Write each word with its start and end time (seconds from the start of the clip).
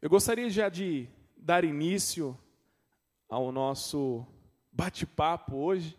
Eu 0.00 0.08
gostaria 0.08 0.48
já 0.48 0.68
de 0.68 1.08
dar 1.36 1.64
início 1.64 2.38
ao 3.28 3.50
nosso 3.50 4.24
bate-papo 4.70 5.56
hoje. 5.56 5.98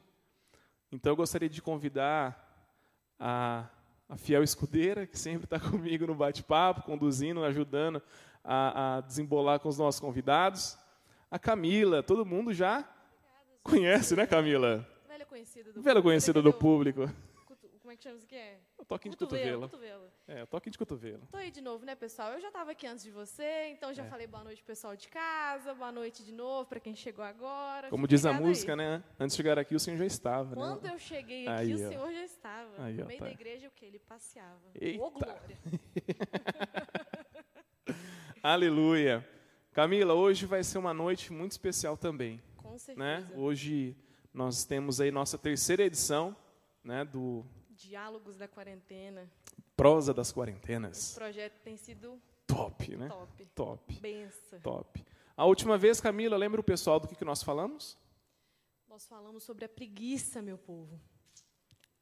Então, 0.89 1.11
eu 1.11 1.17
gostaria 1.17 1.49
de 1.49 1.61
convidar 1.61 2.71
a, 3.20 3.67
a 4.07 4.15
fiel 4.15 4.41
escudeira, 4.41 5.05
que 5.05 5.20
sempre 5.20 5.43
está 5.43 5.59
comigo 5.70 6.07
no 6.07 6.15
bate-papo, 6.15 6.83
conduzindo, 6.83 7.43
ajudando 7.43 8.01
a, 8.41 8.99
a, 8.99 9.01
desembolar 9.01 9.59
com 9.59 9.67
os 9.67 9.77
nossos 9.77 10.00
convidados. 10.00 10.78
A 11.29 11.38
Camila, 11.38 12.02
todo 12.02 12.26
mundo 12.26 12.54
já 12.54 12.90
conhece, 13.62 14.16
né, 14.16 14.26
Camila? 14.26 14.88
Velha 15.10 15.26
conhecida 15.26 15.74
do 15.74 15.81
Velha 15.81 16.02
conhecida 16.02 16.41
do 16.41 16.54
público. 16.54 17.02
Como 17.81 17.91
é 17.91 17.98
que 17.98 18.04
chama 18.04 18.16
isso 18.16 18.26
aqui? 18.26 18.36
É? 18.36 18.69
Toquinho 18.90 19.12
de 19.12 19.17
cotovelo. 19.17 19.62
cotovelo. 19.62 20.03
É, 20.27 20.41
o 20.41 20.48
toquinho 20.48 20.71
de 20.71 20.77
cotovelo. 20.80 21.21
Tô 21.31 21.38
aí 21.38 21.52
de 21.52 21.62
novo, 21.62 21.85
né, 21.85 21.94
pessoal? 21.94 22.34
Eu 22.34 22.41
já 22.41 22.48
estava 22.48 22.71
aqui 22.71 22.88
antes 22.88 23.03
de 23.03 23.12
você, 23.12 23.67
então 23.70 23.94
já 23.94 24.03
é. 24.03 24.09
falei 24.09 24.26
boa 24.26 24.44
noite 24.44 24.63
pessoal 24.63 24.95
de 24.95 25.08
casa, 25.08 25.76
boa 25.76 25.91
noite 25.91 26.25
de 26.25 26.31
novo 26.31 26.67
para 26.67 26.79
quem 26.79 26.95
chegou 26.95 27.23
agora. 27.23 27.88
Como 27.89 28.07
diz 28.07 28.25
a 28.25 28.34
música, 28.34 28.71
aí. 28.71 28.77
né? 28.77 29.03
Antes 29.20 29.35
de 29.35 29.43
chegar 29.43 29.59
aqui, 29.59 29.75
o 29.75 29.79
senhor 29.79 29.95
já 29.98 30.07
estava. 30.07 30.55
Quando 30.55 30.81
né? 30.81 30.91
eu 30.91 30.98
cheguei 30.98 31.48
aqui, 31.48 31.62
aí, 31.62 31.73
o 31.75 31.77
senhor 31.77 32.12
já 32.12 32.23
estava. 32.23 32.84
Aí, 32.84 32.95
no 32.95 33.05
meio 33.05 33.20
tá. 33.20 33.25
da 33.25 33.31
igreja, 33.31 33.67
o 33.67 33.71
que? 33.71 33.85
Ele 33.85 33.99
passeava. 33.99 34.71
Eita. 34.73 35.03
Ô, 35.03 35.12
glória! 35.12 35.59
Aleluia. 38.41 39.23
Camila, 39.71 40.15
hoje 40.15 40.48
vai 40.48 40.63
ser 40.63 40.79
uma 40.79 40.95
noite 40.95 41.31
muito 41.31 41.51
especial 41.51 41.95
também. 41.95 42.41
Com 42.57 42.76
certeza. 42.79 42.98
Né? 42.98 43.31
Hoje 43.35 43.95
nós 44.34 44.65
temos 44.65 44.99
aí 44.99 45.12
nossa 45.12 45.37
terceira 45.37 45.84
edição 45.84 46.35
né, 46.84 47.05
do 47.05 47.45
Diálogos 47.79 48.35
da 48.35 48.45
Quarentena. 48.45 49.31
Prosa 49.75 50.13
das 50.13 50.33
Quarentenas. 50.33 51.13
O 51.13 51.15
projeto 51.15 51.59
tem 51.63 51.77
sido 51.77 52.21
top, 52.45 52.97
né? 52.97 53.07
Top. 53.07 53.45
Top. 53.55 53.99
Benção. 54.01 54.59
Top. 54.59 55.05
A 55.35 55.45
última 55.45 55.77
vez, 55.77 56.01
Camila, 56.01 56.35
lembra 56.35 56.59
o 56.59 56.63
pessoal 56.63 56.99
do 56.99 57.07
que, 57.07 57.15
que 57.15 57.23
nós 57.23 57.41
falamos? 57.41 57.98
Nós 58.89 59.07
falamos 59.07 59.43
sobre 59.43 59.63
a 59.63 59.70
preguiça, 59.70 60.41
meu 60.41 60.57
povo. 60.57 60.99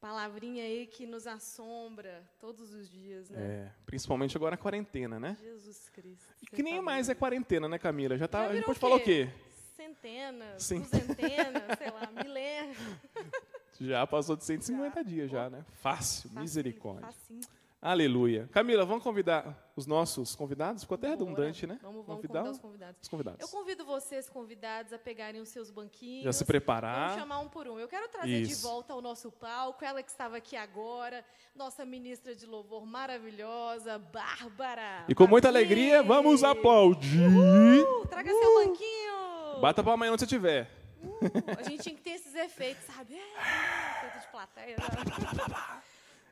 Palavrinha 0.00 0.64
aí 0.64 0.84
que 0.88 1.06
nos 1.06 1.28
assombra 1.28 2.28
todos 2.40 2.74
os 2.74 2.90
dias, 2.90 3.30
né? 3.30 3.40
É, 3.40 3.72
principalmente 3.86 4.36
agora 4.36 4.56
a 4.56 4.58
quarentena, 4.58 5.20
né? 5.20 5.36
Jesus 5.40 5.88
Cristo. 5.90 6.26
E 6.42 6.46
que 6.46 6.62
nem 6.62 6.76
tá 6.76 6.82
mais 6.82 7.08
é 7.08 7.14
quarentena, 7.14 7.68
né, 7.68 7.78
Camila? 7.78 8.18
Já 8.18 8.26
tá, 8.26 8.46
Já 8.46 8.50
a 8.50 8.54
gente 8.56 8.64
pode 8.64 8.78
o 8.78 8.80
falar 8.80 8.96
o 8.96 9.00
quê? 9.00 9.28
Centenas, 9.76 10.60
Sim. 10.60 10.80
duzentenas, 10.80 11.78
sei 11.78 11.90
lá, 11.92 12.10
milênios. 12.10 12.78
Já 13.80 14.06
passou 14.06 14.36
de 14.36 14.44
150 14.44 14.94
já. 14.94 15.02
dias 15.02 15.30
já, 15.30 15.48
né? 15.48 15.64
Fácil, 15.80 16.28
Facinho, 16.28 16.40
misericórdia. 16.40 17.06
Facinho. 17.06 17.40
Aleluia. 17.80 18.48
Camila, 18.50 18.84
vamos 18.84 19.04
convidar 19.04 19.70
os 19.76 19.86
nossos 19.86 20.34
convidados? 20.34 20.82
Ficou 20.82 20.96
até 20.96 21.10
redundante, 21.10 21.64
né? 21.64 21.78
Vamos, 21.80 22.04
vamos 22.04 22.16
convidar, 22.16 22.40
convidar 22.40 22.50
os 22.50 22.58
convidados. 22.58 23.02
os 23.02 23.08
convidados. 23.08 23.40
Eu 23.40 23.48
convido 23.48 23.84
vocês, 23.84 24.28
convidados, 24.28 24.92
a 24.92 24.98
pegarem 24.98 25.40
os 25.40 25.48
seus 25.48 25.70
banquinhos. 25.70 26.24
Já 26.24 26.32
se 26.32 26.44
preparar. 26.44 27.10
Vamos 27.10 27.22
chamar 27.22 27.38
um 27.38 27.48
por 27.48 27.68
um. 27.68 27.78
Eu 27.78 27.86
quero 27.86 28.08
trazer 28.08 28.40
Isso. 28.40 28.56
de 28.56 28.62
volta 28.62 28.92
ao 28.92 29.00
nosso 29.00 29.30
palco, 29.30 29.84
ela 29.84 30.02
que 30.02 30.10
estava 30.10 30.36
aqui 30.38 30.56
agora, 30.56 31.24
nossa 31.54 31.84
ministra 31.84 32.34
de 32.34 32.46
louvor 32.46 32.84
maravilhosa, 32.84 33.96
Bárbara. 33.96 35.04
E 35.08 35.14
com 35.14 35.28
muita 35.28 35.46
alegria, 35.46 36.02
vamos 36.02 36.42
aplaudir. 36.42 37.28
Uhul, 37.28 38.06
traga 38.08 38.28
uh. 38.28 38.38
seu 38.40 38.54
banquinho. 38.54 39.60
Bata 39.60 39.84
para 39.84 39.92
amanhã 39.92 40.10
onde 40.10 40.20
você 40.20 40.24
estiver. 40.24 40.77
Uh, 41.08 41.58
a 41.58 41.62
gente 41.62 41.82
tinha 41.82 41.94
que 41.94 42.02
ter 42.02 42.10
esses 42.10 42.34
efeitos, 42.34 42.84
sabe? 42.84 43.14
É, 43.14 44.06
efeito 44.06 44.20
de 44.20 44.30
plateia. 44.30 44.76
Né? 44.76 45.82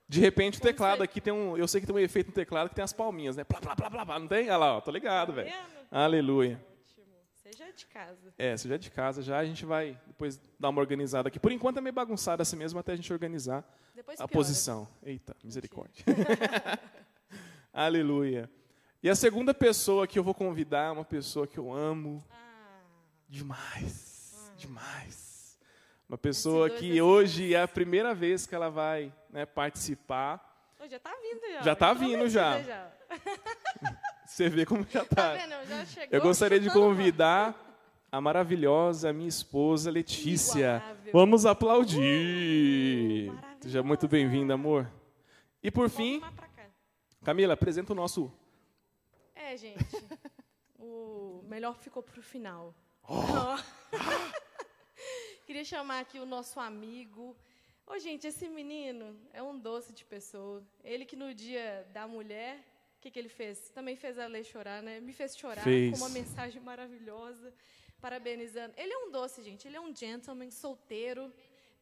De 0.09 0.21
repente 0.21 0.59
o 0.59 0.63
teclado 0.63 1.03
aqui 1.03 1.21
tem 1.21 1.33
um. 1.33 1.57
Eu 1.57 1.67
sei 1.67 1.81
que 1.81 1.87
tem 1.87 1.97
um 1.97 1.99
efeito 1.99 2.29
no 2.29 2.33
teclado 2.33 2.69
que 2.69 2.75
tem 2.75 2.85
as 2.85 2.93
palminhas, 2.93 3.37
né? 3.37 3.43
Plá, 3.43 3.61
plá, 3.61 3.75
plá, 3.75 3.91
plá, 3.91 4.19
não 4.19 4.29
tem? 4.29 4.49
Olha 4.49 4.57
lá, 4.57 4.77
ó, 4.77 4.81
tô 4.81 4.91
ligado, 4.93 5.33
velho. 5.33 5.51
Tá 5.51 6.05
Aleluia. 6.05 6.65
Ótimo. 6.85 7.07
Seja 7.43 7.65
é 7.65 7.73
de 7.73 7.87
casa. 7.87 8.35
É, 8.39 8.57
seja 8.57 8.75
é 8.77 8.79
de 8.79 8.91
casa 8.91 9.23
já. 9.23 9.39
A 9.39 9.45
gente 9.45 9.67
vai 9.67 9.99
depois 10.07 10.41
dar 10.61 10.69
uma 10.69 10.81
organizada 10.81 11.29
aqui. 11.29 11.41
Por 11.41 11.51
enquanto 11.51 11.79
é 11.79 11.81
meio 11.81 11.93
bagunçado 11.93 12.41
assim 12.41 12.57
mesmo 12.57 12.79
até 12.79 12.93
a 12.93 12.97
gente 12.97 13.13
organizar 13.13 13.65
depois 13.95 14.21
a 14.21 14.29
posição. 14.29 14.87
Eita, 15.03 15.35
misericórdia. 15.43 16.05
Aleluia. 17.73 18.49
E 19.03 19.11
a 19.11 19.15
segunda 19.17 19.53
pessoa 19.53 20.07
que 20.07 20.19
eu 20.19 20.23
vou 20.23 20.35
convidar 20.35 20.89
é 20.89 20.91
uma 20.91 21.05
pessoa 21.05 21.47
que 21.47 21.59
eu 21.59 21.73
amo 21.73 22.25
ah. 22.31 22.81
demais 23.29 24.16
demais. 24.57 25.59
Uma 26.09 26.17
pessoa 26.17 26.71
que 26.71 27.01
hoje 27.01 27.55
é 27.55 27.63
a 27.63 27.69
primeira 27.69 28.15
vez 28.15 28.47
que 28.47 28.55
ela 28.55 28.71
vai 28.71 29.13
né, 29.31 29.45
participar. 29.45 30.73
já 30.89 30.97
está 30.97 31.11
vindo 31.11 31.53
já. 31.53 31.63
Já 31.63 31.73
está 31.73 31.93
vindo 31.93 32.29
já. 32.29 32.63
já. 32.63 32.93
Você 34.27 34.49
vê 34.49 34.65
como 34.65 34.87
já 34.89 35.03
está. 35.03 35.15
Tá 35.15 35.35
vendo? 35.35 35.69
Já 35.69 35.85
chegou 35.85 36.09
Eu 36.11 36.23
gostaria 36.23 36.61
de 36.61 36.71
convidar 36.71 37.55
a 38.11 38.21
maravilhosa 38.21 39.13
minha 39.13 39.29
esposa 39.29 39.91
Letícia. 39.91 40.83
Vamos 41.13 41.45
aplaudir. 41.45 43.31
Uh, 43.31 43.39
Seja 43.61 43.83
muito 43.83 44.07
bem-vinda, 44.07 44.55
amor. 44.55 44.91
E 45.63 45.71
por 45.71 45.91
fim, 45.91 46.23
Camila, 47.25 47.55
apresenta 47.55 47.93
o 47.93 47.97
nosso. 47.97 48.33
É, 49.35 49.57
gente. 49.57 49.85
o 50.79 51.43
melhor 51.49 51.77
ficou 51.77 52.03
para 52.03 52.19
o 52.19 52.23
final. 52.23 52.75
Oh. 53.09 53.57
Queria 55.47 55.65
chamar 55.65 56.01
aqui 56.01 56.19
o 56.19 56.27
nosso 56.27 56.59
amigo. 56.59 57.37
Ô, 57.87 57.93
oh, 57.93 57.99
gente, 58.01 58.27
esse 58.27 58.49
menino 58.49 59.17
é 59.33 59.41
um 59.41 59.57
doce 59.57 59.93
de 59.93 60.05
pessoa. 60.05 60.61
Ele 60.83 61.05
que 61.05 61.15
no 61.15 61.33
dia 61.33 61.87
da 61.93 62.05
mulher, 62.09 62.59
o 62.99 63.01
que, 63.01 63.13
que 63.13 63.19
ele 63.21 63.29
fez? 63.29 63.71
Também 63.71 63.95
fez 63.95 64.19
a 64.19 64.27
Lei 64.27 64.43
chorar, 64.43 64.83
né? 64.83 64.99
Me 64.99 65.13
fez 65.13 65.37
chorar 65.37 65.63
fez. 65.63 65.93
com 65.93 66.05
uma 66.05 66.09
mensagem 66.09 66.61
maravilhosa, 66.61 67.55
parabenizando. 68.01 68.75
Ele 68.77 68.93
é 68.93 68.99
um 68.99 69.13
doce, 69.13 69.41
gente. 69.41 69.69
Ele 69.69 69.77
é 69.77 69.81
um 69.81 69.95
gentleman, 69.95 70.51
solteiro, 70.51 71.33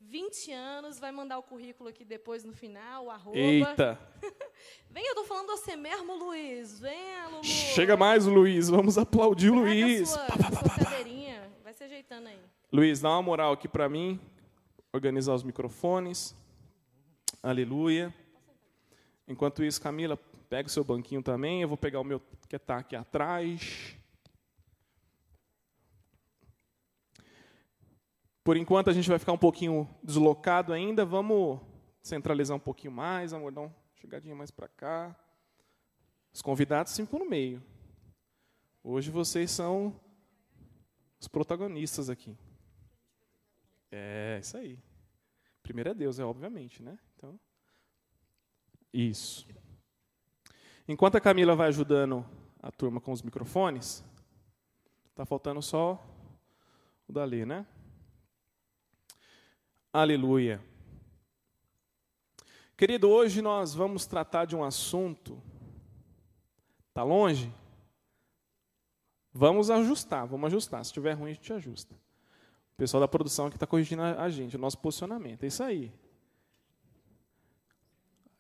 20 0.09 0.53
anos, 0.53 0.99
vai 0.99 1.11
mandar 1.11 1.39
o 1.39 1.43
currículo 1.43 1.89
aqui 1.89 2.05
depois 2.05 2.45
no 2.45 2.53
final, 2.53 3.11
arroba. 3.11 3.37
Eita! 3.39 3.99
Vem, 4.91 5.07
eu 5.07 5.15
tô 5.15 5.25
falando 5.25 5.47
você 5.47 5.77
mesmo, 5.77 6.15
Luiz. 6.15 6.79
Vem, 6.79 7.27
Lulu. 7.31 7.45
Chega 7.45 7.97
mais, 7.97 8.27
Luiz. 8.27 8.69
Vamos 8.69 8.97
aplaudir 8.99 9.51
o 9.51 9.55
Luiz. 9.55 10.11
Sua, 10.11 10.25
pá, 10.27 10.37
pá, 10.37 10.51
pá, 10.51 10.69
sua 10.69 10.85
cadeirinha. 10.85 11.51
Vai 11.63 11.73
se 11.73 11.85
ajeitando 11.85 12.29
aí. 12.29 12.39
Luiz, 12.73 13.01
dá 13.01 13.11
uma 13.11 13.23
moral 13.23 13.53
aqui 13.53 13.67
para 13.67 13.89
mim. 13.89 14.21
Organizar 14.93 15.35
os 15.35 15.43
microfones. 15.43 16.37
Aleluia. 17.43 18.15
Enquanto 19.27 19.65
isso, 19.65 19.81
Camila, 19.81 20.17
pega 20.49 20.69
o 20.69 20.71
seu 20.71 20.85
banquinho 20.85 21.23
também. 21.23 21.63
Eu 21.63 21.69
vou 21.69 21.77
pegar 21.77 22.01
o 22.01 22.05
meu 22.05 22.21
que 22.49 22.57
está 22.57 22.79
aqui 22.79 22.95
atrás. 22.95 23.97
Por 28.45 28.59
enquanto, 28.59 28.91
a 28.91 28.93
gente 28.93 29.09
vai 29.09 29.19
ficar 29.19 29.33
um 29.33 29.39
pouquinho 29.39 29.89
deslocado 30.03 30.75
ainda. 30.75 31.03
Vamos 31.03 31.59
centralizar 32.03 32.55
um 32.55 32.61
pouquinho 32.61 32.93
mais. 32.93 33.33
Amor, 33.33 33.51
dá 33.51 33.63
uma 33.63 33.75
chegadinha 33.95 34.37
mais 34.37 34.51
para 34.51 34.69
cá. 34.69 35.17
Os 36.31 36.43
convidados 36.43 36.95
ficam 36.95 37.19
no 37.19 37.25
meio. 37.25 37.63
Hoje 38.83 39.11
vocês 39.11 39.51
são 39.51 39.99
os 41.19 41.27
protagonistas 41.27 42.11
aqui. 42.11 42.37
É, 43.91 44.39
isso 44.43 44.59
aí. 44.59 44.79
Primeiro 45.63 45.89
é 45.89 45.95
Deus, 45.95 46.19
é 46.19 46.25
obviamente, 46.25 46.83
né? 46.83 46.99
Então, 47.17 47.41
isso. 48.93 49.49
Enquanto 50.87 51.17
a 51.17 51.21
Camila 51.21 51.57
vai 51.57 51.69
ajudando 51.69 52.27
a 52.61 52.71
turma 52.71 53.01
com 53.01 53.11
os 53.11 53.23
microfones, 53.23 54.05
está 55.09 55.25
faltando 55.25 55.63
só 55.63 55.99
o 57.09 57.13
Dali, 57.13 57.47
né? 57.47 57.67
Aleluia. 59.95 60.61
Querido, 62.77 63.09
hoje 63.09 63.41
nós 63.41 63.73
vamos 63.77 64.07
tratar 64.07 64.45
de 64.45 64.57
um 64.57 64.65
assunto. 64.65 65.41
Tá 66.93 67.05
longe? 67.05 67.55
Vamos 69.33 69.71
ajustar, 69.71 70.27
vamos 70.27 70.49
ajustar. 70.49 70.85
Se 70.85 70.89
estiver 70.89 71.13
ruim, 71.13 71.31
a 71.31 71.35
gente 71.35 71.53
ajusta. 71.53 71.95
O 71.95 72.77
pessoal 72.77 73.03
da 73.03 73.07
produção 73.07 73.47
aqui 73.47 73.55
está 73.55 73.69
corrigindo 73.69 74.03
a 74.03 74.29
gente, 74.29 74.57
o 74.57 74.59
nosso 74.59 74.79
posicionamento. 74.79 75.45
É 75.45 75.47
isso 75.47 75.63
aí. 75.63 75.93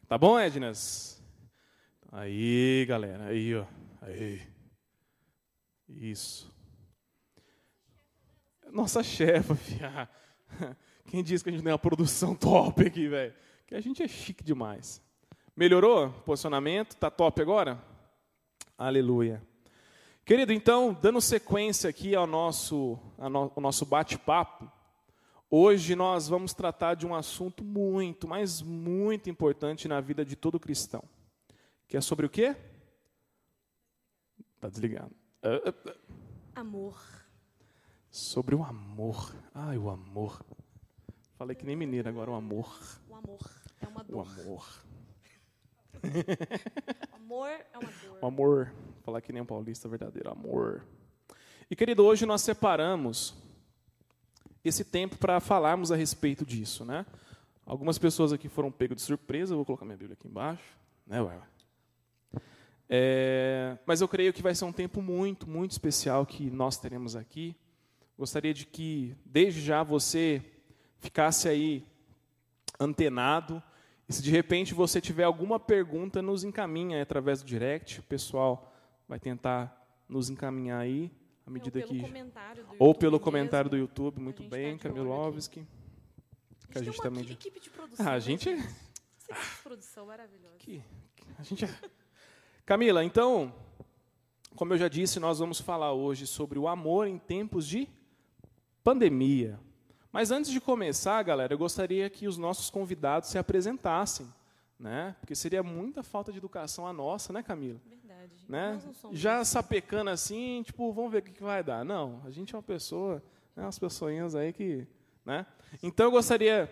Tá 0.08 0.18
bom, 0.18 0.36
Ednas? 0.36 1.22
Aí, 2.10 2.84
galera. 2.88 3.26
Aí, 3.26 3.54
ó. 3.54 3.64
Aí. 4.02 4.42
Isso. 5.88 6.52
Nossa 8.72 9.04
chefa. 9.04 9.56
Quem 11.06 11.22
disse 11.22 11.44
que 11.44 11.50
a 11.50 11.52
gente 11.52 11.62
tem 11.62 11.72
uma 11.72 11.78
produção 11.78 12.34
top 12.36 12.86
aqui, 12.86 13.08
velho? 13.08 13.34
Que 13.66 13.74
a 13.74 13.80
gente 13.80 14.02
é 14.02 14.08
chique 14.08 14.42
demais. 14.42 15.02
Melhorou? 15.56 16.10
Posicionamento? 16.24 16.96
Tá 16.96 17.10
top 17.10 17.40
agora? 17.40 17.82
Aleluia. 18.76 19.42
Querido, 20.24 20.52
então, 20.52 20.96
dando 21.00 21.20
sequência 21.20 21.88
aqui 21.88 22.14
ao 22.14 22.26
nosso, 22.26 22.98
ao 23.18 23.60
nosso 23.60 23.84
bate-papo, 23.84 24.70
hoje 25.50 25.94
nós 25.94 26.28
vamos 26.28 26.54
tratar 26.54 26.94
de 26.94 27.06
um 27.06 27.14
assunto 27.14 27.62
muito, 27.62 28.26
mas 28.26 28.62
muito 28.62 29.28
importante 29.28 29.86
na 29.86 30.00
vida 30.00 30.24
de 30.24 30.34
todo 30.34 30.58
cristão. 30.58 31.04
Que 31.86 31.96
é 31.98 32.00
sobre 32.00 32.24
o 32.24 32.30
quê? 32.30 32.56
Está 34.56 34.68
desligado. 34.68 35.14
Amor. 36.54 36.98
Sobre 38.10 38.54
o 38.54 38.64
amor. 38.64 39.36
Ai, 39.54 39.76
o 39.76 39.90
amor. 39.90 40.42
Falei 41.44 41.54
que 41.54 41.66
nem 41.66 41.76
mineiro 41.76 42.08
agora, 42.08 42.30
o 42.30 42.34
amor. 42.34 42.74
O 43.06 43.14
amor 43.14 43.38
é 43.78 43.86
uma 43.86 44.00
O 44.00 44.04
dor. 44.04 44.26
amor. 44.40 44.84
O 47.12 47.16
amor 47.20 47.48
é 47.50 47.78
uma 47.78 47.90
dor. 47.90 48.18
O 48.22 48.26
amor. 48.26 48.72
Falar 49.02 49.20
que 49.20 49.30
nem 49.30 49.42
um 49.42 49.44
paulista 49.44 49.86
verdadeiro, 49.86 50.30
amor. 50.30 50.86
E 51.70 51.76
querido, 51.76 52.02
hoje 52.02 52.24
nós 52.24 52.40
separamos 52.40 53.34
esse 54.64 54.86
tempo 54.86 55.18
para 55.18 55.38
falarmos 55.38 55.92
a 55.92 55.96
respeito 55.96 56.46
disso, 56.46 56.82
né? 56.82 57.04
Algumas 57.66 57.98
pessoas 57.98 58.32
aqui 58.32 58.48
foram 58.48 58.72
pego 58.72 58.94
de 58.94 59.02
surpresa, 59.02 59.54
vou 59.54 59.66
colocar 59.66 59.84
minha 59.84 59.98
Bíblia 59.98 60.16
aqui 60.18 60.26
embaixo, 60.26 60.64
né, 61.06 61.20
ué? 61.20 61.38
É, 62.88 63.76
mas 63.84 64.00
eu 64.00 64.08
creio 64.08 64.32
que 64.32 64.40
vai 64.40 64.54
ser 64.54 64.64
um 64.64 64.72
tempo 64.72 65.02
muito, 65.02 65.46
muito 65.46 65.72
especial 65.72 66.24
que 66.24 66.50
nós 66.50 66.78
teremos 66.78 67.14
aqui. 67.14 67.54
Gostaria 68.16 68.54
de 68.54 68.64
que, 68.64 69.14
desde 69.26 69.60
já, 69.60 69.82
você 69.82 70.42
ficasse 71.00 71.48
aí 71.48 71.84
antenado. 72.78 73.62
E 74.08 74.12
se 74.12 74.22
de 74.22 74.30
repente 74.30 74.74
você 74.74 75.00
tiver 75.00 75.24
alguma 75.24 75.58
pergunta, 75.58 76.20
nos 76.20 76.44
encaminha 76.44 77.02
através 77.02 77.42
do 77.42 77.46
direct. 77.46 78.00
O 78.00 78.02
pessoal 78.02 78.72
vai 79.08 79.18
tentar 79.18 79.82
nos 80.08 80.28
encaminhar 80.28 80.80
aí, 80.80 81.10
à 81.46 81.50
medida 81.50 81.78
ou 81.78 81.86
pelo 81.86 81.94
que. 81.94 82.00
comentário 82.06 82.64
do 82.64 82.70
Ou 82.78 82.86
YouTube 82.88 82.98
pelo 83.00 83.20
comentário 83.20 83.70
do. 83.70 83.76
YouTube, 83.76 84.20
muito 84.20 84.42
gente 84.42 84.50
bem, 84.50 84.76
tá 84.76 84.88
Kamilovski. 84.88 85.66
Que 86.70 86.78
a 86.78 86.82
gente 86.82 87.00
também. 87.00 87.22
equi- 87.22 87.32
equipe 87.34 87.60
de 87.60 87.70
produção. 87.70 88.06
Ah, 88.06 88.10
a 88.10 88.12
né, 88.14 88.20
gente. 88.20 88.48
Essa 88.50 88.60
equipe 89.32 89.56
de 89.56 89.62
produção 89.62 90.06
maravilhosa. 90.06 90.56
Que, 90.58 90.82
que- 91.16 91.24
a 91.38 91.42
gente 91.42 91.64
é- 91.64 91.78
Camila, 92.66 93.04
então, 93.04 93.54
como 94.56 94.72
eu 94.74 94.78
já 94.78 94.88
disse, 94.88 95.20
nós 95.20 95.38
vamos 95.38 95.60
falar 95.60 95.92
hoje 95.92 96.26
sobre 96.26 96.58
o 96.58 96.66
amor 96.68 97.06
em 97.06 97.18
tempos 97.18 97.66
de 97.66 97.88
pandemia. 98.82 99.58
Mas 100.14 100.30
antes 100.30 100.52
de 100.52 100.60
começar, 100.60 101.20
galera, 101.24 101.54
eu 101.54 101.58
gostaria 101.58 102.08
que 102.08 102.28
os 102.28 102.38
nossos 102.38 102.70
convidados 102.70 103.30
se 103.30 103.36
apresentassem, 103.36 104.32
né? 104.78 105.16
Porque 105.18 105.34
seria 105.34 105.60
muita 105.60 106.04
falta 106.04 106.30
de 106.30 106.38
educação 106.38 106.86
a 106.86 106.92
nossa, 106.92 107.32
né, 107.32 107.42
Camila? 107.42 107.80
Verdade. 107.84 108.32
Né? 108.48 108.80
Já 109.10 109.40
assim. 109.40 109.50
sapecando 109.50 110.10
assim, 110.10 110.62
tipo, 110.64 110.92
vamos 110.92 111.10
ver 111.10 111.18
o 111.18 111.22
que 111.22 111.42
vai 111.42 111.64
dar. 111.64 111.84
Não, 111.84 112.22
a 112.24 112.30
gente 112.30 112.54
é 112.54 112.56
uma 112.56 112.62
pessoa, 112.62 113.20
né, 113.56 113.64
umas 113.64 113.76
pessoinhas 113.76 114.36
aí 114.36 114.52
que, 114.52 114.86
né? 115.26 115.44
Então 115.82 116.06
eu 116.06 116.12
gostaria 116.12 116.70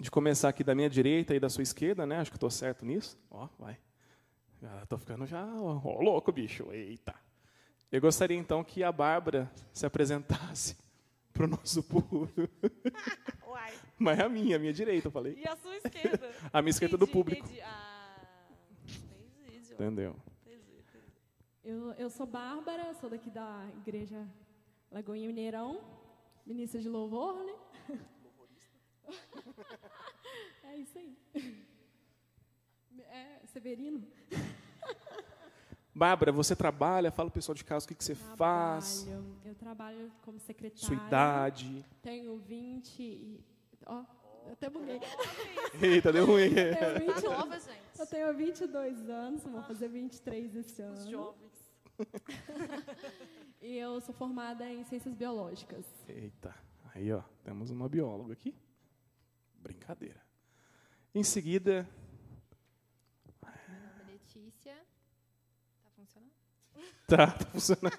de 0.00 0.10
começar 0.10 0.48
aqui 0.48 0.64
da 0.64 0.74
minha 0.74 0.90
direita 0.90 1.36
e 1.36 1.38
da 1.38 1.48
sua 1.48 1.62
esquerda, 1.62 2.04
né? 2.06 2.16
Acho 2.16 2.32
que 2.32 2.38
estou 2.38 2.50
certo 2.50 2.84
nisso. 2.84 3.16
Ó, 3.30 3.48
vai. 3.56 3.78
Tô 4.88 4.98
ficando 4.98 5.26
já, 5.26 5.46
ó, 5.46 6.00
louco, 6.02 6.32
bicho. 6.32 6.72
Eita. 6.72 7.14
Eu 7.92 8.00
gostaria 8.00 8.36
então 8.36 8.64
que 8.64 8.82
a 8.82 8.90
Bárbara 8.90 9.48
se 9.72 9.86
apresentasse 9.86 10.76
para 11.38 11.46
o 11.46 11.48
nosso 11.48 11.82
público. 11.84 12.50
Uai. 13.46 13.72
Mas 13.96 14.18
a 14.18 14.28
minha, 14.28 14.56
a 14.56 14.58
minha 14.58 14.72
direita, 14.72 15.06
eu 15.06 15.12
falei. 15.12 15.34
E 15.38 15.46
a 15.46 15.54
sua 15.56 15.76
esquerda? 15.76 16.32
A 16.52 16.60
minha 16.60 16.70
esquerda 16.70 16.96
do 16.96 17.04
Entendi, 17.04 17.12
público. 17.16 17.46
entendi. 17.46 17.60
Ah, 17.60 18.16
entendi. 19.46 19.72
Entendeu? 19.72 20.16
Entendi, 20.42 20.72
entendi. 20.80 21.04
Eu, 21.64 21.92
eu 21.92 22.10
sou 22.10 22.26
Bárbara, 22.26 22.92
sou 22.94 23.08
daqui 23.08 23.30
da 23.30 23.68
Igreja 23.76 24.26
Lagoinha 24.90 25.28
Mineirão, 25.28 25.80
ministra 26.44 26.80
de 26.80 26.88
louvor, 26.88 27.44
né? 27.44 27.54
É 30.64 30.76
isso 30.76 30.98
aí. 30.98 31.16
É, 32.98 33.40
Severino? 33.46 34.06
Bárbara, 35.98 36.30
você 36.30 36.54
trabalha? 36.54 37.10
Fala 37.10 37.28
o 37.28 37.32
pessoal 37.32 37.54
de 37.56 37.64
casa 37.64 37.84
o 37.84 37.88
que, 37.88 37.94
que 37.94 38.04
você 38.04 38.14
faz, 38.14 39.02
Trabalho. 39.02 39.36
Eu 39.44 39.54
trabalho 39.56 40.12
como 40.22 40.38
secretária. 40.38 40.86
sua 40.86 40.94
idade. 40.94 41.84
Tenho 42.00 42.38
20 42.38 43.02
e... 43.02 43.44
Ó, 43.84 44.04
eu 44.46 44.52
até 44.52 44.70
buguei. 44.70 45.00
Eita, 45.82 46.12
deu 46.12 46.24
ruim. 46.24 46.44
Eu 46.54 46.76
Tá 46.76 46.94
tenho, 46.98 47.14
20, 47.14 47.24
nova, 47.24 47.58
gente. 47.60 47.98
eu 47.98 48.06
tenho 48.06 48.34
22 48.34 49.10
anos, 49.10 49.42
vou 49.42 49.62
fazer 49.64 49.88
23 49.88 50.54
esse 50.56 50.82
Os 50.82 51.00
ano. 51.00 51.10
jovens. 51.10 51.52
E 53.60 53.76
eu 53.76 54.00
sou 54.00 54.14
formada 54.14 54.64
em 54.70 54.84
Ciências 54.84 55.12
Biológicas. 55.12 55.84
Eita, 56.08 56.54
aí 56.94 57.12
ó, 57.12 57.22
temos 57.42 57.70
uma 57.70 57.88
bióloga 57.88 58.32
aqui. 58.32 58.54
Brincadeira. 59.60 60.22
Em 61.12 61.24
seguida, 61.24 61.84
Meu 63.42 63.80
nome 63.80 64.00
é 64.00 64.12
Letícia. 64.12 64.76
Tá 65.82 65.90
funcionando? 65.96 66.30
Tá, 67.08 67.26
tá 67.32 67.46
funcionando. 67.46 67.96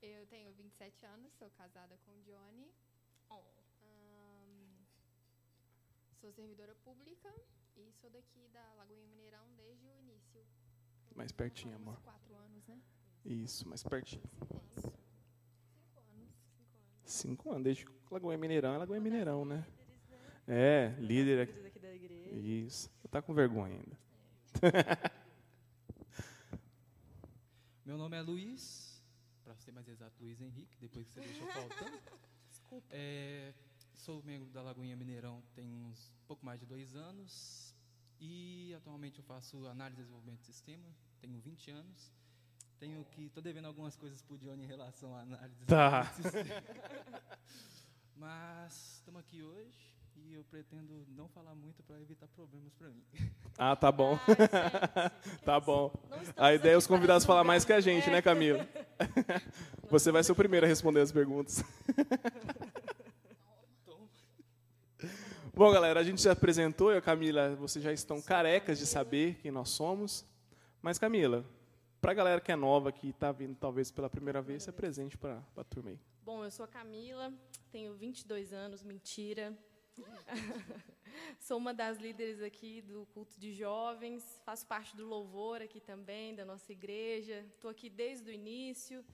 Eu 0.00 0.24
tenho 0.26 0.52
27 0.52 1.04
anos, 1.06 1.32
sou 1.34 1.50
casada 1.50 1.98
com 2.04 2.12
o 2.12 2.22
Johnny. 2.22 2.70
Oh. 3.28 3.42
Ahn, 3.82 4.86
sou 6.20 6.32
servidora 6.32 6.74
pública 6.84 7.28
e 7.76 7.92
sou 8.00 8.08
daqui 8.10 8.48
da 8.52 8.72
Lagoinha 8.78 9.06
Mineirão 9.08 9.44
desde 9.56 9.84
o 9.84 9.96
início. 9.98 10.40
Mais 11.14 11.32
pertinho, 11.32 11.74
Uns 11.74 11.80
amor. 11.80 12.00
Quatro 12.02 12.36
anos, 12.36 12.66
né? 12.68 12.78
Isso, 13.24 13.68
mais 13.68 13.82
pertinho. 13.82 14.22
Cinco 14.76 15.98
anos. 15.98 16.34
Cinco 17.04 17.50
anos, 17.50 17.64
desde 17.64 17.84
que 17.84 17.92
Lagoinha 18.10 18.38
Mineirão 18.38 18.74
é 18.74 18.78
Lagoinha 18.78 19.00
Mineirão, 19.00 19.44
né? 19.44 19.66
É, 20.46 20.94
líder 21.00 21.40
aqui. 21.40 21.66
Isso. 22.32 22.88
Tá 23.10 23.20
com 23.20 23.34
vergonha 23.34 23.74
ainda. 23.74 25.16
Meu 27.86 27.96
nome 27.96 28.16
é 28.16 28.20
Luiz, 28.20 29.00
para 29.44 29.54
ser 29.58 29.70
mais 29.70 29.86
exato, 29.86 30.20
Luiz 30.20 30.40
Henrique, 30.40 30.76
depois 30.80 31.06
que 31.06 31.12
você 31.12 31.20
deixou 31.20 31.46
faltando. 31.46 31.96
Desculpa. 32.50 32.84
É, 32.90 33.54
sou 33.94 34.20
membro 34.24 34.50
da 34.50 34.60
Lagoinha 34.60 34.96
Mineirão 34.96 35.40
tem 35.54 35.72
uns 35.72 36.12
pouco 36.26 36.44
mais 36.44 36.58
de 36.58 36.66
dois 36.66 36.96
anos 36.96 37.72
e 38.18 38.74
atualmente 38.74 39.18
eu 39.20 39.24
faço 39.24 39.64
análise 39.68 40.00
e 40.00 40.02
desenvolvimento 40.02 40.40
de 40.40 40.46
sistema, 40.46 40.84
tenho 41.20 41.38
20 41.40 41.70
anos. 41.70 42.12
Tenho 42.80 43.04
que, 43.06 43.30
tô 43.30 43.40
devendo 43.40 43.66
algumas 43.66 43.94
coisas 43.96 44.20
pro 44.20 44.36
Johnny 44.36 44.64
em 44.64 44.66
relação 44.66 45.14
à 45.14 45.20
análise 45.20 45.62
e 45.62 45.66
Tá. 45.66 46.02
desenvolvimento 46.02 46.16
de 46.16 46.62
sistema. 46.64 47.38
Mas 48.16 48.96
estamos 48.96 49.20
aqui 49.20 49.42
hoje 49.44 49.95
e 50.24 50.34
eu 50.34 50.44
pretendo 50.44 51.06
não 51.16 51.28
falar 51.28 51.54
muito 51.54 51.82
para 51.82 52.00
evitar 52.00 52.26
problemas 52.28 52.74
para 52.74 52.88
mim. 52.90 53.02
Ah, 53.58 53.74
tá 53.76 53.90
bom. 53.92 54.18
Gente, 54.26 54.36
que 55.38 55.44
Tá 55.44 55.60
bom. 55.60 55.92
A 56.36 56.52
ideia 56.54 56.74
é 56.74 56.76
os 56.76 56.86
convidados 56.86 57.24
falar 57.26 57.44
mais 57.44 57.64
que 57.64 57.72
a 57.72 57.80
gente, 57.80 58.08
É. 58.08 58.12
né, 58.12 58.22
Camila? 58.22 58.66
Você 59.90 60.10
vai 60.10 60.22
ser 60.24 60.32
o 60.32 60.36
primeiro 60.36 60.66
a 60.66 60.68
responder 60.68 61.00
as 61.00 61.12
perguntas. 61.12 61.62
Bom, 65.54 65.72
galera, 65.72 66.00
a 66.00 66.04
gente 66.04 66.20
já 66.22 66.32
apresentou, 66.32 66.90
eu 66.90 66.96
e 66.96 66.98
a 66.98 67.02
Camila, 67.02 67.56
vocês 67.56 67.82
já 67.82 67.90
estão 67.90 68.20
carecas 68.20 68.78
de 68.78 68.84
saber 68.84 69.36
quem 69.40 69.50
nós 69.50 69.70
somos. 69.70 70.22
Mas, 70.82 70.98
Camila, 70.98 71.46
para 71.98 72.12
a 72.12 72.14
galera 72.14 72.40
que 72.42 72.52
é 72.52 72.56
nova, 72.56 72.92
que 72.92 73.08
está 73.08 73.32
vindo 73.32 73.54
talvez 73.54 73.90
pela 73.90 74.10
primeira 74.10 74.42
vez, 74.42 74.64
se 74.64 74.70
apresente 74.70 75.16
para 75.16 75.42
a 75.56 75.64
turma 75.64 75.90
aí. 75.90 75.98
Bom, 76.22 76.44
eu 76.44 76.50
sou 76.50 76.64
a 76.64 76.68
Camila, 76.68 77.32
tenho 77.72 77.94
22 77.94 78.52
anos, 78.52 78.84
mentira. 78.84 79.56
sou 81.40 81.56
uma 81.58 81.72
das 81.72 81.98
líderes 81.98 82.42
aqui 82.42 82.82
do 82.82 83.06
culto 83.06 83.38
de 83.38 83.52
jovens, 83.54 84.22
faço 84.44 84.66
parte 84.66 84.96
do 84.96 85.06
louvor 85.06 85.62
aqui 85.62 85.80
também, 85.80 86.34
da 86.34 86.44
nossa 86.44 86.72
igreja. 86.72 87.44
Estou 87.54 87.70
aqui 87.70 87.88
desde 87.88 88.30
o 88.30 88.32
início, 88.32 89.04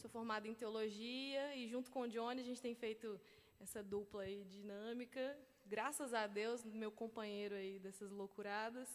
sou 0.00 0.10
formada 0.10 0.46
em 0.48 0.54
teologia 0.54 1.54
e 1.54 1.68
junto 1.68 1.90
com 1.90 2.02
o 2.02 2.08
Johnny 2.08 2.40
a 2.40 2.44
gente 2.44 2.60
tem 2.60 2.74
feito 2.74 3.20
essa 3.60 3.82
dupla 3.82 4.22
aí 4.22 4.44
dinâmica. 4.44 5.36
Graças 5.66 6.14
a 6.14 6.26
Deus, 6.26 6.64
meu 6.64 6.90
companheiro 6.90 7.54
aí 7.54 7.78
dessas 7.78 8.10
loucuradas. 8.10 8.88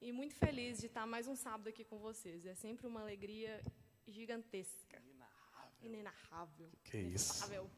E 0.00 0.12
muito 0.12 0.34
feliz 0.34 0.78
de 0.78 0.86
estar 0.86 1.06
mais 1.06 1.26
um 1.26 1.36
sábado 1.36 1.68
aqui 1.68 1.84
com 1.84 1.98
vocês. 1.98 2.44
É 2.44 2.54
sempre 2.54 2.86
uma 2.86 3.00
alegria 3.00 3.62
gigantesca. 4.06 5.02
Inenarrável. 5.80 6.70
Que 6.82 6.98
isso. 6.98 7.32
Inefável. 7.32 7.70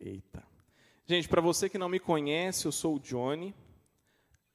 Eita. 0.00 0.47
Gente, 1.10 1.26
para 1.26 1.40
você 1.40 1.70
que 1.70 1.78
não 1.78 1.88
me 1.88 1.98
conhece, 1.98 2.66
eu 2.66 2.70
sou 2.70 2.96
o 2.96 3.00
Johnny. 3.00 3.54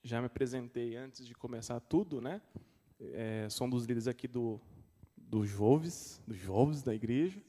Já 0.03 0.19
me 0.19 0.27
apresentei 0.27 0.95
antes 0.95 1.25
de 1.25 1.33
começar 1.33 1.79
tudo, 1.79 2.21
né? 2.21 2.39
É, 2.99 3.47
sou 3.49 3.65
um 3.65 3.69
dos 3.71 3.85
líderes 3.85 4.07
aqui 4.07 4.27
do, 4.27 4.61
do 5.17 5.43
Joves, 5.47 6.21
dos 6.27 6.37
Jovens 6.37 6.83
da 6.83 6.93
igreja. 6.93 7.41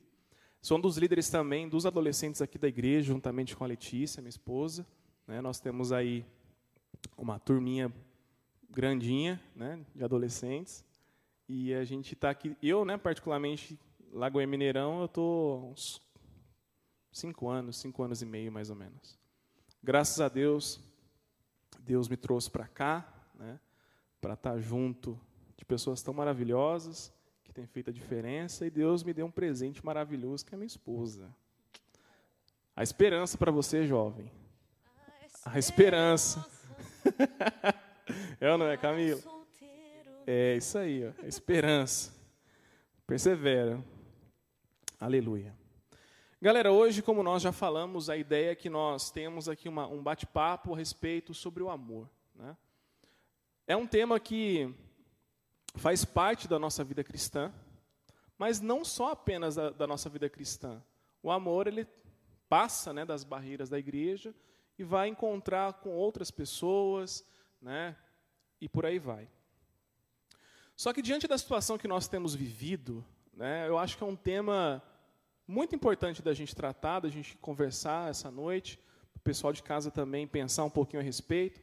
Sou 0.62 0.78
um 0.78 0.80
dos 0.80 0.96
líderes 0.96 1.28
também 1.28 1.68
dos 1.68 1.84
adolescentes 1.84 2.40
aqui 2.40 2.56
da 2.56 2.66
igreja, 2.66 3.08
juntamente 3.08 3.54
com 3.54 3.62
a 3.62 3.66
Letícia, 3.66 4.22
minha 4.22 4.30
esposa. 4.30 4.86
Né? 5.26 5.42
Nós 5.42 5.60
temos 5.60 5.92
aí 5.92 6.24
uma 7.14 7.38
turminha 7.38 7.92
grandinha, 8.70 9.38
né, 9.54 9.84
de 9.94 10.02
adolescentes. 10.02 10.82
E 11.46 11.74
a 11.74 11.84
gente 11.84 12.14
está 12.14 12.30
aqui, 12.30 12.56
eu, 12.62 12.86
né, 12.86 12.96
particularmente, 12.96 13.78
Lagoinha 14.10 14.46
Mineirão, 14.46 15.00
eu 15.00 15.04
estou 15.04 15.72
uns 15.72 16.00
cinco 17.14 17.48
anos, 17.48 17.76
cinco 17.78 18.02
anos 18.02 18.20
e 18.20 18.26
meio, 18.26 18.50
mais 18.50 18.68
ou 18.68 18.76
menos. 18.76 19.16
Graças 19.82 20.20
a 20.20 20.28
Deus, 20.28 20.80
Deus 21.80 22.08
me 22.08 22.16
trouxe 22.16 22.50
para 22.50 22.66
cá, 22.66 23.06
né, 23.34 23.60
para 24.20 24.34
estar 24.34 24.58
junto 24.58 25.18
de 25.56 25.64
pessoas 25.64 26.02
tão 26.02 26.12
maravilhosas, 26.12 27.12
que 27.44 27.52
tem 27.52 27.66
feito 27.66 27.90
a 27.90 27.92
diferença, 27.92 28.66
e 28.66 28.70
Deus 28.70 29.04
me 29.04 29.14
deu 29.14 29.26
um 29.26 29.30
presente 29.30 29.84
maravilhoso 29.84 30.44
que 30.44 30.54
é 30.54 30.58
minha 30.58 30.66
esposa. 30.66 31.32
A 32.74 32.82
esperança 32.82 33.38
para 33.38 33.52
você, 33.52 33.86
jovem. 33.86 34.30
A 35.44 35.58
esperança. 35.58 36.44
é 38.40 38.50
ou 38.50 38.58
não 38.58 38.66
é, 38.66 38.76
Camila? 38.76 39.20
É 40.26 40.56
isso 40.56 40.76
aí, 40.78 41.06
ó, 41.06 41.12
a 41.22 41.28
esperança. 41.28 42.12
Persevera. 43.06 43.84
Aleluia. 44.98 45.63
Galera, 46.44 46.70
hoje, 46.70 47.00
como 47.00 47.22
nós 47.22 47.40
já 47.40 47.52
falamos, 47.52 48.10
a 48.10 48.18
ideia 48.18 48.52
é 48.52 48.54
que 48.54 48.68
nós 48.68 49.10
temos 49.10 49.48
aqui 49.48 49.66
uma, 49.66 49.86
um 49.86 50.02
bate-papo 50.02 50.74
a 50.74 50.76
respeito 50.76 51.32
sobre 51.32 51.62
o 51.62 51.70
amor. 51.70 52.06
Né? 52.34 52.54
É 53.66 53.74
um 53.74 53.86
tema 53.86 54.20
que 54.20 54.70
faz 55.76 56.04
parte 56.04 56.46
da 56.46 56.58
nossa 56.58 56.84
vida 56.84 57.02
cristã, 57.02 57.50
mas 58.36 58.60
não 58.60 58.84
só 58.84 59.12
apenas 59.12 59.54
da, 59.54 59.70
da 59.70 59.86
nossa 59.86 60.10
vida 60.10 60.28
cristã. 60.28 60.82
O 61.22 61.30
amor, 61.30 61.66
ele 61.66 61.88
passa 62.46 62.92
né, 62.92 63.06
das 63.06 63.24
barreiras 63.24 63.70
da 63.70 63.78
igreja 63.78 64.34
e 64.78 64.84
vai 64.84 65.08
encontrar 65.08 65.72
com 65.72 65.92
outras 65.92 66.30
pessoas, 66.30 67.26
né, 67.58 67.96
e 68.60 68.68
por 68.68 68.84
aí 68.84 68.98
vai. 68.98 69.30
Só 70.76 70.92
que 70.92 71.00
diante 71.00 71.26
da 71.26 71.38
situação 71.38 71.78
que 71.78 71.88
nós 71.88 72.06
temos 72.06 72.34
vivido, 72.34 73.02
né, 73.32 73.66
eu 73.66 73.78
acho 73.78 73.96
que 73.96 74.04
é 74.04 74.06
um 74.06 74.14
tema 74.14 74.82
muito 75.46 75.74
importante 75.74 76.22
da 76.22 76.32
gente 76.32 76.54
tratar, 76.54 77.00
da 77.00 77.08
gente 77.08 77.36
conversar 77.36 78.10
essa 78.10 78.30
noite, 78.30 78.78
o 79.16 79.20
pessoal 79.20 79.52
de 79.52 79.62
casa 79.62 79.90
também 79.90 80.26
pensar 80.26 80.64
um 80.64 80.70
pouquinho 80.70 81.00
a 81.00 81.04
respeito, 81.04 81.60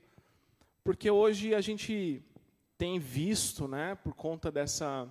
porque 0.84 1.10
hoje 1.10 1.54
a 1.56 1.62
gente 1.62 2.24
tem 2.78 3.00
visto, 3.00 3.68
né, 3.68 3.96
por 3.96 4.14
conta 4.14 4.52
dessa, 4.52 5.08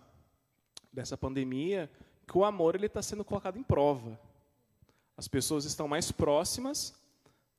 dessa 0.92 1.16
pandemia, 1.16 1.90
que 2.26 2.36
o 2.36 2.44
amor 2.44 2.74
ele 2.74 2.86
está 2.86 3.02
sendo 3.02 3.24
colocado 3.24 3.58
em 3.58 3.62
prova. 3.62 4.18
As 5.16 5.28
pessoas 5.28 5.64
estão 5.64 5.86
mais 5.86 6.10
próximas, 6.10 6.94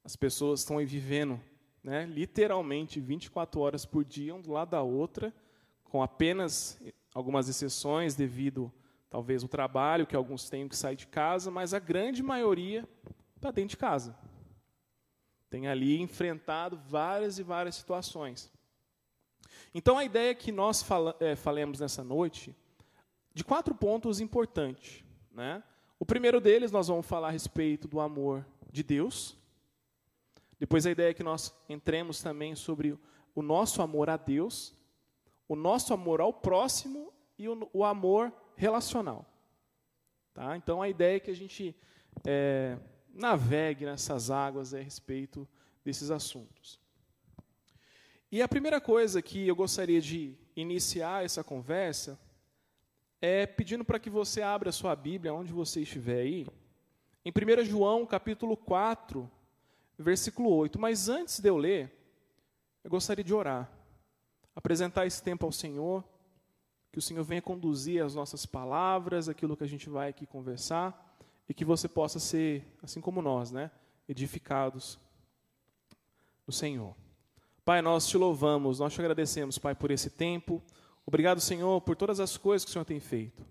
as 0.03 0.15
pessoas 0.15 0.61
estão 0.61 0.77
vivendo 0.85 1.39
né, 1.83 2.05
literalmente 2.05 2.99
24 2.99 3.59
horas 3.59 3.85
por 3.85 4.03
dia, 4.03 4.35
um 4.35 4.41
do 4.41 4.51
lado 4.51 4.71
da 4.71 4.81
outra, 4.81 5.33
com 5.83 6.01
apenas 6.01 6.79
algumas 7.13 7.49
exceções 7.49 8.15
devido, 8.15 8.71
talvez, 9.11 9.43
ao 9.43 9.49
trabalho, 9.49 10.07
que 10.07 10.15
alguns 10.15 10.49
têm 10.49 10.69
que 10.69 10.75
sair 10.75 10.95
de 10.95 11.05
casa, 11.05 11.51
mas 11.51 11.73
a 11.73 11.79
grande 11.79 12.23
maioria 12.23 12.87
está 13.35 13.51
dentro 13.51 13.71
de 13.71 13.77
casa. 13.77 14.17
Tem 15.49 15.67
ali 15.67 15.99
enfrentado 15.99 16.77
várias 16.87 17.37
e 17.37 17.43
várias 17.43 17.75
situações. 17.75 18.49
Então, 19.75 19.97
a 19.97 20.05
ideia 20.05 20.33
que 20.33 20.49
nós 20.49 20.81
fala, 20.81 21.13
é, 21.19 21.35
falemos 21.35 21.81
nessa 21.81 22.05
noite 22.05 22.55
de 23.33 23.43
quatro 23.43 23.75
pontos 23.75 24.21
importantes. 24.21 25.03
Né? 25.29 25.61
O 25.99 26.05
primeiro 26.05 26.39
deles, 26.39 26.71
nós 26.71 26.87
vamos 26.87 27.05
falar 27.05 27.27
a 27.27 27.31
respeito 27.31 27.89
do 27.89 27.99
amor 27.99 28.45
de 28.71 28.81
Deus. 28.81 29.37
Depois, 30.57 30.85
a 30.85 30.91
ideia 30.91 31.09
é 31.09 31.13
que 31.13 31.23
nós 31.23 31.53
entremos 31.67 32.21
também 32.21 32.55
sobre 32.55 32.97
o 33.35 33.41
nosso 33.41 33.81
amor 33.81 34.09
a 34.09 34.15
Deus, 34.15 34.73
o 35.49 35.55
nosso 35.55 35.93
amor 35.93 36.21
ao 36.21 36.31
próximo 36.31 37.11
e 37.37 37.49
o, 37.49 37.69
o 37.73 37.83
amor 37.83 38.31
relacional. 38.61 39.25
Tá? 40.35 40.55
Então, 40.55 40.83
a 40.83 40.87
ideia 40.87 41.17
é 41.17 41.19
que 41.19 41.31
a 41.31 41.35
gente 41.35 41.75
é, 42.23 42.77
navegue 43.11 43.85
nessas 43.85 44.29
águas 44.29 44.71
a 44.71 44.79
respeito 44.79 45.47
desses 45.83 46.11
assuntos. 46.11 46.79
E 48.31 48.39
a 48.39 48.47
primeira 48.47 48.79
coisa 48.79 49.19
que 49.19 49.47
eu 49.47 49.55
gostaria 49.55 49.99
de 49.99 50.37
iniciar 50.55 51.25
essa 51.25 51.43
conversa 51.43 52.19
é 53.19 53.47
pedindo 53.47 53.83
para 53.83 53.99
que 53.99 54.11
você 54.11 54.43
abra 54.43 54.69
a 54.69 54.73
sua 54.73 54.95
Bíblia, 54.95 55.33
onde 55.33 55.51
você 55.51 55.81
estiver 55.81 56.21
aí, 56.21 56.47
em 57.25 57.31
1 57.31 57.65
João, 57.65 58.05
capítulo 58.05 58.55
4, 58.55 59.29
versículo 59.97 60.51
8. 60.51 60.79
Mas 60.79 61.09
antes 61.09 61.39
de 61.39 61.49
eu 61.49 61.57
ler, 61.57 61.91
eu 62.83 62.91
gostaria 62.91 63.23
de 63.23 63.33
orar, 63.33 63.71
apresentar 64.55 65.07
esse 65.07 65.21
tempo 65.21 65.47
ao 65.47 65.51
Senhor, 65.51 66.03
que 66.91 66.99
o 66.99 67.01
Senhor 67.01 67.23
venha 67.23 67.41
conduzir 67.41 68.03
as 68.03 68.13
nossas 68.13 68.45
palavras, 68.45 69.29
aquilo 69.29 69.55
que 69.55 69.63
a 69.63 69.67
gente 69.67 69.89
vai 69.89 70.09
aqui 70.09 70.25
conversar, 70.25 71.15
e 71.47 71.53
que 71.53 71.63
você 71.63 71.87
possa 71.87 72.19
ser, 72.19 72.65
assim 72.83 72.99
como 72.99 73.21
nós, 73.21 73.51
né, 73.51 73.71
edificados 74.07 74.99
no 76.45 76.53
Senhor. 76.53 76.93
Pai, 77.63 77.81
nós 77.81 78.07
te 78.07 78.17
louvamos, 78.17 78.79
nós 78.79 78.93
te 78.93 78.99
agradecemos, 78.99 79.57
Pai, 79.57 79.73
por 79.73 79.91
esse 79.91 80.09
tempo. 80.09 80.61
Obrigado, 81.05 81.39
Senhor, 81.39 81.79
por 81.81 81.95
todas 81.95 82.19
as 82.19 82.35
coisas 82.35 82.65
que 82.65 82.69
o 82.69 82.73
Senhor 82.73 82.85
tem 82.85 82.99
feito. 82.99 83.45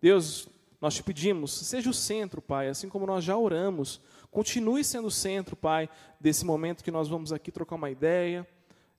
Deus, 0.00 0.48
nós 0.80 0.94
te 0.94 1.02
pedimos, 1.02 1.52
seja 1.52 1.88
o 1.88 1.94
centro, 1.94 2.42
Pai, 2.42 2.68
assim 2.68 2.88
como 2.88 3.06
nós 3.06 3.24
já 3.24 3.36
oramos, 3.36 4.00
continue 4.30 4.84
sendo 4.84 5.06
o 5.06 5.10
centro, 5.10 5.56
Pai, 5.56 5.88
desse 6.20 6.44
momento 6.44 6.84
que 6.84 6.90
nós 6.90 7.08
vamos 7.08 7.32
aqui 7.32 7.50
trocar 7.50 7.76
uma 7.76 7.90
ideia. 7.90 8.46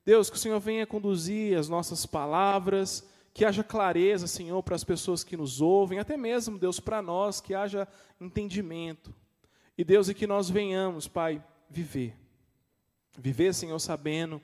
Deus, 0.03 0.29
que 0.29 0.35
o 0.35 0.39
Senhor 0.39 0.59
venha 0.59 0.87
conduzir 0.87 1.57
as 1.57 1.69
nossas 1.69 2.05
palavras, 2.05 3.07
que 3.35 3.43
haja 3.43 3.65
clareza, 3.65 4.27
Senhor, 4.27 4.63
para 4.63 4.75
as 4.75 4.83
pessoas 4.85 5.21
que 5.21 5.35
nos 5.35 5.59
ouvem, 5.59 5.99
até 5.99 6.15
mesmo, 6.15 6.57
Deus, 6.57 6.79
para 6.79 7.01
nós, 7.01 7.41
que 7.41 7.53
haja 7.53 7.85
entendimento. 8.19 9.13
E 9.77 9.83
Deus, 9.83 10.07
e 10.07 10.13
que 10.13 10.25
nós 10.25 10.49
venhamos, 10.49 11.05
Pai, 11.05 11.43
viver 11.69 12.17
Viver, 13.17 13.53
Senhor, 13.53 13.79
sabendo 13.79 14.41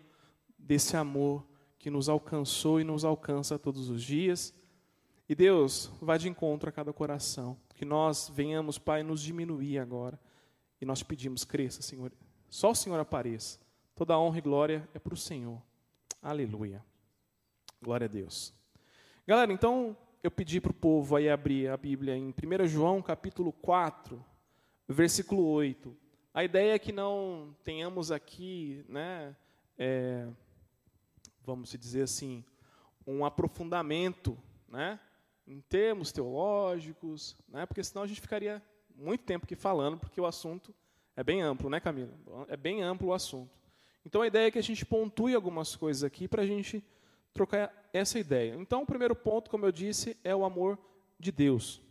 desse 0.58 0.96
amor 0.96 1.46
que 1.78 1.90
nos 1.90 2.08
alcançou 2.08 2.80
e 2.80 2.84
nos 2.84 3.04
alcança 3.04 3.60
todos 3.60 3.90
os 3.90 4.04
dias. 4.04 4.54
E 5.28 5.36
Deus, 5.36 5.90
vá 6.02 6.18
de 6.18 6.30
encontro 6.30 6.70
a 6.70 6.72
cada 6.72 6.94
coração. 6.94 7.58
Que 7.76 7.86
nós 7.86 8.30
venhamos, 8.34 8.78
Pai, 8.78 9.04
nos 9.04 9.22
diminuir 9.22 9.80
agora. 9.80 10.20
E 10.80 10.86
nós 10.86 11.04
pedimos, 11.04 11.44
cresça, 11.44 11.82
Senhor. 11.82 12.12
Só 12.50 12.72
o 12.72 12.76
Senhor 12.76 13.00
apareça. 13.00 13.60
Toda 13.96 14.18
honra 14.18 14.38
e 14.38 14.42
glória 14.42 14.90
é 14.94 15.00
para 15.00 15.14
o 15.14 15.18
Senhor. 15.18 15.62
Aleluia. 16.22 16.84
Glória 17.82 18.06
a 18.06 18.10
Deus. 18.10 18.61
Galera, 19.28 19.54
então 19.54 19.96
eu 20.24 20.32
pedi 20.32 20.60
para 20.60 20.72
o 20.72 20.74
povo 20.74 21.16
aí 21.16 21.30
abrir 21.30 21.70
a 21.70 21.78
Bíblia 21.78 22.18
em 22.18 22.34
1 22.34 22.66
João 22.66 23.04
capítulo 23.04 23.54
4, 23.54 24.24
versículo 24.88 25.46
8. 25.46 25.96
A 26.34 26.44
ideia 26.44 26.74
é 26.74 26.80
que 26.80 26.92
não 26.92 27.56
tenhamos 27.64 28.12
aqui, 28.12 28.84
né, 28.90 29.36
é, 29.78 30.28
vamos 31.46 31.70
dizer 31.70 32.02
assim, 32.02 32.44
um 33.06 33.24
aprofundamento, 33.24 34.36
né, 34.68 35.00
em 35.46 35.62
termos 35.62 36.12
teológicos, 36.12 37.38
né, 37.48 37.68
porque 37.68 37.84
senão 37.84 38.02
a 38.02 38.08
gente 38.08 38.22
ficaria 38.22 38.60
muito 38.96 39.24
tempo 39.24 39.46
aqui 39.46 39.56
falando, 39.56 40.00
porque 40.00 40.20
o 40.20 40.26
assunto 40.26 40.74
é 41.16 41.24
bem 41.24 41.44
amplo, 41.44 41.70
né, 41.70 41.80
Camila? 41.80 42.14
É 42.48 42.58
bem 42.58 42.82
amplo 42.82 43.10
o 43.10 43.14
assunto. 43.14 43.52
Então 44.04 44.24
a 44.24 44.28
ideia 44.28 44.48
é 44.48 44.52
que 44.52 44.60
a 44.60 44.64
gente 44.64 44.84
pontue 44.84 45.36
algumas 45.36 45.76
coisas 45.76 46.04
aqui 46.04 46.28
para 46.28 46.42
a 46.42 46.48
gente 46.48 46.84
trocar 47.34 47.81
essa 47.94 48.20
ideia. 48.20 48.56
Então 48.56 48.84
o 48.84 48.86
primeiro 48.86 49.16
ponto, 49.16 49.50
como 49.50 49.66
eu 49.66 49.72
disse, 49.72 50.18
é 50.24 50.36
o 50.36 50.46
amor 50.46 50.78
de 51.20 51.32
Deus. 51.32 51.82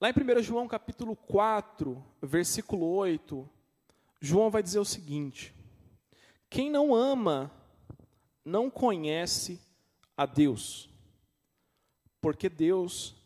Lá 0.00 0.08
em 0.08 0.12
1 0.12 0.42
João 0.42 0.68
capítulo 0.68 1.16
4, 1.16 2.04
versículo 2.22 2.86
8, 2.86 3.48
João 4.20 4.50
vai 4.50 4.62
dizer 4.62 4.78
o 4.78 4.84
seguinte: 4.84 5.54
Quem 6.48 6.70
não 6.70 6.94
ama 6.94 7.50
não 8.44 8.70
conhece 8.70 9.60
a 10.16 10.24
Deus, 10.24 10.88
porque 12.20 12.48
Deus 12.48 13.16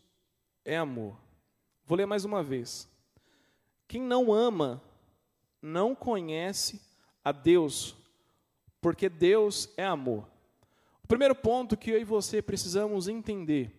é 0.65 0.77
amor. 0.77 1.17
Vou 1.85 1.97
ler 1.97 2.05
mais 2.05 2.25
uma 2.25 2.41
vez. 2.41 2.89
Quem 3.87 4.01
não 4.01 4.33
ama 4.33 4.81
não 5.61 5.93
conhece 5.93 6.81
a 7.23 7.31
Deus, 7.31 7.95
porque 8.81 9.07
Deus 9.07 9.69
é 9.77 9.85
amor. 9.85 10.32
Primeiro 11.13 11.35
ponto 11.35 11.77
que 11.77 11.91
eu 11.91 12.01
e 12.01 12.03
você 12.03 12.41
precisamos 12.41 13.07
entender 13.07 13.71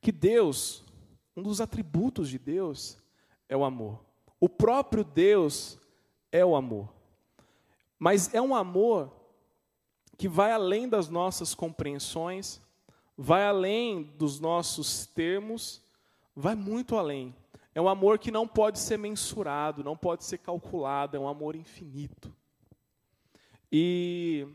que 0.00 0.10
Deus 0.10 0.82
um 1.36 1.42
dos 1.42 1.60
atributos 1.60 2.30
de 2.30 2.38
Deus 2.38 2.96
é 3.46 3.54
o 3.54 3.62
amor. 3.62 4.02
O 4.40 4.48
próprio 4.48 5.04
Deus 5.04 5.78
é 6.32 6.42
o 6.42 6.56
amor. 6.56 6.90
Mas 7.98 8.32
é 8.32 8.40
um 8.40 8.54
amor 8.54 9.12
que 10.16 10.26
vai 10.26 10.52
além 10.52 10.88
das 10.88 11.10
nossas 11.10 11.54
compreensões, 11.54 12.62
vai 13.14 13.46
além 13.46 14.04
dos 14.16 14.40
nossos 14.40 15.04
termos, 15.04 15.82
vai 16.34 16.54
muito 16.54 16.96
além. 16.96 17.36
É 17.74 17.80
um 17.82 17.88
amor 17.90 18.18
que 18.18 18.30
não 18.30 18.48
pode 18.48 18.78
ser 18.78 18.98
mensurado, 18.98 19.84
não 19.84 19.98
pode 19.98 20.24
ser 20.24 20.38
calculado, 20.38 21.14
é 21.14 21.20
um 21.20 21.28
amor 21.28 21.54
infinito. 21.54 22.34
E 23.70 24.48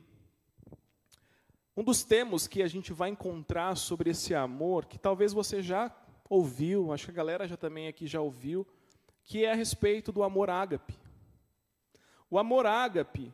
um 1.75 1.83
dos 1.83 2.03
termos 2.03 2.47
que 2.47 2.61
a 2.61 2.67
gente 2.67 2.91
vai 2.91 3.09
encontrar 3.09 3.75
sobre 3.75 4.09
esse 4.09 4.35
amor, 4.35 4.85
que 4.85 4.97
talvez 4.97 5.31
você 5.31 5.61
já 5.61 5.95
ouviu, 6.29 6.91
acho 6.91 7.05
que 7.05 7.11
a 7.11 7.13
galera 7.13 7.47
já 7.47 7.57
também 7.57 7.87
aqui 7.87 8.07
já 8.07 8.21
ouviu, 8.21 8.67
que 9.23 9.45
é 9.45 9.51
a 9.51 9.55
respeito 9.55 10.11
do 10.11 10.23
amor 10.23 10.49
ágape. 10.49 10.97
O 12.29 12.37
amor 12.37 12.65
ágape 12.65 13.33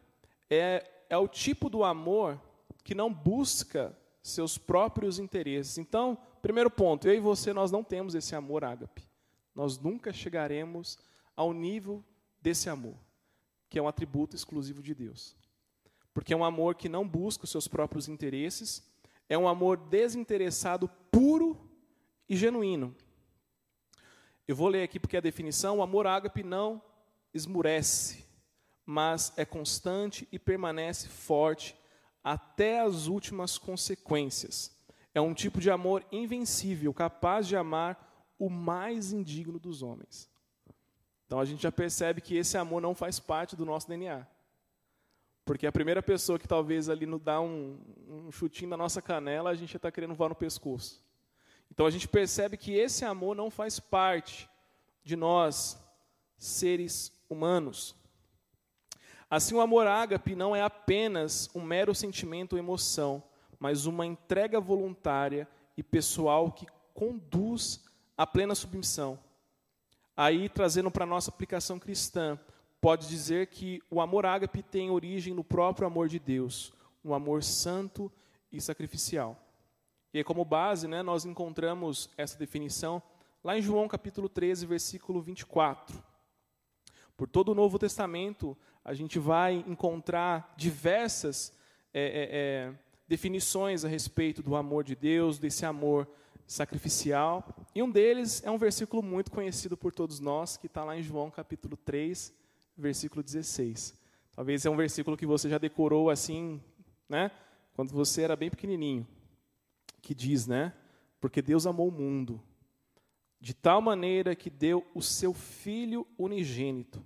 é, 0.49 0.87
é 1.09 1.17
o 1.17 1.27
tipo 1.27 1.69
do 1.69 1.83
amor 1.83 2.41
que 2.83 2.95
não 2.95 3.13
busca 3.13 3.95
seus 4.21 4.57
próprios 4.57 5.19
interesses. 5.19 5.77
Então, 5.77 6.17
primeiro 6.41 6.69
ponto, 6.69 7.07
eu 7.07 7.13
e 7.15 7.19
você, 7.19 7.53
nós 7.53 7.71
não 7.71 7.83
temos 7.83 8.15
esse 8.15 8.35
amor 8.35 8.63
ágape. 8.63 9.07
Nós 9.53 9.79
nunca 9.79 10.13
chegaremos 10.13 10.97
ao 11.35 11.53
nível 11.53 12.03
desse 12.41 12.69
amor, 12.69 12.95
que 13.69 13.79
é 13.79 13.81
um 13.81 13.87
atributo 13.87 14.35
exclusivo 14.35 14.81
de 14.81 14.93
Deus. 14.93 15.35
Porque 16.17 16.33
é 16.33 16.35
um 16.35 16.43
amor 16.43 16.73
que 16.73 16.89
não 16.89 17.07
busca 17.07 17.43
os 17.43 17.51
seus 17.51 17.67
próprios 17.67 18.07
interesses, 18.07 18.81
é 19.29 19.37
um 19.37 19.47
amor 19.47 19.77
desinteressado, 19.77 20.89
puro 21.11 21.55
e 22.27 22.35
genuíno. 22.35 22.95
Eu 24.47 24.55
vou 24.55 24.67
ler 24.67 24.81
aqui 24.81 24.99
porque 24.99 25.15
a 25.15 25.21
definição, 25.21 25.77
o 25.77 25.83
amor 25.83 26.07
ágape 26.07 26.41
não 26.41 26.81
esmurece, 27.35 28.25
mas 28.83 29.31
é 29.37 29.45
constante 29.45 30.27
e 30.31 30.39
permanece 30.39 31.07
forte 31.07 31.75
até 32.23 32.79
as 32.79 33.05
últimas 33.05 33.59
consequências. 33.59 34.75
É 35.13 35.21
um 35.21 35.35
tipo 35.35 35.61
de 35.61 35.69
amor 35.69 36.03
invencível, 36.11 36.91
capaz 36.95 37.47
de 37.47 37.55
amar 37.55 38.25
o 38.39 38.49
mais 38.49 39.13
indigno 39.13 39.59
dos 39.59 39.83
homens. 39.83 40.27
Então 41.27 41.39
a 41.39 41.45
gente 41.45 41.61
já 41.61 41.71
percebe 41.71 42.21
que 42.21 42.35
esse 42.35 42.57
amor 42.57 42.81
não 42.81 42.95
faz 42.95 43.19
parte 43.19 43.55
do 43.55 43.63
nosso 43.63 43.87
DNA. 43.87 44.25
Porque 45.47 45.65
a 45.65 45.71
primeira 45.71 46.03
pessoa 46.03 46.37
que 46.37 46.45
talvez 46.45 46.89
ali 46.89 47.05
nos 47.05 47.21
dá 47.21 47.39
um, 47.39 47.79
um 48.09 48.31
chutinho 48.33 48.69
na 48.69 48.75
nossa 48.75 49.01
canela, 49.01 49.49
a 49.49 49.55
gente 49.55 49.71
já 49.71 49.77
está 49.77 49.89
querendo 49.89 50.13
voar 50.13 50.27
no 50.27 50.35
pescoço. 50.35 51.01
Então 51.71 51.85
a 51.85 51.89
gente 51.89 52.05
percebe 52.05 52.57
que 52.57 52.73
esse 52.73 53.05
amor 53.05 53.33
não 53.33 53.49
faz 53.49 53.79
parte 53.79 54.49
de 55.05 55.15
nós, 55.15 55.81
seres 56.37 57.13
humanos. 57.29 57.95
Assim, 59.29 59.55
o 59.55 59.61
amor 59.61 59.87
ágape 59.87 60.35
não 60.35 60.53
é 60.53 60.61
apenas 60.61 61.49
um 61.55 61.61
mero 61.61 61.95
sentimento 61.95 62.53
ou 62.53 62.59
emoção, 62.59 63.23
mas 63.57 63.85
uma 63.85 64.05
entrega 64.05 64.59
voluntária 64.59 65.47
e 65.77 65.81
pessoal 65.81 66.51
que 66.51 66.67
conduz 66.93 67.85
à 68.17 68.27
plena 68.27 68.53
submissão. 68.53 69.17
Aí, 70.15 70.49
trazendo 70.49 70.91
para 70.91 71.05
a 71.05 71.07
nossa 71.07 71.29
aplicação 71.29 71.79
cristã, 71.79 72.37
pode 72.79 73.07
dizer 73.07 73.47
que 73.47 73.81
o 73.89 73.99
amor 73.99 74.25
ágape 74.25 74.61
tem 74.61 74.89
origem 74.89 75.33
no 75.33 75.43
próprio 75.43 75.87
amor 75.87 76.07
de 76.07 76.19
Deus, 76.19 76.73
um 77.03 77.13
amor 77.13 77.43
santo 77.43 78.11
e 78.51 78.61
sacrificial. 78.61 79.41
E 80.13 80.19
aí, 80.19 80.23
como 80.23 80.45
base, 80.45 80.87
né, 80.87 81.03
nós 81.03 81.25
encontramos 81.25 82.09
essa 82.17 82.37
definição 82.37 83.01
lá 83.43 83.57
em 83.57 83.61
João 83.61 83.87
capítulo 83.87 84.29
13, 84.29 84.65
versículo 84.65 85.21
24. 85.21 86.03
Por 87.15 87.27
todo 87.27 87.49
o 87.49 87.55
Novo 87.55 87.79
Testamento, 87.79 88.57
a 88.83 88.93
gente 88.93 89.19
vai 89.19 89.63
encontrar 89.67 90.53
diversas 90.55 91.51
é, 91.93 92.01
é, 92.01 92.29
é, 92.31 92.73
definições 93.07 93.83
a 93.83 93.87
respeito 93.87 94.43
do 94.43 94.55
amor 94.55 94.83
de 94.83 94.95
Deus, 94.95 95.39
desse 95.39 95.65
amor 95.65 96.07
sacrificial. 96.45 97.43
E 97.73 97.81
um 97.81 97.89
deles 97.89 98.41
é 98.45 98.51
um 98.51 98.57
versículo 98.57 99.01
muito 99.03 99.31
conhecido 99.31 99.75
por 99.75 99.93
todos 99.93 100.19
nós, 100.19 100.57
que 100.57 100.67
está 100.67 100.83
lá 100.83 100.97
em 100.97 101.03
João 101.03 101.29
capítulo 101.29 101.75
3, 101.75 102.33
versículo 102.77 103.23
16. 103.23 103.95
Talvez 104.35 104.65
é 104.65 104.69
um 104.69 104.75
versículo 104.75 105.17
que 105.17 105.25
você 105.25 105.49
já 105.49 105.57
decorou 105.57 106.09
assim, 106.09 106.61
né? 107.09 107.31
Quando 107.73 107.91
você 107.91 108.21
era 108.21 108.35
bem 108.35 108.49
pequenininho. 108.49 109.07
Que 110.01 110.13
diz, 110.13 110.47
né? 110.47 110.73
Porque 111.19 111.41
Deus 111.41 111.65
amou 111.65 111.87
o 111.87 111.91
mundo 111.91 112.41
de 113.39 113.53
tal 113.53 113.81
maneira 113.81 114.35
que 114.35 114.49
deu 114.49 114.85
o 114.93 115.01
seu 115.01 115.33
Filho 115.33 116.07
unigênito 116.17 117.05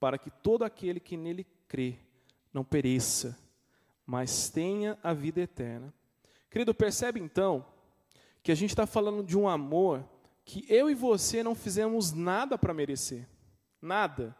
para 0.00 0.18
que 0.18 0.30
todo 0.30 0.62
aquele 0.62 1.00
que 1.00 1.16
nele 1.16 1.46
crê 1.66 1.98
não 2.52 2.64
pereça, 2.64 3.38
mas 4.06 4.48
tenha 4.48 4.98
a 5.02 5.12
vida 5.12 5.40
eterna. 5.40 5.92
Querido, 6.50 6.74
percebe 6.74 7.20
então 7.20 7.66
que 8.42 8.50
a 8.50 8.54
gente 8.54 8.70
está 8.70 8.86
falando 8.86 9.22
de 9.22 9.36
um 9.36 9.48
amor 9.48 10.08
que 10.44 10.64
eu 10.68 10.88
e 10.88 10.94
você 10.94 11.42
não 11.42 11.54
fizemos 11.54 12.12
nada 12.12 12.56
para 12.56 12.72
merecer. 12.72 13.28
Nada. 13.82 14.34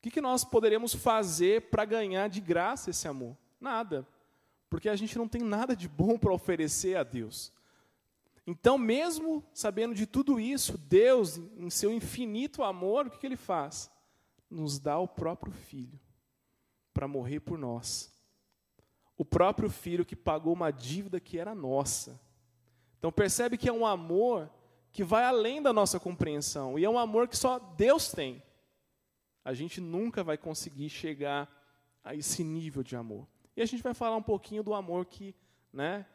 O 0.00 0.02
que, 0.02 0.10
que 0.10 0.20
nós 0.20 0.44
poderemos 0.44 0.94
fazer 0.94 1.70
para 1.70 1.84
ganhar 1.84 2.28
de 2.28 2.40
graça 2.40 2.90
esse 2.90 3.06
amor? 3.06 3.36
Nada. 3.60 4.06
Porque 4.68 4.88
a 4.88 4.96
gente 4.96 5.16
não 5.16 5.28
tem 5.28 5.42
nada 5.42 5.76
de 5.76 5.88
bom 5.88 6.18
para 6.18 6.32
oferecer 6.32 6.96
a 6.96 7.02
Deus. 7.02 7.52
Então, 8.46 8.76
mesmo 8.76 9.44
sabendo 9.52 9.94
de 9.94 10.06
tudo 10.06 10.40
isso, 10.40 10.76
Deus, 10.76 11.36
em 11.36 11.70
seu 11.70 11.92
infinito 11.92 12.64
amor, 12.64 13.06
o 13.06 13.10
que, 13.10 13.18
que 13.18 13.26
Ele 13.26 13.36
faz? 13.36 13.90
nos 14.50 14.78
dá 14.80 14.98
o 14.98 15.06
próprio 15.06 15.52
Filho 15.52 15.98
para 16.92 17.06
morrer 17.06 17.40
por 17.40 17.56
nós. 17.56 18.12
O 19.16 19.24
próprio 19.24 19.70
Filho 19.70 20.04
que 20.04 20.16
pagou 20.16 20.52
uma 20.52 20.72
dívida 20.72 21.20
que 21.20 21.38
era 21.38 21.54
nossa. 21.54 22.20
Então 22.98 23.12
percebe 23.12 23.56
que 23.56 23.68
é 23.68 23.72
um 23.72 23.86
amor 23.86 24.50
que 24.92 25.04
vai 25.04 25.24
além 25.24 25.62
da 25.62 25.72
nossa 25.72 26.00
compreensão 26.00 26.76
e 26.78 26.84
é 26.84 26.90
um 26.90 26.98
amor 26.98 27.28
que 27.28 27.36
só 27.36 27.58
Deus 27.58 28.10
tem. 28.10 28.42
A 29.44 29.54
gente 29.54 29.80
nunca 29.80 30.22
vai 30.22 30.36
conseguir 30.36 30.88
chegar 30.88 31.48
a 32.04 32.14
esse 32.14 32.42
nível 32.44 32.82
de 32.82 32.96
amor. 32.96 33.26
E 33.56 33.62
a 33.62 33.66
gente 33.66 33.82
vai 33.82 33.94
falar 33.94 34.16
um 34.16 34.22
pouquinho 34.22 34.62
do 34.62 34.74
amor 34.74 35.06
que, 35.06 35.34
né, 35.72 36.06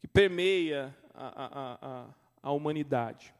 que 0.00 0.08
permeia 0.08 0.94
a, 1.14 1.44
a, 1.44 1.78
a, 1.80 2.14
a 2.42 2.52
humanidade. 2.52 3.34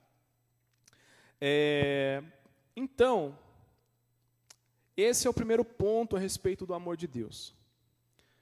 É, 1.41 2.23
então, 2.77 3.37
esse 4.97 5.27
é 5.27 5.31
o 5.31 5.35
primeiro 5.35 5.65
ponto 5.65 6.17
a 6.17 6.19
respeito 6.19 6.65
do 6.65 6.75
amor 6.75 6.97
de 6.97 7.07
Deus. 7.07 7.55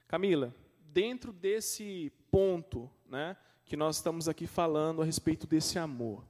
Camila, 0.07 0.55
dentro 0.81 1.33
desse 1.33 2.13
ponto 2.31 2.91
né, 3.07 3.37
que 3.65 3.77
nós 3.77 3.97
estamos 3.97 4.29
aqui 4.29 4.47
falando 4.47 5.01
a 5.01 5.05
respeito 5.05 5.47
desse 5.47 5.79
amor, 5.79 6.25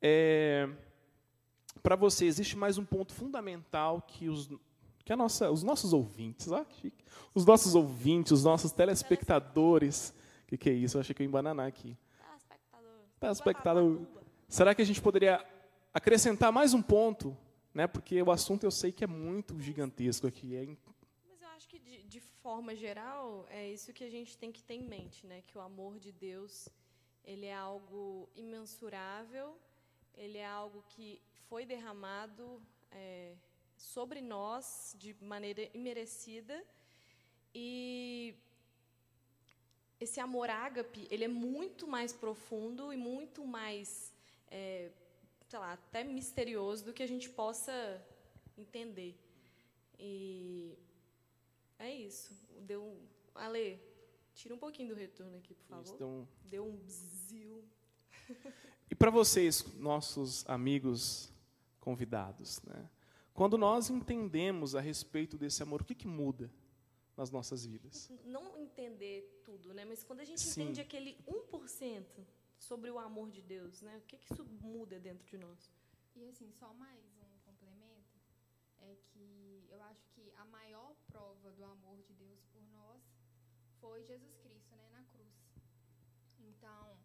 é, 0.00 0.68
para 1.84 1.94
você, 1.94 2.24
existe 2.24 2.56
mais 2.56 2.78
um 2.78 2.84
ponto 2.84 3.14
fundamental 3.14 4.02
que 4.02 4.28
os, 4.28 4.50
que 5.04 5.12
a 5.12 5.16
nossa, 5.16 5.48
os 5.52 5.62
nossos 5.62 5.92
ouvintes, 5.92 6.50
ah, 6.50 6.66
os 7.32 7.46
nossos 7.46 7.76
ouvintes, 7.76 8.32
os 8.32 8.42
nossos 8.42 8.72
telespectadores, 8.72 10.12
o 10.42 10.48
que, 10.48 10.56
que 10.56 10.68
é 10.68 10.72
isso? 10.72 10.96
Eu 10.96 11.02
achei 11.02 11.14
que 11.14 11.22
eu 11.22 11.24
ia 11.24 11.28
embananar 11.28 11.68
aqui. 11.68 11.96
Telespectador. 12.18 12.90
Telespectador. 13.20 14.00
Será 14.48 14.74
que 14.74 14.82
a 14.82 14.84
gente 14.84 15.00
poderia 15.00 15.46
acrescentar 15.92 16.50
mais 16.50 16.74
um 16.74 16.82
ponto 16.82 17.36
né? 17.74 17.88
Porque 17.88 18.22
o 18.22 18.30
assunto 18.30 18.64
eu 18.64 18.70
sei 18.70 18.92
que 18.92 19.02
é 19.02 19.06
muito 19.06 19.60
gigantesco 19.60 20.26
aqui. 20.26 20.54
É... 20.54 20.64
Mas 21.28 21.42
eu 21.42 21.48
acho 21.48 21.68
que 21.68 21.78
de, 21.80 22.04
de, 22.04 22.20
forma 22.20 22.74
geral 22.76 23.46
é 23.50 23.68
isso 23.68 23.92
que 23.92 24.04
a 24.04 24.10
gente 24.10 24.38
tem 24.38 24.52
que 24.52 24.62
ter 24.62 24.74
em 24.74 24.86
mente, 24.88 25.26
né? 25.26 25.42
Que 25.46 25.58
o 25.58 25.60
amor 25.60 25.98
de 25.98 26.12
Deus 26.12 26.68
ele 27.24 27.46
é 27.46 27.54
algo 27.54 28.28
imensurável, 28.36 29.58
ele 30.14 30.38
é 30.38 30.46
algo 30.46 30.84
que 30.90 31.20
foi 31.48 31.64
derramado 31.64 32.62
é, 32.90 33.34
sobre 33.76 34.20
nós 34.20 34.94
de 34.98 35.14
maneira 35.20 35.68
imerecida 35.74 36.64
e 37.54 38.34
esse 40.00 40.20
amor 40.20 40.50
ágape 40.50 41.06
ele 41.10 41.24
é 41.24 41.28
muito 41.28 41.86
mais 41.86 42.12
profundo 42.12 42.92
e 42.92 42.96
muito 42.96 43.46
mais 43.46 44.12
é, 44.50 44.90
sei 45.48 45.58
lá, 45.58 45.72
até 45.72 46.02
misterioso 46.02 46.84
do 46.84 46.92
que 46.92 47.02
a 47.02 47.06
gente 47.06 47.28
possa 47.28 47.72
entender. 48.56 49.16
E 49.98 50.76
é 51.78 51.92
isso. 51.94 52.32
Deu 52.60 52.82
um... 52.82 53.06
Ale, 53.34 53.80
tira 54.34 54.54
um 54.54 54.58
pouquinho 54.58 54.88
do 54.88 54.94
retorno 54.94 55.36
aqui, 55.36 55.54
por 55.54 55.66
favor. 55.66 55.84
Isso, 55.84 55.96
deu 55.96 56.08
um, 56.08 56.26
deu 56.44 56.66
um 56.66 56.76
bzil. 56.76 57.64
E 58.90 58.94
para 58.94 59.10
vocês, 59.10 59.64
nossos 59.78 60.48
amigos 60.48 61.32
convidados, 61.84 62.60
né? 62.62 62.90
Quando 63.32 63.58
nós 63.58 63.90
entendemos 63.90 64.74
a 64.74 64.80
respeito 64.80 65.36
desse 65.36 65.62
amor, 65.62 65.82
o 65.82 65.84
que, 65.84 65.94
que 65.94 66.06
muda 66.06 66.50
nas 67.16 67.30
nossas 67.30 67.66
vidas? 67.66 68.10
Não 68.24 68.56
entender 68.56 69.42
tudo, 69.44 69.74
né? 69.74 69.84
Mas 69.84 70.02
quando 70.02 70.20
a 70.20 70.24
gente 70.24 70.40
Sim. 70.40 70.62
entende 70.62 70.80
aquele 70.80 71.18
1%, 71.26 72.04
sobre 72.58 72.90
o 72.90 72.98
amor 72.98 73.30
de 73.30 73.42
Deus, 73.42 73.82
né? 73.82 73.98
O 73.98 74.02
que, 74.02 74.16
que 74.16 74.32
isso 74.32 74.44
muda 74.44 74.98
dentro 74.98 75.26
de 75.26 75.36
nós? 75.36 75.70
E 76.16 76.28
assim, 76.28 76.50
só 76.52 76.72
mais 76.74 77.04
um 77.18 77.38
complemento 77.44 78.16
é 78.78 78.96
que 79.08 79.66
eu 79.68 79.82
acho 79.82 80.06
que 80.14 80.32
a 80.36 80.44
maior 80.46 80.94
prova 81.06 81.50
do 81.52 81.64
amor 81.64 82.02
de 82.02 82.14
Deus 82.14 82.40
por 82.52 82.62
nós 82.78 83.02
foi 83.80 84.02
Jesus 84.02 84.36
Cristo, 84.38 84.74
né, 84.76 84.88
na 84.90 85.02
cruz. 85.04 85.34
Então, 86.38 86.98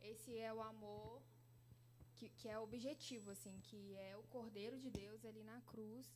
esse 0.00 0.38
é 0.38 0.52
o 0.52 0.62
amor 0.62 1.22
que, 2.22 2.28
que 2.38 2.48
é 2.48 2.56
objetivo, 2.58 3.30
assim, 3.30 3.58
que 3.62 3.96
é 3.96 4.16
o 4.16 4.22
Cordeiro 4.34 4.78
de 4.78 4.90
Deus 4.90 5.24
ali 5.24 5.42
na 5.42 5.60
cruz, 5.62 6.06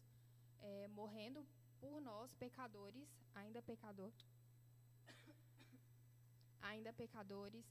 é, 0.61 0.89
morrendo 0.89 1.45
por 1.81 2.01
nós, 2.01 2.33
pecadores, 2.35 3.09
ainda 3.35 3.61
pecador, 3.61 4.13
ainda 6.61 6.93
pecadores, 6.93 7.65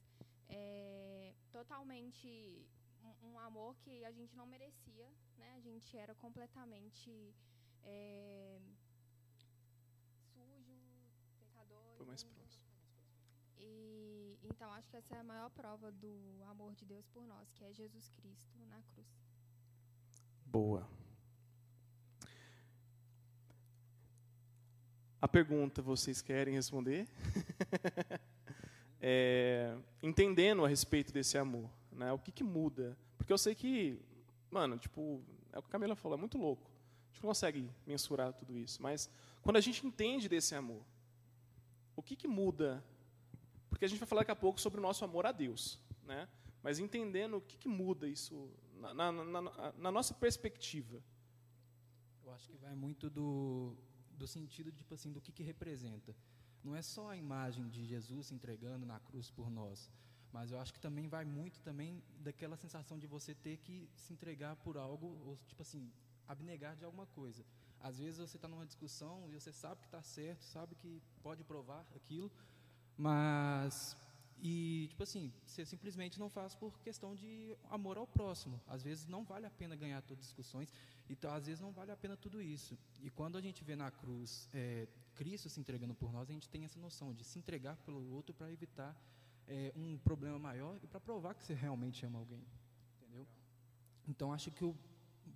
é, 0.48 1.34
totalmente 1.50 2.28
um, 3.02 3.28
um, 3.28 3.38
amor 3.38 3.74
que 3.76 4.04
a 4.04 4.12
gente 4.12 4.36
não 4.36 4.46
merecia, 4.46 5.08
né? 5.38 5.54
A 5.56 5.60
gente 5.60 5.96
era 5.96 6.14
completamente 6.14 7.34
é, 7.82 8.60
sujo, 10.34 10.76
pecador. 11.40 11.96
Foi 11.96 12.06
mais 12.06 12.22
próximo. 12.22 12.65
E 13.58 14.38
então 14.44 14.72
acho 14.72 14.88
que 14.88 14.96
essa 14.96 15.14
é 15.14 15.18
a 15.18 15.24
maior 15.24 15.50
prova 15.50 15.90
do 15.92 16.42
amor 16.44 16.74
de 16.74 16.84
Deus 16.84 17.06
por 17.08 17.24
nós, 17.26 17.52
que 17.52 17.64
é 17.64 17.72
Jesus 17.72 18.08
Cristo 18.10 18.58
na 18.68 18.80
cruz. 18.82 19.06
Boa. 20.44 20.88
A 25.20 25.28
pergunta, 25.28 25.82
vocês 25.82 26.22
querem 26.22 26.54
responder? 26.54 27.08
é, 29.00 29.76
entendendo 30.02 30.64
a 30.64 30.68
respeito 30.68 31.12
desse 31.12 31.36
amor, 31.36 31.70
né? 31.90 32.12
O 32.12 32.18
que, 32.18 32.30
que 32.30 32.44
muda? 32.44 32.96
Porque 33.16 33.32
eu 33.32 33.38
sei 33.38 33.54
que, 33.54 34.00
mano, 34.50 34.78
tipo, 34.78 35.22
é 35.52 35.58
o 35.58 35.62
que 35.62 35.68
a 35.68 35.72
Camila 35.72 35.96
falou, 35.96 36.16
é 36.16 36.20
muito 36.20 36.38
louco. 36.38 36.70
A 36.70 37.12
gente 37.12 37.22
não 37.22 37.28
consegue 37.28 37.70
mensurar 37.86 38.32
tudo 38.34 38.56
isso. 38.56 38.80
Mas 38.82 39.10
quando 39.42 39.56
a 39.56 39.60
gente 39.60 39.86
entende 39.86 40.28
desse 40.28 40.54
amor, 40.54 40.84
o 41.96 42.02
que, 42.02 42.14
que 42.14 42.28
muda? 42.28 42.84
Porque 43.76 43.84
a 43.84 43.88
gente 43.88 43.98
vai 43.98 44.08
falar 44.08 44.22
daqui 44.22 44.30
a 44.30 44.36
pouco 44.36 44.58
sobre 44.58 44.80
o 44.80 44.82
nosso 44.82 45.04
amor 45.04 45.26
a 45.26 45.32
Deus, 45.32 45.78
né? 46.02 46.26
Mas 46.62 46.78
entendendo 46.78 47.36
o 47.36 47.42
que, 47.42 47.58
que 47.58 47.68
muda 47.68 48.08
isso 48.08 48.50
na, 48.80 48.94
na, 48.94 49.12
na, 49.12 49.72
na 49.76 49.90
nossa 49.92 50.14
perspectiva. 50.14 51.02
Eu 52.24 52.32
acho 52.32 52.48
que 52.48 52.56
vai 52.56 52.74
muito 52.74 53.10
do, 53.10 53.76
do 54.12 54.26
sentido 54.26 54.72
tipo 54.72 54.94
assim, 54.94 55.12
do 55.12 55.20
que, 55.20 55.30
que 55.30 55.42
representa. 55.42 56.16
Não 56.64 56.74
é 56.74 56.80
só 56.80 57.10
a 57.10 57.18
imagem 57.18 57.68
de 57.68 57.84
Jesus 57.84 58.28
se 58.28 58.34
entregando 58.34 58.86
na 58.86 58.98
cruz 58.98 59.30
por 59.30 59.50
nós, 59.50 59.92
mas 60.32 60.50
eu 60.50 60.58
acho 60.58 60.72
que 60.72 60.80
também 60.80 61.06
vai 61.06 61.26
muito 61.26 61.60
também 61.60 62.02
daquela 62.20 62.56
sensação 62.56 62.98
de 62.98 63.06
você 63.06 63.34
ter 63.34 63.58
que 63.58 63.90
se 63.94 64.14
entregar 64.14 64.56
por 64.56 64.78
algo, 64.78 65.20
ou 65.22 65.38
tipo 65.46 65.60
assim, 65.60 65.92
abnegar 66.26 66.74
de 66.76 66.84
alguma 66.86 67.06
coisa. 67.08 67.44
Às 67.78 67.98
vezes 67.98 68.18
você 68.18 68.38
está 68.38 68.48
numa 68.48 68.64
discussão 68.64 69.28
e 69.28 69.34
você 69.34 69.52
sabe 69.52 69.82
que 69.82 69.86
está 69.86 70.02
certo, 70.02 70.44
sabe 70.44 70.74
que 70.76 71.02
pode 71.22 71.44
provar 71.44 71.86
aquilo, 71.94 72.32
mas 72.96 73.96
e, 74.38 74.86
tipo 74.88 75.02
assim, 75.02 75.32
você 75.46 75.64
simplesmente 75.64 76.18
não 76.18 76.28
faz 76.28 76.54
por 76.54 76.78
questão 76.80 77.14
de 77.14 77.56
amor 77.70 77.96
ao 77.96 78.06
próximo. 78.06 78.60
Às 78.66 78.82
vezes 78.82 79.06
não 79.06 79.24
vale 79.24 79.46
a 79.46 79.50
pena 79.50 79.74
ganhar 79.74 80.02
todas 80.02 80.24
as 80.24 80.26
discussões, 80.26 80.72
então 81.08 81.32
às 81.32 81.46
vezes 81.46 81.60
não 81.60 81.72
vale 81.72 81.90
a 81.90 81.96
pena 81.96 82.16
tudo 82.16 82.40
isso. 82.40 82.78
E 83.02 83.10
quando 83.10 83.38
a 83.38 83.40
gente 83.40 83.64
vê 83.64 83.74
na 83.74 83.90
cruz 83.90 84.48
é, 84.52 84.86
Cristo 85.14 85.48
se 85.48 85.58
entregando 85.58 85.94
por 85.94 86.12
nós, 86.12 86.28
a 86.28 86.32
gente 86.32 86.48
tem 86.48 86.64
essa 86.64 86.78
noção 86.78 87.14
de 87.14 87.24
se 87.24 87.38
entregar 87.38 87.76
pelo 87.78 88.12
outro 88.12 88.34
para 88.34 88.52
evitar 88.52 88.94
é, 89.48 89.72
um 89.74 89.96
problema 89.98 90.38
maior 90.38 90.78
e 90.82 90.86
para 90.86 91.00
provar 91.00 91.34
que 91.34 91.42
você 91.42 91.54
realmente 91.54 92.04
ama 92.04 92.18
alguém. 92.18 92.44
Entendeu? 93.00 93.26
Então 94.06 94.32
acho 94.32 94.50
que 94.50 94.64
o 94.64 94.76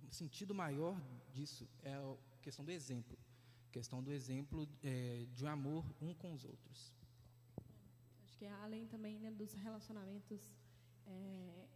sentido 0.09 0.53
maior 0.53 0.95
disso 1.33 1.67
é 1.81 1.93
a 1.95 2.15
questão 2.41 2.63
do 2.63 2.71
exemplo. 2.71 3.17
questão 3.71 4.03
do 4.03 4.11
exemplo 4.11 4.69
é, 4.83 5.25
de 5.33 5.43
um 5.43 5.47
amor 5.47 5.83
um 6.01 6.13
com 6.13 6.33
os 6.33 6.45
outros 6.45 7.00
que 8.41 8.47
além 8.65 8.87
também 8.87 9.19
né, 9.19 9.29
dos 9.29 9.53
relacionamentos 9.53 10.49
é, 11.05 11.67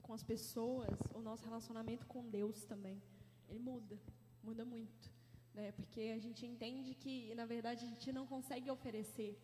com 0.00 0.14
as 0.14 0.22
pessoas, 0.22 0.88
o 1.14 1.20
nosso 1.20 1.44
relacionamento 1.44 2.06
com 2.06 2.22
Deus 2.26 2.64
também, 2.64 3.02
ele 3.50 3.58
muda, 3.58 3.98
muda 4.42 4.64
muito. 4.64 5.12
Né, 5.52 5.70
porque 5.72 6.00
a 6.16 6.18
gente 6.18 6.46
entende 6.46 6.94
que, 6.94 7.34
na 7.34 7.44
verdade, 7.44 7.84
a 7.84 7.88
gente 7.88 8.10
não 8.10 8.26
consegue 8.26 8.70
oferecer 8.70 9.38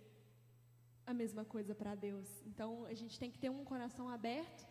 a 1.07 1.13
mesma 1.13 1.45
coisa 1.45 1.75
para 1.75 1.95
Deus. 1.95 2.27
Então, 2.47 2.87
a 2.87 2.95
gente 2.95 3.19
tem 3.19 3.31
que 3.31 3.39
ter 3.39 3.51
um 3.51 3.63
coração 3.63 4.09
aberto 4.09 4.67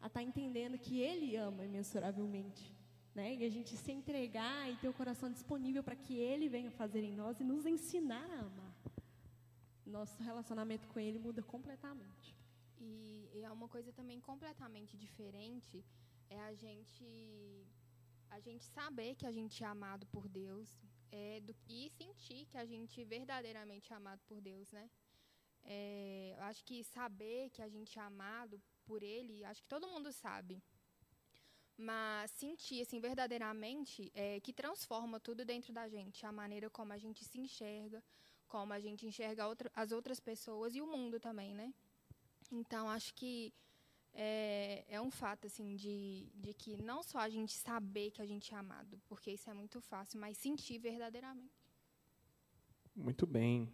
a 0.00 0.06
estar 0.06 0.20
tá 0.20 0.22
entendendo 0.22 0.78
que 0.78 1.00
Ele 1.00 1.34
ama 1.34 1.64
imensuravelmente. 1.64 2.72
Né? 3.12 3.34
E 3.34 3.44
a 3.44 3.50
gente 3.50 3.76
se 3.76 3.90
entregar 3.90 4.70
e 4.70 4.76
ter 4.76 4.88
o 4.88 4.92
coração 4.92 5.32
disponível 5.32 5.82
para 5.82 5.96
que 5.96 6.14
Ele 6.14 6.48
venha 6.48 6.70
fazer 6.70 7.02
em 7.02 7.16
nós 7.16 7.40
e 7.40 7.44
nos 7.44 7.66
ensinar 7.66 8.30
a 8.30 8.40
amar 8.46 8.72
nosso 9.90 10.22
relacionamento 10.22 10.88
com 10.88 11.00
Ele 11.00 11.18
muda 11.18 11.42
completamente. 11.42 12.36
E, 12.78 13.30
e 13.34 13.44
é 13.44 13.50
uma 13.50 13.68
coisa 13.68 13.92
também 13.92 14.20
completamente 14.20 14.96
diferente 14.96 15.84
é 16.28 16.40
a 16.40 16.54
gente 16.54 17.66
a 18.30 18.40
gente 18.40 18.64
saber 18.64 19.14
que 19.14 19.26
a 19.26 19.32
gente 19.32 19.62
é 19.62 19.66
amado 19.66 20.06
por 20.06 20.26
Deus 20.26 20.68
é, 21.10 21.40
do, 21.40 21.54
e 21.68 21.90
sentir 21.90 22.46
que 22.46 22.56
a 22.56 22.64
gente 22.64 23.04
verdadeiramente 23.04 23.92
é 23.92 23.96
amado 23.96 24.22
por 24.26 24.40
Deus, 24.40 24.72
né? 24.72 24.90
É, 25.64 26.34
eu 26.36 26.42
acho 26.44 26.64
que 26.64 26.82
saber 26.82 27.50
que 27.50 27.60
a 27.60 27.68
gente 27.68 27.98
é 27.98 28.02
amado 28.02 28.60
por 28.86 29.02
Ele, 29.02 29.44
acho 29.44 29.62
que 29.62 29.68
todo 29.68 29.86
mundo 29.86 30.10
sabe. 30.10 30.62
Mas 31.76 32.30
sentir, 32.30 32.80
assim, 32.80 33.00
verdadeiramente, 33.00 34.10
é, 34.14 34.40
que 34.40 34.52
transforma 34.52 35.20
tudo 35.20 35.44
dentro 35.44 35.72
da 35.72 35.88
gente. 35.88 36.24
A 36.24 36.32
maneira 36.32 36.70
como 36.70 36.92
a 36.92 36.98
gente 36.98 37.24
se 37.24 37.38
enxerga, 37.38 38.02
como 38.52 38.74
a 38.74 38.80
gente 38.86 39.06
enxerga 39.06 39.48
outra, 39.48 39.72
as 39.74 39.92
outras 39.92 40.20
pessoas 40.20 40.74
e 40.76 40.82
o 40.82 40.86
mundo 40.86 41.18
também, 41.18 41.54
né? 41.54 41.72
Então, 42.50 42.86
acho 42.86 43.14
que 43.14 43.50
é, 44.12 44.84
é 44.88 45.00
um 45.00 45.10
fato, 45.10 45.46
assim, 45.46 45.74
de, 45.74 46.28
de 46.34 46.52
que 46.52 46.76
não 46.76 47.02
só 47.02 47.18
a 47.20 47.30
gente 47.30 47.54
saber 47.54 48.10
que 48.10 48.20
a 48.20 48.26
gente 48.26 48.52
é 48.52 48.58
amado, 48.58 49.00
porque 49.08 49.30
isso 49.30 49.48
é 49.48 49.54
muito 49.54 49.80
fácil, 49.80 50.20
mas 50.20 50.36
sentir 50.36 50.78
verdadeiramente. 50.78 51.62
Muito 52.94 53.26
bem. 53.26 53.72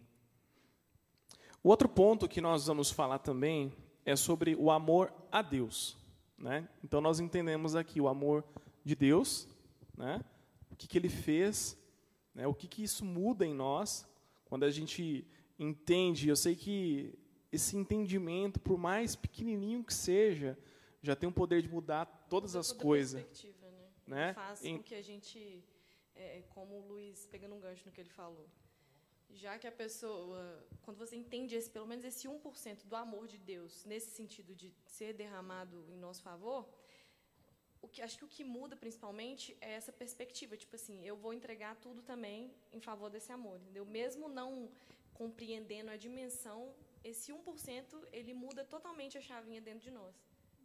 O 1.61 1.67
outro 1.67 1.89
ponto 1.89 2.29
que 2.29 2.39
nós 2.39 2.67
vamos 2.67 2.89
falar 2.89 3.19
também 3.19 3.73
é 4.05 4.15
sobre 4.15 4.55
o 4.55 4.71
amor 4.71 5.13
a 5.29 5.41
Deus. 5.41 5.97
Né? 6.37 6.69
Então, 6.81 7.01
nós 7.01 7.19
entendemos 7.19 7.75
aqui 7.75 7.99
o 7.99 8.07
amor 8.07 8.45
de 8.85 8.95
Deus, 8.95 9.45
né? 9.97 10.23
o 10.71 10.75
que, 10.77 10.87
que 10.87 10.97
ele 10.97 11.09
fez, 11.09 11.77
né? 12.33 12.47
o 12.47 12.53
que, 12.53 12.65
que 12.65 12.81
isso 12.81 13.03
muda 13.03 13.45
em 13.45 13.53
nós, 13.53 14.07
quando 14.49 14.63
a 14.63 14.71
gente 14.71 15.25
entende, 15.57 16.27
eu 16.27 16.35
sei 16.35 16.55
que 16.55 17.17
esse 17.51 17.77
entendimento, 17.77 18.59
por 18.59 18.77
mais 18.77 19.15
pequenininho 19.15 19.83
que 19.83 19.93
seja, 19.93 20.57
já 21.01 21.15
tem 21.15 21.29
o 21.29 21.31
poder 21.31 21.61
de 21.61 21.69
mudar 21.69 22.05
todas 22.29 22.55
as 22.55 22.71
coisas. 22.71 23.23
Perspectiva, 23.23 23.69
né? 24.07 24.27
né? 24.27 24.33
Faz 24.33 24.65
em... 24.65 24.77
com 24.77 24.83
que 24.83 24.95
a 24.95 25.01
gente, 25.01 25.63
é, 26.15 26.41
como 26.49 26.75
o 26.79 26.87
Luiz, 26.87 27.27
pegando 27.27 27.55
um 27.55 27.59
gancho 27.59 27.85
no 27.85 27.91
que 27.91 28.01
ele 28.01 28.09
falou, 28.09 28.49
já 29.31 29.57
que 29.59 29.67
a 29.67 29.71
pessoa, 29.71 30.67
quando 30.81 30.97
você 30.97 31.15
entende 31.15 31.55
esse, 31.55 31.69
pelo 31.69 31.85
menos 31.85 32.03
esse 32.03 32.27
1% 32.27 32.85
do 32.85 32.95
amor 32.95 33.27
de 33.27 33.37
Deus, 33.37 33.85
nesse 33.85 34.09
sentido 34.11 34.55
de 34.55 34.73
ser 34.85 35.13
derramado 35.13 35.85
em 35.89 35.97
nosso 35.97 36.23
favor, 36.23 36.67
o 37.81 37.87
que 37.87 38.01
acho 38.01 38.17
que 38.17 38.25
o 38.25 38.27
que 38.27 38.43
muda 38.43 38.75
principalmente 38.75 39.57
é 39.61 39.71
essa 39.73 39.91
perspectiva, 39.91 40.57
tipo 40.57 40.75
assim, 40.75 41.05
eu 41.05 41.15
vou 41.15 41.33
entregar 41.33 41.75
tudo 41.77 42.01
também 42.01 42.51
em 42.71 42.81
favor 42.81 43.09
desse 43.09 43.31
amor, 43.31 43.59
entendeu? 43.59 43.85
Mesmo 43.85 44.27
não 44.27 44.69
compreendendo 45.13 45.89
a 45.91 45.97
dimensão, 45.97 46.73
esse 47.03 47.31
1% 47.31 48.07
ele 48.11 48.33
muda 48.33 48.63
totalmente 48.65 49.17
a 49.17 49.21
chavinha 49.21 49.61
dentro 49.61 49.81
de 49.81 49.91
nós, 49.91 50.15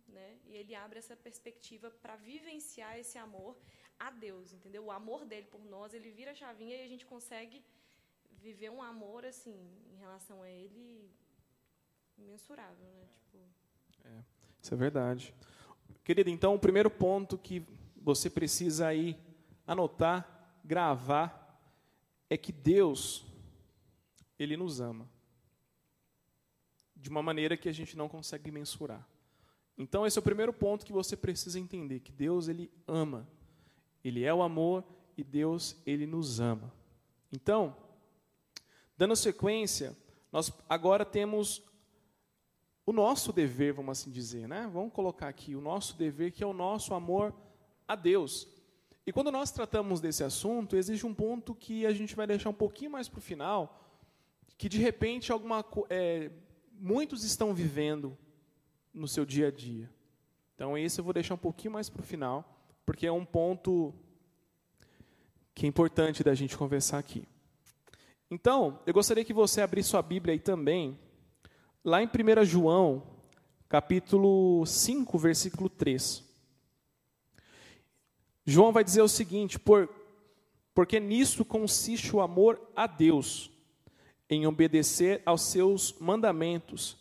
né? 0.08 0.38
E 0.46 0.56
ele 0.56 0.74
abre 0.74 0.98
essa 0.98 1.16
perspectiva 1.16 1.90
para 1.90 2.16
vivenciar 2.16 2.98
esse 2.98 3.16
amor 3.18 3.56
a 3.98 4.10
Deus, 4.10 4.52
entendeu? 4.52 4.84
O 4.84 4.90
amor 4.90 5.24
dele 5.24 5.46
por 5.46 5.64
nós, 5.64 5.94
ele 5.94 6.10
vira 6.10 6.32
a 6.32 6.34
chavinha 6.34 6.76
e 6.76 6.84
a 6.84 6.88
gente 6.88 7.06
consegue 7.06 7.64
viver 8.32 8.70
um 8.70 8.82
amor 8.82 9.24
assim 9.24 9.58
em 9.92 9.96
relação 9.96 10.42
a 10.42 10.50
ele 10.50 11.10
imensurável, 12.18 12.86
né? 12.86 13.08
Tipo, 13.20 13.38
é, 14.04 14.24
isso 14.62 14.74
é 14.74 14.76
verdade. 14.76 15.34
Querido, 16.02 16.28
então 16.30 16.54
o 16.54 16.58
primeiro 16.58 16.90
ponto 16.90 17.38
que 17.38 17.66
você 17.96 18.28
precisa 18.28 18.86
aí 18.86 19.18
anotar, 19.66 20.58
gravar, 20.62 21.40
é 22.28 22.36
que 22.36 22.52
Deus, 22.52 23.24
Ele 24.38 24.56
nos 24.56 24.80
ama. 24.80 25.08
De 26.96 27.08
uma 27.08 27.22
maneira 27.22 27.56
que 27.56 27.68
a 27.68 27.72
gente 27.72 27.96
não 27.96 28.08
consegue 28.08 28.50
mensurar. 28.50 29.06
Então 29.76 30.06
esse 30.06 30.18
é 30.18 30.20
o 30.20 30.24
primeiro 30.24 30.52
ponto 30.52 30.86
que 30.86 30.92
você 30.92 31.16
precisa 31.16 31.58
entender, 31.58 32.00
que 32.00 32.12
Deus, 32.12 32.48
Ele 32.48 32.70
ama. 32.86 33.26
Ele 34.04 34.24
é 34.24 34.32
o 34.32 34.42
amor 34.42 34.84
e 35.16 35.24
Deus, 35.24 35.76
Ele 35.86 36.06
nos 36.06 36.40
ama. 36.40 36.72
Então, 37.32 37.76
dando 38.96 39.16
sequência, 39.16 39.96
nós 40.30 40.52
agora 40.68 41.04
temos 41.04 41.62
o 42.86 42.92
nosso 42.92 43.32
dever, 43.32 43.72
vamos 43.72 43.98
assim 43.98 44.10
dizer, 44.10 44.46
né? 44.46 44.68
Vamos 44.72 44.92
colocar 44.92 45.28
aqui 45.28 45.54
o 45.54 45.60
nosso 45.60 45.96
dever, 45.96 46.32
que 46.32 46.44
é 46.44 46.46
o 46.46 46.52
nosso 46.52 46.92
amor 46.92 47.34
a 47.88 47.94
Deus. 47.94 48.46
E 49.06 49.12
quando 49.12 49.30
nós 49.30 49.50
tratamos 49.50 50.00
desse 50.00 50.22
assunto, 50.22 50.76
existe 50.76 51.06
um 51.06 51.14
ponto 51.14 51.54
que 51.54 51.86
a 51.86 51.92
gente 51.92 52.14
vai 52.14 52.26
deixar 52.26 52.50
um 52.50 52.54
pouquinho 52.54 52.90
mais 52.90 53.08
para 53.08 53.18
o 53.18 53.22
final, 53.22 53.80
que 54.56 54.68
de 54.68 54.78
repente 54.78 55.32
alguma, 55.32 55.64
é, 55.88 56.30
muitos 56.72 57.24
estão 57.24 57.54
vivendo 57.54 58.16
no 58.92 59.08
seu 59.08 59.24
dia 59.24 59.48
a 59.48 59.50
dia. 59.50 59.90
Então 60.54 60.76
esse 60.76 61.00
eu 61.00 61.04
vou 61.04 61.12
deixar 61.12 61.34
um 61.34 61.38
pouquinho 61.38 61.72
mais 61.72 61.88
para 61.88 62.00
o 62.00 62.04
final, 62.04 62.44
porque 62.84 63.06
é 63.06 63.12
um 63.12 63.24
ponto 63.24 63.94
que 65.54 65.66
é 65.66 65.68
importante 65.68 66.24
da 66.24 66.34
gente 66.34 66.56
conversar 66.56 66.98
aqui. 66.98 67.26
Então, 68.30 68.80
eu 68.86 68.92
gostaria 68.92 69.24
que 69.24 69.32
você 69.32 69.60
abrisse 69.60 69.90
sua 69.90 70.02
Bíblia 70.02 70.32
aí 70.32 70.40
também 70.40 70.98
Lá 71.86 72.02
em 72.02 72.06
1 72.06 72.46
João, 72.46 73.02
capítulo 73.68 74.64
5, 74.64 75.18
versículo 75.18 75.68
3. 75.68 76.24
João 78.46 78.72
vai 78.72 78.82
dizer 78.82 79.02
o 79.02 79.08
seguinte: 79.08 79.58
por, 79.58 79.90
porque 80.74 80.98
nisso 80.98 81.44
consiste 81.44 82.16
o 82.16 82.22
amor 82.22 82.58
a 82.74 82.86
Deus, 82.86 83.50
em 84.30 84.46
obedecer 84.46 85.20
aos 85.26 85.42
seus 85.42 85.94
mandamentos, 86.00 86.96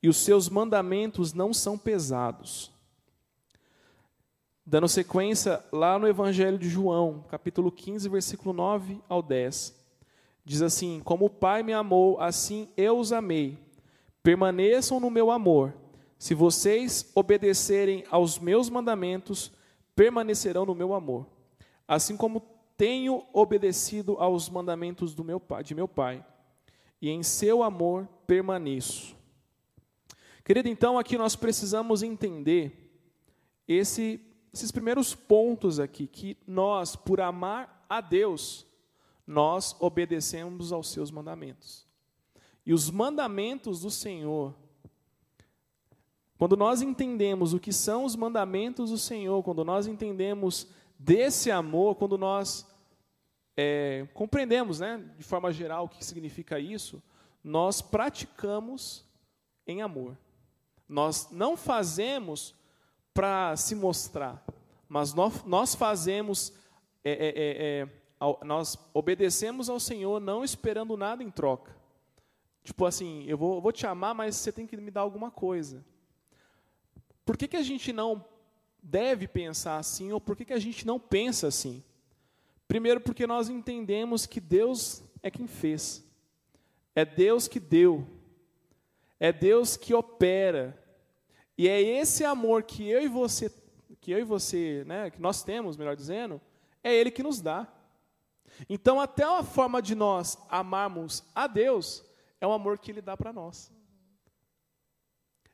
e 0.00 0.08
os 0.08 0.18
seus 0.18 0.48
mandamentos 0.48 1.32
não 1.32 1.52
são 1.52 1.76
pesados. 1.76 2.70
Dando 4.64 4.86
sequência 4.86 5.64
lá 5.72 5.98
no 5.98 6.06
Evangelho 6.06 6.58
de 6.58 6.68
João, 6.68 7.24
capítulo 7.28 7.72
15, 7.72 8.08
versículo 8.08 8.52
9 8.52 9.00
ao 9.08 9.20
10. 9.20 9.74
Diz 10.44 10.62
assim: 10.62 11.00
Como 11.00 11.24
o 11.24 11.30
Pai 11.30 11.64
me 11.64 11.72
amou, 11.72 12.20
assim 12.20 12.68
eu 12.76 13.00
os 13.00 13.12
amei. 13.12 13.66
Permaneçam 14.28 15.00
no 15.00 15.08
meu 15.08 15.30
amor. 15.30 15.74
Se 16.18 16.34
vocês 16.34 17.10
obedecerem 17.14 18.04
aos 18.10 18.38
meus 18.38 18.68
mandamentos, 18.68 19.50
permanecerão 19.96 20.66
no 20.66 20.74
meu 20.74 20.92
amor. 20.92 21.26
Assim 21.88 22.14
como 22.14 22.42
tenho 22.76 23.24
obedecido 23.32 24.18
aos 24.18 24.50
mandamentos 24.50 25.14
do 25.14 25.24
meu 25.24 25.40
pai, 25.40 25.64
de 25.64 25.74
meu 25.74 25.88
Pai, 25.88 26.22
e 27.00 27.08
em 27.08 27.22
seu 27.22 27.62
amor 27.62 28.06
permaneço. 28.26 29.16
Querido, 30.44 30.68
então 30.68 30.98
aqui 30.98 31.16
nós 31.16 31.34
precisamos 31.34 32.02
entender 32.02 33.00
esse, 33.66 34.20
esses 34.52 34.70
primeiros 34.70 35.14
pontos 35.14 35.80
aqui, 35.80 36.06
que 36.06 36.36
nós, 36.46 36.94
por 36.94 37.18
amar 37.22 37.82
a 37.88 38.02
Deus, 38.02 38.66
nós 39.26 39.74
obedecemos 39.80 40.70
aos 40.70 40.92
seus 40.92 41.10
mandamentos. 41.10 41.87
E 42.68 42.72
os 42.74 42.90
mandamentos 42.90 43.80
do 43.80 43.90
Senhor, 43.90 44.54
quando 46.36 46.54
nós 46.54 46.82
entendemos 46.82 47.54
o 47.54 47.58
que 47.58 47.72
são 47.72 48.04
os 48.04 48.14
mandamentos 48.14 48.90
do 48.90 48.98
Senhor, 48.98 49.42
quando 49.42 49.64
nós 49.64 49.86
entendemos 49.86 50.68
desse 50.98 51.50
amor, 51.50 51.94
quando 51.94 52.18
nós 52.18 52.70
é, 53.56 54.06
compreendemos, 54.12 54.80
né, 54.80 55.02
de 55.16 55.24
forma 55.24 55.50
geral, 55.50 55.86
o 55.86 55.88
que 55.88 56.04
significa 56.04 56.60
isso, 56.60 57.02
nós 57.42 57.80
praticamos 57.80 59.02
em 59.66 59.80
amor. 59.80 60.14
Nós 60.86 61.30
não 61.30 61.56
fazemos 61.56 62.54
para 63.14 63.56
se 63.56 63.74
mostrar, 63.74 64.44
mas 64.86 65.14
nós, 65.14 65.42
nós 65.44 65.74
fazemos, 65.74 66.52
é, 67.02 67.12
é, 67.12 67.28
é, 67.28 67.80
é 67.80 67.88
ao, 68.20 68.38
nós 68.44 68.76
obedecemos 68.92 69.70
ao 69.70 69.80
Senhor 69.80 70.20
não 70.20 70.44
esperando 70.44 70.98
nada 70.98 71.22
em 71.22 71.30
troca. 71.30 71.77
Tipo 72.68 72.84
assim, 72.84 73.24
eu 73.26 73.38
vou, 73.38 73.62
vou 73.62 73.72
te 73.72 73.86
amar, 73.86 74.14
mas 74.14 74.36
você 74.36 74.52
tem 74.52 74.66
que 74.66 74.76
me 74.76 74.90
dar 74.90 75.00
alguma 75.00 75.30
coisa. 75.30 75.82
Por 77.24 77.34
que, 77.34 77.48
que 77.48 77.56
a 77.56 77.62
gente 77.62 77.94
não 77.94 78.22
deve 78.82 79.26
pensar 79.26 79.78
assim, 79.78 80.12
ou 80.12 80.20
por 80.20 80.36
que, 80.36 80.44
que 80.44 80.52
a 80.52 80.58
gente 80.58 80.86
não 80.86 81.00
pensa 81.00 81.46
assim? 81.46 81.82
Primeiro, 82.66 83.00
porque 83.00 83.26
nós 83.26 83.48
entendemos 83.48 84.26
que 84.26 84.38
Deus 84.38 85.02
é 85.22 85.30
quem 85.30 85.46
fez, 85.46 86.04
é 86.94 87.06
Deus 87.06 87.48
que 87.48 87.58
deu, 87.58 88.06
é 89.18 89.32
Deus 89.32 89.74
que 89.74 89.94
opera, 89.94 90.78
e 91.56 91.66
é 91.66 91.80
esse 91.80 92.22
amor 92.22 92.64
que 92.64 92.86
eu 92.86 93.00
e 93.00 93.08
você, 93.08 93.50
que 93.98 94.10
eu 94.10 94.18
e 94.18 94.24
você, 94.24 94.84
né, 94.86 95.08
que 95.08 95.22
nós 95.22 95.42
temos, 95.42 95.74
melhor 95.74 95.96
dizendo, 95.96 96.38
é 96.84 96.94
Ele 96.94 97.10
que 97.10 97.22
nos 97.22 97.40
dá. 97.40 97.66
Então, 98.68 99.00
até 99.00 99.24
a 99.24 99.42
forma 99.42 99.80
de 99.80 99.94
nós 99.94 100.36
amarmos 100.50 101.24
a 101.34 101.46
Deus 101.46 102.06
é 102.40 102.46
um 102.46 102.52
amor 102.52 102.78
que 102.78 102.90
Ele 102.90 103.02
dá 103.02 103.16
para 103.16 103.32
nós. 103.32 103.72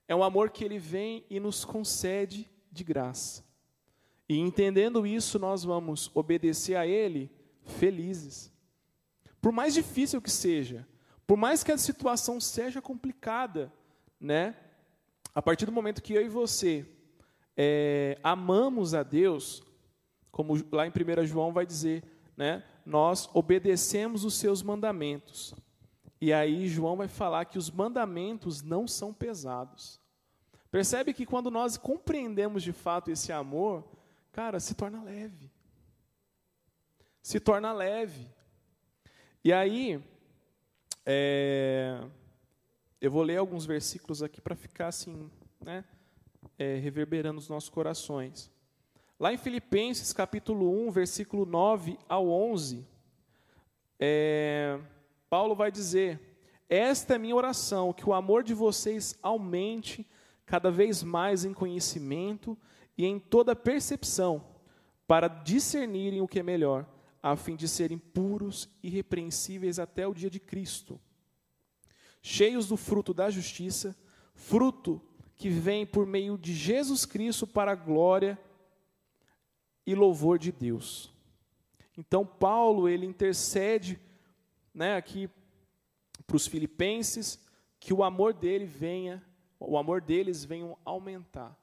É 0.07 0.15
um 0.15 0.23
amor 0.23 0.51
que 0.51 0.65
Ele 0.65 0.79
vem 0.79 1.25
e 1.31 1.41
nos 1.41 1.65
concede 1.65 2.51
de 2.71 2.85
graça. 2.85 3.45
E 4.29 4.39
entendendo 4.39 5.07
isso, 5.07 5.39
nós 5.39 5.65
vamos 5.65 6.11
obedecer 6.15 6.77
a 6.77 6.87
Ele 6.87 7.31
felizes. 7.65 8.53
Por 9.41 9.53
mais 9.53 9.75
difícil 9.75 10.21
que 10.21 10.31
seja, 10.31 10.87
por 11.27 11.37
mais 11.37 11.63
que 11.63 11.73
a 11.73 11.79
situação 11.79 12.41
seja 12.41 12.81
complicada, 12.81 13.73
né? 14.21 14.57
A 15.35 15.43
partir 15.43 15.67
do 15.67 15.73
momento 15.73 16.03
que 16.03 16.15
eu 16.15 16.25
e 16.25 16.29
você 16.29 16.87
é, 17.57 18.19
amamos 18.23 18.95
a 18.95 19.03
Deus, 19.03 19.63
como 20.31 20.55
lá 20.73 20.87
em 20.87 20.91
1 20.91 21.27
João 21.27 21.53
vai 21.53 21.67
dizer, 21.67 22.03
né? 22.37 22.65
Nós 22.85 23.29
obedecemos 23.33 24.25
os 24.25 24.35
seus 24.35 24.63
mandamentos. 24.63 25.55
E 26.25 26.33
aí 26.33 26.67
João 26.69 26.97
vai 26.97 27.07
falar 27.07 27.45
que 27.45 27.59
os 27.59 27.71
mandamentos 27.71 28.63
não 28.63 28.89
são 28.89 29.13
pesados. 29.13 30.01
Percebe 30.71 31.13
que 31.13 31.27
quando 31.27 31.51
nós 31.51 31.77
compreendemos 31.77 32.63
de 32.63 32.73
fato 32.73 33.11
esse 33.11 33.31
amor, 33.31 33.85
cara, 34.33 34.59
se 34.59 34.75
torna 34.75 35.03
leve. 35.03 35.51
Se 37.21 37.39
torna 37.39 37.75
leve. 37.75 38.27
E 39.45 39.53
aí, 39.53 40.03
é, 41.05 42.03
eu 43.03 43.11
vou 43.11 43.23
ler 43.23 43.37
alguns 43.37 43.67
versículos 43.67 44.23
aqui 44.23 44.41
para 44.41 44.57
ficar 44.57 44.87
assim, 44.87 45.31
né, 45.61 45.85
é, 46.59 46.77
reverberando 46.77 47.39
os 47.39 47.51
nossos 47.51 47.69
corações. 47.69 48.51
Lá 49.21 49.31
em 49.31 49.37
Filipenses, 49.37 50.11
capítulo 50.11 50.87
1, 50.89 50.91
versículo 50.91 51.45
9 51.45 51.99
ao 52.09 52.31
11, 52.31 52.83
é, 54.01 54.81
Paulo 55.35 55.57
vai 55.57 55.69
dizer: 55.69 56.21
Esta 56.69 57.17
é 57.17 57.19
minha 57.19 57.35
oração, 57.35 57.93
que 57.93 58.09
o 58.09 58.15
amor 58.15 58.45
de 58.45 58.55
vocês 58.55 59.19
aumente 59.21 60.07
cada 60.47 60.71
vez 60.71 61.03
mais 61.03 61.45
em 61.45 61.53
conhecimento 61.53 62.57
e 62.97 63.05
em 63.05 63.19
toda 63.19 63.57
percepção, 63.57 64.45
para 65.09 65.27
discernirem 65.27 66.21
o 66.21 66.29
que 66.29 66.39
é 66.39 66.43
melhor, 66.45 66.87
a 67.21 67.35
fim 67.35 67.57
de 67.57 67.67
serem 67.67 67.99
puros 67.99 68.69
e 68.81 68.87
irrepreensíveis 68.87 69.81
até 69.81 70.07
o 70.07 70.15
dia 70.15 70.31
de 70.31 70.39
Cristo, 70.39 71.01
cheios 72.23 72.69
do 72.69 72.77
fruto 72.77 73.13
da 73.13 73.29
justiça, 73.29 73.97
fruto 74.37 75.03
que 75.35 75.51
vem 75.51 75.85
por 75.85 76.07
meio 76.07 76.39
de 76.39 76.55
Jesus 76.55 77.05
Cristo 77.05 77.45
para 77.45 77.73
a 77.73 77.75
glória 77.75 78.39
e 79.85 79.97
louvor 79.97 80.39
de 80.39 80.53
Deus. 80.53 81.13
Então 81.99 82.25
Paulo 82.25 82.89
ele 82.89 83.05
intercede, 83.05 83.99
né, 84.75 84.97
aqui 84.97 85.31
para 86.27 86.37
os 86.37 86.47
filipenses 86.47 87.39
que 87.79 87.93
o 87.93 88.03
amor 88.03 88.35
dele 88.35 88.65
venha, 88.65 89.23
o 89.61 89.79
amor 89.79 90.01
deles 90.01 90.45
venha 90.45 90.75
aumentar. 90.85 91.57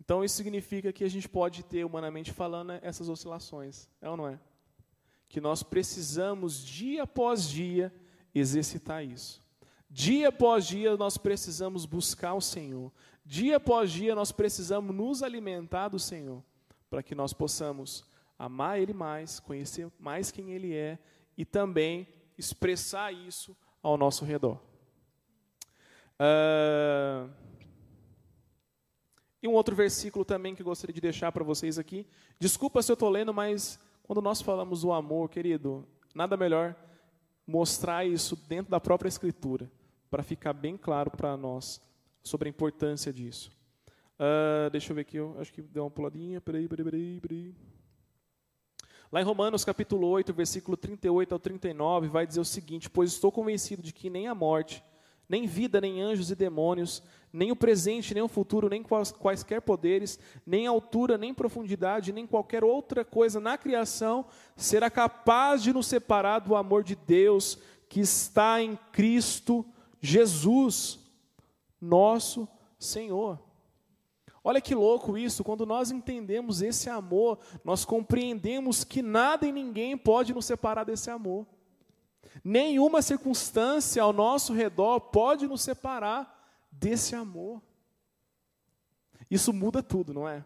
Então 0.00 0.24
isso 0.24 0.36
significa 0.36 0.92
que 0.92 1.04
a 1.04 1.08
gente 1.10 1.28
pode 1.28 1.62
ter, 1.62 1.84
humanamente 1.84 2.32
falando, 2.32 2.72
essas 2.82 3.08
oscilações, 3.08 3.88
é 4.00 4.08
ou 4.08 4.16
não 4.16 4.26
é? 4.26 4.40
Que 5.28 5.40
nós 5.40 5.62
precisamos, 5.62 6.64
dia 6.64 7.02
após 7.02 7.48
dia, 7.48 7.94
exercitar 8.34 9.04
isso. 9.04 9.42
Dia 9.90 10.28
após 10.28 10.66
dia 10.66 10.96
nós 10.96 11.18
precisamos 11.18 11.84
buscar 11.84 12.34
o 12.34 12.40
Senhor. 12.40 12.90
Dia 13.24 13.56
após 13.56 13.90
dia 13.90 14.14
nós 14.14 14.32
precisamos 14.32 14.94
nos 14.94 15.22
alimentar 15.22 15.88
do 15.88 15.98
Senhor, 15.98 16.42
para 16.88 17.02
que 17.02 17.14
nós 17.14 17.34
possamos 17.34 18.02
amar 18.38 18.80
Ele 18.80 18.94
mais, 18.94 19.38
conhecer 19.38 19.90
mais 19.98 20.30
quem 20.30 20.52
Ele 20.52 20.74
é 20.74 20.98
e 21.38 21.44
também 21.44 22.08
expressar 22.36 23.14
isso 23.14 23.56
ao 23.80 23.96
nosso 23.96 24.24
redor. 24.24 24.60
Uh, 26.18 27.30
e 29.40 29.46
um 29.46 29.52
outro 29.52 29.76
versículo 29.76 30.24
também 30.24 30.56
que 30.56 30.62
eu 30.62 30.66
gostaria 30.66 30.92
de 30.92 31.00
deixar 31.00 31.30
para 31.30 31.44
vocês 31.44 31.78
aqui. 31.78 32.04
Desculpa 32.40 32.82
se 32.82 32.90
eu 32.90 32.94
estou 32.94 33.08
lendo, 33.08 33.32
mas 33.32 33.78
quando 34.02 34.20
nós 34.20 34.42
falamos 34.42 34.82
do 34.82 34.92
amor, 34.92 35.28
querido, 35.28 35.86
nada 36.12 36.36
melhor 36.36 36.74
mostrar 37.46 38.04
isso 38.04 38.34
dentro 38.48 38.70
da 38.70 38.80
própria 38.80 39.08
Escritura, 39.08 39.70
para 40.10 40.24
ficar 40.24 40.52
bem 40.52 40.76
claro 40.76 41.10
para 41.10 41.36
nós 41.36 41.80
sobre 42.20 42.48
a 42.48 42.50
importância 42.50 43.12
disso. 43.12 43.52
Uh, 44.18 44.68
deixa 44.70 44.90
eu 44.90 44.96
ver 44.96 45.02
aqui, 45.02 45.16
eu 45.16 45.36
acho 45.38 45.52
que 45.52 45.62
deu 45.62 45.84
uma 45.84 45.90
puladinha. 45.90 46.40
Peraí, 46.40 46.66
peraí, 46.66 46.84
peraí, 46.84 47.20
peraí. 47.20 47.54
Lá 49.10 49.22
em 49.22 49.24
Romanos 49.24 49.64
capítulo 49.64 50.06
8, 50.06 50.34
versículo 50.34 50.76
38 50.76 51.32
ao 51.32 51.38
39, 51.38 52.08
vai 52.08 52.26
dizer 52.26 52.40
o 52.40 52.44
seguinte: 52.44 52.90
Pois 52.90 53.12
estou 53.12 53.32
convencido 53.32 53.80
de 53.80 53.90
que 53.90 54.10
nem 54.10 54.28
a 54.28 54.34
morte, 54.34 54.84
nem 55.26 55.46
vida, 55.46 55.80
nem 55.80 56.02
anjos 56.02 56.30
e 56.30 56.34
demônios, 56.34 57.02
nem 57.32 57.50
o 57.50 57.56
presente, 57.56 58.12
nem 58.12 58.22
o 58.22 58.28
futuro, 58.28 58.68
nem 58.68 58.82
quaisquer 58.82 59.62
poderes, 59.62 60.18
nem 60.46 60.66
altura, 60.66 61.16
nem 61.16 61.32
profundidade, 61.32 62.12
nem 62.12 62.26
qualquer 62.26 62.62
outra 62.62 63.02
coisa 63.02 63.40
na 63.40 63.56
criação 63.56 64.26
será 64.54 64.90
capaz 64.90 65.62
de 65.62 65.72
nos 65.72 65.86
separar 65.86 66.40
do 66.40 66.54
amor 66.54 66.84
de 66.84 66.94
Deus 66.94 67.58
que 67.88 68.00
está 68.00 68.62
em 68.62 68.78
Cristo 68.92 69.64
Jesus, 70.02 71.00
nosso 71.80 72.46
Senhor. 72.78 73.47
Olha 74.48 74.62
que 74.62 74.74
louco 74.74 75.18
isso, 75.18 75.44
quando 75.44 75.66
nós 75.66 75.90
entendemos 75.90 76.62
esse 76.62 76.88
amor, 76.88 77.38
nós 77.62 77.84
compreendemos 77.84 78.82
que 78.82 79.02
nada 79.02 79.46
e 79.46 79.52
ninguém 79.52 79.94
pode 79.94 80.32
nos 80.32 80.46
separar 80.46 80.84
desse 80.84 81.10
amor. 81.10 81.46
Nenhuma 82.42 83.02
circunstância 83.02 84.02
ao 84.02 84.10
nosso 84.10 84.54
redor 84.54 85.00
pode 85.00 85.46
nos 85.46 85.60
separar 85.60 86.66
desse 86.72 87.14
amor. 87.14 87.60
Isso 89.30 89.52
muda 89.52 89.82
tudo, 89.82 90.14
não 90.14 90.26
é? 90.26 90.42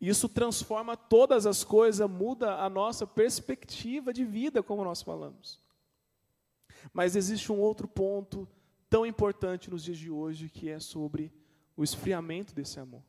Isso 0.00 0.28
transforma 0.28 0.96
todas 0.96 1.46
as 1.46 1.62
coisas, 1.62 2.10
muda 2.10 2.56
a 2.56 2.68
nossa 2.68 3.06
perspectiva 3.06 4.12
de 4.12 4.24
vida, 4.24 4.60
como 4.60 4.82
nós 4.82 5.02
falamos. 5.02 5.60
Mas 6.92 7.14
existe 7.14 7.52
um 7.52 7.60
outro 7.60 7.86
ponto 7.86 8.48
tão 8.88 9.06
importante 9.06 9.70
nos 9.70 9.84
dias 9.84 9.98
de 9.98 10.10
hoje 10.10 10.48
que 10.48 10.68
é 10.68 10.80
sobre 10.80 11.32
o 11.76 11.84
esfriamento 11.84 12.52
desse 12.52 12.80
amor. 12.80 13.08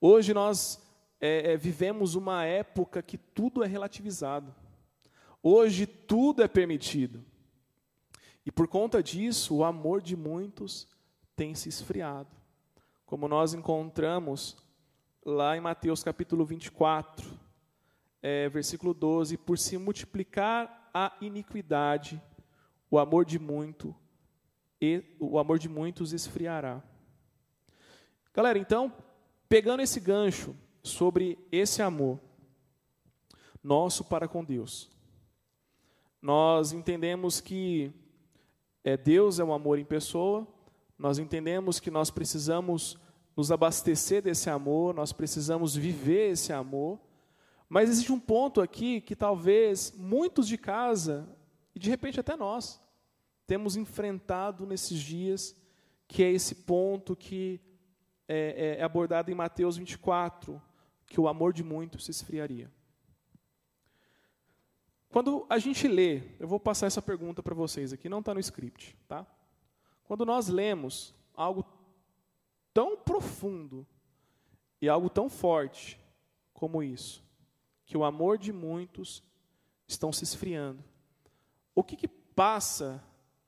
Hoje 0.00 0.34
nós 0.34 0.82
é, 1.20 1.52
é, 1.52 1.56
vivemos 1.56 2.14
uma 2.14 2.44
época 2.44 3.02
que 3.02 3.16
tudo 3.16 3.64
é 3.64 3.66
relativizado. 3.66 4.54
Hoje 5.42 5.86
tudo 5.86 6.42
é 6.42 6.48
permitido. 6.48 7.24
E 8.44 8.52
por 8.52 8.68
conta 8.68 9.02
disso, 9.02 9.56
o 9.56 9.64
amor 9.64 10.02
de 10.02 10.14
muitos 10.14 10.86
tem 11.34 11.54
se 11.54 11.68
esfriado. 11.68 12.28
Como 13.06 13.26
nós 13.26 13.54
encontramos 13.54 14.56
lá 15.24 15.56
em 15.56 15.60
Mateus 15.60 16.02
capítulo 16.02 16.44
24, 16.44 17.26
é, 18.22 18.48
versículo 18.48 18.92
12: 18.92 19.38
Por 19.38 19.58
se 19.58 19.78
multiplicar 19.78 20.90
a 20.92 21.16
iniquidade, 21.20 22.20
o 22.90 22.98
amor 22.98 23.24
de 23.24 23.38
muito 23.38 23.94
e 24.80 25.02
o 25.18 25.38
amor 25.38 25.58
de 25.58 25.68
muitos 25.68 26.12
esfriará. 26.12 26.82
Galera, 28.34 28.58
então, 28.58 28.92
pegando 29.48 29.82
esse 29.82 30.00
gancho 30.00 30.54
sobre 30.82 31.38
esse 31.50 31.82
amor 31.82 32.20
nosso 33.62 34.04
para 34.04 34.28
com 34.28 34.44
Deus, 34.44 34.90
nós 36.22 36.72
entendemos 36.72 37.40
que 37.40 37.92
é, 38.84 38.96
Deus 38.96 39.38
é 39.38 39.44
um 39.44 39.52
amor 39.52 39.78
em 39.78 39.84
pessoa, 39.84 40.46
nós 40.98 41.18
entendemos 41.18 41.80
que 41.80 41.90
nós 41.90 42.10
precisamos 42.10 42.96
nos 43.36 43.52
abastecer 43.52 44.22
desse 44.22 44.48
amor, 44.48 44.94
nós 44.94 45.12
precisamos 45.12 45.74
viver 45.74 46.30
esse 46.30 46.52
amor, 46.52 46.98
mas 47.68 47.90
existe 47.90 48.12
um 48.12 48.20
ponto 48.20 48.60
aqui 48.60 49.00
que 49.00 49.14
talvez 49.14 49.92
muitos 49.96 50.48
de 50.48 50.56
casa, 50.56 51.28
e 51.74 51.78
de 51.78 51.90
repente 51.90 52.18
até 52.18 52.36
nós, 52.36 52.80
temos 53.46 53.76
enfrentado 53.76 54.64
nesses 54.64 55.00
dias, 55.00 55.54
que 56.08 56.22
é 56.22 56.30
esse 56.30 56.54
ponto 56.54 57.14
que 57.14 57.60
é, 58.28 58.76
é, 58.76 58.80
é 58.80 58.82
abordado 58.82 59.30
em 59.30 59.34
Mateus 59.34 59.76
24, 59.76 60.60
que 61.06 61.20
o 61.20 61.28
amor 61.28 61.52
de 61.52 61.62
muitos 61.62 62.04
se 62.04 62.10
esfriaria. 62.10 62.70
Quando 65.08 65.46
a 65.48 65.58
gente 65.58 65.88
lê, 65.88 66.22
eu 66.38 66.46
vou 66.46 66.60
passar 66.60 66.86
essa 66.86 67.00
pergunta 67.00 67.42
para 67.42 67.54
vocês 67.54 67.92
aqui, 67.92 68.08
não 68.08 68.18
está 68.18 68.34
no 68.34 68.40
script, 68.40 68.96
tá? 69.08 69.26
Quando 70.04 70.26
nós 70.26 70.48
lemos 70.48 71.14
algo 71.34 71.64
tão 72.74 72.96
profundo 72.96 73.86
e 74.80 74.88
algo 74.88 75.08
tão 75.08 75.28
forte 75.28 75.98
como 76.52 76.82
isso, 76.82 77.24
que 77.84 77.96
o 77.96 78.04
amor 78.04 78.36
de 78.36 78.52
muitos 78.52 79.22
estão 79.86 80.12
se 80.12 80.24
esfriando, 80.24 80.84
o 81.74 81.82
que, 81.82 81.96
que 81.96 82.08
passa 82.08 83.02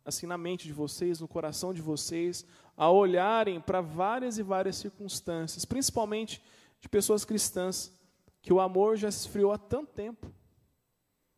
assim 0.09 0.27
na 0.27 0.38
mente 0.38 0.66
de 0.66 0.73
vocês, 0.73 1.21
no 1.21 1.29
coração 1.29 1.75
de 1.75 1.83
vocês, 1.83 2.42
a 2.75 2.90
olharem 2.90 3.61
para 3.61 3.83
várias 3.83 4.38
e 4.38 4.42
várias 4.42 4.77
circunstâncias, 4.77 5.66
principalmente 5.66 6.42
de 6.81 6.88
pessoas 6.88 7.27
cristãs, 7.27 7.92
que 8.40 8.51
o 8.51 8.59
amor 8.59 8.97
já 8.97 9.11
se 9.11 9.27
esfriou 9.27 9.53
há 9.53 9.59
tanto 9.59 9.92
tempo. 9.92 10.33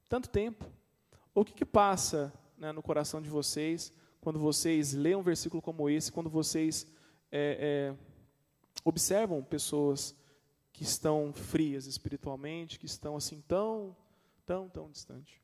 Tanto 0.08 0.28
tempo. 0.28 0.64
O 1.34 1.44
que, 1.44 1.52
que 1.52 1.64
passa 1.64 2.32
né, 2.56 2.70
no 2.70 2.80
coração 2.80 3.20
de 3.20 3.28
vocês 3.28 3.92
quando 4.20 4.38
vocês 4.38 4.92
leem 4.92 5.16
um 5.16 5.22
versículo 5.22 5.60
como 5.60 5.90
esse, 5.90 6.12
quando 6.12 6.30
vocês 6.30 6.86
é, 7.32 7.92
é, 7.92 7.96
observam 8.84 9.42
pessoas 9.42 10.14
que 10.72 10.84
estão 10.84 11.32
frias 11.32 11.86
espiritualmente, 11.86 12.78
que 12.78 12.86
estão 12.86 13.16
assim 13.16 13.40
tão, 13.48 13.96
tão, 14.46 14.68
tão 14.68 14.88
distantes? 14.90 15.40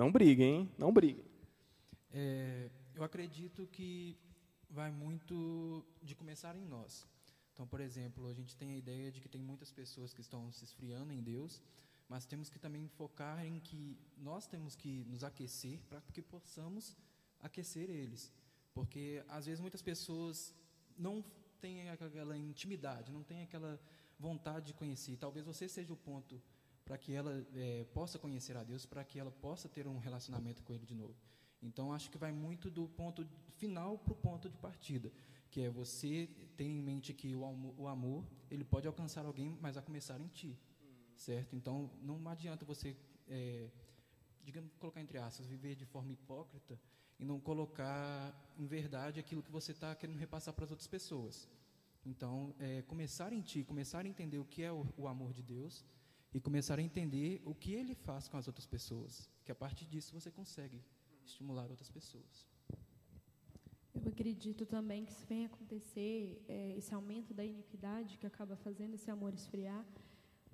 Não 0.00 0.10
briguem? 0.10 0.66
Não 0.78 0.90
briguem. 0.90 1.26
É, 2.10 2.70
eu 2.94 3.04
acredito 3.04 3.66
que 3.66 4.16
vai 4.70 4.90
muito 4.90 5.84
de 6.02 6.14
começar 6.14 6.56
em 6.56 6.64
nós. 6.64 7.06
Então, 7.52 7.66
por 7.66 7.82
exemplo, 7.82 8.26
a 8.26 8.32
gente 8.32 8.56
tem 8.56 8.72
a 8.72 8.76
ideia 8.78 9.12
de 9.12 9.20
que 9.20 9.28
tem 9.28 9.42
muitas 9.42 9.70
pessoas 9.70 10.14
que 10.14 10.22
estão 10.22 10.50
se 10.52 10.64
esfriando 10.64 11.12
em 11.12 11.20
Deus, 11.20 11.60
mas 12.08 12.24
temos 12.24 12.48
que 12.48 12.58
também 12.58 12.88
focar 12.88 13.44
em 13.44 13.60
que 13.60 13.98
nós 14.16 14.46
temos 14.46 14.74
que 14.74 15.04
nos 15.04 15.22
aquecer 15.22 15.78
para 15.86 16.00
que 16.14 16.22
possamos 16.22 16.96
aquecer 17.38 17.90
eles. 17.90 18.32
Porque, 18.72 19.22
às 19.28 19.44
vezes, 19.44 19.60
muitas 19.60 19.82
pessoas 19.82 20.54
não 20.96 21.22
têm 21.60 21.90
aquela 21.90 22.38
intimidade, 22.38 23.12
não 23.12 23.22
têm 23.22 23.42
aquela 23.42 23.78
vontade 24.18 24.68
de 24.68 24.72
conhecer. 24.72 25.18
Talvez 25.18 25.44
você 25.44 25.68
seja 25.68 25.92
o 25.92 25.96
ponto 25.98 26.40
para 26.90 26.98
que 26.98 27.14
ela 27.14 27.46
é, 27.54 27.84
possa 27.94 28.18
conhecer 28.18 28.56
a 28.56 28.64
Deus, 28.64 28.84
para 28.84 29.04
que 29.04 29.16
ela 29.16 29.30
possa 29.30 29.68
ter 29.68 29.86
um 29.86 29.98
relacionamento 29.98 30.60
com 30.64 30.74
Ele 30.74 30.84
de 30.84 30.96
novo. 30.96 31.14
Então, 31.62 31.92
acho 31.92 32.10
que 32.10 32.18
vai 32.18 32.32
muito 32.32 32.68
do 32.68 32.88
ponto 32.88 33.24
final 33.58 33.96
para 33.96 34.12
o 34.12 34.16
ponto 34.16 34.50
de 34.50 34.58
partida, 34.58 35.12
que 35.52 35.60
é 35.60 35.70
você 35.70 36.28
ter 36.56 36.64
em 36.64 36.82
mente 36.82 37.14
que 37.14 37.32
o 37.32 37.42
o 37.78 37.86
amor, 37.86 38.26
ele 38.50 38.64
pode 38.64 38.88
alcançar 38.88 39.24
alguém, 39.24 39.56
mas 39.60 39.76
a 39.76 39.82
começar 39.82 40.20
em 40.20 40.26
ti, 40.26 40.58
certo? 41.14 41.54
Então, 41.54 41.88
não 42.02 42.28
adianta 42.28 42.64
você, 42.64 42.96
é, 43.28 43.70
digamos, 44.42 44.74
colocar 44.80 45.00
entre 45.00 45.18
aspas, 45.18 45.46
viver 45.46 45.76
de 45.76 45.86
forma 45.86 46.10
hipócrita 46.10 46.76
e 47.20 47.24
não 47.24 47.38
colocar 47.38 48.34
em 48.58 48.66
verdade 48.66 49.20
aquilo 49.20 49.44
que 49.44 49.52
você 49.52 49.70
está 49.70 49.94
querendo 49.94 50.18
repassar 50.18 50.52
para 50.52 50.64
as 50.64 50.72
outras 50.72 50.88
pessoas. 50.88 51.48
Então, 52.04 52.52
é, 52.58 52.82
começar 52.82 53.32
em 53.32 53.42
ti, 53.42 53.62
começar 53.62 54.04
a 54.04 54.08
entender 54.08 54.40
o 54.40 54.44
que 54.44 54.64
é 54.64 54.72
o, 54.72 54.84
o 54.96 55.06
amor 55.06 55.32
de 55.32 55.44
Deus, 55.44 55.84
e 56.32 56.40
começar 56.40 56.78
a 56.78 56.82
entender 56.82 57.42
o 57.44 57.54
que 57.54 57.72
ele 57.74 57.94
faz 57.94 58.28
com 58.28 58.36
as 58.36 58.46
outras 58.46 58.66
pessoas, 58.66 59.28
que 59.44 59.50
a 59.50 59.54
partir 59.54 59.84
disso 59.84 60.12
você 60.12 60.30
consegue 60.30 60.80
estimular 61.24 61.68
outras 61.70 61.90
pessoas. 61.90 62.46
Eu 63.92 64.08
acredito 64.08 64.64
também 64.64 65.04
que 65.04 65.12
se 65.12 65.26
vem 65.26 65.46
acontecer 65.46 66.40
é, 66.48 66.74
esse 66.78 66.94
aumento 66.94 67.34
da 67.34 67.44
iniquidade 67.44 68.16
que 68.18 68.26
acaba 68.26 68.56
fazendo 68.56 68.94
esse 68.94 69.10
amor 69.10 69.34
esfriar, 69.34 69.84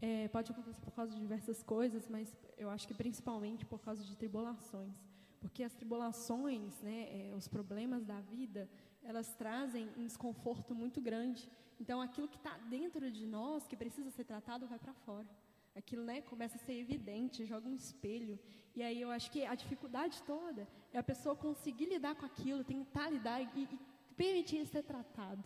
é, 0.00 0.28
pode 0.28 0.50
acontecer 0.50 0.80
por 0.80 0.92
causa 0.92 1.14
de 1.14 1.20
diversas 1.20 1.62
coisas, 1.62 2.08
mas 2.08 2.34
eu 2.56 2.70
acho 2.70 2.88
que 2.88 2.94
principalmente 2.94 3.64
por 3.64 3.80
causa 3.80 4.02
de 4.02 4.16
tribulações, 4.16 4.94
porque 5.40 5.62
as 5.62 5.74
tribulações, 5.74 6.80
né, 6.80 7.30
é, 7.30 7.34
os 7.34 7.46
problemas 7.46 8.04
da 8.04 8.20
vida, 8.20 8.68
elas 9.02 9.34
trazem 9.34 9.90
um 9.96 10.06
desconforto 10.06 10.74
muito 10.74 11.00
grande. 11.00 11.48
Então, 11.78 12.00
aquilo 12.00 12.28
que 12.28 12.36
está 12.36 12.56
dentro 12.58 13.10
de 13.10 13.26
nós, 13.26 13.66
que 13.66 13.76
precisa 13.76 14.10
ser 14.10 14.24
tratado, 14.24 14.66
vai 14.66 14.78
para 14.78 14.94
fora 14.94 15.28
aquilo 15.76 16.02
né, 16.02 16.22
começa 16.22 16.56
a 16.56 16.60
ser 16.60 16.72
evidente, 16.72 17.44
joga 17.44 17.68
um 17.68 17.74
espelho. 17.74 18.38
E 18.74 18.82
aí 18.82 19.00
eu 19.00 19.10
acho 19.10 19.30
que 19.30 19.44
a 19.44 19.54
dificuldade 19.54 20.22
toda 20.22 20.66
é 20.92 20.98
a 20.98 21.02
pessoa 21.02 21.36
conseguir 21.36 21.86
lidar 21.86 22.14
com 22.14 22.24
aquilo, 22.24 22.64
tentar 22.64 23.10
lidar 23.10 23.40
e, 23.42 23.48
e 23.54 23.78
permitir 24.16 24.66
ser 24.66 24.82
tratado. 24.82 25.44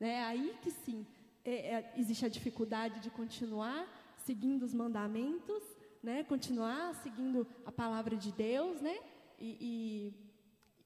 Né? 0.00 0.24
Aí 0.24 0.56
que 0.62 0.70
sim, 0.70 1.06
é, 1.44 1.54
é, 1.74 1.94
existe 1.96 2.24
a 2.24 2.28
dificuldade 2.28 3.00
de 3.00 3.10
continuar 3.10 3.86
seguindo 4.24 4.62
os 4.62 4.74
mandamentos, 4.74 5.62
né? 6.02 6.24
continuar 6.24 6.94
seguindo 6.96 7.46
a 7.64 7.72
palavra 7.72 8.16
de 8.16 8.32
Deus, 8.32 8.80
né? 8.80 8.98
e, 9.38 10.12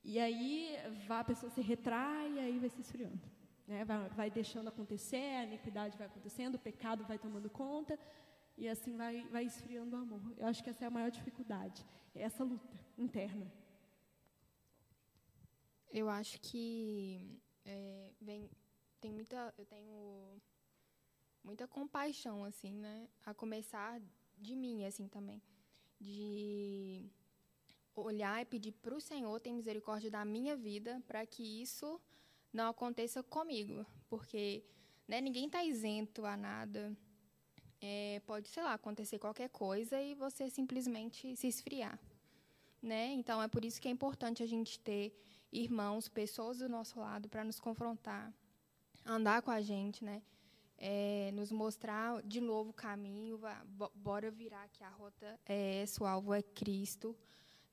e, 0.05 0.13
e 0.13 0.19
aí 0.19 0.77
a 1.09 1.25
pessoa 1.25 1.51
se 1.51 1.61
retrai 1.61 2.33
e 2.33 2.39
aí 2.39 2.59
vai 2.59 2.69
se 2.69 2.81
esfriando. 2.81 3.21
Né? 3.67 3.85
Vai, 3.85 4.09
vai 4.09 4.31
deixando 4.31 4.69
acontecer, 4.69 5.37
a 5.37 5.45
iniquidade 5.45 5.97
vai 5.97 6.09
acontecendo, 6.09 6.57
o 6.57 6.59
pecado 6.59 7.05
vai 7.05 7.19
tomando 7.19 7.49
conta, 7.49 7.97
e 8.61 8.69
assim 8.69 8.95
vai, 8.95 9.27
vai 9.29 9.45
esfriando 9.45 9.97
o 9.97 9.99
amor. 9.99 10.21
Eu 10.37 10.47
acho 10.47 10.63
que 10.63 10.69
essa 10.69 10.85
é 10.85 10.87
a 10.87 10.91
maior 10.91 11.11
dificuldade, 11.11 11.83
é 12.15 12.23
essa 12.23 12.45
luta 12.45 12.79
interna. 12.99 13.51
Eu 15.91 16.11
acho 16.11 16.39
que 16.43 17.41
é, 17.65 18.13
vem, 18.21 18.49
tem 19.01 19.11
muita, 19.11 19.53
eu 19.57 19.65
tenho 19.65 20.41
muita 21.43 21.67
compaixão, 21.67 22.45
assim, 22.45 22.75
né? 22.77 23.09
A 23.25 23.33
começar 23.33 24.01
de 24.39 24.55
mim, 24.55 24.85
assim, 24.85 25.09
também. 25.09 25.43
De 25.99 27.11
olhar 27.95 28.43
e 28.43 28.45
pedir 28.45 28.73
para 28.73 28.95
o 28.95 29.01
Senhor 29.01 29.41
ter 29.41 29.53
misericórdia 29.53 30.11
da 30.11 30.25
minha 30.25 30.55
vida 30.55 31.03
para 31.07 31.25
que 31.27 31.63
isso 31.63 31.99
não 32.53 32.69
aconteça 32.69 33.23
comigo. 33.23 33.87
Porque 34.09 34.63
né, 35.09 35.19
ninguém 35.21 35.47
está 35.47 35.65
isento 35.65 36.27
a 36.27 36.37
nada 36.37 36.95
é, 37.81 38.21
pode, 38.27 38.49
sei 38.49 38.63
lá, 38.63 38.75
acontecer 38.75 39.19
qualquer 39.19 39.49
coisa 39.49 40.01
e 40.01 40.15
você 40.15 40.51
simplesmente 40.51 41.35
se 41.37 41.47
esfriar. 41.47 41.99
Né? 42.83 43.13
Então, 43.13 43.43
é 43.43 43.49
por 43.49 43.65
isso 43.65 43.81
que 43.81 43.89
é 43.89 43.91
importante 43.91 44.43
a 44.43 44.47
gente 44.47 44.79
ter 44.79 45.15
irmãos, 45.53 46.09
pessoas 46.09 46.59
do 46.59 46.69
nosso 46.69 46.99
lado 47.01 47.29
para 47.29 47.45
nos 47.45 47.59
confrontar, 47.59 48.33
andar 49.05 49.43
com 49.43 49.51
a 49.51 49.61
gente, 49.61 50.05
né? 50.05 50.23
É, 50.83 51.31
nos 51.35 51.53
mostrar 51.53 52.23
de 52.23 52.41
novo 52.41 52.71
o 52.71 52.73
caminho, 52.73 53.39
bora 53.95 54.31
virar 54.31 54.67
que 54.69 54.83
a 54.83 54.89
rota 54.89 55.39
é 55.45 55.83
essa, 55.83 56.03
o 56.03 56.07
alvo 56.07 56.33
é 56.33 56.41
Cristo, 56.41 57.15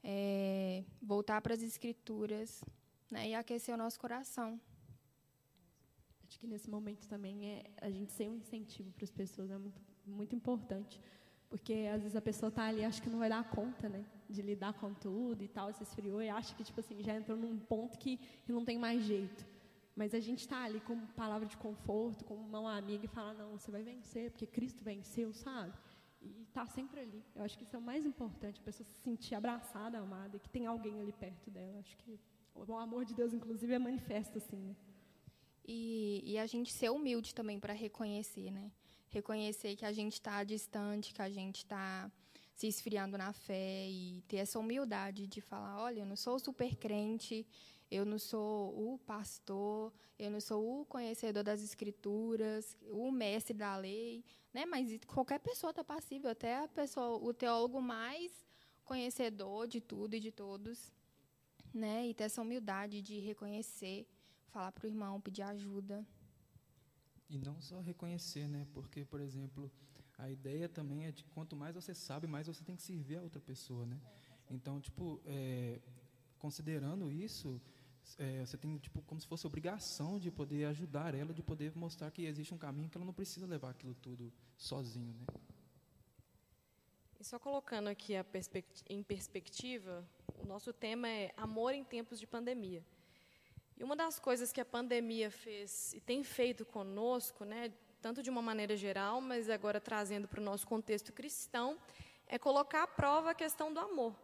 é, 0.04 0.84
voltar 1.02 1.42
para 1.42 1.54
as 1.54 1.62
Escrituras 1.62 2.62
né? 3.10 3.30
e 3.30 3.36
aquecer 3.36 3.74
o 3.74 3.78
nosso 3.78 3.98
coração. 3.98 4.60
Acho 6.28 6.38
que 6.38 6.48
nesse 6.48 6.70
momento 6.70 7.08
também 7.08 7.50
é 7.50 7.64
a 7.80 7.90
gente 7.90 8.12
ser 8.12 8.30
um 8.30 8.36
incentivo 8.36 8.92
para 8.92 9.06
as 9.06 9.12
pessoas 9.12 9.50
é 9.50 9.58
muito 9.58 9.82
muito 10.08 10.36
importante, 10.36 11.02
Porque 11.50 11.90
às 11.94 12.02
vezes 12.02 12.16
a 12.16 12.22
pessoa 12.22 12.50
está 12.50 12.66
ali, 12.66 12.84
acha 12.84 13.02
que 13.02 13.10
não 13.10 13.20
vai 13.20 13.30
dar 13.30 13.50
conta, 13.50 13.88
né? 13.88 14.04
De 14.30 14.42
lidar 14.42 14.74
com 14.74 14.94
tudo 14.94 15.42
e 15.44 15.48
tal, 15.48 15.72
se 15.72 15.84
esfriou 15.84 16.22
e 16.22 16.30
acha 16.30 16.54
que, 16.54 16.64
tipo 16.64 16.80
assim, 16.82 17.02
já 17.02 17.16
entrou 17.16 17.38
num 17.38 17.58
ponto 17.58 17.98
que, 17.98 18.18
que 18.18 18.52
não 18.52 18.66
tem 18.66 18.78
mais 18.78 19.04
jeito. 19.04 19.46
Mas 19.96 20.14
a 20.14 20.20
gente 20.20 20.40
está 20.40 20.64
ali 20.64 20.80
com 20.82 21.00
palavra 21.08 21.48
de 21.48 21.56
conforto, 21.58 22.26
com 22.26 22.36
uma 22.36 22.78
amiga 22.78 23.06
e 23.06 23.08
fala, 23.08 23.34
não, 23.34 23.58
você 23.58 23.72
vai 23.72 23.82
vencer, 23.82 24.30
porque 24.32 24.46
Cristo 24.46 24.84
venceu, 24.84 25.34
sabe? 25.34 25.74
E 26.22 26.44
está 26.44 26.66
sempre 26.66 27.00
ali. 27.00 27.24
Eu 27.34 27.44
acho 27.44 27.58
que 27.58 27.64
isso 27.64 27.76
é 27.76 27.80
o 27.80 27.82
mais 27.82 28.06
importante, 28.06 28.60
a 28.60 28.64
pessoa 28.64 28.86
se 28.86 29.00
sentir 29.02 29.34
abraçada, 29.34 29.98
amada, 29.98 30.36
e 30.36 30.40
que 30.40 30.50
tem 30.50 30.66
alguém 30.66 31.00
ali 31.00 31.14
perto 31.14 31.50
dela. 31.50 31.80
Acho 31.80 31.96
que 31.98 32.20
o 32.54 32.76
amor 32.76 33.06
de 33.06 33.14
Deus, 33.14 33.34
inclusive, 33.34 33.74
é 33.74 33.80
manifesto 33.80 34.38
assim, 34.38 34.58
né? 34.58 34.76
E, 35.66 36.22
e 36.26 36.38
a 36.38 36.46
gente 36.46 36.72
ser 36.72 36.90
humilde 36.90 37.36
também 37.36 37.60
para 37.60 37.74
reconhecer, 37.74 38.52
né? 38.52 38.72
Reconhecer 39.10 39.76
que 39.76 39.86
a 39.86 39.92
gente 39.92 40.14
está 40.14 40.44
distante, 40.44 41.14
que 41.14 41.22
a 41.22 41.30
gente 41.30 41.58
está 41.58 42.12
se 42.54 42.68
esfriando 42.68 43.18
na 43.18 43.32
fé 43.32 43.88
e 43.88 44.24
ter 44.28 44.38
essa 44.38 44.58
humildade 44.58 45.28
de 45.28 45.40
falar, 45.42 45.80
olha, 45.80 46.00
eu 46.00 46.06
não 46.06 46.16
sou 46.16 46.40
super 46.40 46.76
crente, 46.76 47.46
eu 47.90 48.04
não 48.04 48.18
sou 48.18 48.94
o 48.94 48.98
pastor, 49.00 49.94
eu 50.18 50.32
não 50.32 50.42
sou 50.42 50.82
o 50.82 50.86
conhecedor 50.86 51.44
das 51.44 51.62
escrituras, 51.62 52.76
o 52.90 53.12
mestre 53.12 53.54
da 53.54 53.78
lei, 53.78 54.26
né? 54.54 54.66
Mas 54.66 55.00
qualquer 55.06 55.40
pessoa 55.40 55.70
está 55.70 55.84
passível, 55.84 56.32
até 56.32 56.58
a 56.58 56.68
pessoa, 56.68 57.18
o 57.24 57.34
teólogo 57.34 57.80
mais 57.80 58.32
conhecedor 58.84 59.68
de 59.68 59.80
tudo 59.80 60.16
e 60.16 60.20
de 60.20 60.32
todos, 60.32 60.92
né? 61.74 62.08
E 62.08 62.14
ter 62.14 62.24
essa 62.24 62.42
humildade 62.42 63.02
de 63.02 63.20
reconhecer 63.20 64.08
falar 64.48 64.72
para 64.72 64.86
o 64.86 64.90
irmão, 64.90 65.22
pedir 65.22 65.44
ajuda. 65.44 66.04
E 67.30 67.38
não 67.38 67.60
só 67.62 67.80
reconhecer, 67.82 68.48
né? 68.48 68.66
Porque, 68.74 69.04
por 69.04 69.20
exemplo, 69.20 69.72
a 70.18 70.30
ideia 70.30 70.68
também 70.68 71.06
é 71.06 71.12
de 71.12 71.24
quanto 71.26 71.56
mais 71.56 71.76
você 71.76 71.94
sabe, 71.94 72.26
mais 72.26 72.48
você 72.48 72.64
tem 72.64 72.76
que 72.76 72.82
servir 72.82 73.18
a 73.18 73.22
outra 73.22 73.40
pessoa, 73.40 73.86
né? 73.86 74.00
Então, 74.50 74.80
tipo, 74.80 75.22
é, 75.26 75.80
considerando 76.40 77.12
isso, 77.12 77.62
é, 78.18 78.46
você 78.46 78.58
tem 78.58 78.78
tipo 78.78 79.02
como 79.02 79.20
se 79.20 79.28
fosse 79.28 79.46
obrigação 79.46 80.18
de 80.18 80.32
poder 80.32 80.66
ajudar 80.66 81.14
ela, 81.14 81.34
de 81.34 81.44
poder 81.44 81.76
mostrar 81.76 82.10
que 82.12 82.26
existe 82.26 82.54
um 82.54 82.58
caminho 82.58 82.90
que 82.90 82.98
ela 82.98 83.06
não 83.06 83.14
precisa 83.14 83.46
levar 83.46 83.72
aquilo 83.72 83.94
tudo 83.96 84.32
sozinho, 84.56 85.14
né? 85.14 85.26
E 87.20 87.24
só 87.24 87.40
colocando 87.40 87.88
aqui 87.88 88.14
perspect 88.26 88.84
em 88.88 89.04
perspectiva, 89.04 90.08
o 90.40 90.46
nosso 90.46 90.72
tema 90.72 91.08
é 91.10 91.34
amor 91.36 91.74
em 91.74 91.84
tempos 91.84 92.20
de 92.20 92.28
pandemia. 92.28 92.86
E 93.80 93.84
uma 93.84 93.96
das 93.96 94.18
coisas 94.18 94.52
que 94.52 94.60
a 94.60 94.66
pandemia 94.66 95.30
fez 95.30 95.94
e 95.94 96.02
tem 96.02 96.24
feito 96.24 96.66
conosco, 96.66 97.46
né, 97.46 97.72
tanto 98.02 98.24
de 98.24 98.30
uma 98.30 98.42
maneira 98.42 98.76
geral, 98.76 99.22
mas 99.22 99.52
agora 99.52 99.80
trazendo 99.80 100.28
para 100.28 100.42
o 100.42 100.44
nosso 100.44 100.66
contexto 100.66 101.14
cristão, 101.14 101.78
é 102.26 102.40
colocar 102.40 102.82
à 102.84 102.88
prova 102.88 103.32
a 103.32 103.36
questão 103.36 103.72
do 103.72 103.80
amor. 103.80 104.16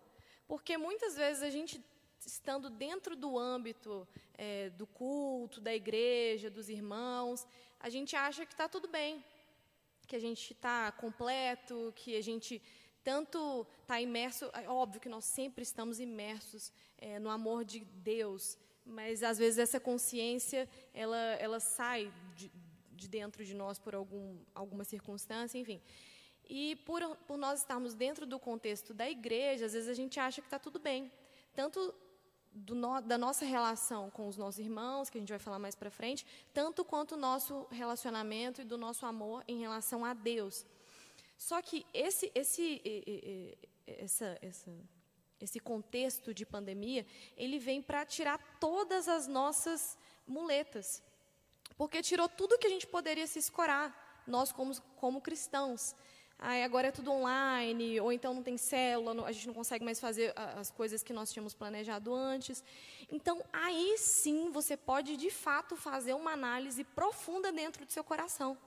Porque 0.47 0.75
muitas 0.75 1.15
vezes 1.15 1.43
a 1.43 1.51
gente, 1.51 1.79
estando 2.25 2.67
dentro 2.67 3.15
do 3.15 3.37
âmbito 3.37 4.07
é, 4.35 4.71
do 4.71 4.87
culto, 4.87 5.61
da 5.61 5.73
igreja, 5.73 6.49
dos 6.49 6.67
irmãos, 6.67 7.45
a 7.79 7.89
gente 7.89 8.15
acha 8.15 8.47
que 8.47 8.53
está 8.53 8.67
tudo 8.67 8.87
bem, 8.87 9.23
que 10.07 10.15
a 10.15 10.19
gente 10.19 10.53
está 10.53 10.91
completo, 10.93 11.93
que 11.95 12.15
a 12.15 12.21
gente 12.21 12.59
tanto 13.03 13.67
está 13.81 14.01
imerso. 14.01 14.49
É 14.53 14.67
óbvio 14.67 14.99
que 14.99 15.09
nós 15.09 15.25
sempre 15.25 15.61
estamos 15.61 15.99
imersos 15.99 16.73
é, 16.97 17.19
no 17.19 17.29
amor 17.29 17.63
de 17.63 17.81
Deus, 17.81 18.57
mas 18.85 19.23
às 19.23 19.37
vezes 19.37 19.59
essa 19.59 19.79
consciência 19.79 20.67
ela, 20.93 21.17
ela 21.17 21.59
sai 21.59 22.11
de, 22.35 22.51
de 22.91 23.07
dentro 23.07 23.43
de 23.45 23.53
nós 23.53 23.79
por 23.79 23.95
algum, 23.95 24.37
alguma 24.53 24.83
circunstância, 24.83 25.57
enfim. 25.57 25.81
E 26.49 26.75
por, 26.85 27.15
por 27.27 27.37
nós 27.37 27.59
estarmos 27.59 27.93
dentro 27.93 28.25
do 28.25 28.37
contexto 28.37 28.93
da 28.93 29.09
igreja, 29.09 29.65
às 29.65 29.73
vezes 29.73 29.89
a 29.89 29.93
gente 29.93 30.19
acha 30.19 30.41
que 30.41 30.47
está 30.47 30.59
tudo 30.59 30.79
bem. 30.79 31.11
Tanto 31.53 31.93
no, 32.53 33.01
da 33.01 33.17
nossa 33.17 33.45
relação 33.45 34.09
com 34.09 34.27
os 34.27 34.37
nossos 34.37 34.59
irmãos, 34.59 35.09
que 35.09 35.17
a 35.17 35.21
gente 35.21 35.29
vai 35.29 35.39
falar 35.39 35.59
mais 35.59 35.75
para 35.75 35.89
frente, 35.89 36.25
tanto 36.53 36.83
quanto 36.83 37.13
o 37.15 37.17
nosso 37.17 37.65
relacionamento 37.71 38.61
e 38.61 38.65
do 38.65 38.77
nosso 38.77 39.05
amor 39.05 39.43
em 39.47 39.59
relação 39.59 40.03
a 40.05 40.13
Deus. 40.13 40.65
Só 41.37 41.61
que 41.61 41.85
esse, 41.93 42.31
esse, 42.35 42.81
essa, 43.87 44.37
essa 44.41 44.71
esse 45.43 45.59
contexto 45.59 46.33
de 46.33 46.45
pandemia, 46.45 47.05
ele 47.35 47.59
vem 47.59 47.81
para 47.81 48.05
tirar 48.05 48.37
todas 48.59 49.07
as 49.07 49.27
nossas 49.27 49.97
muletas. 50.27 51.03
Porque 51.77 52.01
tirou 52.01 52.29
tudo 52.29 52.57
que 52.57 52.67
a 52.67 52.69
gente 52.69 52.87
poderia 52.87 53.27
se 53.27 53.39
escorar, 53.39 54.23
nós 54.25 54.51
como, 54.51 54.73
como 54.95 55.21
cristãos. 55.21 55.95
Aí 56.39 56.63
agora 56.63 56.89
é 56.89 56.91
tudo 56.91 57.11
online, 57.11 58.01
ou 58.01 58.11
então 58.11 58.33
não 58.33 58.43
tem 58.43 58.57
célula, 58.57 59.25
a 59.25 59.31
gente 59.31 59.47
não 59.47 59.53
consegue 59.53 59.85
mais 59.85 59.99
fazer 59.99 60.33
as 60.35 60.69
coisas 60.69 61.01
que 61.01 61.13
nós 61.13 61.31
tínhamos 61.31 61.53
planejado 61.53 62.13
antes. 62.13 62.63
Então, 63.09 63.41
aí 63.53 63.95
sim 63.97 64.49
você 64.51 64.75
pode, 64.75 65.15
de 65.15 65.29
fato, 65.29 65.75
fazer 65.75 66.13
uma 66.13 66.31
análise 66.31 66.83
profunda 66.83 67.51
dentro 67.51 67.85
do 67.85 67.91
seu 67.91 68.03
coração. 68.03 68.57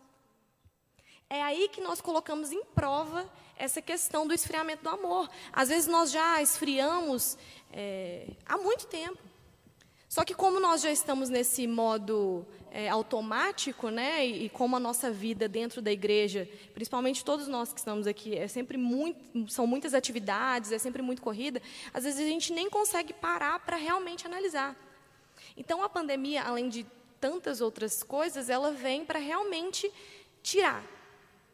É 1.29 1.43
aí 1.43 1.69
que 1.69 1.81
nós 1.81 2.01
colocamos 2.01 2.53
em 2.53 2.63
prova 2.67 3.29
essa 3.57 3.83
questão 3.83 4.27
do 4.27 4.33
esfriamento 4.33 4.85
do 4.85 4.91
amor. 4.91 5.29
Às 5.53 5.71
vezes 5.71 5.89
nós 5.89 6.13
já 6.13 6.41
esfriamos 6.41 7.37
é, 7.73 8.29
há 8.47 8.57
muito 8.57 8.87
tempo. 8.87 9.19
Só 10.09 10.25
que 10.25 10.35
como 10.35 10.61
nós 10.61 10.83
já 10.83 10.91
estamos 10.91 11.29
nesse 11.29 11.67
modo 11.67 12.47
é, 12.71 12.89
automático, 12.89 13.91
né, 13.91 14.25
e, 14.25 14.45
e, 14.45 14.49
como 14.49 14.77
a 14.77 14.81
nossa 14.81 15.11
vida 15.11 15.49
dentro 15.49 15.83
da 15.83 15.91
igreja, 15.91 16.49
principalmente 16.73 17.25
todos 17.25 17.49
nós 17.49 17.73
que 17.73 17.81
estamos 17.81 18.07
aqui, 18.07 18.37
é 18.37 18.47
sempre 18.47 18.79
muito, 18.79 19.51
são 19.51 19.67
muitas 19.67 19.95
atividades, 19.95 20.71
é 20.71 20.79
sempre 20.79 21.03
muito 21.03 21.21
corrida. 21.21 21.61
Às 21.93 22.05
vezes 22.05 22.21
a 22.21 22.29
gente 22.29 22.53
nem 22.53 22.71
consegue 22.71 23.13
parar 23.13 23.59
para 23.59 23.77
realmente 23.77 24.27
analisar. 24.27 24.77
Então 25.57 25.83
a 25.83 25.89
pandemia, 25.89 26.45
além 26.45 26.69
de 26.69 26.87
tantas 27.21 27.61
outras 27.61 28.05
coisas, 28.05 28.49
ela 28.49 28.71
vem 28.71 29.05
para 29.05 29.19
realmente 29.19 29.93
tirar 30.41 30.96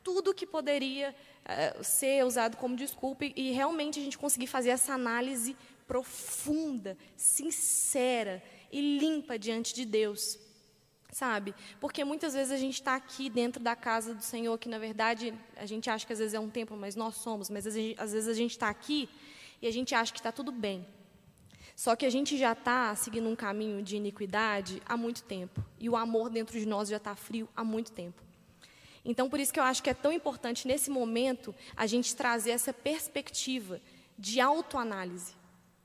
tudo 0.02 0.34
que 0.34 0.46
poderia 0.46 1.14
uh, 1.44 1.84
ser 1.84 2.24
usado 2.24 2.56
como 2.56 2.76
desculpa 2.76 3.24
e, 3.24 3.32
e 3.36 3.52
realmente 3.52 4.00
a 4.00 4.02
gente 4.02 4.18
conseguir 4.18 4.46
fazer 4.46 4.70
essa 4.70 4.92
análise 4.92 5.56
profunda, 5.86 6.96
sincera 7.16 8.42
e 8.70 8.98
limpa 8.98 9.38
diante 9.38 9.74
de 9.74 9.84
Deus. 9.84 10.38
Sabe? 11.12 11.54
Porque 11.78 12.02
muitas 12.04 12.32
vezes 12.32 12.50
a 12.50 12.56
gente 12.56 12.74
está 12.74 12.94
aqui 12.94 13.28
dentro 13.28 13.62
da 13.62 13.76
casa 13.76 14.14
do 14.14 14.22
Senhor, 14.22 14.56
que 14.58 14.68
na 14.68 14.78
verdade 14.78 15.34
a 15.56 15.66
gente 15.66 15.90
acha 15.90 16.06
que 16.06 16.12
às 16.12 16.18
vezes 16.18 16.32
é 16.32 16.40
um 16.40 16.48
templo, 16.48 16.74
mas 16.74 16.96
nós 16.96 17.16
somos, 17.16 17.50
mas 17.50 17.66
às 17.66 17.74
vezes, 17.74 18.28
a 18.28 18.32
gente 18.32 18.52
está 18.52 18.70
aqui 18.70 19.10
e 19.60 19.66
a 19.66 19.70
gente 19.70 19.94
acha 19.94 20.10
que 20.10 20.18
está 20.18 20.32
tudo 20.32 20.50
bem. 20.50 20.86
Só 21.76 21.94
que 21.94 22.06
a 22.06 22.10
gente 22.10 22.38
já 22.38 22.52
está 22.52 22.94
seguindo 22.94 23.28
um 23.28 23.36
caminho 23.36 23.82
de 23.82 23.96
iniquidade 23.96 24.82
há 24.86 24.96
muito 24.96 25.22
tempo. 25.22 25.62
E 25.78 25.88
o 25.90 25.96
amor 25.96 26.30
dentro 26.30 26.58
de 26.58 26.64
nós 26.64 26.88
já 26.88 26.96
está 26.96 27.14
frio 27.14 27.46
há 27.54 27.62
muito 27.62 27.92
tempo. 27.92 28.22
Então, 29.04 29.28
por 29.28 29.40
isso 29.40 29.52
que 29.52 29.58
eu 29.58 29.64
acho 29.64 29.82
que 29.82 29.90
é 29.90 29.94
tão 29.94 30.12
importante, 30.12 30.66
nesse 30.66 30.90
momento, 30.90 31.54
a 31.76 31.86
gente 31.86 32.14
trazer 32.14 32.52
essa 32.52 32.72
perspectiva 32.72 33.80
de 34.16 34.40
autoanálise, 34.40 35.34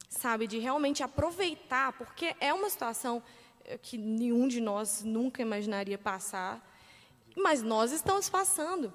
sabe? 0.09 0.45
De 0.45 0.59
realmente 0.59 1.01
aproveitar, 1.01 1.93
porque 1.93 2.35
é 2.39 2.53
uma 2.53 2.69
situação 2.69 3.23
eh, 3.65 3.77
que 3.81 3.97
nenhum 3.97 4.47
de 4.47 4.61
nós 4.61 5.03
nunca 5.03 5.41
imaginaria 5.41 5.97
passar, 5.97 6.63
mas 7.35 7.63
nós 7.63 7.91
estamos 7.91 8.29
passando. 8.29 8.93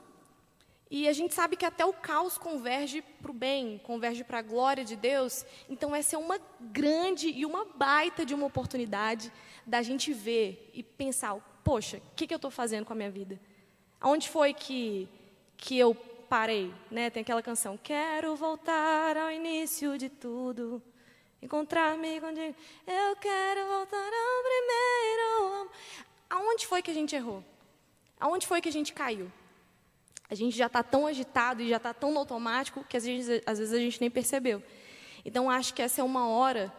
E 0.89 1.09
a 1.09 1.13
gente 1.13 1.33
sabe 1.33 1.57
que 1.57 1.65
até 1.65 1.87
o 1.87 1.93
caos 1.93 2.37
converge 2.37 3.01
para 3.01 3.31
o 3.31 3.35
bem, 3.35 3.81
converge 3.83 4.23
para 4.23 4.41
a 4.41 4.43
glória 4.43 4.85
de 4.85 4.95
Deus. 4.95 5.45
Então, 5.69 5.97
essa 5.97 6.17
é 6.17 6.19
uma 6.19 6.39
grande 6.61 7.29
e 7.29 7.47
uma 7.47 7.65
baita 7.65 8.27
de 8.27 8.35
uma 8.35 8.47
oportunidade 8.47 9.33
da 9.67 9.81
gente 9.81 10.13
ver 10.13 10.71
e 10.75 10.83
pensar: 10.83 11.35
poxa, 11.65 11.97
o 11.97 12.15
que, 12.15 12.27
que 12.27 12.35
eu 12.35 12.37
estou 12.37 12.51
fazendo 12.51 12.85
com 12.85 12.93
a 12.93 12.97
minha 12.97 13.11
vida? 13.11 13.41
Onde 14.03 14.29
foi 14.29 14.53
que, 14.53 15.09
que 15.57 15.79
eu 15.79 15.95
parei? 16.29 16.73
Né? 16.91 17.11
Tem 17.11 17.21
aquela 17.21 17.43
canção, 17.43 17.79
quero 17.81 18.35
voltar 18.35 19.17
ao 19.17 19.31
início 19.31 19.97
de 19.97 20.09
tudo, 20.09 20.83
encontrar-me 21.41 22.21
contigo, 22.21 22.55
eu 22.87 23.17
quero 23.17 23.67
voltar 23.69 23.97
ao 23.97 24.43
primeiro. 24.43 25.71
Aonde 26.29 26.67
foi 26.67 26.83
que 26.83 26.91
a 26.91 26.95
gente 26.95 27.15
errou? 27.15 27.45
Aonde 28.19 28.47
foi 28.47 28.61
que 28.61 28.69
a 28.69 28.73
gente 28.73 28.93
caiu? 28.93 29.31
A 30.31 30.35
gente 30.35 30.57
já 30.57 30.67
está 30.67 30.83
tão 30.83 31.07
agitado 31.07 31.61
e 31.61 31.69
já 31.69 31.77
está 31.77 31.93
tão 31.93 32.11
no 32.11 32.19
automático 32.19 32.83
que 32.89 32.97
às 32.97 33.05
vezes, 33.05 33.43
às 33.45 33.59
vezes 33.59 33.75
a 33.75 33.79
gente 33.79 34.01
nem 34.01 34.11
percebeu. 34.11 34.63
Então, 35.25 35.51
acho 35.51 35.75
que 35.75 35.83
essa 35.83 36.01
é 36.01 36.05
uma 36.05 36.27
hora 36.27 36.73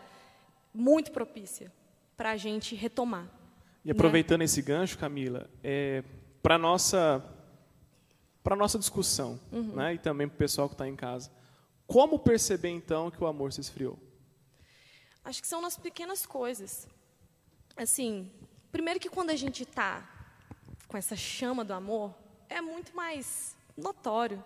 muito 0.73 1.11
propícia 1.11 1.71
para 2.17 2.31
a 2.31 2.37
gente 2.37 2.75
retomar. 2.75 3.29
E 3.85 3.91
aproveitando 3.91 4.39
né? 4.39 4.45
esse 4.45 4.61
gancho, 4.61 4.97
Camila, 4.97 5.49
é, 5.63 6.03
para 6.43 6.57
nossa 6.57 7.23
para 8.43 8.57
nossa 8.57 8.77
discussão, 8.77 9.39
uhum. 9.53 9.75
né? 9.75 9.93
E 9.93 9.97
também 9.97 10.27
para 10.27 10.35
o 10.35 10.37
pessoal 10.37 10.67
que 10.67 10.75
está 10.75 10.85
em 10.85 10.97
casa. 10.97 11.31
Como 11.87 12.19
perceber 12.19 12.69
então 12.69 13.09
que 13.09 13.23
o 13.23 13.25
amor 13.25 13.53
se 13.53 13.61
esfriou? 13.61 13.97
Acho 15.23 15.41
que 15.41 15.47
são 15.47 15.61
nas 15.61 15.77
pequenas 15.77 16.25
coisas. 16.25 16.85
Assim, 17.77 18.29
primeiro 18.69 18.99
que 18.99 19.09
quando 19.09 19.29
a 19.29 19.35
gente 19.37 19.63
está 19.63 20.05
com 20.89 20.97
essa 20.97 21.15
chama 21.15 21.63
do 21.63 21.73
amor, 21.73 22.13
é 22.49 22.59
muito 22.59 22.93
mais 22.93 23.55
notório. 23.77 24.43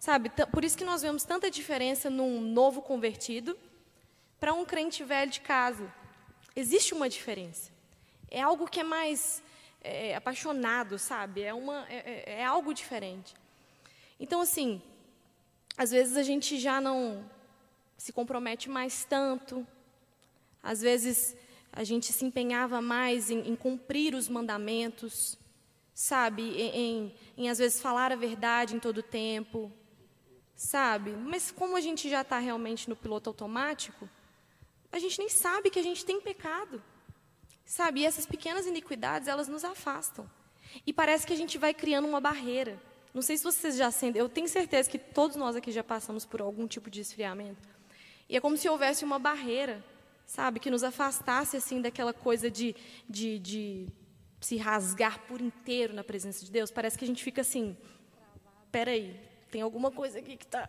Sabe? 0.00 0.30
Por 0.52 0.64
isso 0.64 0.76
que 0.76 0.84
nós 0.84 1.02
vemos 1.02 1.22
tanta 1.22 1.48
diferença 1.48 2.10
num 2.10 2.40
novo 2.40 2.82
convertido 2.82 3.56
para 4.40 4.52
um 4.52 4.64
crente 4.64 5.04
velho 5.04 5.30
de 5.30 5.40
casa. 5.40 5.90
Existe 6.56 6.92
uma 6.92 7.08
diferença. 7.08 7.70
É 8.28 8.42
algo 8.42 8.68
que 8.68 8.80
é 8.80 8.84
mais 8.84 9.40
é, 9.86 10.14
apaixonado, 10.14 10.98
sabe? 10.98 11.42
É, 11.42 11.54
uma, 11.54 11.86
é, 11.88 11.96
é- 12.26 12.40
é 12.40 12.44
algo 12.44 12.72
diferente. 12.74 13.34
Então, 14.18 14.40
assim, 14.40 14.82
às 15.76 15.90
vezes 15.90 16.16
a 16.16 16.22
gente 16.22 16.58
já 16.58 16.80
não 16.80 17.28
se 17.96 18.12
compromete 18.12 18.68
mais 18.68 19.04
tanto. 19.04 19.66
Às 20.62 20.80
vezes 20.80 21.36
a 21.72 21.84
gente 21.84 22.12
se 22.12 22.24
empenhava 22.24 22.80
mais 22.80 23.30
em, 23.30 23.40
em 23.50 23.54
cumprir 23.54 24.14
os 24.14 24.28
mandamentos, 24.28 25.38
sabe? 25.94 26.42
Em, 26.42 26.70
em, 26.76 27.14
em, 27.36 27.50
às 27.50 27.58
vezes 27.58 27.80
falar 27.80 28.10
a 28.12 28.16
verdade 28.16 28.74
em 28.74 28.78
todo 28.80 28.98
o 28.98 29.02
tempo, 29.02 29.70
sabe? 30.54 31.10
Mas 31.12 31.50
como 31.50 31.76
a 31.76 31.80
gente 31.80 32.08
já 32.08 32.22
está 32.22 32.38
realmente 32.38 32.88
no 32.88 32.96
piloto 32.96 33.28
automático, 33.30 34.08
a 34.90 34.98
gente 34.98 35.18
nem 35.18 35.28
sabe 35.28 35.70
que 35.70 35.78
a 35.78 35.82
gente 35.82 36.04
tem 36.04 36.20
pecado, 36.20 36.82
sabe? 37.66 38.00
E 38.00 38.06
essas 38.06 38.24
pequenas 38.24 38.64
iniquidades 38.64 39.28
elas 39.28 39.48
nos 39.48 39.64
afastam. 39.64 40.30
E 40.86 40.92
parece 40.92 41.26
que 41.26 41.32
a 41.32 41.36
gente 41.36 41.58
vai 41.58 41.74
criando 41.74 42.06
uma 42.06 42.20
barreira. 42.20 42.80
Não 43.12 43.22
sei 43.22 43.36
se 43.36 43.44
vocês 43.44 43.76
já 43.76 43.90
sentem, 43.90 44.20
eu 44.20 44.28
tenho 44.28 44.48
certeza 44.48 44.88
que 44.88 44.98
todos 44.98 45.36
nós 45.36 45.56
aqui 45.56 45.72
já 45.72 45.82
passamos 45.82 46.24
por 46.24 46.40
algum 46.40 46.66
tipo 46.66 46.88
de 46.90 47.00
esfriamento. 47.00 47.68
E 48.28 48.36
é 48.36 48.40
como 48.40 48.56
se 48.56 48.68
houvesse 48.68 49.04
uma 49.04 49.18
barreira, 49.18 49.84
sabe, 50.26 50.60
que 50.60 50.70
nos 50.70 50.84
afastasse 50.84 51.56
assim 51.56 51.80
daquela 51.80 52.12
coisa 52.12 52.50
de, 52.50 52.74
de, 53.08 53.38
de 53.38 53.88
se 54.40 54.56
rasgar 54.56 55.20
por 55.26 55.40
inteiro 55.40 55.94
na 55.94 56.04
presença 56.04 56.44
de 56.44 56.50
Deus. 56.50 56.70
Parece 56.70 56.98
que 56.98 57.04
a 57.04 57.08
gente 57.08 57.24
fica 57.24 57.40
assim, 57.40 57.76
peraí, 58.70 59.18
tem 59.50 59.62
alguma 59.62 59.90
coisa 59.90 60.18
aqui 60.18 60.36
que 60.36 60.44
está 60.44 60.68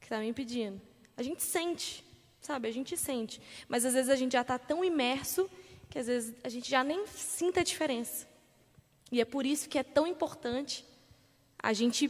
que 0.00 0.08
tá 0.08 0.18
me 0.18 0.28
impedindo. 0.28 0.80
A 1.16 1.22
gente 1.22 1.42
sente, 1.42 2.04
sabe, 2.40 2.68
a 2.68 2.72
gente 2.72 2.94
sente. 2.94 3.40
Mas 3.68 3.86
às 3.86 3.94
vezes 3.94 4.10
a 4.10 4.16
gente 4.16 4.32
já 4.32 4.42
está 4.42 4.58
tão 4.58 4.84
imerso 4.84 5.48
que 5.94 6.00
às 6.00 6.08
vezes 6.08 6.34
a 6.42 6.48
gente 6.48 6.68
já 6.68 6.82
nem 6.82 7.06
sinta 7.06 7.60
a 7.60 7.62
diferença. 7.62 8.26
E 9.12 9.20
é 9.20 9.24
por 9.24 9.46
isso 9.46 9.68
que 9.68 9.78
é 9.78 9.84
tão 9.84 10.08
importante 10.08 10.84
a 11.56 11.72
gente 11.72 12.08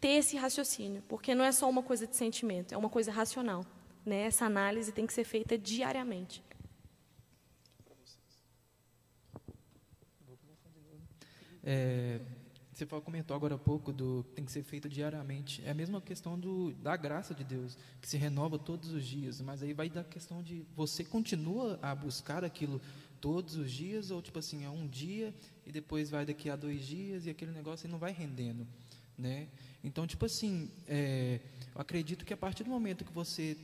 ter 0.00 0.20
esse 0.20 0.36
raciocínio, 0.36 1.02
porque 1.08 1.34
não 1.34 1.44
é 1.44 1.50
só 1.50 1.68
uma 1.68 1.82
coisa 1.82 2.06
de 2.06 2.14
sentimento, 2.14 2.72
é 2.72 2.76
uma 2.76 2.88
coisa 2.88 3.10
racional. 3.10 3.66
Né? 4.06 4.26
Essa 4.26 4.44
análise 4.46 4.92
tem 4.92 5.04
que 5.04 5.12
ser 5.12 5.24
feita 5.24 5.58
diariamente. 5.58 6.44
É, 11.60 12.20
você 12.74 12.84
comentou 12.86 13.36
agora 13.36 13.54
há 13.54 13.58
pouco 13.58 13.92
do 13.92 14.24
tem 14.34 14.44
que 14.44 14.50
ser 14.50 14.64
feito 14.64 14.88
diariamente. 14.88 15.62
É 15.64 15.70
a 15.70 15.74
mesma 15.74 16.00
questão 16.00 16.36
do, 16.36 16.72
da 16.74 16.96
graça 16.96 17.32
de 17.32 17.44
Deus, 17.44 17.78
que 18.00 18.08
se 18.08 18.16
renova 18.16 18.58
todos 18.58 18.92
os 18.92 19.06
dias. 19.06 19.40
Mas 19.40 19.62
aí 19.62 19.72
vai 19.72 19.88
da 19.88 20.02
questão 20.02 20.42
de 20.42 20.66
você 20.74 21.04
continua 21.04 21.78
a 21.80 21.94
buscar 21.94 22.44
aquilo 22.44 22.80
todos 23.24 23.56
os 23.56 23.72
dias, 23.72 24.10
ou 24.10 24.20
tipo 24.20 24.38
assim, 24.38 24.66
é 24.66 24.68
um 24.68 24.86
dia 24.86 25.34
e 25.64 25.72
depois 25.72 26.10
vai 26.10 26.26
daqui 26.26 26.50
a 26.50 26.56
dois 26.56 26.86
dias 26.86 27.24
e 27.24 27.30
aquele 27.30 27.52
negócio 27.52 27.88
não 27.88 27.98
vai 27.98 28.12
rendendo. 28.12 28.66
Né? 29.16 29.48
Então, 29.82 30.06
tipo 30.06 30.26
assim, 30.26 30.70
é, 30.86 31.40
eu 31.74 31.80
acredito 31.80 32.22
que 32.22 32.34
a 32.34 32.36
partir 32.36 32.64
do 32.64 32.68
momento 32.68 33.02
que 33.02 33.12
você 33.14 33.56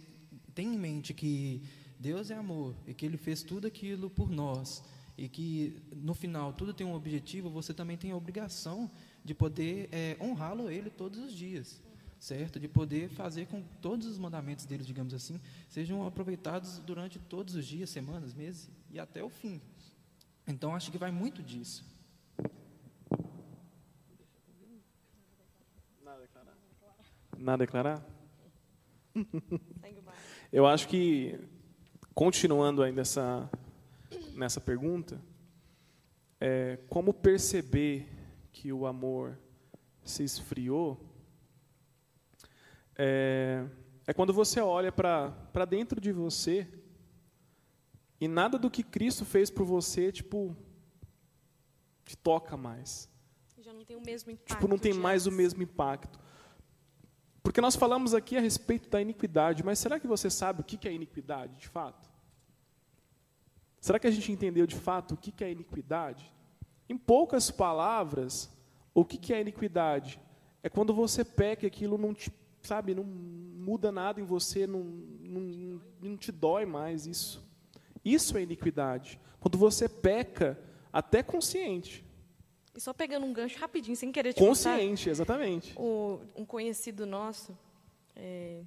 tem 0.55 0.75
em 0.75 0.79
mente 0.79 1.13
que 1.13 1.61
Deus 1.99 2.31
é 2.31 2.37
amor 2.37 2.75
e 2.87 2.95
que 2.95 3.05
Ele 3.05 3.19
fez 3.19 3.43
tudo 3.43 3.67
aquilo 3.67 4.09
por 4.09 4.31
nós 4.31 4.83
e 5.19 5.29
que 5.29 5.77
no 5.95 6.15
final 6.15 6.55
tudo 6.55 6.73
tem 6.73 6.87
um 6.87 6.95
objetivo, 6.95 7.51
você 7.51 7.75
também 7.75 7.99
tem 7.99 8.13
a 8.13 8.17
obrigação 8.17 8.91
de 9.23 9.35
poder 9.35 9.91
é, 9.93 10.17
honrá-lo 10.23 10.71
Ele 10.71 10.89
todos 10.89 11.19
os 11.19 11.35
dias, 11.35 11.83
certo? 12.19 12.59
De 12.59 12.67
poder 12.67 13.11
fazer 13.11 13.47
com 13.47 13.63
que 13.63 13.75
todos 13.83 14.07
os 14.07 14.17
mandamentos 14.17 14.65
dele, 14.65 14.85
digamos 14.85 15.13
assim, 15.13 15.39
sejam 15.69 16.07
aproveitados 16.07 16.79
durante 16.79 17.19
todos 17.19 17.55
os 17.55 17.67
dias, 17.67 17.91
semanas, 17.91 18.33
meses 18.33 18.71
e 18.91 18.99
até 18.99 19.23
o 19.23 19.29
fim. 19.29 19.61
Então 20.47 20.75
acho 20.75 20.91
que 20.91 20.99
vai 20.99 21.11
muito 21.11 21.43
disso. 21.43 21.85
Nada 27.39 27.55
a 27.55 27.67
declarar? 27.67 28.05
Eu 30.53 30.67
acho 30.67 30.89
que, 30.89 31.39
continuando 32.13 32.83
ainda 32.83 33.01
essa, 33.01 33.49
nessa 34.35 34.61
pergunta, 34.61 35.19
é, 36.41 36.79
como 36.89 37.15
perceber 37.15 38.09
que 38.53 38.73
o 38.73 38.87
amor 38.87 39.39
se 40.05 40.25
esfriou, 40.25 41.01
é, 42.97 43.65
é 44.07 44.13
quando 44.13 44.35
você 44.35 44.61
olha 44.61 44.93
para 44.93 45.65
dentro 45.65 46.01
de 46.01 46.13
você 46.13 46.69
e 48.21 48.29
nada 48.29 48.59
do 48.59 48.71
que 48.71 48.83
Cristo 48.83 49.25
fez 49.25 49.51
por 49.51 49.65
você, 49.65 50.13
tipo, 50.13 50.55
te 52.05 52.17
toca 52.17 52.57
mais. 52.57 53.09
Já 53.59 53.73
não 53.73 53.85
tem 53.85 53.97
o 53.97 54.05
mesmo 54.05 54.31
impacto. 54.31 54.55
Tipo, 54.55 54.69
não 54.69 54.79
tem 54.79 54.93
mais 54.93 55.27
o 55.27 55.33
mesmo 55.33 55.63
impacto. 55.63 56.19
Porque 57.43 57.61
nós 57.61 57.75
falamos 57.75 58.15
aqui 58.15 58.37
a 58.37 58.41
respeito 58.41 58.91
da 58.91 59.01
iniquidade, 59.01 59.65
mas 59.65 59.79
será 59.79 59.99
que 59.99 60.07
você 60.07 60.29
sabe 60.29 60.61
o 60.61 60.65
que 60.65 60.87
é 60.87 60.93
iniquidade, 60.93 61.57
de 61.57 61.69
fato? 61.69 62.11
Será 63.81 63.99
que 63.99 64.07
a 64.07 64.11
gente 64.11 64.31
entendeu 64.31 64.67
de 64.67 64.77
fato 64.77 65.15
o 65.15 65.17
que 65.17 65.43
é 65.43 65.51
iniquidade? 65.51 66.31
Em 66.89 66.99
poucas 66.99 67.51
palavras, 67.51 68.51
o 68.93 69.05
que 69.05 69.17
que 69.17 69.33
é 69.33 69.41
iniquidade? 69.41 70.21
É 70.63 70.69
quando 70.69 70.93
você 70.93 71.25
peca 71.25 71.65
e 71.65 71.69
aquilo 71.69 71.97
não 71.97 72.13
te, 72.13 72.31
sabe, 72.63 72.95
não 72.95 73.05
muda 73.05 73.91
nada 73.91 74.21
em 74.21 74.25
você, 74.25 74.67
não, 74.67 74.83
não, 74.83 75.81
não 76.03 76.17
te 76.19 76.31
dói 76.31 76.67
mais 76.67 77.07
isso. 77.07 77.50
Isso 78.05 78.37
é 78.37 78.43
iniquidade. 78.43 79.21
Quando 79.41 79.57
você 79.59 79.89
peca, 79.89 80.59
até 80.93 81.23
consciente. 81.23 82.05
E 82.75 82.81
só 82.81 82.93
pegando 82.93 83.27
um 83.27 83.33
gancho 83.33 83.59
rapidinho, 83.59 83.97
sem 83.97 84.13
querer 84.13 84.33
te 84.33 84.39
contar, 84.39 84.49
Consciente, 84.49 85.11
exatamente. 85.11 85.75
o- 85.77 86.21
um 86.37 86.45
conhecido 86.45 87.05
nosso, 87.05 87.57
é, 88.15 88.61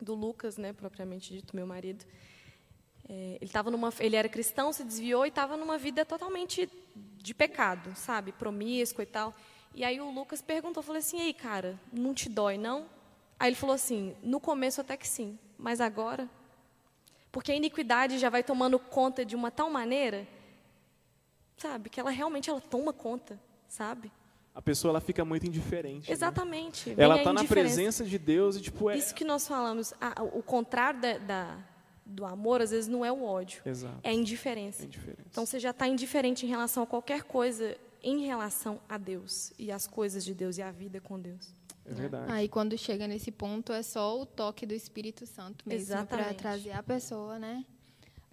do 0.00 0.14
Lucas, 0.14 0.56
né, 0.56 0.72
propriamente 0.72 1.32
dito, 1.32 1.54
meu 1.54 1.66
marido, 1.66 2.04
é, 3.08 3.38
ele 3.40 3.50
tava 3.50 3.70
numa, 3.70 3.92
ele 4.00 4.16
era 4.16 4.28
cristão, 4.28 4.72
se 4.72 4.82
desviou 4.84 5.24
e 5.24 5.28
estava 5.28 5.56
numa 5.56 5.78
vida 5.78 6.04
totalmente 6.04 6.68
de 7.18 7.34
pecado, 7.34 7.94
sabe, 7.96 8.32
promíscuo 8.32 9.02
e 9.02 9.06
tal. 9.06 9.34
E 9.74 9.84
aí 9.84 10.00
o 10.00 10.10
Lucas 10.10 10.42
perguntou, 10.42 10.82
falou 10.82 10.98
assim, 10.98 11.20
ei, 11.20 11.32
cara, 11.32 11.78
não 11.92 12.12
te 12.12 12.28
dói, 12.28 12.58
não? 12.58 12.86
Aí 13.38 13.48
ele 13.48 13.56
falou 13.56 13.74
assim, 13.74 14.14
no 14.22 14.38
começo 14.40 14.80
até 14.80 14.96
que 14.96 15.06
sim, 15.08 15.38
mas 15.56 15.80
agora? 15.80 16.28
Porque 17.32 17.50
a 17.50 17.54
iniquidade 17.56 18.18
já 18.18 18.28
vai 18.28 18.44
tomando 18.44 18.78
conta 18.78 19.24
de 19.24 19.34
uma 19.34 19.50
tal 19.50 19.70
maneira, 19.70 20.28
sabe, 21.56 21.88
que 21.88 21.98
ela 21.98 22.10
realmente 22.10 22.50
ela 22.50 22.60
toma 22.60 22.92
conta, 22.92 23.40
sabe? 23.68 24.12
A 24.54 24.60
pessoa 24.60 24.90
ela 24.92 25.00
fica 25.00 25.24
muito 25.24 25.46
indiferente. 25.46 26.08
né? 26.08 26.12
Exatamente. 26.12 26.90
Ela 26.98 27.14
vem 27.14 27.20
a 27.20 27.22
está 27.22 27.32
na 27.32 27.40
indiferença. 27.40 27.74
presença 27.74 28.04
de 28.04 28.18
Deus 28.18 28.56
e 28.56 28.60
tipo 28.60 28.90
é. 28.90 28.98
Isso 28.98 29.14
que 29.14 29.24
nós 29.24 29.48
falamos, 29.48 29.94
a- 30.00 30.22
o 30.22 30.42
contrário 30.42 31.00
da, 31.00 31.16
da- 31.18 31.58
do 32.04 32.26
amor, 32.26 32.60
às 32.60 32.70
vezes, 32.70 32.86
não 32.88 33.02
é 33.04 33.10
o 33.10 33.24
ódio, 33.24 33.62
Exato. 33.64 33.98
é 34.02 34.10
a 34.10 34.12
indiferença. 34.12 34.82
É 34.82 34.86
indiferente. 34.86 35.22
Então, 35.30 35.46
você 35.46 35.58
já 35.58 35.70
está 35.70 35.88
indiferente 35.88 36.44
em 36.44 36.48
relação 36.50 36.82
a 36.82 36.86
qualquer 36.86 37.22
coisa 37.22 37.76
em 38.02 38.26
relação 38.26 38.78
a 38.88 38.98
Deus 38.98 39.52
e 39.58 39.70
as 39.72 39.86
coisas 39.86 40.22
de 40.24 40.34
Deus 40.34 40.58
e 40.58 40.62
a 40.62 40.70
vida 40.72 41.00
com 41.00 41.18
Deus. 41.18 41.54
É 41.84 41.94
verdade. 41.94 42.32
Aí 42.32 42.48
quando 42.48 42.76
chega 42.76 43.06
nesse 43.06 43.30
ponto 43.30 43.72
é 43.72 43.82
só 43.82 44.20
o 44.20 44.26
toque 44.26 44.64
do 44.64 44.74
Espírito 44.74 45.26
Santo 45.26 45.68
mesmo 45.68 46.06
para 46.06 46.32
trazer 46.34 46.72
a 46.72 46.82
pessoa, 46.82 47.38
né, 47.38 47.64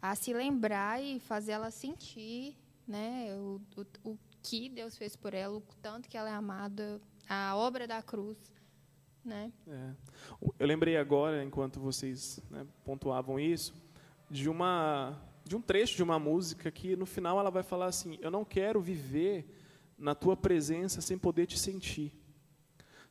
a 0.01 0.15
se 0.15 0.33
lembrar 0.33 1.01
e 1.01 1.19
fazer 1.19 1.53
ela 1.53 1.71
sentir, 1.71 2.55
né, 2.87 3.33
o, 3.35 3.61
o, 3.75 4.11
o 4.11 4.17
que 4.41 4.69
Deus 4.69 4.97
fez 4.97 5.15
por 5.15 5.33
ela, 5.33 5.57
o 5.57 5.63
tanto 5.81 6.07
que 6.07 6.17
ela 6.17 6.29
é 6.29 6.33
amada, 6.33 7.01
a 7.27 7.55
obra 7.55 7.87
da 7.87 8.01
cruz, 8.01 8.37
né? 9.23 9.51
É. 9.67 9.91
Eu 10.57 10.67
lembrei 10.67 10.97
agora, 10.97 11.43
enquanto 11.43 11.79
vocês 11.79 12.39
né, 12.49 12.65
pontuavam 12.83 13.39
isso, 13.39 13.73
de 14.29 14.49
uma 14.49 15.19
de 15.43 15.55
um 15.55 15.61
trecho 15.61 15.95
de 15.95 16.03
uma 16.03 16.19
música 16.19 16.69
que 16.69 16.95
no 16.95 17.07
final 17.07 17.39
ela 17.39 17.49
vai 17.49 17.63
falar 17.63 17.87
assim: 17.87 18.19
Eu 18.21 18.29
não 18.29 18.45
quero 18.45 18.79
viver 18.79 19.47
na 19.97 20.13
tua 20.13 20.37
presença 20.37 21.01
sem 21.01 21.17
poder 21.17 21.47
te 21.47 21.57
sentir. 21.57 22.13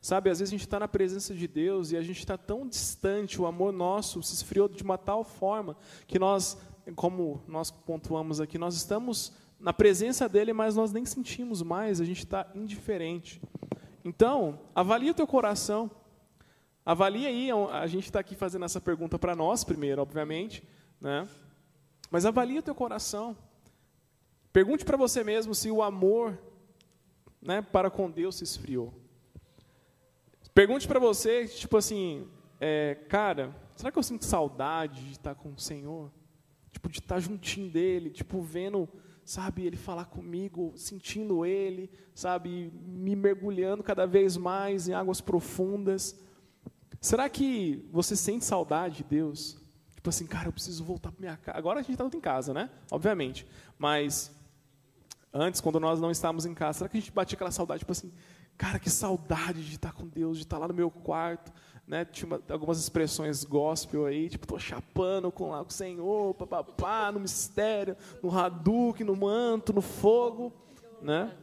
Sabe, 0.01 0.29
às 0.29 0.39
vezes 0.39 0.51
a 0.51 0.55
gente 0.55 0.65
está 0.65 0.79
na 0.79 0.87
presença 0.87 1.33
de 1.33 1.45
Deus 1.47 1.91
e 1.91 1.97
a 1.97 2.01
gente 2.01 2.19
está 2.19 2.37
tão 2.37 2.65
distante, 2.65 3.41
o 3.41 3.45
amor 3.45 3.73
nosso 3.73 4.23
se 4.23 4.33
esfriou 4.33 4.69
de 4.69 4.81
uma 4.81 4.97
tal 4.97 5.25
forma 5.25 5.75
que 6.07 6.17
nós, 6.17 6.57
como 6.95 7.43
nós 7.47 7.69
pontuamos 7.69 8.39
aqui, 8.39 8.57
nós 8.57 8.75
estamos 8.75 9.33
na 9.59 9.73
presença 9.73 10.29
dele, 10.29 10.53
mas 10.53 10.75
nós 10.75 10.93
nem 10.93 11.05
sentimos 11.05 11.61
mais, 11.61 11.99
a 11.99 12.05
gente 12.05 12.19
está 12.19 12.49
indiferente. 12.55 13.41
Então, 14.05 14.61
avalie 14.73 15.11
o 15.11 15.13
teu 15.13 15.27
coração. 15.27 15.91
Avalie 16.85 17.27
aí, 17.27 17.49
a 17.51 17.85
gente 17.85 18.05
está 18.05 18.21
aqui 18.21 18.35
fazendo 18.35 18.63
essa 18.63 18.79
pergunta 18.79 19.19
para 19.19 19.35
nós 19.35 19.65
primeiro, 19.65 20.01
obviamente, 20.01 20.63
né? 20.99 21.27
Mas 22.09 22.25
avalie 22.25 22.57
o 22.57 22.63
teu 22.63 22.73
coração. 22.73 23.37
Pergunte 24.51 24.83
para 24.83 24.97
você 24.97 25.23
mesmo 25.23 25.53
se 25.53 25.69
o 25.69 25.83
amor 25.83 26.39
né, 27.41 27.61
para 27.61 27.91
com 27.91 28.09
Deus 28.09 28.37
se 28.37 28.43
esfriou. 28.43 28.93
Pergunte 30.53 30.87
para 30.87 30.99
você, 30.99 31.47
tipo 31.47 31.77
assim, 31.77 32.27
é, 32.59 32.95
cara, 33.07 33.55
será 33.75 33.91
que 33.91 33.97
eu 33.97 34.03
sinto 34.03 34.25
saudade 34.25 35.03
de 35.05 35.11
estar 35.11 35.35
com 35.35 35.53
o 35.53 35.59
Senhor? 35.59 36.11
Tipo, 36.71 36.89
de 36.89 36.99
estar 36.99 37.19
juntinho 37.19 37.71
dele, 37.71 38.09
tipo, 38.09 38.41
vendo, 38.41 38.87
sabe, 39.23 39.65
ele 39.65 39.77
falar 39.77 40.05
comigo, 40.05 40.73
sentindo 40.75 41.45
ele, 41.45 41.89
sabe, 42.13 42.71
me 42.85 43.15
mergulhando 43.15 43.83
cada 43.83 44.05
vez 44.05 44.37
mais 44.37 44.87
em 44.87 44.93
águas 44.93 45.21
profundas. 45.21 46.19
Será 46.99 47.29
que 47.29 47.87
você 47.91 48.15
sente 48.15 48.43
saudade 48.43 48.97
de 48.97 49.03
Deus? 49.03 49.57
Tipo 49.95 50.09
assim, 50.09 50.25
cara, 50.25 50.47
eu 50.47 50.53
preciso 50.53 50.83
voltar 50.83 51.11
para 51.11 51.19
minha 51.19 51.37
casa. 51.37 51.57
Agora 51.57 51.79
a 51.79 51.83
gente 51.83 52.01
está 52.01 52.17
em 52.17 52.21
casa, 52.21 52.53
né? 52.53 52.69
Obviamente. 52.91 53.45
Mas 53.77 54.35
antes, 55.33 55.61
quando 55.61 55.79
nós 55.79 55.99
não 55.99 56.11
estávamos 56.11 56.45
em 56.45 56.53
casa, 56.53 56.79
será 56.79 56.89
que 56.89 56.97
a 56.97 56.99
gente 56.99 57.11
batia 57.11 57.35
aquela 57.35 57.51
saudade, 57.51 57.79
tipo 57.79 57.91
assim, 57.91 58.11
cara, 58.59 58.77
que 58.77 58.89
saudade 58.89 59.63
de 59.63 59.75
estar 59.75 59.93
com 59.93 60.05
Deus, 60.05 60.35
de 60.37 60.43
estar 60.43 60.57
lá 60.57 60.67
no 60.67 60.73
meu 60.73 60.91
quarto, 60.91 61.49
né? 61.87 62.03
Tinha 62.03 62.27
uma, 62.27 62.41
algumas 62.49 62.77
expressões 62.77 63.45
gospel 63.45 64.05
aí, 64.05 64.29
tipo, 64.29 64.45
tô 64.45 64.59
chapando 64.59 65.31
com, 65.31 65.51
lá, 65.51 65.63
com 65.63 65.69
o 65.69 65.73
Senhor, 65.73 66.35
papapá, 66.35 67.09
no 67.09 67.21
mistério, 67.21 67.95
no 68.21 68.29
Hadouken, 68.37 69.05
no 69.05 69.15
manto, 69.15 69.71
no 69.71 69.81
fogo, 69.81 70.51
né? 71.01 71.33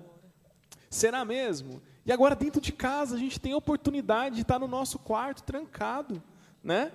Será 0.91 1.25
mesmo? 1.25 1.81
E 2.05 2.12
agora 2.12 2.37
dentro 2.37 2.61
de 2.61 2.71
casa 2.71 3.17
a 3.17 3.19
gente 3.19 3.41
tem 3.41 3.55
a 3.55 3.57
oportunidade 3.57 4.35
de 4.37 4.43
estar 4.43 4.59
no 4.59 4.69
nosso 4.69 4.99
quarto 4.99 5.43
trancado, 5.43 6.23
né? 6.62 6.93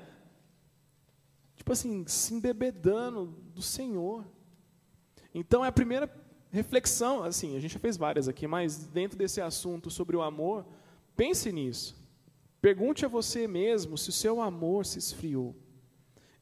Tipo 1.56 1.74
assim, 1.74 2.06
se 2.08 2.36
embebedando 2.36 3.26
do 3.56 3.62
Senhor. 3.64 4.24
Então 5.34 5.66
é 5.66 5.68
a 5.68 5.72
primeira 5.72 6.08
reflexão, 6.52 7.24
assim, 7.24 7.56
a 7.56 7.60
gente 7.60 7.74
já 7.74 7.80
fez 7.80 7.98
várias 7.98 8.28
aqui, 8.28 8.46
mas 8.46 8.86
dentro 8.88 9.18
desse 9.18 9.40
assunto 9.40 9.90
sobre 9.90 10.16
o 10.16 10.22
amor, 10.22 10.66
pense 11.16 11.52
nisso. 11.52 11.96
Pergunte 12.62 13.06
a 13.06 13.10
você 13.10 13.48
mesmo 13.48 13.98
se 13.98 14.10
o 14.10 14.14
seu 14.14 14.42
amor 14.42 14.86
se 14.86 15.00
esfriou. 15.00 15.56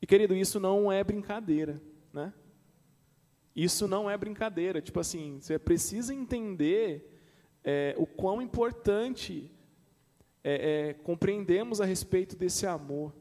E 0.01 0.07
querido, 0.07 0.35
isso 0.35 0.59
não 0.59 0.91
é 0.91 1.03
brincadeira, 1.03 1.81
né? 2.11 2.33
Isso 3.55 3.87
não 3.87 4.09
é 4.09 4.17
brincadeira. 4.17 4.81
Tipo 4.81 4.99
assim, 4.99 5.39
você 5.39 5.59
precisa 5.59 6.13
entender 6.13 7.19
é, 7.63 7.93
o 7.97 8.05
quão 8.05 8.41
importante 8.41 9.51
é, 10.43 10.89
é, 10.89 10.93
compreendemos 10.93 11.81
a 11.81 11.85
respeito 11.85 12.35
desse 12.35 12.65
amor, 12.65 13.13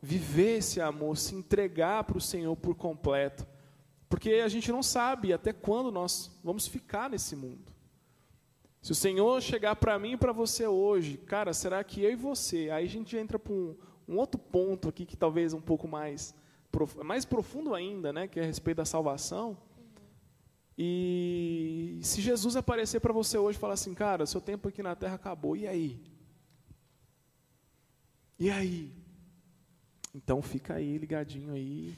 viver 0.00 0.58
esse 0.58 0.80
amor, 0.80 1.16
se 1.16 1.34
entregar 1.34 2.04
para 2.04 2.18
o 2.18 2.20
Senhor 2.20 2.56
por 2.56 2.74
completo, 2.74 3.46
porque 4.08 4.34
a 4.44 4.48
gente 4.48 4.72
não 4.72 4.82
sabe 4.82 5.32
até 5.32 5.52
quando 5.52 5.90
nós 5.92 6.30
vamos 6.42 6.66
ficar 6.66 7.10
nesse 7.10 7.36
mundo. 7.36 7.72
Se 8.80 8.92
o 8.92 8.94
Senhor 8.94 9.42
chegar 9.42 9.76
para 9.76 9.98
mim 9.98 10.12
e 10.12 10.16
para 10.16 10.32
você 10.32 10.66
hoje, 10.66 11.18
cara, 11.18 11.52
será 11.52 11.82
que 11.84 12.02
eu 12.02 12.10
e 12.10 12.16
você? 12.16 12.70
Aí 12.70 12.86
a 12.86 12.88
gente 12.88 13.16
entra 13.16 13.38
para 13.38 13.52
um, 13.52 13.76
um 14.08 14.16
outro 14.16 14.40
ponto 14.40 14.88
aqui 14.88 15.04
que 15.04 15.16
talvez 15.16 15.52
um 15.52 15.60
pouco 15.60 15.86
mais, 15.86 16.34
mais 17.04 17.24
profundo 17.24 17.74
ainda, 17.74 18.12
né, 18.12 18.26
que 18.26 18.40
é 18.40 18.42
a 18.42 18.46
respeito 18.46 18.78
da 18.78 18.84
salvação. 18.84 19.58
E 20.76 21.98
se 22.02 22.22
Jesus 22.22 22.56
aparecer 22.56 23.00
para 23.00 23.12
você 23.12 23.36
hoje 23.36 23.58
e 23.58 23.60
falar 23.60 23.74
assim, 23.74 23.94
cara, 23.94 24.24
seu 24.24 24.40
tempo 24.40 24.68
aqui 24.68 24.82
na 24.82 24.94
terra 24.94 25.16
acabou, 25.16 25.56
e 25.56 25.66
aí? 25.66 26.00
E 28.38 28.48
aí? 28.48 28.94
Então 30.14 30.40
fica 30.40 30.74
aí 30.74 30.96
ligadinho 30.96 31.52
aí 31.52 31.94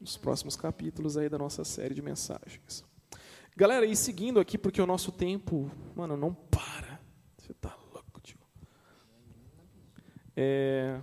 nos 0.00 0.16
próximos 0.16 0.56
capítulos 0.56 1.16
aí 1.16 1.28
da 1.28 1.38
nossa 1.38 1.64
série 1.64 1.94
de 1.94 2.02
mensagens. 2.02 2.84
Galera, 3.56 3.84
e 3.84 3.96
seguindo 3.96 4.38
aqui, 4.38 4.56
porque 4.56 4.80
o 4.80 4.86
nosso 4.86 5.10
tempo, 5.10 5.70
mano, 5.96 6.16
não 6.16 6.32
para. 6.32 7.00
Você 7.36 7.52
tá 7.54 7.76
louco, 7.92 8.20
tio. 8.20 8.38
É, 10.36 11.00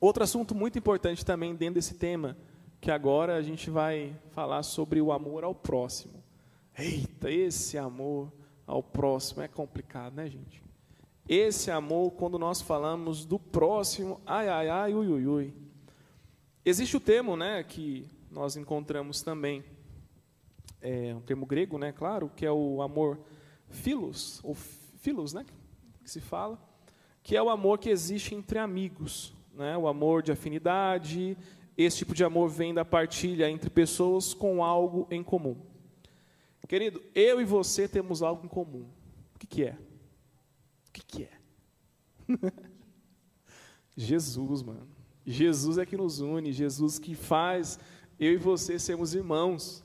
outro 0.00 0.24
assunto 0.24 0.54
muito 0.54 0.78
importante 0.78 1.24
também 1.24 1.54
dentro 1.54 1.74
desse 1.74 1.94
tema 1.94 2.36
que 2.80 2.90
agora 2.90 3.36
a 3.36 3.42
gente 3.42 3.68
vai 3.68 4.16
falar 4.30 4.62
sobre 4.62 5.00
o 5.00 5.12
amor 5.12 5.44
ao 5.44 5.54
próximo. 5.54 6.22
Eita, 6.78 7.30
esse 7.30 7.76
amor 7.76 8.32
ao 8.66 8.82
próximo 8.82 9.42
é 9.42 9.48
complicado, 9.48 10.14
né, 10.14 10.28
gente? 10.28 10.62
Esse 11.28 11.70
amor, 11.70 12.12
quando 12.12 12.38
nós 12.38 12.62
falamos 12.62 13.26
do 13.26 13.38
próximo, 13.38 14.20
ai, 14.24 14.48
ai, 14.48 14.68
ai, 14.68 14.94
ui, 14.94 15.06
ui, 15.06 15.26
ui. 15.26 15.54
Existe 16.68 16.98
o 16.98 17.00
termo, 17.00 17.34
né, 17.34 17.62
que 17.62 18.06
nós 18.30 18.54
encontramos 18.54 19.22
também, 19.22 19.64
é 20.82 21.14
um 21.14 21.20
termo 21.22 21.46
grego, 21.46 21.78
né, 21.78 21.92
claro, 21.92 22.30
que 22.36 22.44
é 22.44 22.52
o 22.52 22.82
amor 22.82 23.18
filos, 23.70 24.38
ou 24.44 24.54
filos, 24.54 25.32
né, 25.32 25.46
que 26.04 26.10
se 26.10 26.20
fala, 26.20 26.62
que 27.22 27.34
é 27.34 27.42
o 27.42 27.48
amor 27.48 27.78
que 27.78 27.88
existe 27.88 28.34
entre 28.34 28.58
amigos, 28.58 29.32
né, 29.54 29.78
o 29.78 29.88
amor 29.88 30.22
de 30.22 30.30
afinidade, 30.30 31.38
esse 31.74 31.96
tipo 31.96 32.14
de 32.14 32.22
amor 32.22 32.50
vem 32.50 32.74
da 32.74 32.84
partilha 32.84 33.48
entre 33.48 33.70
pessoas 33.70 34.34
com 34.34 34.62
algo 34.62 35.08
em 35.10 35.24
comum. 35.24 35.56
Querido, 36.68 37.02
eu 37.14 37.40
e 37.40 37.46
você 37.46 37.88
temos 37.88 38.22
algo 38.22 38.44
em 38.44 38.48
comum. 38.48 38.86
O 39.34 39.38
que, 39.38 39.46
que 39.46 39.64
é? 39.64 39.72
O 39.72 40.92
que, 40.92 41.02
que 41.02 41.22
é? 41.24 41.30
Jesus, 43.96 44.62
mano. 44.62 44.97
Jesus 45.30 45.76
é 45.78 45.84
que 45.84 45.96
nos 45.96 46.20
une, 46.20 46.52
Jesus 46.52 46.98
que 46.98 47.14
faz 47.14 47.78
eu 48.18 48.32
e 48.32 48.36
você 48.36 48.78
sermos 48.78 49.14
irmãos. 49.14 49.84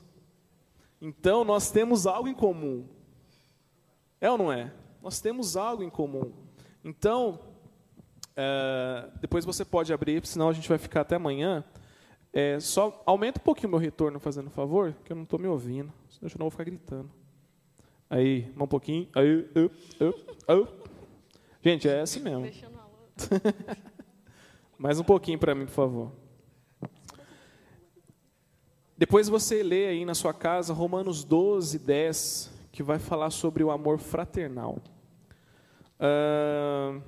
Então 1.00 1.44
nós 1.44 1.70
temos 1.70 2.06
algo 2.06 2.28
em 2.28 2.34
comum. 2.34 2.88
É 4.20 4.30
ou 4.30 4.38
não 4.38 4.50
é? 4.50 4.72
Nós 5.02 5.20
temos 5.20 5.56
algo 5.56 5.82
em 5.82 5.90
comum. 5.90 6.32
Então, 6.82 7.40
é, 8.34 9.08
depois 9.20 9.44
você 9.44 9.64
pode 9.64 9.92
abrir, 9.92 10.26
senão 10.26 10.48
a 10.48 10.52
gente 10.52 10.68
vai 10.68 10.78
ficar 10.78 11.02
até 11.02 11.16
amanhã. 11.16 11.62
É, 12.32 12.58
só 12.58 13.02
aumenta 13.04 13.38
um 13.38 13.44
pouquinho 13.44 13.68
o 13.68 13.70
meu 13.72 13.78
retorno, 13.78 14.18
fazendo 14.18 14.46
um 14.46 14.50
favor, 14.50 14.96
que 15.04 15.12
eu 15.12 15.16
não 15.16 15.24
estou 15.24 15.38
me 15.38 15.46
ouvindo. 15.46 15.92
Senão 16.08 16.28
eu 16.28 16.38
não 16.38 16.44
vou 16.44 16.50
ficar 16.50 16.64
gritando. 16.64 17.10
Aí, 18.08 18.50
um 18.58 18.66
pouquinho. 18.66 19.08
Aí, 19.14 19.48
Gente, 21.62 21.88
é 21.88 22.00
assim 22.00 22.20
mesmo. 22.20 22.50
Mais 24.78 24.98
um 24.98 25.04
pouquinho 25.04 25.38
para 25.38 25.54
mim, 25.54 25.66
por 25.66 25.72
favor. 25.72 26.12
Depois 28.96 29.28
você 29.28 29.62
lê 29.62 29.86
aí 29.86 30.04
na 30.04 30.14
sua 30.14 30.32
casa 30.32 30.72
Romanos 30.72 31.24
12, 31.24 31.78
10, 31.78 32.52
que 32.72 32.82
vai 32.82 32.98
falar 32.98 33.30
sobre 33.30 33.62
o 33.62 33.70
amor 33.70 33.98
fraternal. 33.98 34.78
Uh, 35.98 37.02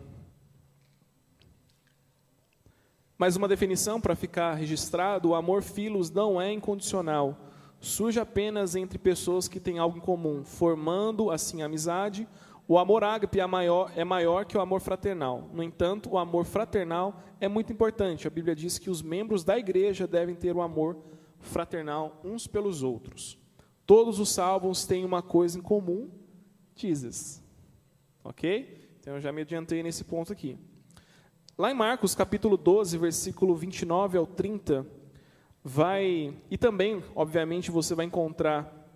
Mais 3.18 3.34
uma 3.34 3.48
definição 3.48 3.98
para 3.98 4.14
ficar 4.14 4.52
registrado: 4.54 5.30
o 5.30 5.34
amor 5.34 5.62
filos 5.62 6.10
não 6.10 6.40
é 6.40 6.52
incondicional. 6.52 7.34
Surge 7.80 8.20
apenas 8.20 8.76
entre 8.76 8.98
pessoas 8.98 9.48
que 9.48 9.58
têm 9.58 9.78
algo 9.78 9.96
em 9.96 10.00
comum, 10.00 10.44
formando 10.44 11.30
assim 11.30 11.62
amizade. 11.62 12.28
O 12.68 12.78
amor 12.78 13.04
ágape 13.04 13.38
é 13.38 13.46
maior, 13.46 13.92
é 13.94 14.04
maior 14.04 14.44
que 14.44 14.56
o 14.56 14.60
amor 14.60 14.80
fraternal. 14.80 15.48
No 15.52 15.62
entanto, 15.62 16.10
o 16.10 16.18
amor 16.18 16.44
fraternal 16.44 17.22
é 17.40 17.46
muito 17.46 17.72
importante. 17.72 18.26
A 18.26 18.30
Bíblia 18.30 18.56
diz 18.56 18.78
que 18.78 18.90
os 18.90 19.02
membros 19.02 19.44
da 19.44 19.56
igreja 19.56 20.06
devem 20.06 20.34
ter 20.34 20.54
o 20.54 20.60
amor 20.60 20.96
fraternal 21.38 22.20
uns 22.24 22.46
pelos 22.46 22.82
outros. 22.82 23.38
Todos 23.86 24.18
os 24.18 24.30
salvos 24.30 24.84
têm 24.84 25.04
uma 25.04 25.22
coisa 25.22 25.58
em 25.58 25.62
comum, 25.62 26.10
Jesus. 26.74 27.40
Ok? 28.24 28.90
Então 28.98 29.14
eu 29.14 29.20
já 29.20 29.30
me 29.30 29.42
adiantei 29.42 29.80
nesse 29.84 30.02
ponto 30.02 30.32
aqui. 30.32 30.58
Lá 31.56 31.70
em 31.70 31.74
Marcos, 31.74 32.16
capítulo 32.16 32.56
12, 32.56 32.98
versículo 32.98 33.54
29 33.54 34.18
ao 34.18 34.26
30, 34.26 34.84
vai. 35.62 36.36
E 36.50 36.58
também, 36.58 37.00
obviamente, 37.14 37.70
você 37.70 37.94
vai 37.94 38.06
encontrar 38.06 38.90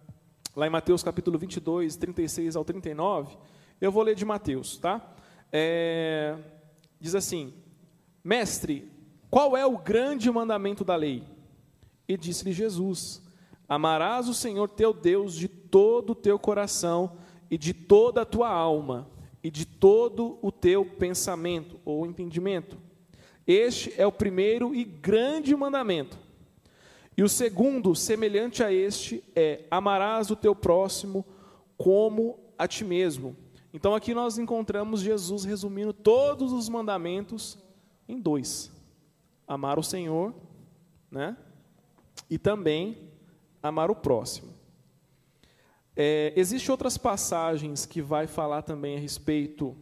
lá 0.56 0.66
em 0.66 0.70
Mateus, 0.70 1.04
capítulo 1.04 1.38
22, 1.38 1.94
36 1.94 2.56
ao 2.56 2.64
39. 2.64 3.38
Eu 3.80 3.90
vou 3.90 4.02
ler 4.02 4.14
de 4.14 4.24
Mateus, 4.24 4.76
tá? 4.76 5.14
É, 5.50 6.36
diz 7.00 7.14
assim: 7.14 7.54
Mestre, 8.22 8.90
qual 9.30 9.56
é 9.56 9.64
o 9.64 9.78
grande 9.78 10.30
mandamento 10.30 10.84
da 10.84 10.96
lei? 10.96 11.24
E 12.06 12.16
disse-lhe 12.16 12.52
Jesus: 12.52 13.22
Amarás 13.68 14.28
o 14.28 14.34
Senhor 14.34 14.68
teu 14.68 14.92
Deus 14.92 15.34
de 15.34 15.48
todo 15.48 16.10
o 16.10 16.14
teu 16.14 16.38
coração 16.38 17.16
e 17.50 17.56
de 17.56 17.72
toda 17.72 18.22
a 18.22 18.26
tua 18.26 18.50
alma 18.50 19.08
e 19.42 19.50
de 19.50 19.64
todo 19.64 20.38
o 20.42 20.52
teu 20.52 20.84
pensamento 20.84 21.80
ou 21.84 22.04
entendimento. 22.04 22.76
Este 23.46 23.94
é 23.96 24.06
o 24.06 24.12
primeiro 24.12 24.74
e 24.74 24.84
grande 24.84 25.56
mandamento. 25.56 26.18
E 27.16 27.22
o 27.22 27.28
segundo, 27.28 27.94
semelhante 27.94 28.62
a 28.62 28.72
este, 28.72 29.24
é: 29.34 29.64
amarás 29.70 30.30
o 30.30 30.36
teu 30.36 30.54
próximo 30.54 31.24
como 31.78 32.38
a 32.58 32.68
ti 32.68 32.84
mesmo. 32.84 33.34
Então 33.72 33.94
aqui 33.94 34.12
nós 34.12 34.38
encontramos 34.38 35.00
Jesus 35.00 35.44
resumindo 35.44 35.92
todos 35.92 36.52
os 36.52 36.68
mandamentos 36.68 37.58
em 38.08 38.20
dois: 38.20 38.72
amar 39.46 39.78
o 39.78 39.82
Senhor, 39.82 40.34
né? 41.10 41.36
E 42.28 42.38
também 42.38 43.10
amar 43.62 43.90
o 43.90 43.96
próximo. 43.96 44.52
É, 45.96 46.32
Existem 46.36 46.70
outras 46.70 46.96
passagens 46.96 47.86
que 47.86 48.00
vai 48.00 48.26
falar 48.26 48.62
também 48.62 48.96
a 48.96 49.00
respeito 49.00 49.76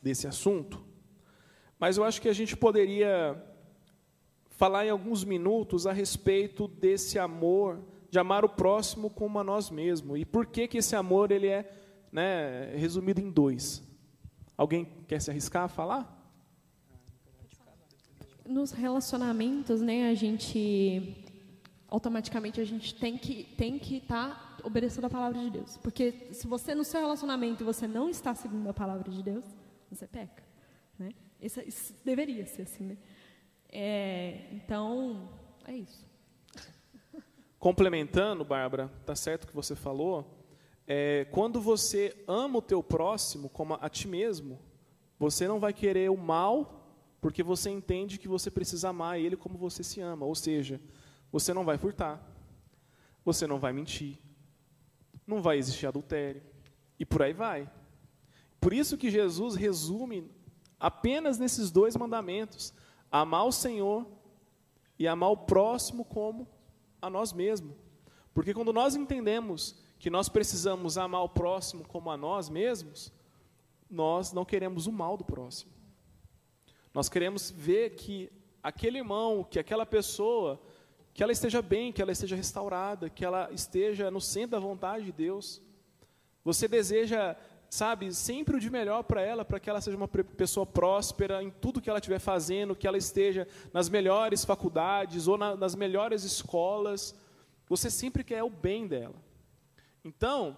desse 0.00 0.26
assunto, 0.26 0.82
mas 1.78 1.96
eu 1.96 2.04
acho 2.04 2.20
que 2.20 2.28
a 2.28 2.32
gente 2.32 2.56
poderia 2.56 3.40
falar 4.50 4.86
em 4.86 4.90
alguns 4.90 5.24
minutos 5.24 5.86
a 5.86 5.92
respeito 5.92 6.68
desse 6.68 7.18
amor, 7.18 7.80
de 8.10 8.18
amar 8.18 8.44
o 8.44 8.48
próximo 8.48 9.10
como 9.10 9.38
a 9.38 9.44
nós 9.44 9.70
mesmos. 9.70 10.20
E 10.20 10.24
por 10.24 10.46
que, 10.46 10.68
que 10.68 10.78
esse 10.78 10.94
amor 10.94 11.32
ele 11.32 11.48
é 11.48 11.68
né, 12.12 12.74
resumido 12.76 13.20
em 13.20 13.30
dois? 13.30 13.82
Alguém 14.56 14.84
quer 15.08 15.20
se 15.20 15.30
arriscar 15.30 15.64
a 15.64 15.68
falar? 15.68 16.18
Nos 18.46 18.70
relacionamentos, 18.70 19.80
né, 19.80 20.10
a 20.10 20.14
gente 20.14 21.24
automaticamente 21.88 22.60
a 22.60 22.64
gente 22.64 22.94
tem 22.94 23.18
que 23.18 23.44
tem 23.56 23.78
que 23.78 23.96
estar 23.96 24.56
tá 24.56 24.66
obedecendo 24.66 25.04
a 25.06 25.10
palavra 25.10 25.40
de 25.40 25.50
Deus, 25.50 25.76
porque 25.78 26.28
se 26.32 26.46
você 26.46 26.74
no 26.74 26.84
seu 26.84 27.00
relacionamento 27.00 27.64
você 27.64 27.86
não 27.86 28.08
está 28.08 28.34
seguindo 28.34 28.68
a 28.68 28.74
palavra 28.74 29.10
de 29.10 29.22
Deus, 29.22 29.44
você 29.90 30.06
peca, 30.06 30.42
né? 30.98 31.12
Isso, 31.40 31.60
isso 31.60 31.94
deveria 32.04 32.46
ser 32.46 32.62
assim, 32.62 32.84
né? 32.84 32.96
É, 33.68 34.48
então 34.52 35.28
é 35.66 35.74
isso. 35.74 36.06
Complementando, 37.58 38.44
Bárbara, 38.44 38.90
tá 39.06 39.14
certo 39.14 39.44
o 39.44 39.46
que 39.46 39.54
você 39.54 39.76
falou. 39.76 40.41
É, 40.94 41.24
quando 41.30 41.58
você 41.58 42.14
ama 42.28 42.58
o 42.58 42.60
teu 42.60 42.82
próximo 42.82 43.48
como 43.48 43.78
a 43.80 43.88
ti 43.88 44.06
mesmo, 44.06 44.60
você 45.18 45.48
não 45.48 45.58
vai 45.58 45.72
querer 45.72 46.10
o 46.10 46.18
mal 46.18 46.86
porque 47.18 47.42
você 47.42 47.70
entende 47.70 48.18
que 48.18 48.28
você 48.28 48.50
precisa 48.50 48.90
amar 48.90 49.18
ele 49.18 49.34
como 49.34 49.56
você 49.56 49.82
se 49.82 50.02
ama. 50.02 50.26
Ou 50.26 50.34
seja, 50.34 50.78
você 51.32 51.54
não 51.54 51.64
vai 51.64 51.78
furtar, 51.78 52.20
você 53.24 53.46
não 53.46 53.58
vai 53.58 53.72
mentir, 53.72 54.18
não 55.26 55.40
vai 55.40 55.56
existir 55.56 55.86
adultério, 55.86 56.42
e 56.98 57.06
por 57.06 57.22
aí 57.22 57.32
vai. 57.32 57.70
Por 58.60 58.74
isso 58.74 58.98
que 58.98 59.10
Jesus 59.10 59.54
resume 59.54 60.30
apenas 60.78 61.38
nesses 61.38 61.70
dois 61.70 61.96
mandamentos: 61.96 62.74
amar 63.10 63.46
o 63.46 63.52
Senhor 63.52 64.06
e 64.98 65.08
amar 65.08 65.30
o 65.30 65.38
próximo 65.38 66.04
como 66.04 66.46
a 67.00 67.08
nós 67.08 67.32
mesmos. 67.32 67.74
Porque 68.34 68.52
quando 68.52 68.74
nós 68.74 68.94
entendemos 68.94 69.81
que 70.02 70.10
nós 70.10 70.28
precisamos 70.28 70.98
amar 70.98 71.22
o 71.22 71.28
próximo 71.28 71.84
como 71.86 72.10
a 72.10 72.16
nós 72.16 72.48
mesmos, 72.48 73.12
nós 73.88 74.32
não 74.32 74.44
queremos 74.44 74.88
o 74.88 74.92
mal 74.92 75.16
do 75.16 75.24
próximo. 75.24 75.70
Nós 76.92 77.08
queremos 77.08 77.52
ver 77.52 77.90
que 77.90 78.28
aquele 78.60 78.98
irmão, 78.98 79.46
que 79.48 79.60
aquela 79.60 79.86
pessoa, 79.86 80.60
que 81.14 81.22
ela 81.22 81.30
esteja 81.30 81.62
bem, 81.62 81.92
que 81.92 82.02
ela 82.02 82.10
esteja 82.10 82.34
restaurada, 82.34 83.08
que 83.08 83.24
ela 83.24 83.48
esteja 83.52 84.10
no 84.10 84.20
centro 84.20 84.50
da 84.50 84.58
vontade 84.58 85.04
de 85.04 85.12
Deus. 85.12 85.62
Você 86.44 86.66
deseja, 86.66 87.36
sabe, 87.70 88.12
sempre 88.12 88.56
o 88.56 88.60
de 88.60 88.70
melhor 88.70 89.04
para 89.04 89.22
ela, 89.22 89.44
para 89.44 89.60
que 89.60 89.70
ela 89.70 89.80
seja 89.80 89.96
uma 89.96 90.08
pessoa 90.08 90.66
próspera 90.66 91.44
em 91.44 91.50
tudo 91.52 91.80
que 91.80 91.88
ela 91.88 92.00
estiver 92.00 92.18
fazendo, 92.18 92.74
que 92.74 92.88
ela 92.88 92.98
esteja 92.98 93.46
nas 93.72 93.88
melhores 93.88 94.44
faculdades 94.44 95.28
ou 95.28 95.38
na, 95.38 95.54
nas 95.54 95.76
melhores 95.76 96.24
escolas. 96.24 97.14
Você 97.68 97.88
sempre 97.88 98.24
quer 98.24 98.42
o 98.42 98.50
bem 98.50 98.88
dela. 98.88 99.14
Então, 100.04 100.56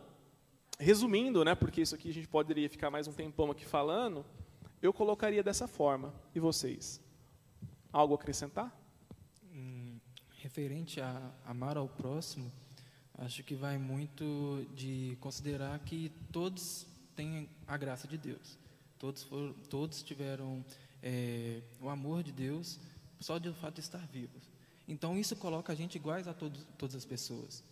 resumindo, 0.79 1.45
né, 1.45 1.55
porque 1.55 1.83
isso 1.83 1.95
aqui 1.95 2.09
a 2.09 2.15
gente 2.15 2.29
poderia 2.29 2.69
ficar 2.69 2.91
mais 2.91 3.07
um 3.07 3.13
tempão 3.13 3.51
aqui 3.51 3.65
falando, 3.65 4.25
eu 4.81 4.93
colocaria 4.93 5.43
dessa 5.43 5.69
forma. 5.69 6.15
E 6.35 6.41
vocês? 6.41 7.01
Algo 7.93 8.15
a 8.15 8.17
acrescentar? 8.17 8.75
Hum, 9.53 9.99
referente 10.39 11.01
a 11.01 11.31
amar 11.45 11.77
ao 11.77 11.89
próximo, 11.89 12.51
acho 13.19 13.43
que 13.45 13.55
vai 13.55 13.79
muito 13.79 14.67
de 14.75 15.17
considerar 15.21 15.79
que 15.81 16.11
todos 16.33 16.87
têm 17.15 17.49
a 17.67 17.77
graça 17.77 18.09
de 18.09 18.17
Deus. 18.17 18.59
Todos, 18.99 19.23
foram, 19.23 19.53
todos 19.69 20.03
tiveram 20.03 20.65
é, 21.03 21.61
o 21.81 21.89
amor 21.89 22.23
de 22.23 22.33
Deus 22.33 22.81
só 23.21 23.39
de 23.39 23.53
fato 23.53 23.75
de 23.75 23.81
estar 23.81 24.07
vivos. 24.07 24.43
Então 24.87 25.19
isso 25.19 25.35
coloca 25.37 25.73
a 25.73 25.77
gente 25.77 25.97
iguais 25.97 26.29
a 26.29 26.35
todas 26.35 26.95
as 26.95 27.05
pessoas. 27.05 27.63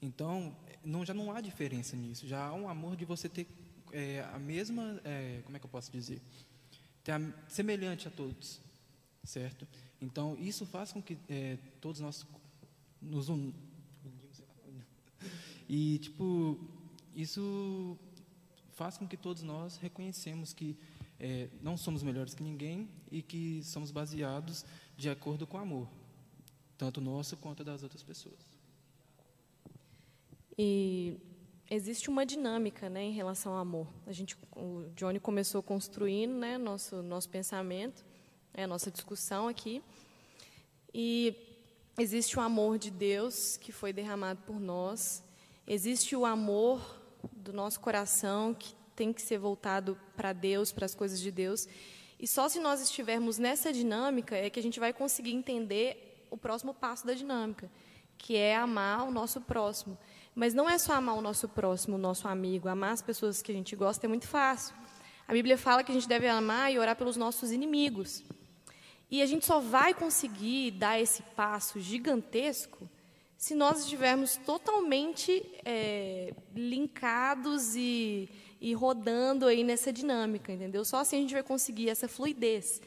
Então 0.00 0.56
não, 0.84 1.04
já 1.04 1.14
não 1.14 1.32
há 1.32 1.40
diferença 1.40 1.96
nisso. 1.96 2.26
Já 2.26 2.46
há 2.46 2.52
um 2.54 2.68
amor 2.68 2.96
de 2.96 3.04
você 3.04 3.28
ter 3.28 3.46
é, 3.92 4.26
a 4.32 4.38
mesma, 4.38 5.00
é, 5.04 5.40
como 5.44 5.56
é 5.56 5.60
que 5.60 5.66
eu 5.66 5.70
posso 5.70 5.90
dizer? 5.90 6.20
semelhante 7.48 8.06
a 8.06 8.10
todos, 8.12 8.60
certo? 9.24 9.66
Então, 10.00 10.36
isso 10.38 10.64
faz 10.64 10.92
com 10.92 11.02
que 11.02 11.18
é, 11.28 11.58
todos 11.80 12.00
nós 12.00 12.24
nos 13.00 13.28
unimos. 13.28 13.54
E, 15.68 15.98
tipo, 15.98 16.58
isso 17.14 17.98
faz 18.70 18.98
com 18.98 19.06
que 19.06 19.16
todos 19.16 19.42
nós 19.42 19.76
reconhecemos 19.78 20.52
que 20.52 20.76
é, 21.18 21.48
não 21.60 21.76
somos 21.76 22.02
melhores 22.02 22.34
que 22.34 22.42
ninguém 22.42 22.88
e 23.10 23.22
que 23.22 23.62
somos 23.62 23.90
baseados 23.90 24.64
de 24.96 25.08
acordo 25.08 25.46
com 25.46 25.56
o 25.56 25.60
amor, 25.60 25.88
tanto 26.76 27.00
nosso 27.00 27.36
quanto 27.36 27.64
das 27.64 27.82
outras 27.82 28.02
pessoas. 28.02 28.51
E 30.58 31.18
existe 31.70 32.10
uma 32.10 32.26
dinâmica 32.26 32.90
né, 32.90 33.02
em 33.02 33.12
relação 33.12 33.52
ao 33.52 33.58
amor. 33.58 33.88
A 34.06 34.12
gente, 34.12 34.36
o 34.54 34.84
Johnny 34.94 35.18
começou 35.18 35.62
construindo 35.62 36.34
né, 36.34 36.58
nosso, 36.58 37.02
nosso 37.02 37.28
pensamento, 37.28 38.04
é, 38.52 38.64
a 38.64 38.66
nossa 38.66 38.90
discussão 38.90 39.48
aqui. 39.48 39.82
E 40.92 41.34
existe 41.98 42.38
o 42.38 42.42
amor 42.42 42.78
de 42.78 42.90
Deus 42.90 43.56
que 43.56 43.72
foi 43.72 43.92
derramado 43.92 44.42
por 44.42 44.60
nós, 44.60 45.24
existe 45.66 46.14
o 46.14 46.26
amor 46.26 47.00
do 47.32 47.52
nosso 47.52 47.80
coração 47.80 48.52
que 48.52 48.74
tem 48.94 49.12
que 49.12 49.22
ser 49.22 49.38
voltado 49.38 49.98
para 50.16 50.32
Deus, 50.32 50.72
para 50.72 50.84
as 50.84 50.94
coisas 50.94 51.18
de 51.18 51.30
Deus. 51.30 51.66
E 52.18 52.26
só 52.26 52.48
se 52.48 52.60
nós 52.60 52.80
estivermos 52.80 53.38
nessa 53.38 53.72
dinâmica 53.72 54.36
é 54.36 54.50
que 54.50 54.60
a 54.60 54.62
gente 54.62 54.78
vai 54.78 54.92
conseguir 54.92 55.32
entender 55.32 56.26
o 56.30 56.36
próximo 56.36 56.72
passo 56.72 57.06
da 57.06 57.14
dinâmica, 57.14 57.70
que 58.16 58.36
é 58.36 58.54
amar 58.54 59.06
o 59.06 59.10
nosso 59.10 59.40
próximo. 59.40 59.98
Mas 60.34 60.54
não 60.54 60.68
é 60.68 60.78
só 60.78 60.94
amar 60.94 61.16
o 61.16 61.20
nosso 61.20 61.48
próximo, 61.48 61.96
o 61.96 61.98
nosso 61.98 62.26
amigo. 62.26 62.68
Amar 62.68 62.92
as 62.92 63.02
pessoas 63.02 63.42
que 63.42 63.52
a 63.52 63.54
gente 63.54 63.76
gosta 63.76 64.06
é 64.06 64.08
muito 64.08 64.26
fácil. 64.26 64.74
A 65.28 65.32
Bíblia 65.32 65.58
fala 65.58 65.84
que 65.84 65.92
a 65.92 65.94
gente 65.94 66.08
deve 66.08 66.26
amar 66.26 66.72
e 66.72 66.78
orar 66.78 66.96
pelos 66.96 67.16
nossos 67.16 67.52
inimigos. 67.52 68.22
E 69.10 69.20
a 69.20 69.26
gente 69.26 69.44
só 69.44 69.60
vai 69.60 69.92
conseguir 69.92 70.70
dar 70.70 70.98
esse 70.98 71.22
passo 71.36 71.78
gigantesco 71.78 72.88
se 73.36 73.54
nós 73.54 73.80
estivermos 73.80 74.36
totalmente 74.36 75.44
é, 75.64 76.32
linkados 76.54 77.74
e, 77.74 78.28
e 78.60 78.72
rodando 78.72 79.46
aí 79.46 79.64
nessa 79.64 79.92
dinâmica, 79.92 80.52
entendeu? 80.52 80.84
Só 80.84 80.98
assim 80.98 81.16
a 81.16 81.20
gente 81.20 81.34
vai 81.34 81.42
conseguir 81.42 81.88
essa 81.88 82.06
fluidez. 82.06 82.80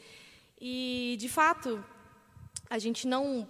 E, 0.58 1.16
de 1.20 1.28
fato, 1.28 1.84
a 2.70 2.78
gente 2.78 3.06
não 3.06 3.46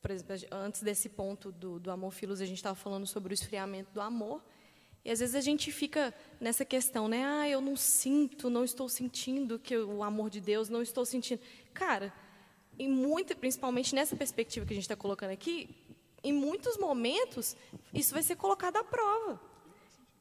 por 0.00 0.10
exemplo, 0.10 0.36
antes 0.50 0.82
desse 0.82 1.08
ponto 1.08 1.52
do, 1.52 1.78
do 1.78 1.90
amor 1.90 2.12
filos, 2.12 2.40
a 2.40 2.46
gente 2.46 2.56
estava 2.56 2.74
falando 2.74 3.06
sobre 3.06 3.32
o 3.32 3.34
esfriamento 3.34 3.90
do 3.92 4.00
amor. 4.00 4.42
E 5.04 5.10
às 5.10 5.20
vezes 5.20 5.34
a 5.34 5.40
gente 5.40 5.72
fica 5.72 6.14
nessa 6.40 6.64
questão, 6.64 7.08
né? 7.08 7.24
Ah, 7.24 7.48
eu 7.48 7.60
não 7.60 7.76
sinto, 7.76 8.50
não 8.50 8.64
estou 8.64 8.88
sentindo 8.88 9.58
que 9.58 9.76
o 9.76 10.02
amor 10.02 10.28
de 10.28 10.40
Deus, 10.40 10.68
não 10.68 10.82
estou 10.82 11.04
sentindo. 11.06 11.40
Cara, 11.72 12.12
em 12.78 12.88
muito, 12.88 13.36
principalmente 13.36 13.94
nessa 13.94 14.16
perspectiva 14.16 14.66
que 14.66 14.72
a 14.72 14.76
gente 14.76 14.84
está 14.84 14.96
colocando 14.96 15.30
aqui, 15.30 15.68
em 16.22 16.32
muitos 16.32 16.76
momentos 16.76 17.56
isso 17.92 18.12
vai 18.12 18.22
ser 18.22 18.36
colocado 18.36 18.76
à 18.76 18.84
prova 18.84 19.40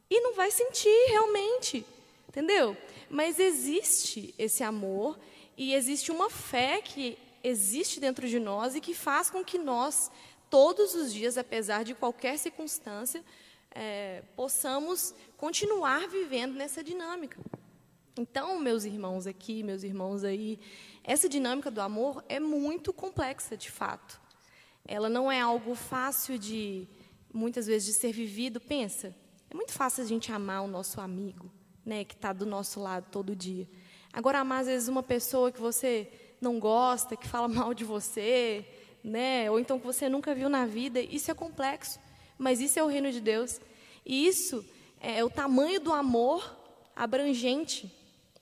e 0.10 0.22
não 0.22 0.34
vai 0.34 0.50
sentir 0.50 1.08
realmente, 1.10 1.86
entendeu? 2.28 2.76
Mas 3.10 3.40
existe 3.40 4.34
esse 4.38 4.64
amor 4.64 5.20
e 5.58 5.74
existe 5.74 6.12
uma 6.12 6.30
fé 6.30 6.82
que 6.82 7.18
existe 7.44 8.00
dentro 8.00 8.28
de 8.28 8.40
nós 8.40 8.76
e 8.76 8.82
que 8.82 8.94
faz 8.94 9.30
com 9.30 9.44
que 9.44 9.58
nós, 9.58 10.12
todos 10.50 10.94
os 10.96 11.14
dias, 11.14 11.38
apesar 11.38 11.84
de 11.84 11.94
qualquer 11.94 12.38
circunstância, 12.38 13.24
é, 13.72 14.24
possamos 14.36 15.14
continuar 15.38 16.08
vivendo 16.08 16.56
nessa 16.56 16.84
dinâmica. 16.84 17.40
Então, 18.18 18.60
meus 18.60 18.84
irmãos 18.84 19.26
aqui, 19.26 19.64
meus 19.64 19.84
irmãos 19.84 20.24
aí, 20.24 20.60
essa 21.04 21.30
dinâmica 21.30 21.72
do 21.72 21.80
amor 21.80 22.24
é 22.28 22.40
muito 22.40 22.92
complexa, 22.92 23.56
de 23.56 23.72
fato. 23.72 24.20
Ela 24.86 25.08
não 25.08 25.32
é 25.32 25.40
algo 25.40 25.76
fácil 25.76 26.38
de, 26.38 26.88
muitas 27.34 27.68
vezes, 27.68 27.88
de 27.88 27.94
ser 27.94 28.12
vivido. 28.12 28.60
Pensa, 28.60 29.16
é 29.50 29.56
muito 29.56 29.72
fácil 29.72 30.04
a 30.04 30.08
gente 30.08 30.32
amar 30.32 30.64
o 30.64 30.68
nosso 30.68 31.00
amigo, 31.00 31.50
né, 31.86 32.04
que 32.04 32.14
está 32.14 32.34
do 32.34 32.46
nosso 32.46 32.80
lado 32.80 33.08
todo 33.10 33.36
dia. 33.36 33.68
Agora, 34.12 34.40
amar, 34.40 34.62
às 34.62 34.68
vezes, 34.68 34.88
uma 34.90 35.04
pessoa 35.04 35.52
que 35.52 35.62
você 35.62 36.12
não 36.42 36.60
gosta, 36.60 37.16
que 37.16 37.28
fala 37.28 37.48
mal 37.50 37.74
de 37.74 37.84
você, 37.84 38.66
né? 39.04 39.50
Ou 39.50 39.60
então 39.60 39.80
que 39.80 39.86
você 39.86 40.10
nunca 40.10 40.34
viu 40.34 40.50
na 40.50 40.66
vida. 40.66 41.00
Isso 41.00 41.32
é 41.32 41.34
complexo, 41.34 42.00
mas 42.38 42.60
isso 42.60 42.80
é 42.80 42.84
o 42.84 42.88
reino 42.88 43.12
de 43.12 43.22
Deus. 43.22 43.60
E 44.06 44.28
isso 44.28 44.66
é 45.00 45.24
o 45.24 45.30
tamanho 45.30 45.80
do 45.80 45.94
amor 45.94 46.58
abrangente, 46.96 47.92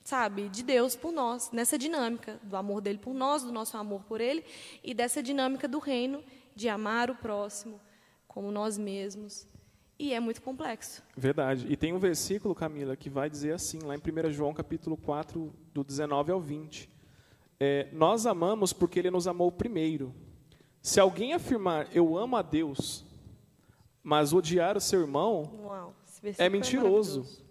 sabe, 0.02 0.48
de 0.48 0.62
Deus 0.62 0.96
por 0.96 1.12
nós, 1.12 1.50
nessa 1.52 1.78
dinâmica 1.78 2.40
do 2.42 2.56
amor 2.56 2.80
dele 2.80 2.98
por 2.98 3.14
nós, 3.14 3.42
do 3.42 3.52
nosso 3.52 3.76
amor 3.76 4.02
por 4.02 4.20
ele 4.20 4.44
e 4.82 4.92
dessa 4.92 5.22
dinâmica 5.22 5.68
do 5.68 5.78
reino 5.78 6.24
de 6.56 6.68
amar 6.68 7.10
o 7.10 7.14
próximo 7.14 7.80
como 8.26 8.50
nós 8.50 8.76
mesmos. 8.78 9.46
E 9.98 10.14
é 10.14 10.20
muito 10.20 10.40
complexo. 10.40 11.02
Verdade. 11.16 11.66
E 11.68 11.76
tem 11.76 11.92
um 11.92 11.98
versículo, 11.98 12.54
Camila, 12.54 12.96
que 12.96 13.10
vai 13.10 13.28
dizer 13.28 13.52
assim, 13.52 13.80
lá 13.80 13.96
em 13.96 13.98
1 13.98 14.30
João 14.30 14.54
capítulo 14.54 14.96
4, 14.96 15.52
do 15.74 15.82
19 15.82 16.30
ao 16.30 16.40
20. 16.40 16.88
É, 17.60 17.88
nós 17.92 18.26
amamos 18.26 18.72
porque 18.72 18.98
ele 18.98 19.10
nos 19.10 19.26
amou 19.26 19.50
primeiro. 19.50 20.14
Se 20.80 21.00
alguém 21.00 21.32
afirmar 21.32 21.88
eu 21.94 22.16
amo 22.16 22.36
a 22.36 22.42
Deus, 22.42 23.04
mas 24.02 24.32
odiar 24.32 24.76
o 24.76 24.80
seu 24.80 25.00
irmão, 25.00 25.50
Uau, 25.64 25.94
versículo 26.22 26.46
é 26.46 26.48
mentiroso. 26.48 27.44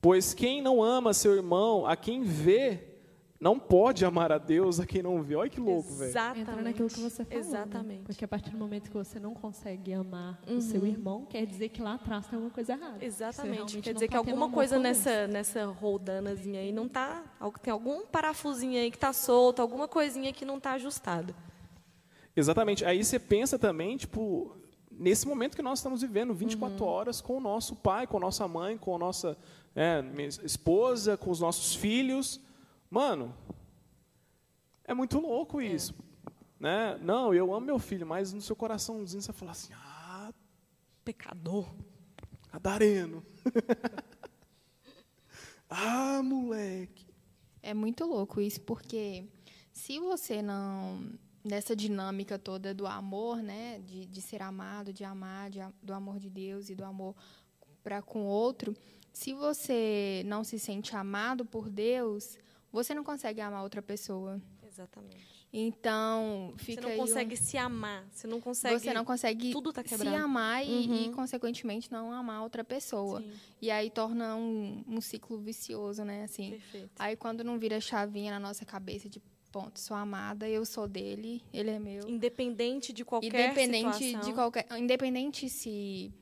Pois 0.00 0.32
quem 0.32 0.62
não 0.62 0.82
ama 0.82 1.12
seu 1.12 1.34
irmão, 1.34 1.84
a 1.84 1.96
quem 1.96 2.22
vê, 2.22 2.95
não 3.38 3.58
pode 3.58 4.04
amar 4.04 4.32
a 4.32 4.38
Deus 4.38 4.80
a 4.80 4.86
quem 4.86 5.02
não 5.02 5.22
vê. 5.22 5.36
Olha 5.36 5.50
que 5.50 5.60
louco, 5.60 5.92
velho. 5.94 6.08
Exatamente. 6.10 6.40
Entra 6.50 6.62
naquilo 6.62 6.88
que 6.88 7.00
você 7.00 7.24
falou. 7.24 7.42
né? 7.42 7.48
Exatamente. 7.48 8.02
Porque 8.04 8.24
a 8.24 8.28
partir 8.28 8.50
do 8.50 8.56
momento 8.58 8.90
que 8.90 8.96
você 8.96 9.20
não 9.20 9.34
consegue 9.34 9.92
amar 9.92 10.40
Uhum. 10.48 10.56
o 10.56 10.60
seu 10.62 10.86
irmão, 10.86 11.26
quer 11.26 11.44
dizer 11.44 11.68
que 11.68 11.82
lá 11.82 11.94
atrás 11.94 12.26
tem 12.26 12.36
alguma 12.36 12.50
coisa 12.52 12.72
errada. 12.72 13.04
Exatamente. 13.04 13.80
Quer 13.82 13.92
dizer 13.94 14.08
que 14.08 14.14
tá 14.14 14.20
tendo 14.22 14.30
alguma 14.30 14.50
coisa 14.50 14.78
nessa, 14.78 15.26
nessa 15.26 15.66
roldanazinha 15.66 16.60
aí 16.60 16.72
não 16.72 16.88
tá. 16.88 17.22
Tem 17.62 17.72
algum 17.72 18.06
parafusinho 18.06 18.78
aí 18.80 18.90
que 18.90 18.98
tá 18.98 19.12
solto, 19.12 19.60
alguma 19.60 19.86
coisinha 19.86 20.32
que 20.32 20.44
não 20.44 20.58
tá 20.58 20.72
ajustada. 20.72 21.34
Exatamente. 22.34 22.84
Aí 22.84 23.02
você 23.02 23.18
pensa 23.18 23.58
também, 23.58 23.96
tipo, 23.96 24.56
nesse 24.90 25.26
momento 25.26 25.56
que 25.56 25.62
nós 25.62 25.78
estamos 25.78 26.02
vivendo, 26.02 26.34
24 26.34 26.82
Uhum. 26.84 26.90
horas 26.90 27.20
com 27.20 27.36
o 27.36 27.40
nosso 27.40 27.74
pai, 27.76 28.06
com 28.06 28.16
a 28.16 28.20
nossa 28.20 28.46
mãe, 28.46 28.76
com 28.76 28.94
a 28.94 28.98
nossa 28.98 29.36
é, 29.74 30.02
esposa, 30.42 31.16
com 31.18 31.30
os 31.30 31.40
nossos 31.40 31.74
filhos. 31.74 32.40
Mano, 32.96 33.36
é 34.82 34.94
muito 34.94 35.20
louco 35.20 35.60
isso. 35.60 35.94
Né? 36.58 36.96
Não, 37.02 37.34
eu 37.34 37.52
amo 37.52 37.66
meu 37.66 37.78
filho, 37.78 38.06
mas 38.06 38.32
no 38.32 38.40
seu 38.40 38.56
coraçãozinho 38.56 39.20
você 39.20 39.34
fala 39.34 39.50
assim, 39.50 39.74
ah, 39.74 40.32
Pecador. 41.04 41.68
cadareno. 42.48 43.22
ah, 45.68 46.22
moleque. 46.24 47.06
É 47.62 47.74
muito 47.74 48.06
louco 48.06 48.40
isso, 48.40 48.62
porque 48.62 49.26
se 49.74 49.98
você 49.98 50.40
não. 50.40 51.12
Nessa 51.44 51.76
dinâmica 51.76 52.38
toda 52.38 52.72
do 52.72 52.86
amor, 52.86 53.42
né? 53.42 53.78
De, 53.80 54.06
de 54.06 54.22
ser 54.22 54.40
amado, 54.40 54.90
de 54.90 55.04
amar, 55.04 55.50
de 55.50 55.60
do 55.82 55.92
amor 55.92 56.18
de 56.18 56.30
Deus 56.30 56.70
e 56.70 56.74
do 56.74 56.82
amor 56.82 57.14
para 57.84 58.00
com 58.00 58.22
o 58.22 58.26
outro. 58.26 58.74
Se 59.12 59.34
você 59.34 60.22
não 60.24 60.42
se 60.42 60.58
sente 60.58 60.96
amado 60.96 61.44
por 61.44 61.68
Deus, 61.68 62.38
você 62.72 62.94
não 62.94 63.04
consegue 63.04 63.40
amar 63.40 63.62
outra 63.62 63.80
pessoa. 63.82 64.40
Exatamente. 64.66 65.46
Então, 65.52 66.52
Você 66.58 66.64
fica 66.64 66.82
não 66.82 66.88
aí 66.90 66.96
um- 66.96 67.00
consegue 67.00 67.36
se 67.36 67.56
amar. 67.56 68.04
Você 68.12 68.26
não 68.26 68.40
consegue. 68.40 68.78
você 68.78 68.92
não 68.92 69.04
consegue 69.04 69.52
tudo 69.52 69.72
tá 69.72 69.82
se 69.82 69.88
quebrado. 69.88 70.16
amar 70.16 70.64
e, 70.66 70.86
e, 70.86 71.06
Uhum. 71.08 71.12
consequentemente, 71.14 71.90
não 71.90 72.12
amar 72.12 72.42
outra 72.42 72.62
pessoa. 72.62 73.20
Sim, 73.22 73.32
E 73.62 73.70
aí 73.70 73.88
torna 73.90 74.36
um, 74.36 74.84
um 74.86 75.00
ciclo 75.00 75.38
vicioso, 75.38 76.04
né? 76.04 76.24
Assim, 76.24 76.50
perfeito. 76.50 76.90
Aí 76.98 77.16
quando 77.16 77.42
não 77.42 77.58
vira 77.58 77.80
chavinha 77.80 78.32
na 78.32 78.40
nossa 78.40 78.64
cabeça 78.66 79.08
de 79.08 79.22
ponto, 79.50 79.80
sou 79.80 79.96
amada, 79.96 80.46
eu 80.46 80.66
sou 80.66 80.86
dele, 80.86 81.42
ele 81.54 81.70
é 81.70 81.78
meu. 81.78 82.06
Independente 82.08 82.92
de 82.92 83.02
qualquer 83.04 83.28
Independente 83.28 83.94
situação. 84.04 84.20
de 84.28 84.34
qualquer, 84.34 84.66
independente 84.78 85.48
se 85.48 86.12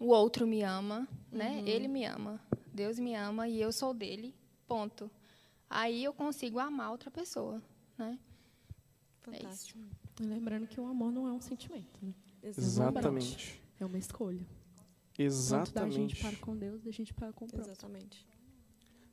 o 0.00 0.06
outro 0.08 0.46
me 0.46 0.62
ama, 0.62 1.06
né? 1.30 1.58
Uhum. 1.60 1.66
Ele 1.68 1.86
me 1.86 2.04
ama, 2.04 2.40
Deus 2.72 2.98
me 2.98 3.14
ama 3.14 3.46
e 3.46 3.60
eu 3.60 3.70
sou 3.70 3.94
dele. 3.94 4.34
Ponto. 4.66 5.08
Aí 5.68 6.04
eu 6.04 6.12
consigo 6.12 6.58
amar 6.58 6.90
outra 6.90 7.10
pessoa, 7.10 7.62
né? 7.98 8.18
Fantástico. 9.20 9.80
Lembrando 10.20 10.66
que 10.66 10.80
o 10.80 10.86
amor 10.86 11.10
não 11.10 11.26
é 11.26 11.32
um 11.32 11.40
sentimento, 11.40 11.98
né? 12.02 12.14
Exatamente. 12.42 13.60
É 13.80 13.84
uma 13.84 13.98
escolha. 13.98 14.46
Tanto 15.16 15.72
da 15.72 15.88
gente 15.88 16.16
Exatamente. 16.16 16.20
para 16.20 16.36
com 16.36 16.56
Deus, 16.56 16.82
da 16.82 16.90
gente 16.90 17.14
para 17.14 17.32
com 17.32 17.44
o 17.44 17.48
próximo. 17.48 17.72
Exatamente. 17.72 18.26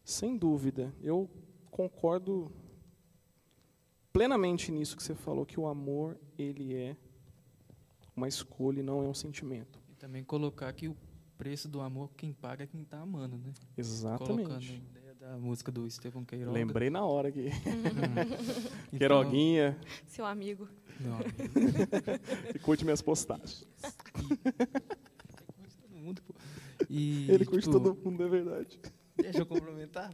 Sem 0.04 0.38
dúvida. 0.38 0.94
Eu 1.02 1.30
concordo 1.70 2.52
plenamente 4.12 4.72
nisso 4.72 4.98
que 4.98 5.04
você 5.04 5.16
falou, 5.16 5.46
que 5.46 5.60
o 5.60 5.68
amor, 5.68 6.20
ele 6.38 6.76
é 6.76 6.98
uma 8.16 8.28
escolha 8.28 8.82
e 8.82 8.84
não 8.84 9.04
é 9.04 9.08
um 9.08 9.14
sentimento. 9.14 9.80
E 9.90 9.96
também 9.96 10.24
colocar 10.24 10.74
que 10.74 10.88
o 10.88 10.98
preço 11.38 11.70
do 11.70 11.82
amor, 11.82 12.12
quem 12.18 12.34
paga 12.34 12.64
é 12.66 12.68
quem 12.68 12.82
está 12.82 13.00
amando, 13.00 13.38
né? 13.38 13.54
Colocando 13.54 13.80
Exatamente. 13.80 14.76
ideia 14.76 15.01
da 15.22 15.38
música 15.38 15.72
do 15.72 15.86
Estevão 15.86 16.26
Queiroga. 16.26 16.52
Lembrei 16.52 16.90
na 16.90 17.06
hora 17.06 17.30
aqui. 17.30 17.50
Então, 18.92 18.98
Queiroguinha, 18.98 19.80
Seu 20.08 20.26
amigo. 20.26 20.68
Não, 21.00 21.20
que 22.52 22.58
curte 22.66 22.84
minhas 22.84 23.02
postagens. 23.04 23.64
curte 25.56 25.78
todo 25.80 25.96
mundo, 25.96 26.22
pô. 26.24 26.34
E, 26.90 27.30
Ele 27.32 27.46
curte 27.46 27.68
tipo, 27.70 27.80
todo 27.80 27.96
mundo, 28.04 28.24
é 28.24 28.28
verdade. 28.28 28.80
Deixa 29.16 29.40
eu 29.40 29.46
complementar. 29.46 30.12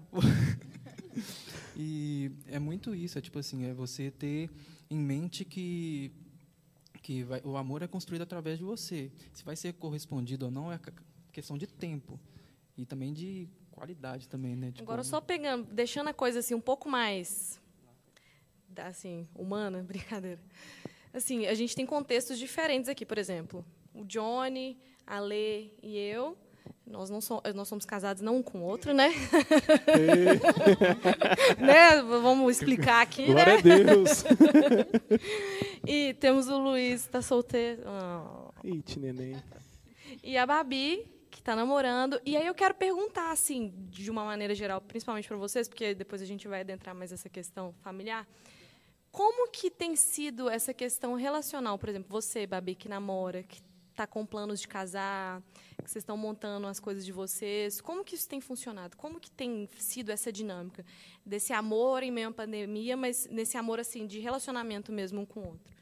e 1.76 2.30
é 2.48 2.60
muito 2.60 2.94
isso, 2.94 3.18
é 3.18 3.22
tipo 3.22 3.40
assim, 3.40 3.64
é 3.66 3.74
você 3.74 4.12
ter 4.12 4.50
em 4.90 4.98
mente 5.00 5.46
que 5.46 6.12
que 7.02 7.24
vai- 7.24 7.42
o 7.46 7.56
amor 7.56 7.82
é 7.82 7.88
construído 7.88 8.24
através 8.24 8.58
de 8.58 8.66
você. 8.66 9.10
Se 9.32 9.42
vai 9.46 9.56
ser 9.56 9.72
correspondido 9.74 10.46
ou 10.46 10.52
não 10.52 10.70
é 10.74 10.78
questão 11.32 11.58
de 11.58 11.66
tempo 11.66 12.20
e 12.78 12.86
também 12.86 13.14
de 13.14 13.48
qualidade 13.78 14.28
também, 14.28 14.56
né? 14.56 14.72
Tipo, 14.72 14.84
Agora 14.84 15.04
só 15.04 15.22
pegando, 15.22 15.72
deixando 15.72 16.08
a 16.08 16.14
coisa 16.14 16.40
assim 16.40 16.56
um 16.56 16.62
pouco 16.62 16.90
mais 16.90 17.62
assim, 18.78 19.28
humana, 19.36 19.84
brincadeira. 19.88 20.40
Assim, 21.14 21.46
a 21.46 21.54
gente 21.54 21.76
tem 21.76 21.86
contextos 21.86 22.38
diferentes 22.38 22.90
aqui, 22.90 23.06
por 23.06 23.18
exemplo, 23.18 23.66
o 23.94 24.04
Johnny, 24.04 24.78
a 25.06 25.20
Lê 25.20 25.70
e 25.82 25.98
eu, 25.98 26.38
nós 26.86 27.10
não 27.10 27.22
somos, 27.22 27.44
nós 27.56 27.68
somos 27.68 27.86
casados 27.86 28.22
não 28.22 28.38
um 28.38 28.44
com 28.44 28.60
o 28.60 28.64
outro, 28.64 28.94
né? 28.94 29.10
né? 31.58 32.02
Vamos 32.02 32.58
explicar 32.58 33.02
aqui, 33.02 33.26
Glória 33.26 33.54
né? 33.54 33.60
a 33.60 33.62
Deus. 33.62 34.24
E 35.90 36.14
temos 36.16 36.50
o 36.50 36.58
Luiz, 36.58 37.06
está 37.06 37.22
solteiro. 37.22 37.82
Ite, 38.62 39.00
neném. 39.00 39.42
E 40.22 40.38
a 40.38 40.46
Babi, 40.46 41.08
está 41.48 41.56
namorando. 41.56 42.20
E 42.26 42.36
aí 42.36 42.46
eu 42.46 42.54
quero 42.54 42.74
perguntar, 42.76 43.32
assim, 43.32 43.74
de 43.90 44.12
uma 44.12 44.26
maneira 44.26 44.54
geral, 44.54 44.82
principalmente 44.82 45.30
para 45.30 45.38
vocês, 45.38 45.70
porque 45.70 45.96
depois 45.96 46.22
a 46.22 46.26
gente 46.26 46.46
vai 46.46 46.60
adentrar 46.60 46.94
mais 46.94 47.14
essa 47.14 47.30
questão 47.30 47.74
familiar. 47.82 48.28
Como 49.14 49.50
que 49.50 49.72
tem 49.72 49.96
sido 49.96 50.50
essa 50.50 50.74
questão 50.74 51.16
relacional? 51.16 51.80
Por 51.80 51.88
exemplo, 51.88 52.10
você, 52.10 52.46
Babi, 52.46 52.76
que 52.76 52.90
namora, 52.90 53.44
que 53.44 53.62
está 53.92 54.06
com 54.06 54.26
planos 54.26 54.60
de 54.60 54.68
casar, 54.68 55.42
que 55.82 55.90
vocês 55.90 56.02
estão 56.04 56.18
montando 56.18 56.68
as 56.68 56.82
coisas 56.82 57.06
de 57.06 57.14
vocês. 57.14 57.80
Como 57.80 58.04
que 58.04 58.16
isso 58.16 58.28
tem 58.28 58.42
funcionado? 58.42 58.98
Como 58.98 59.18
que 59.18 59.32
tem 59.32 59.70
sido 59.78 60.12
essa 60.12 60.30
dinâmica 60.34 60.86
desse 61.26 61.54
amor 61.54 62.04
em 62.04 62.12
meio 62.12 62.28
à 62.28 62.32
pandemia, 62.34 62.98
mas 62.98 63.26
nesse 63.32 63.58
amor 63.58 63.80
assim 63.80 64.06
de 64.06 64.20
relacionamento 64.20 64.92
mesmo 64.92 65.22
um 65.22 65.26
com 65.26 65.40
o 65.40 65.48
outro? 65.48 65.77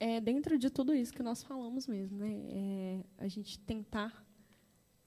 É 0.00 0.20
dentro 0.20 0.56
de 0.58 0.70
tudo 0.70 0.94
isso 0.94 1.12
que 1.12 1.22
nós 1.22 1.42
falamos 1.42 1.86
mesmo, 1.86 2.18
né? 2.18 2.40
É, 2.50 3.04
a 3.18 3.26
gente 3.26 3.58
tentar 3.58 4.24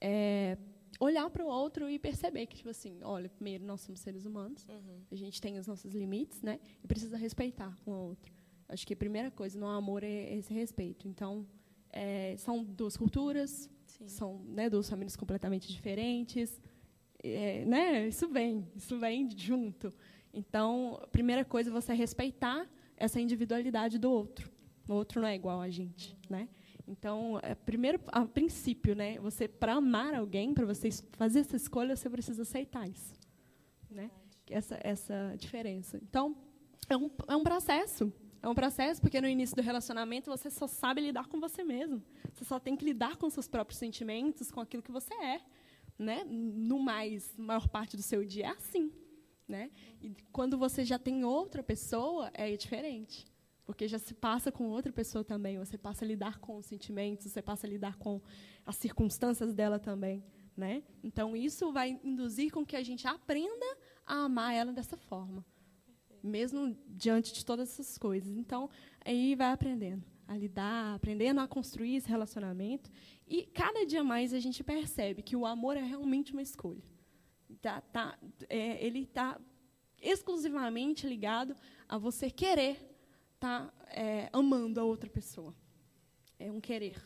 é, 0.00 0.58
olhar 1.00 1.28
para 1.30 1.44
o 1.44 1.48
outro 1.48 1.88
e 1.88 1.98
perceber 1.98 2.46
que, 2.46 2.56
tipo 2.56 2.68
assim, 2.68 2.98
olha, 3.02 3.28
primeiro 3.28 3.64
nós 3.64 3.80
somos 3.80 4.00
seres 4.00 4.26
humanos, 4.26 4.66
a 5.10 5.14
gente 5.14 5.40
tem 5.40 5.58
os 5.58 5.66
nossos 5.66 5.94
limites, 5.94 6.42
né? 6.42 6.60
E 6.82 6.86
precisa 6.86 7.16
respeitar 7.16 7.76
um 7.86 7.92
ao 7.92 8.04
outro. 8.08 8.32
Acho 8.68 8.86
que 8.86 8.92
a 8.92 8.96
primeira 8.96 9.30
coisa 9.30 9.58
no 9.58 9.66
amor 9.66 10.02
é 10.02 10.34
esse 10.34 10.52
respeito. 10.52 11.08
Então, 11.08 11.46
é, 11.90 12.36
são 12.36 12.62
duas 12.62 12.96
culturas, 12.96 13.70
Sim. 13.86 14.08
são 14.08 14.38
né, 14.44 14.68
duas 14.68 14.88
famílias 14.88 15.16
completamente 15.16 15.72
diferentes, 15.72 16.60
é, 17.22 17.64
né? 17.64 18.08
Isso 18.08 18.28
vem, 18.28 18.66
isso 18.76 18.98
vem 18.98 19.28
junto. 19.36 19.92
Então, 20.34 20.98
a 21.02 21.06
primeira 21.06 21.44
coisa 21.44 21.70
é 21.70 21.72
você 21.72 21.94
respeitar 21.94 22.68
essa 22.96 23.20
individualidade 23.20 23.98
do 23.98 24.10
outro. 24.10 24.51
O 24.88 24.94
outro 24.94 25.20
não 25.20 25.28
é 25.28 25.34
igual 25.34 25.60
a 25.60 25.70
gente, 25.70 26.16
né? 26.28 26.48
Então, 26.86 27.38
é, 27.42 27.54
primeiro, 27.54 28.00
a 28.08 28.24
princípio, 28.24 28.94
né? 28.94 29.18
Você 29.20 29.46
para 29.46 29.74
amar 29.74 30.14
alguém, 30.14 30.52
para 30.52 30.66
você 30.66 30.90
fazer 31.12 31.40
essa 31.40 31.56
escolha, 31.56 31.94
você 31.96 32.10
precisa 32.10 32.42
aceitar 32.42 32.88
isso, 32.88 33.14
né? 33.90 34.10
Essa 34.50 34.78
essa 34.82 35.34
diferença. 35.38 35.98
Então, 36.02 36.36
é 36.88 36.96
um, 36.96 37.10
é 37.28 37.36
um 37.36 37.42
processo. 37.42 38.12
É 38.42 38.48
um 38.48 38.54
processo 38.54 39.00
porque 39.00 39.20
no 39.20 39.28
início 39.28 39.54
do 39.54 39.62
relacionamento 39.62 40.28
você 40.28 40.50
só 40.50 40.66
sabe 40.66 41.00
lidar 41.00 41.28
com 41.28 41.38
você 41.38 41.62
mesmo. 41.62 42.02
Você 42.34 42.44
só 42.44 42.58
tem 42.58 42.76
que 42.76 42.84
lidar 42.84 43.16
com 43.16 43.30
seus 43.30 43.46
próprios 43.46 43.78
sentimentos, 43.78 44.50
com 44.50 44.60
aquilo 44.60 44.82
que 44.82 44.90
você 44.90 45.14
é, 45.14 45.40
né? 45.96 46.24
No 46.24 46.80
mais, 46.80 47.32
maior 47.38 47.68
parte 47.68 47.96
do 47.96 48.02
seu 48.02 48.24
dia 48.24 48.46
é 48.46 48.48
assim, 48.48 48.92
né? 49.46 49.70
E 50.00 50.16
quando 50.32 50.58
você 50.58 50.84
já 50.84 50.98
tem 50.98 51.24
outra 51.24 51.62
pessoa, 51.62 52.32
é 52.34 52.56
diferente. 52.56 53.31
Porque 53.64 53.86
já 53.86 53.98
se 53.98 54.12
passa 54.12 54.50
com 54.50 54.68
outra 54.68 54.92
pessoa 54.92 55.24
também, 55.24 55.58
você 55.58 55.78
passa 55.78 56.04
a 56.04 56.08
lidar 56.08 56.38
com 56.38 56.56
os 56.56 56.66
sentimentos, 56.66 57.30
você 57.30 57.40
passa 57.40 57.66
a 57.66 57.70
lidar 57.70 57.96
com 57.96 58.20
as 58.66 58.76
circunstâncias 58.76 59.54
dela 59.54 59.78
também, 59.78 60.24
né? 60.56 60.82
Então 61.02 61.36
isso 61.36 61.72
vai 61.72 62.00
induzir 62.02 62.50
com 62.50 62.66
que 62.66 62.76
a 62.76 62.82
gente 62.82 63.06
aprenda 63.06 63.66
a 64.04 64.24
amar 64.24 64.52
ela 64.52 64.72
dessa 64.72 64.96
forma, 64.96 65.44
mesmo 66.22 66.76
diante 66.88 67.32
de 67.32 67.44
todas 67.44 67.70
essas 67.70 67.96
coisas. 67.96 68.36
Então 68.36 68.68
aí 69.04 69.36
vai 69.36 69.52
aprendendo, 69.52 70.04
a 70.26 70.36
lidar, 70.36 70.94
aprendendo 70.94 71.40
a 71.40 71.46
construir 71.46 71.96
esse 71.96 72.08
relacionamento. 72.08 72.90
E 73.28 73.44
cada 73.46 73.86
dia 73.86 74.02
mais 74.02 74.34
a 74.34 74.40
gente 74.40 74.64
percebe 74.64 75.22
que 75.22 75.36
o 75.36 75.46
amor 75.46 75.76
é 75.76 75.82
realmente 75.82 76.32
uma 76.32 76.42
escolha. 76.42 76.82
Tá, 77.60 77.80
tá, 77.80 78.18
é, 78.48 78.84
ele 78.84 79.04
está 79.04 79.40
exclusivamente 80.00 81.06
ligado 81.06 81.54
a 81.88 81.96
você 81.96 82.28
querer 82.28 82.91
estar 83.42 83.66
tá, 83.66 83.72
é, 83.90 84.28
amando 84.32 84.80
a 84.80 84.84
outra 84.84 85.10
pessoa. 85.10 85.52
É 86.38 86.50
um 86.50 86.60
querer. 86.60 86.96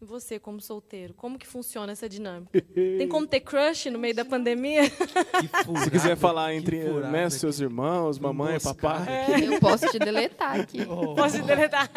E 0.00 0.04
você, 0.04 0.38
como 0.38 0.60
solteiro, 0.60 1.12
como 1.12 1.36
que 1.36 1.46
funciona 1.46 1.90
essa 1.90 2.08
dinâmica? 2.08 2.62
Tem 2.72 3.08
como 3.08 3.26
ter 3.26 3.40
crush 3.40 3.90
no 3.90 3.98
meio 3.98 4.14
da 4.14 4.24
pandemia? 4.24 4.88
Furada, 4.88 5.80
Se 5.82 5.90
quiser 5.90 6.16
falar 6.16 6.54
entre 6.54 6.84
né, 6.84 7.28
seus 7.28 7.58
irmãos, 7.58 8.16
mamãe 8.16 8.60
papai. 8.60 9.08
É. 9.08 9.44
Eu 9.44 9.58
posso 9.58 9.90
te 9.90 9.98
deletar 9.98 10.60
aqui. 10.60 10.78
Oh, 10.88 11.14
posso 11.14 11.40
te 11.40 11.42
deletar. 11.42 11.90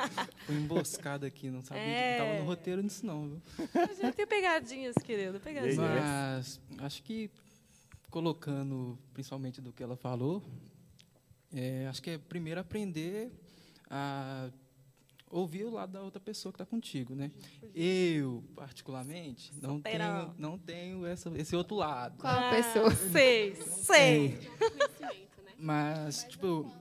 Fui 0.48 0.56
emboscada 0.56 1.28
aqui, 1.28 1.50
não 1.52 1.62
sabia 1.62 1.84
é. 1.84 2.18
que 2.18 2.24
estava 2.24 2.40
no 2.40 2.46
roteiro 2.48 2.84
disso 2.84 3.06
não. 3.06 3.28
Viu? 3.28 3.42
Já 4.02 4.12
tem 4.12 4.26
pegadinhas, 4.26 4.96
querido, 4.96 5.40
pegadinhas. 5.40 5.78
Mas 5.78 6.60
acho 6.80 7.04
que 7.04 7.30
colocando 8.10 8.98
principalmente 9.14 9.62
do 9.62 9.72
que 9.72 9.84
ela 9.84 9.96
falou, 9.96 10.44
é, 11.54 11.88
acho 11.88 12.02
que 12.02 12.12
é 12.12 12.18
primeiro 12.18 12.60
aprender 12.60 13.32
a 13.90 14.50
ouvir 15.30 15.64
o 15.64 15.72
lado 15.72 15.94
da 15.94 16.02
outra 16.02 16.20
pessoa 16.20 16.52
que 16.52 16.58
está 16.58 16.66
contigo, 16.66 17.16
né? 17.16 17.32
Eu, 17.74 18.44
particularmente, 18.56 19.52
não 19.62 19.80
tenho, 19.80 20.36
não 20.38 20.58
tenho 20.58 21.06
essa, 21.06 21.32
esse 21.36 21.56
outro 21.56 21.78
lado. 21.78 22.18
Qual 22.18 22.34
ah, 22.34 22.50
pessoa? 22.50 22.92
Sei, 23.12 23.56
sei. 23.56 24.38
Mas, 25.58 26.26
tipo... 26.26 26.72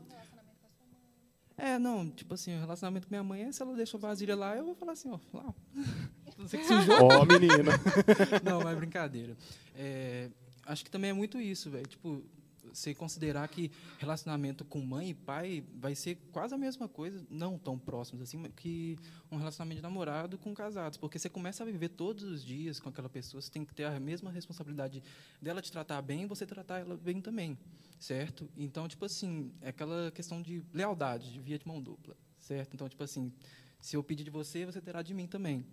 É, 1.56 1.78
não, 1.78 2.08
tipo 2.10 2.32
assim, 2.32 2.56
o 2.56 2.60
relacionamento 2.60 3.06
com 3.06 3.12
minha 3.12 3.22
mãe, 3.22 3.52
se 3.52 3.60
ela 3.60 3.74
deixa 3.74 3.96
a 3.98 4.00
vasilha 4.00 4.34
lá, 4.34 4.56
eu 4.56 4.64
vou 4.64 4.74
falar 4.74 4.92
assim, 4.92 5.10
ó, 5.10 5.18
lá. 5.32 5.54
Não 6.38 6.48
sei 6.48 6.60
que 6.60 6.66
sujou. 6.66 7.02
Ó, 7.02 7.20
oh, 7.20 7.26
menina. 7.26 7.72
não, 8.42 8.62
mas 8.62 8.74
brincadeira. 8.78 9.36
É, 9.76 10.30
acho 10.64 10.82
que 10.82 10.90
também 10.90 11.10
é 11.10 11.12
muito 11.12 11.38
isso, 11.38 11.68
velho. 11.70 11.86
Tipo, 11.86 12.24
você 12.72 12.94
considerar 12.94 13.48
que 13.48 13.70
relacionamento 13.98 14.64
com 14.64 14.80
mãe 14.80 15.10
e 15.10 15.14
pai 15.14 15.64
vai 15.74 15.94
ser 15.94 16.16
quase 16.32 16.54
a 16.54 16.58
mesma 16.58 16.88
coisa, 16.88 17.24
não 17.30 17.58
tão 17.58 17.78
próximos 17.78 18.22
assim, 18.22 18.42
que 18.56 18.98
um 19.30 19.36
relacionamento 19.36 19.76
de 19.76 19.82
namorado 19.82 20.38
com 20.38 20.54
casados, 20.54 20.98
porque 20.98 21.18
você 21.18 21.28
começa 21.28 21.62
a 21.62 21.66
viver 21.66 21.90
todos 21.90 22.24
os 22.24 22.44
dias 22.44 22.80
com 22.80 22.88
aquela 22.88 23.08
pessoa, 23.08 23.40
você 23.40 23.50
tem 23.50 23.64
que 23.64 23.74
ter 23.74 23.84
a 23.84 24.00
mesma 24.00 24.30
responsabilidade 24.30 25.02
dela 25.40 25.60
te 25.60 25.70
tratar 25.70 26.00
bem, 26.02 26.22
e 26.22 26.26
você 26.26 26.46
tratar 26.46 26.80
ela 26.80 26.96
bem 26.96 27.20
também, 27.20 27.58
certo? 27.98 28.48
Então, 28.56 28.88
tipo 28.88 29.04
assim, 29.04 29.52
é 29.60 29.68
aquela 29.68 30.10
questão 30.10 30.40
de 30.40 30.62
lealdade, 30.72 31.32
de 31.32 31.40
via 31.40 31.58
de 31.58 31.66
mão 31.66 31.80
dupla, 31.80 32.16
certo? 32.38 32.74
Então, 32.74 32.88
tipo 32.88 33.02
assim, 33.02 33.32
se 33.80 33.96
eu 33.96 34.02
pedir 34.02 34.24
de 34.24 34.30
você, 34.30 34.66
você 34.66 34.80
terá 34.80 35.02
de 35.02 35.14
mim 35.14 35.26
também. 35.26 35.64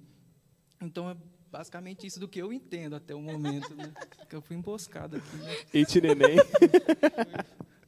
Então, 0.79 1.09
é 1.09 1.17
basicamente 1.51 2.05
isso 2.05 2.19
do 2.19 2.27
que 2.27 2.39
eu 2.39 2.51
entendo 2.51 2.95
até 2.95 3.15
o 3.15 3.21
momento, 3.21 3.73
né? 3.75 3.91
Que 4.29 4.35
eu 4.35 4.41
fui 4.41 4.55
emboscado 4.55 5.17
aqui. 5.17 5.37
Né? 5.37 5.55
Eite 5.73 6.01
neném. 6.01 6.37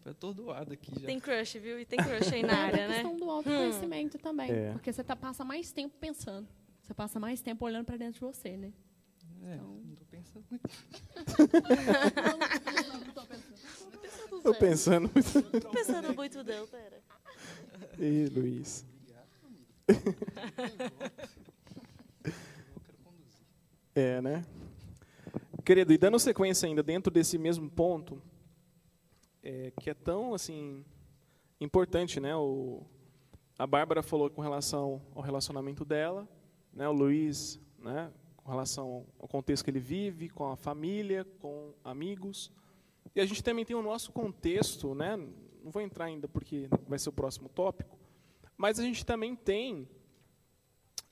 Foi 0.02 0.12
atordoado 0.12 0.74
aqui 0.74 0.92
já. 1.00 1.06
Tem 1.06 1.20
crush, 1.20 1.60
viu? 1.60 1.80
E 1.80 1.86
tem 1.86 2.00
crush 2.00 2.34
aí 2.34 2.44
na 2.44 2.58
área, 2.58 2.88
né? 2.88 3.00
É 3.00 3.04
questão 3.04 3.18
do 3.18 3.30
autoconhecimento 3.30 4.18
hum. 4.18 4.22
também. 4.22 4.52
É. 4.52 4.72
Porque 4.72 4.92
você 4.92 5.04
tá, 5.04 5.16
passa 5.16 5.44
mais 5.44 5.72
tempo 5.72 5.98
pensando. 5.98 6.48
Você 6.82 6.94
passa 6.94 7.20
mais 7.20 7.42
tempo 7.42 7.66
olhando 7.66 7.86
para 7.86 7.98
dentro 7.98 8.14
de 8.14 8.22
você, 8.22 8.58
né? 8.58 8.74
É, 9.44 9.56
então... 9.56 9.82
não 9.86 9.96
tô 9.96 10.06
pensando 10.06 10.46
muito. 10.50 10.70
tô 14.44 14.54
pensando 14.56 15.12
muito. 15.14 15.62
Tô 15.62 15.70
pensando 15.70 16.14
muito, 16.16 16.44
não, 16.44 16.68
pera. 16.68 17.02
Ih, 18.00 18.28
Luiz. 18.30 18.86
É, 24.00 24.22
né? 24.22 24.46
Querido, 25.66 25.92
e 25.92 25.98
dando 25.98 26.18
sequência 26.18 26.66
ainda 26.66 26.82
dentro 26.82 27.12
desse 27.12 27.38
mesmo 27.38 27.70
ponto, 27.70 28.22
é, 29.44 29.74
que 29.78 29.90
é 29.90 29.94
tão 29.94 30.34
assim 30.34 30.86
importante, 31.60 32.18
né? 32.18 32.34
O, 32.34 32.82
a 33.58 33.68
Bárbara 33.68 34.02
falou 34.02 34.30
com 34.30 34.42
relação 34.42 35.02
ao 35.14 35.22
relacionamento 35.22 35.84
dela, 35.84 36.26
né? 36.72 36.88
O 36.88 36.94
Luiz, 36.94 37.60
né? 37.78 38.10
Com 38.38 38.50
relação 38.50 39.06
ao 39.20 39.28
contexto 39.28 39.66
que 39.66 39.70
ele 39.70 39.82
vive, 39.82 40.30
com 40.30 40.50
a 40.50 40.56
família, 40.56 41.26
com 41.42 41.74
amigos. 41.84 42.54
E 43.14 43.20
a 43.20 43.26
gente 43.26 43.44
também 43.44 43.66
tem 43.66 43.76
o 43.76 43.82
nosso 43.82 44.14
contexto, 44.14 44.96
né? 44.96 45.18
Não 45.62 45.72
vou 45.72 45.82
entrar 45.82 46.06
ainda 46.06 46.26
porque 46.26 46.70
vai 46.88 46.98
ser 46.98 47.10
o 47.10 47.12
próximo 47.12 47.50
tópico, 47.50 48.00
mas 48.56 48.80
a 48.80 48.84
gente 48.84 49.06
também 49.06 49.36
tem 49.36 49.90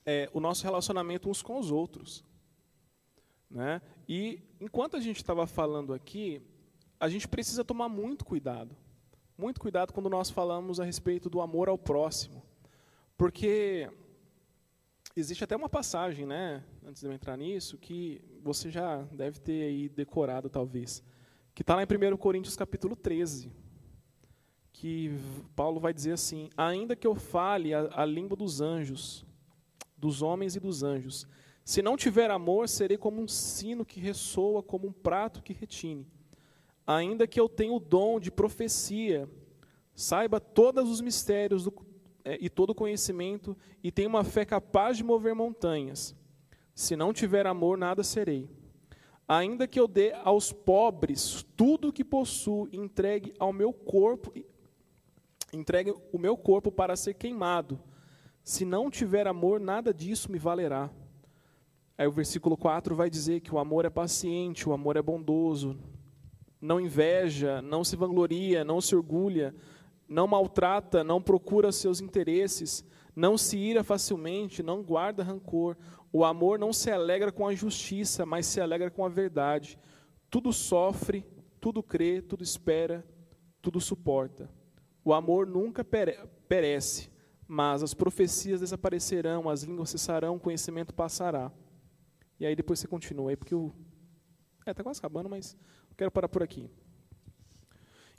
é, 0.06 0.30
o 0.32 0.40
nosso 0.40 0.64
relacionamento 0.64 1.28
uns 1.28 1.42
com 1.42 1.58
os 1.58 1.70
outros. 1.70 2.26
Né? 3.50 3.80
E 4.08 4.42
enquanto 4.60 4.96
a 4.96 5.00
gente 5.00 5.16
estava 5.16 5.46
falando 5.46 5.92
aqui, 5.94 6.42
a 7.00 7.08
gente 7.08 7.26
precisa 7.26 7.64
tomar 7.64 7.88
muito 7.88 8.24
cuidado. 8.24 8.76
Muito 9.36 9.60
cuidado 9.60 9.92
quando 9.92 10.10
nós 10.10 10.30
falamos 10.30 10.80
a 10.80 10.84
respeito 10.84 11.30
do 11.30 11.40
amor 11.40 11.68
ao 11.68 11.78
próximo. 11.78 12.42
Porque 13.16 13.90
existe 15.16 15.44
até 15.44 15.56
uma 15.56 15.68
passagem, 15.68 16.26
né, 16.26 16.62
antes 16.84 17.00
de 17.00 17.06
eu 17.08 17.12
entrar 17.12 17.36
nisso, 17.36 17.78
que 17.78 18.20
você 18.42 18.70
já 18.70 19.02
deve 19.12 19.40
ter 19.40 19.62
aí 19.62 19.88
decorado, 19.88 20.48
talvez, 20.48 21.02
que 21.54 21.62
está 21.62 21.74
lá 21.74 21.82
em 21.82 21.86
1 21.86 22.16
Coríntios 22.16 22.56
capítulo 22.56 22.94
13, 22.94 23.50
que 24.72 25.18
Paulo 25.56 25.80
vai 25.80 25.92
dizer 25.92 26.12
assim, 26.12 26.48
ainda 26.56 26.94
que 26.94 27.06
eu 27.06 27.14
fale 27.14 27.74
a, 27.74 27.88
a 27.92 28.04
língua 28.04 28.36
dos 28.36 28.60
anjos, 28.60 29.26
dos 29.96 30.22
homens 30.22 30.54
e 30.54 30.60
dos 30.60 30.84
anjos, 30.84 31.26
se 31.68 31.82
não 31.82 31.98
tiver 31.98 32.30
amor, 32.30 32.66
serei 32.66 32.96
como 32.96 33.20
um 33.20 33.28
sino 33.28 33.84
que 33.84 34.00
ressoa, 34.00 34.62
como 34.62 34.88
um 34.88 34.92
prato 34.92 35.42
que 35.42 35.52
retine. 35.52 36.06
Ainda 36.86 37.26
que 37.26 37.38
eu 37.38 37.46
tenha 37.46 37.74
o 37.74 37.78
dom 37.78 38.18
de 38.18 38.30
profecia, 38.30 39.28
saiba 39.94 40.40
todos 40.40 40.88
os 40.88 41.02
mistérios 41.02 41.64
do, 41.64 41.74
é, 42.24 42.38
e 42.40 42.48
todo 42.48 42.70
o 42.70 42.74
conhecimento, 42.74 43.54
e 43.84 43.92
tenha 43.92 44.08
uma 44.08 44.24
fé 44.24 44.46
capaz 44.46 44.96
de 44.96 45.04
mover 45.04 45.34
montanhas. 45.34 46.16
Se 46.74 46.96
não 46.96 47.12
tiver 47.12 47.46
amor, 47.46 47.76
nada 47.76 48.02
serei. 48.02 48.48
Ainda 49.28 49.68
que 49.68 49.78
eu 49.78 49.86
dê 49.86 50.14
aos 50.24 50.50
pobres 50.50 51.44
tudo 51.54 51.88
o 51.88 51.92
que 51.92 52.02
possuo, 52.02 52.66
entregue 52.72 53.34
ao 53.38 53.52
meu 53.52 53.74
corpo, 53.74 54.32
entregue 55.52 55.94
o 56.10 56.18
meu 56.18 56.34
corpo 56.34 56.72
para 56.72 56.96
ser 56.96 57.12
queimado. 57.12 57.78
Se 58.42 58.64
não 58.64 58.90
tiver 58.90 59.26
amor, 59.26 59.60
nada 59.60 59.92
disso 59.92 60.32
me 60.32 60.38
valerá. 60.38 60.90
Aí 61.98 62.06
o 62.06 62.12
versículo 62.12 62.56
4 62.56 62.94
vai 62.94 63.10
dizer 63.10 63.40
que 63.40 63.52
o 63.52 63.58
amor 63.58 63.84
é 63.84 63.90
paciente, 63.90 64.68
o 64.68 64.72
amor 64.72 64.96
é 64.96 65.02
bondoso, 65.02 65.76
não 66.60 66.78
inveja, 66.78 67.60
não 67.60 67.82
se 67.82 67.96
vangloria, 67.96 68.64
não 68.64 68.80
se 68.80 68.94
orgulha, 68.94 69.52
não 70.08 70.28
maltrata, 70.28 71.02
não 71.02 71.20
procura 71.20 71.72
seus 71.72 72.00
interesses, 72.00 72.84
não 73.16 73.36
se 73.36 73.58
ira 73.58 73.82
facilmente, 73.82 74.62
não 74.62 74.80
guarda 74.80 75.24
rancor. 75.24 75.76
O 76.12 76.24
amor 76.24 76.56
não 76.56 76.72
se 76.72 76.88
alegra 76.88 77.32
com 77.32 77.48
a 77.48 77.54
justiça, 77.54 78.24
mas 78.24 78.46
se 78.46 78.60
alegra 78.60 78.92
com 78.92 79.04
a 79.04 79.08
verdade. 79.08 79.76
Tudo 80.30 80.52
sofre, 80.52 81.26
tudo 81.60 81.82
crê, 81.82 82.22
tudo 82.22 82.44
espera, 82.44 83.04
tudo 83.60 83.80
suporta. 83.80 84.48
O 85.04 85.12
amor 85.12 85.48
nunca 85.48 85.84
perece, 85.84 87.10
mas 87.46 87.82
as 87.82 87.92
profecias 87.92 88.60
desaparecerão, 88.60 89.48
as 89.48 89.64
línguas 89.64 89.90
cessarão, 89.90 90.36
o 90.36 90.40
conhecimento 90.40 90.94
passará. 90.94 91.50
E 92.38 92.46
aí 92.46 92.54
depois 92.54 92.78
você 92.78 92.86
continua 92.86 93.30
aí, 93.30 93.36
porque 93.36 93.54
o. 93.54 93.72
É, 94.66 94.70
está 94.70 94.82
quase 94.82 94.98
acabando, 94.98 95.28
mas 95.28 95.56
eu 95.90 95.96
quero 95.96 96.10
parar 96.10 96.28
por 96.28 96.42
aqui. 96.42 96.70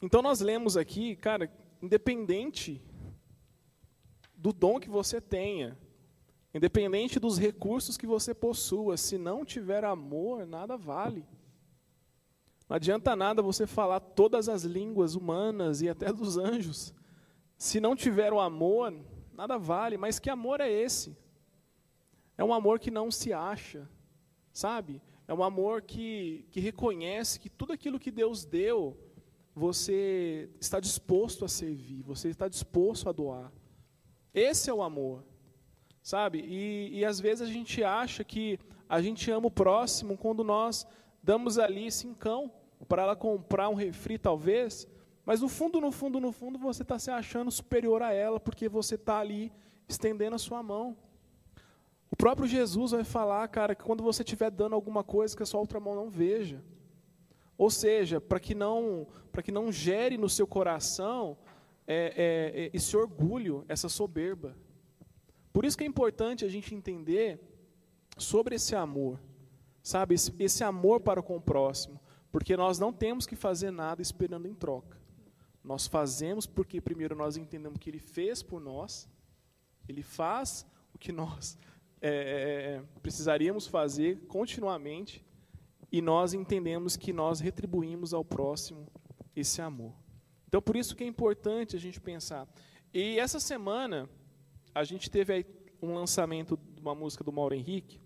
Então 0.02 0.22
nós 0.22 0.40
lemos 0.40 0.78
aqui, 0.78 1.16
cara, 1.16 1.52
independente 1.82 2.82
do 4.36 4.54
dom 4.54 4.80
que 4.80 4.90
você 4.90 5.20
tenha, 5.20 5.78
independente 6.54 7.20
dos 7.20 7.38
recursos 7.38 7.98
que 7.98 8.08
você 8.08 8.34
possua, 8.34 8.98
se 8.98 9.18
não 9.18 9.44
tiver 9.44 9.84
amor, 9.84 10.46
nada 10.46 10.78
vale. 10.78 11.26
Não 12.70 12.76
adianta 12.76 13.16
nada 13.16 13.42
você 13.42 13.66
falar 13.66 14.00
todas 14.00 14.48
as 14.48 14.64
línguas 14.64 15.16
humanas 15.16 15.82
e 15.82 15.90
até 15.90 16.12
dos 16.14 16.38
anjos. 16.38 16.94
Se 17.58 17.80
não 17.80 17.96
tiver 17.96 18.32
o 18.32 18.40
amor, 18.40 18.94
nada 19.34 19.58
vale. 19.58 19.98
Mas 19.98 20.20
que 20.20 20.30
amor 20.30 20.62
é 20.62 20.72
esse? 20.72 21.18
É 22.38 22.44
um 22.44 22.54
amor 22.54 22.80
que 22.80 22.90
não 22.90 23.12
se 23.12 23.34
acha, 23.34 23.90
Sabe? 24.60 25.02
É 25.26 25.34
um 25.34 25.42
amor 25.42 25.82
que, 25.84 26.46
que 26.52 26.60
reconhece 26.60 27.40
que 27.40 27.50
tudo 27.50 27.72
aquilo 27.72 27.98
que 27.98 28.12
Deus 28.12 28.44
deu, 28.44 28.98
você 29.56 30.50
está 30.60 30.82
disposto 30.82 31.46
a 31.46 31.48
servir, 31.48 32.04
você 32.04 32.28
está 32.28 32.46
disposto 32.50 33.08
a 33.08 33.14
doar. 33.14 33.54
Esse 34.34 34.70
é 34.70 34.74
o 34.74 34.82
amor. 34.82 35.24
Sabe? 36.04 36.40
E, 36.42 36.90
e 36.92 37.06
às 37.06 37.22
vezes 37.22 37.48
a 37.48 37.50
gente 37.50 37.82
acha 37.86 38.22
que 38.22 38.60
a 38.90 39.02
gente 39.02 39.32
ama 39.32 39.48
o 39.48 39.52
próximo 39.52 40.18
quando 40.18 40.44
nós 40.44 40.86
damos 41.24 41.58
ali 41.58 41.90
cincão 41.90 42.52
para 42.86 43.04
ela 43.04 43.16
comprar 43.16 43.70
um 43.70 43.76
refri, 43.76 44.18
talvez, 44.18 44.86
Mas 45.26 45.40
no 45.40 45.48
fundo, 45.48 45.80
no 45.80 45.90
fundo, 45.90 46.20
no 46.20 46.34
fundo, 46.34 46.60
você 46.60 46.82
está 46.82 47.00
se 47.00 47.10
achando 47.10 47.50
superior 47.50 48.02
a 48.02 48.12
ela, 48.12 48.42
porque 48.42 48.68
você 48.68 48.96
está 48.96 49.20
ali 49.20 49.54
estendendo 49.88 50.36
a 50.36 50.40
sua 50.40 50.62
mão. 50.62 50.98
O 52.12 52.16
próprio 52.16 52.48
Jesus 52.48 52.92
vai 52.92 53.04
falar, 53.04 53.48
cara, 53.48 53.76
que 53.76 53.84
quando 53.84 54.04
você 54.04 54.24
estiver 54.24 54.50
dando 54.50 54.76
alguma 54.76 55.04
coisa 55.04 55.36
que 55.36 55.44
a 55.44 55.46
sua 55.46 55.60
outra 55.60 55.80
mão 55.80 55.96
não 55.96 56.10
veja. 56.10 56.64
Ou 57.58 57.70
seja, 57.70 58.20
para 58.22 58.40
que 58.40 58.56
não 58.56 59.08
para 59.32 59.44
que 59.44 59.52
não 59.52 59.72
gere 59.72 60.18
no 60.18 60.30
seu 60.30 60.48
coração 60.48 61.38
é, 61.86 62.14
é, 62.16 62.62
é, 62.66 62.70
esse 62.74 62.96
orgulho, 62.96 63.66
essa 63.68 63.90
soberba. 63.90 64.56
Por 65.52 65.66
isso 65.66 65.78
que 65.78 65.84
é 65.84 65.88
importante 65.88 66.46
a 66.46 66.50
gente 66.50 66.74
entender 66.74 67.40
sobre 68.18 68.56
esse 68.56 68.76
amor, 68.76 69.20
sabe? 69.84 70.16
Esse, 70.16 70.34
esse 70.40 70.64
amor 70.64 71.02
para 71.02 71.22
com 71.22 71.36
o 71.36 71.42
próximo. 71.42 72.00
Porque 72.32 72.56
nós 72.56 72.78
não 72.80 72.94
temos 72.94 73.26
que 73.26 73.36
fazer 73.36 73.72
nada 73.72 74.02
esperando 74.02 74.48
em 74.48 74.54
troca. 74.54 74.98
Nós 75.64 75.88
fazemos 75.88 76.46
porque, 76.46 76.80
primeiro, 76.80 77.16
nós 77.16 77.38
entendemos 77.38 77.80
que 77.80 77.90
Ele 77.90 78.00
fez 78.00 78.42
por 78.42 78.62
nós, 78.62 79.10
Ele 79.88 80.04
faz 80.04 80.66
o 80.94 80.98
que 80.98 81.12
nós 81.12 81.58
é, 82.02 82.10
é, 82.10 82.12
é, 82.12 82.84
precisaríamos 83.02 83.68
fazer 83.68 84.26
continuamente, 84.28 85.26
e 85.92 86.02
nós 86.02 86.34
entendemos 86.34 86.96
que 86.96 87.12
nós 87.12 87.40
retribuímos 87.40 88.14
ao 88.14 88.24
próximo 88.24 88.88
esse 89.36 89.62
amor. 89.62 89.94
Então, 90.48 90.62
por 90.62 90.76
isso 90.76 90.96
que 90.96 91.04
é 91.04 91.08
importante 91.08 91.76
a 91.76 91.80
gente 91.80 92.00
pensar. 92.00 92.48
E 92.94 93.20
essa 93.20 93.40
semana, 93.40 94.10
a 94.74 94.84
gente 94.84 95.10
teve 95.10 95.34
aí 95.34 95.46
um 95.82 95.94
lançamento 95.94 96.58
de 96.58 96.82
uma 96.82 96.94
música 96.94 97.24
do 97.24 97.32
Mauro 97.32 97.56
Henrique, 97.56 98.00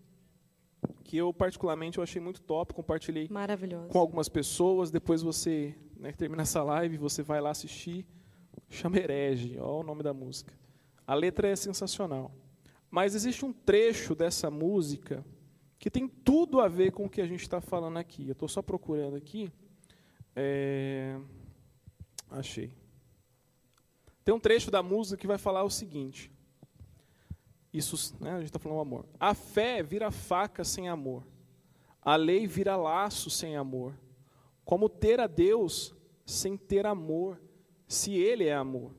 que 1.03 1.17
eu 1.17 1.33
particularmente 1.33 1.97
eu 1.97 2.03
achei 2.03 2.21
muito 2.21 2.41
top, 2.41 2.73
compartilhei 2.73 3.29
com 3.89 3.99
algumas 3.99 4.29
pessoas. 4.29 4.91
Depois 4.91 5.21
você, 5.21 5.75
né, 5.97 6.11
termina 6.11 6.41
essa 6.41 6.63
live, 6.63 6.97
você 6.97 7.21
vai 7.21 7.39
lá 7.39 7.51
assistir. 7.51 8.05
Chama 8.69 8.97
Herege, 8.97 9.57
olha 9.59 9.71
o 9.79 9.83
nome 9.83 10.03
da 10.03 10.13
música. 10.13 10.53
A 11.05 11.13
letra 11.13 11.47
é 11.47 11.55
sensacional. 11.55 12.31
Mas 12.93 13.15
existe 13.15 13.43
um 13.43 13.51
trecho 13.51 14.13
dessa 14.13 14.51
música 14.51 15.25
que 15.79 15.89
tem 15.89 16.07
tudo 16.07 16.61
a 16.61 16.67
ver 16.67 16.91
com 16.91 17.05
o 17.05 17.09
que 17.09 17.21
a 17.21 17.25
gente 17.25 17.41
está 17.41 17.59
falando 17.59 17.97
aqui. 17.97 18.27
Eu 18.27 18.33
estou 18.33 18.47
só 18.47 18.61
procurando 18.61 19.15
aqui. 19.15 19.51
É... 20.35 21.19
Achei. 22.29 22.71
Tem 24.23 24.31
um 24.31 24.39
trecho 24.39 24.69
da 24.69 24.83
música 24.83 25.17
que 25.17 25.25
vai 25.25 25.39
falar 25.39 25.63
o 25.63 25.71
seguinte: 25.71 26.31
isso, 27.73 28.15
né, 28.19 28.33
a 28.33 28.37
gente 28.37 28.49
está 28.49 28.59
falando 28.59 28.81
amor. 28.81 29.07
A 29.19 29.33
fé 29.33 29.81
vira 29.81 30.11
faca 30.11 30.63
sem 30.63 30.87
amor. 30.87 31.25
A 31.99 32.15
lei 32.15 32.45
vira 32.45 32.75
laço 32.75 33.27
sem 33.31 33.57
amor. 33.57 33.97
Como 34.63 34.87
ter 34.87 35.19
a 35.19 35.25
Deus 35.25 35.95
sem 36.27 36.55
ter 36.55 36.85
amor, 36.85 37.41
se 37.87 38.13
Ele 38.13 38.45
é 38.45 38.53
amor. 38.53 38.91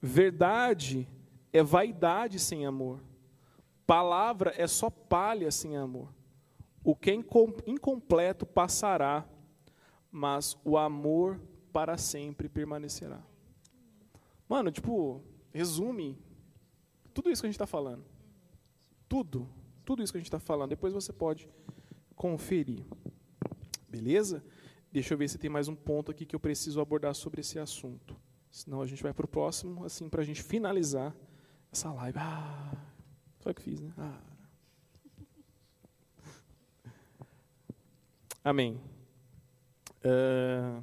Verdade 0.00 1.06
é 1.52 1.62
vaidade 1.62 2.38
sem 2.38 2.66
amor. 2.66 3.00
Palavra 3.86 4.54
é 4.56 4.66
só 4.66 4.88
palha 4.88 5.50
sem 5.50 5.76
amor. 5.76 6.12
O 6.82 6.94
que 6.94 7.10
é 7.10 7.14
incompleto 7.14 8.46
passará, 8.46 9.28
mas 10.10 10.56
o 10.64 10.78
amor 10.78 11.40
para 11.72 11.98
sempre 11.98 12.48
permanecerá. 12.48 13.20
Mano, 14.48 14.70
tipo, 14.70 15.22
resume 15.52 16.18
tudo 17.12 17.30
isso 17.30 17.42
que 17.42 17.46
a 17.46 17.50
gente 17.50 17.56
está 17.56 17.66
falando. 17.66 18.04
Tudo. 19.08 19.48
Tudo 19.84 20.02
isso 20.02 20.12
que 20.12 20.18
a 20.18 20.20
gente 20.20 20.28
está 20.28 20.38
falando. 20.38 20.70
Depois 20.70 20.92
você 20.92 21.12
pode 21.12 21.48
conferir. 22.14 22.84
Beleza? 23.88 24.42
Deixa 24.92 25.14
eu 25.14 25.18
ver 25.18 25.28
se 25.28 25.38
tem 25.38 25.50
mais 25.50 25.68
um 25.68 25.74
ponto 25.74 26.10
aqui 26.10 26.24
que 26.24 26.34
eu 26.34 26.40
preciso 26.40 26.80
abordar 26.80 27.14
sobre 27.14 27.40
esse 27.40 27.58
assunto. 27.58 28.16
Senão 28.50 28.80
a 28.80 28.86
gente 28.86 29.02
vai 29.02 29.12
para 29.12 29.24
o 29.24 29.28
próximo, 29.28 29.84
assim, 29.84 30.08
para 30.08 30.22
a 30.22 30.24
gente 30.24 30.42
finalizar 30.42 31.14
essa 31.72 31.92
live. 31.92 32.18
Ah, 32.18 32.72
o 33.44 33.54
que 33.54 33.62
fiz, 33.62 33.80
né? 33.80 33.92
Ah. 33.98 34.20
Amém. 38.42 38.80
Uh, 40.04 40.82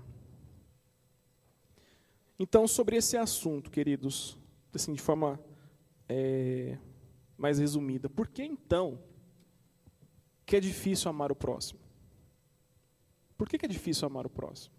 então, 2.40 2.68
sobre 2.68 2.96
esse 2.96 3.18
assunto, 3.18 3.72
queridos, 3.72 4.38
assim, 4.74 4.94
de 4.94 5.02
forma 5.02 5.40
é, 6.08 6.78
mais 7.36 7.58
resumida. 7.58 8.08
Por 8.08 8.28
que 8.28 8.44
então 8.44 9.02
que 10.46 10.56
é 10.56 10.60
difícil 10.60 11.10
amar 11.10 11.32
o 11.32 11.36
próximo? 11.36 11.80
Por 13.38 13.50
que, 13.50 13.58
que 13.58 13.66
é 13.66 13.70
difícil 13.70 14.06
amar 14.06 14.26
o 14.26 14.30
próximo? 14.30 14.76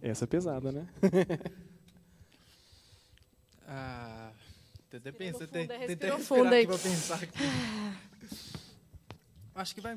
Essa 0.00 0.24
é 0.24 0.26
pesada, 0.26 0.70
né? 0.70 0.86
ah, 3.66 4.32
até 4.92 5.10
pensei, 5.10 5.46
tentei 5.46 5.78
respirar 5.78 6.16
aqui 6.20 6.66
para 6.66 6.78
pensar 6.78 7.22
aqui. 7.22 7.38
Acho 9.54 9.74
que 9.74 9.80
vai 9.80 9.96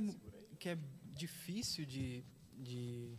que 0.60 0.70
é 0.70 0.78
difícil 1.14 1.86
de, 1.86 2.24
de 2.54 3.18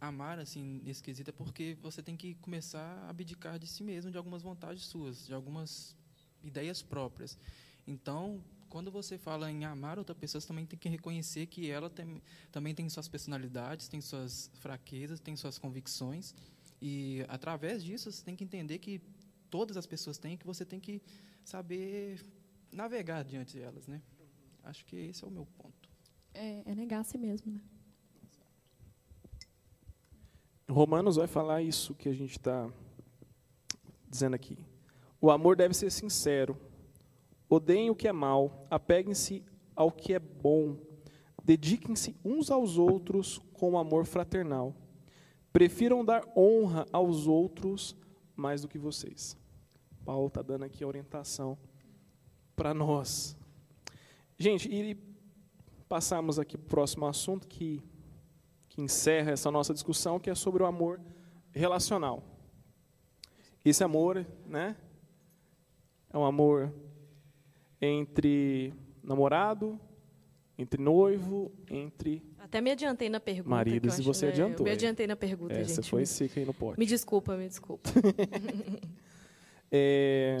amar 0.00 0.38
assim 0.38 0.80
nesse 0.84 1.02
quesito 1.02 1.30
é 1.30 1.32
porque 1.32 1.76
você 1.80 2.02
tem 2.02 2.16
que 2.16 2.34
começar 2.36 2.98
a 3.04 3.10
abdicar 3.10 3.58
de 3.58 3.66
si 3.66 3.82
mesmo, 3.82 4.10
de 4.10 4.18
algumas 4.18 4.42
vontades 4.42 4.84
suas, 4.84 5.26
de 5.26 5.34
algumas 5.34 5.96
ideias 6.42 6.82
próprias. 6.82 7.38
Então, 7.86 8.42
quando 8.68 8.90
você 8.90 9.16
fala 9.16 9.50
em 9.50 9.64
amar 9.64 9.98
outra 9.98 10.14
pessoa, 10.14 10.40
você 10.40 10.48
também 10.48 10.66
tem 10.66 10.78
que 10.78 10.88
reconhecer 10.88 11.46
que 11.46 11.70
ela 11.70 11.88
tem, 11.88 12.22
também 12.50 12.74
tem 12.74 12.88
suas 12.88 13.08
personalidades, 13.08 13.88
tem 13.88 14.00
suas 14.00 14.50
fraquezas, 14.54 15.20
tem 15.20 15.36
suas 15.36 15.58
convicções. 15.58 16.34
E 16.80 17.24
através 17.28 17.82
disso, 17.82 18.10
você 18.10 18.24
tem 18.24 18.36
que 18.36 18.44
entender 18.44 18.78
que 18.78 19.00
todas 19.56 19.78
as 19.78 19.86
pessoas 19.86 20.18
têm, 20.18 20.36
que 20.36 20.46
você 20.46 20.66
tem 20.66 20.78
que 20.78 21.00
saber 21.42 22.20
navegar 22.70 23.24
diante 23.24 23.56
delas, 23.56 23.86
né? 23.86 24.02
Acho 24.62 24.84
que 24.84 24.96
esse 24.96 25.24
é 25.24 25.26
o 25.26 25.30
meu 25.30 25.46
ponto. 25.46 25.88
É, 26.34 26.62
é 26.66 26.74
negar 26.74 27.00
a 27.00 27.04
si 27.04 27.16
mesmo, 27.16 27.50
né? 27.50 27.62
Romanos 30.68 31.16
vai 31.16 31.26
falar 31.26 31.62
isso 31.62 31.94
que 31.94 32.06
a 32.06 32.12
gente 32.12 32.32
está 32.32 32.70
dizendo 34.06 34.34
aqui. 34.34 34.58
O 35.18 35.30
amor 35.30 35.56
deve 35.56 35.72
ser 35.72 35.90
sincero. 35.90 36.54
Odeiem 37.48 37.88
o 37.88 37.94
que 37.94 38.08
é 38.08 38.12
mal, 38.12 38.66
apeguem-se 38.68 39.42
ao 39.74 39.90
que 39.90 40.12
é 40.12 40.18
bom, 40.18 40.76
dediquem-se 41.42 42.14
uns 42.22 42.50
aos 42.50 42.76
outros 42.76 43.38
com 43.54 43.78
amor 43.78 44.04
fraternal. 44.04 44.74
Prefiram 45.50 46.04
dar 46.04 46.26
honra 46.36 46.84
aos 46.92 47.26
outros 47.26 47.96
mais 48.34 48.60
do 48.60 48.68
que 48.68 48.78
vocês. 48.78 49.38
Paulo 50.06 50.28
está 50.28 50.40
dando 50.40 50.64
aqui 50.64 50.84
a 50.84 50.86
orientação 50.86 51.58
para 52.54 52.72
nós. 52.72 53.36
Gente, 54.38 54.68
e 54.72 54.96
passamos 55.88 56.38
aqui 56.38 56.56
para 56.56 56.64
o 56.64 56.68
próximo 56.68 57.06
assunto 57.06 57.48
que 57.48 57.82
que 58.68 58.82
encerra 58.82 59.32
essa 59.32 59.50
nossa 59.50 59.72
discussão, 59.72 60.20
que 60.20 60.28
é 60.28 60.34
sobre 60.34 60.62
o 60.62 60.66
amor 60.66 61.00
relacional. 61.50 62.22
Esse 63.64 63.82
amor, 63.82 64.26
né, 64.46 64.76
é 66.12 66.18
um 66.18 66.24
amor 66.26 66.70
entre 67.80 68.74
namorado, 69.02 69.80
entre 70.58 70.80
noivo, 70.80 71.50
entre 71.70 72.22
até 72.38 72.60
me 72.60 72.70
adiantei 72.70 73.08
na 73.08 73.18
pergunta. 73.18 73.48
Maridos, 73.48 73.98
e 73.98 74.02
você 74.02 74.26
adiantou. 74.26 74.62
me 74.62 74.70
adiantei 74.70 75.06
na 75.06 75.16
pergunta, 75.16 75.54
é, 75.54 75.64
gente. 75.64 75.74
Você 75.74 75.82
foi 75.82 76.06
seca 76.06 76.38
aí 76.38 76.46
no 76.46 76.54
pote. 76.54 76.78
Me 76.78 76.86
desculpa, 76.86 77.36
me 77.36 77.48
desculpa. 77.48 77.90
é, 79.70 80.38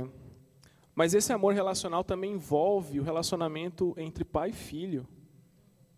mas 0.94 1.12
esse 1.12 1.32
amor 1.32 1.52
relacional 1.52 2.02
também 2.02 2.32
envolve 2.32 2.98
o 2.98 3.02
relacionamento 3.02 3.94
entre 3.98 4.24
pai 4.24 4.50
e 4.50 4.52
filho, 4.52 5.06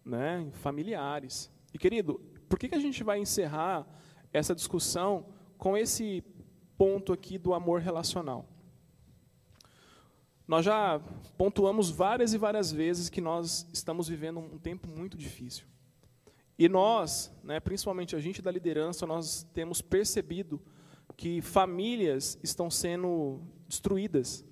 né, 0.05 0.49
familiares. 0.55 1.51
E, 1.73 1.79
querido, 1.79 2.21
por 2.49 2.59
que, 2.59 2.69
que 2.69 2.75
a 2.75 2.81
gente 2.81 3.05
vai 3.05 3.21
encerrar 3.21 3.87
essa 4.33 4.55
discussão 4.55 5.27
com 5.57 5.77
esse 5.77 6.25
ponto 6.77 7.13
aqui 7.13 7.39
do 7.39 7.55
amor 7.55 7.81
relacional? 7.81 8.45
Nós 10.49 10.65
já 10.65 10.99
pontuamos 11.37 11.91
várias 11.91 12.33
e 12.33 12.39
várias 12.39 12.73
vezes 12.73 13.11
que 13.11 13.21
nós 13.21 13.69
estamos 13.73 14.09
vivendo 14.09 14.41
um 14.41 14.59
tempo 14.59 14.89
muito 14.89 15.17
difícil. 15.17 15.67
E 16.59 16.69
nós, 16.69 17.31
né, 17.45 17.61
principalmente 17.61 18.17
a 18.17 18.19
gente 18.19 18.43
da 18.43 18.51
liderança, 18.51 19.07
nós 19.07 19.47
temos 19.55 19.81
percebido 19.81 20.61
que 21.19 21.43
famílias 21.43 22.39
estão 22.45 22.71
sendo 22.71 23.41
destruídas. 23.67 24.45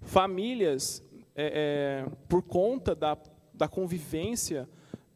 Famílias, 0.00 1.00
é, 1.32 2.04
é, 2.04 2.10
por 2.28 2.42
conta 2.42 2.92
da, 2.92 3.16
da 3.54 3.68
convivência 3.68 4.68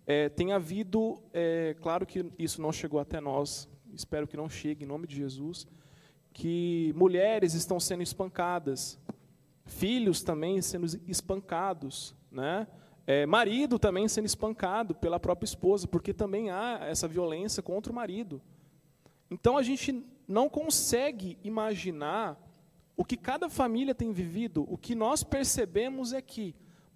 é, 0.07 0.29
tem 0.29 0.53
havido, 0.53 1.21
é, 1.35 1.75
claro 1.83 2.07
que 2.07 2.25
isso 2.39 2.63
não 2.63 2.71
chegou 2.71 3.01
até 3.01 3.21
nós, 3.21 3.69
espero 3.93 4.29
que 4.29 4.37
não 4.37 4.49
chegue, 4.49 4.85
em 4.85 4.87
nome 4.87 5.09
de 5.09 5.17
Jesus, 5.17 5.67
que 6.33 6.95
mulheres 6.95 7.55
estão 7.55 7.81
sendo 7.81 8.05
espancadas, 8.05 8.97
filhos 9.65 10.23
também 10.23 10.63
sendo 10.63 10.87
espancados, 11.09 12.15
né? 12.31 12.69
É, 13.09 13.27
marido 13.27 13.77
também 13.77 14.07
sendo 14.07 14.27
espancado 14.27 14.95
pela 14.95 15.19
própria 15.19 15.47
esposa, 15.47 15.89
porque 15.89 16.15
também 16.15 16.51
há 16.51 16.79
essa 16.83 17.09
violência 17.09 17.61
contra 17.61 17.91
o 17.91 17.95
marido. 17.95 18.41
Então 19.31 19.57
a 19.57 19.62
gente 19.62 20.05
não 20.27 20.48
consegue 20.48 21.39
imaginar 21.43 22.40
o 22.97 23.05
que 23.05 23.16
cada 23.16 23.48
família 23.48 23.94
tem 23.94 24.12
vivido. 24.12 24.65
O 24.69 24.78
que 24.78 24.94
nós 24.94 25.23
percebemos 25.23 26.12
é 26.12 26.23
que 26.23 26.55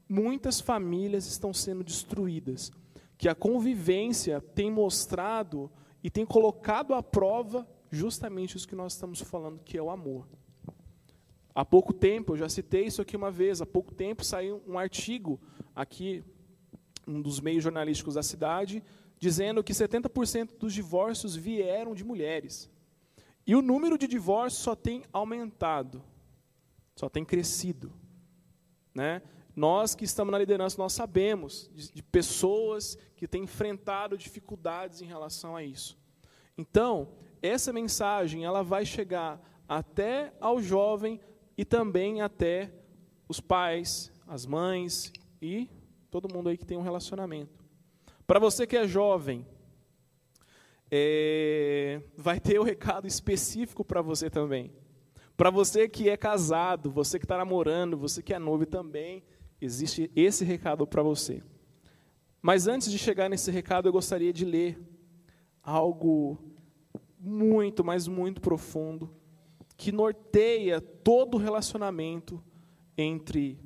muitas 0.08 0.60
famílias 0.60 1.26
estão 1.26 1.52
sendo 1.52 1.84
destruídas, 1.84 2.72
que 3.16 3.28
a 3.28 3.34
convivência 3.34 4.40
tem 4.40 4.70
mostrado 4.70 5.70
e 6.02 6.10
tem 6.10 6.24
colocado 6.24 6.94
à 6.94 7.02
prova 7.02 7.68
justamente 7.90 8.56
isso 8.56 8.68
que 8.68 8.74
nós 8.74 8.94
estamos 8.94 9.20
falando, 9.20 9.60
que 9.64 9.76
é 9.76 9.82
o 9.82 9.90
amor. 9.90 10.26
Há 11.54 11.64
pouco 11.64 11.92
tempo, 11.92 12.32
eu 12.32 12.36
já 12.36 12.48
citei 12.48 12.86
isso 12.86 13.02
aqui 13.02 13.16
uma 13.16 13.30
vez, 13.30 13.60
há 13.60 13.66
pouco 13.66 13.92
tempo 13.92 14.24
saiu 14.24 14.62
um 14.66 14.78
artigo 14.78 15.40
aqui, 15.74 16.22
um 17.06 17.20
dos 17.20 17.40
meios 17.40 17.62
jornalísticos 17.62 18.14
da 18.14 18.22
cidade, 18.22 18.82
dizendo 19.20 19.62
que 19.62 19.74
70% 19.74 20.58
dos 20.58 20.72
divórcios 20.72 21.36
vieram 21.36 21.94
de 21.94 22.02
mulheres. 22.02 22.70
E 23.46 23.54
o 23.54 23.60
número 23.60 23.98
de 23.98 24.08
divórcios 24.08 24.62
só 24.62 24.74
tem 24.74 25.04
aumentado, 25.12 26.02
só 26.96 27.08
tem 27.08 27.24
crescido. 27.24 27.92
Né? 28.94 29.22
Nós 29.54 29.94
que 29.94 30.04
estamos 30.04 30.32
na 30.32 30.38
liderança, 30.38 30.80
nós 30.80 30.94
sabemos 30.94 31.70
de, 31.74 31.92
de 31.92 32.02
pessoas 32.02 32.96
que 33.14 33.28
têm 33.28 33.44
enfrentado 33.44 34.16
dificuldades 34.16 35.02
em 35.02 35.06
relação 35.06 35.54
a 35.54 35.62
isso. 35.62 35.98
Então, 36.56 37.12
essa 37.42 37.72
mensagem 37.72 38.44
ela 38.44 38.62
vai 38.62 38.86
chegar 38.86 39.40
até 39.68 40.32
ao 40.40 40.62
jovem 40.62 41.20
e 41.58 41.64
também 41.64 42.22
até 42.22 42.72
os 43.28 43.38
pais, 43.38 44.10
as 44.26 44.46
mães 44.46 45.12
e 45.42 45.68
todo 46.10 46.32
mundo 46.32 46.48
aí 46.48 46.56
que 46.56 46.64
tem 46.64 46.78
um 46.78 46.82
relacionamento. 46.82 47.59
Para 48.30 48.38
você 48.38 48.64
que 48.64 48.76
é 48.76 48.86
jovem, 48.86 49.44
é, 50.88 52.00
vai 52.16 52.38
ter 52.38 52.60
o 52.60 52.62
um 52.62 52.64
recado 52.64 53.08
específico 53.08 53.84
para 53.84 54.00
você 54.00 54.30
também. 54.30 54.70
Para 55.36 55.50
você 55.50 55.88
que 55.88 56.08
é 56.08 56.16
casado, 56.16 56.92
você 56.92 57.18
que 57.18 57.24
está 57.24 57.36
namorando, 57.36 57.96
você 57.96 58.22
que 58.22 58.32
é 58.32 58.38
noivo 58.38 58.66
também, 58.66 59.24
existe 59.60 60.12
esse 60.14 60.44
recado 60.44 60.86
para 60.86 61.02
você. 61.02 61.42
Mas 62.40 62.68
antes 62.68 62.92
de 62.92 62.98
chegar 62.98 63.28
nesse 63.28 63.50
recado, 63.50 63.88
eu 63.88 63.92
gostaria 63.92 64.32
de 64.32 64.44
ler 64.44 64.80
algo 65.60 66.38
muito, 67.18 67.82
mas 67.82 68.06
muito 68.06 68.40
profundo, 68.40 69.12
que 69.76 69.90
norteia 69.90 70.80
todo 70.80 71.34
o 71.34 71.38
relacionamento 71.38 72.40
entre 72.96 73.58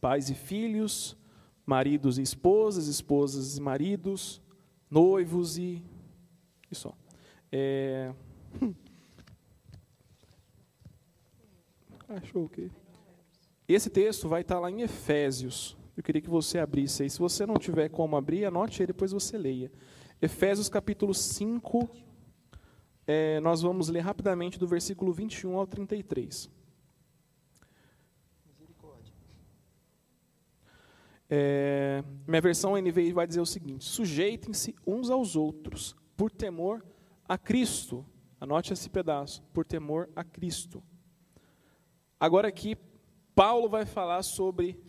pais 0.00 0.30
e 0.30 0.34
filhos, 0.36 1.17
maridos 1.68 2.16
e 2.16 2.22
esposas, 2.22 2.86
esposas 2.86 3.58
e 3.58 3.60
maridos, 3.60 4.40
noivos 4.90 5.58
e, 5.58 5.82
e 6.70 6.74
só. 6.74 6.94
É... 7.52 8.10
Achou 12.08 12.46
o 12.46 12.48
quê? 12.48 12.70
Esse 13.68 13.90
texto 13.90 14.26
vai 14.26 14.40
estar 14.40 14.58
lá 14.58 14.70
em 14.70 14.80
Efésios. 14.80 15.76
Eu 15.94 16.02
queria 16.02 16.22
que 16.22 16.30
você 16.30 16.58
abrisse 16.58 17.02
aí. 17.02 17.10
Se 17.10 17.18
você 17.18 17.44
não 17.44 17.56
tiver 17.56 17.90
como 17.90 18.16
abrir, 18.16 18.46
anote 18.46 18.80
aí, 18.80 18.86
depois 18.86 19.12
você 19.12 19.36
leia. 19.36 19.70
Efésios 20.22 20.70
capítulo 20.70 21.12
5, 21.12 21.86
é, 23.06 23.40
nós 23.40 23.60
vamos 23.60 23.90
ler 23.90 24.00
rapidamente 24.00 24.58
do 24.58 24.66
versículo 24.66 25.12
21 25.12 25.58
ao 25.58 25.66
33. 25.66 26.48
É, 31.30 32.02
minha 32.26 32.40
versão 32.40 32.76
NVI 32.76 33.12
vai 33.12 33.26
dizer 33.26 33.40
o 33.40 33.46
seguinte: 33.46 33.84
sujeitem-se 33.84 34.74
uns 34.86 35.10
aos 35.10 35.36
outros, 35.36 35.94
por 36.16 36.30
temor 36.30 36.84
a 37.28 37.36
Cristo. 37.36 38.04
Anote 38.40 38.72
esse 38.72 38.88
pedaço, 38.88 39.42
por 39.52 39.64
temor 39.64 40.08
a 40.14 40.24
Cristo. 40.24 40.82
Agora 42.18 42.48
aqui, 42.48 42.76
Paulo 43.34 43.68
vai 43.68 43.84
falar 43.84 44.22
sobre 44.22 44.80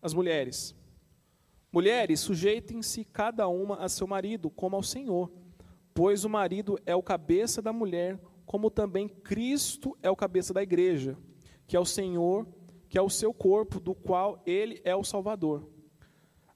as 0.00 0.14
mulheres. 0.14 0.74
Mulheres, 1.72 2.20
sujeitem-se 2.20 3.04
cada 3.04 3.46
uma 3.48 3.76
a 3.76 3.88
seu 3.88 4.06
marido, 4.06 4.50
como 4.50 4.76
ao 4.76 4.82
Senhor, 4.82 5.30
pois 5.94 6.24
o 6.24 6.28
marido 6.28 6.78
é 6.84 6.94
o 6.94 7.02
cabeça 7.02 7.62
da 7.62 7.72
mulher, 7.72 8.18
como 8.44 8.70
também 8.70 9.08
Cristo 9.08 9.96
é 10.02 10.10
o 10.10 10.16
cabeça 10.16 10.52
da 10.52 10.62
igreja, 10.62 11.16
que 11.66 11.76
é 11.76 11.80
o 11.80 11.84
Senhor, 11.84 12.46
que 12.88 12.98
é 12.98 13.02
o 13.02 13.10
seu 13.10 13.32
corpo, 13.32 13.78
do 13.78 13.94
qual 13.94 14.42
ele 14.44 14.80
é 14.84 14.96
o 14.96 15.04
Salvador. 15.04 15.68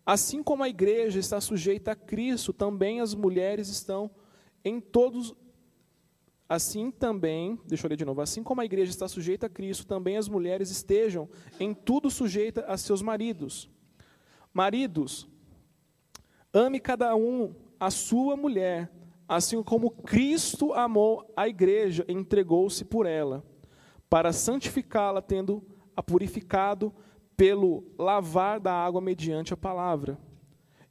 Assim 0.07 0.43
como 0.43 0.63
a 0.63 0.69
igreja 0.69 1.19
está 1.19 1.41
sujeita 1.41 1.93
a 1.93 1.97
Cristo, 1.97 2.53
também 2.53 3.01
as 3.01 3.15
mulheres 3.15 3.69
estão 3.69 4.11
em 4.65 4.81
todos. 4.81 5.35
Assim 6.47 6.91
também, 6.91 7.59
deixa 7.67 7.87
eu 7.87 7.89
ler 7.89 7.97
de 7.97 8.05
novo. 8.05 8.21
Assim 8.21 8.43
como 8.43 8.61
a 8.61 8.65
igreja 8.65 8.91
está 8.91 9.09
sujeita 9.09 9.47
a 9.47 9.49
Cristo, 9.49 9.87
também 9.87 10.19
as 10.19 10.29
mulheres 10.29 10.71
estejam 10.71 11.29
em 11.59 11.73
tudo 11.73 12.11
sujeita 12.11 12.67
a 12.67 12.77
seus 12.77 13.01
maridos. 13.01 13.71
Maridos, 14.53 15.27
ame 16.53 16.79
cada 16.79 17.17
um 17.17 17.55
a 17.81 17.91
sua 17.91 18.37
mulher, 18.37 18.93
assim 19.27 19.63
como 19.63 19.91
Cristo 19.91 20.75
amou 20.75 21.33
a 21.35 21.49
igreja 21.49 22.05
e 22.07 22.13
entregou-se 22.13 22.85
por 22.85 23.07
ela, 23.07 23.43
para 24.09 24.33
santificá-la, 24.33 25.23
tendo 25.23 25.63
a 25.97 26.03
purificado 26.03 26.95
pelo 27.37 27.85
lavar 27.99 28.61
da 28.61 28.73
água 28.73 29.01
mediante 29.01 29.53
a 29.53 29.57
palavra, 29.57 30.19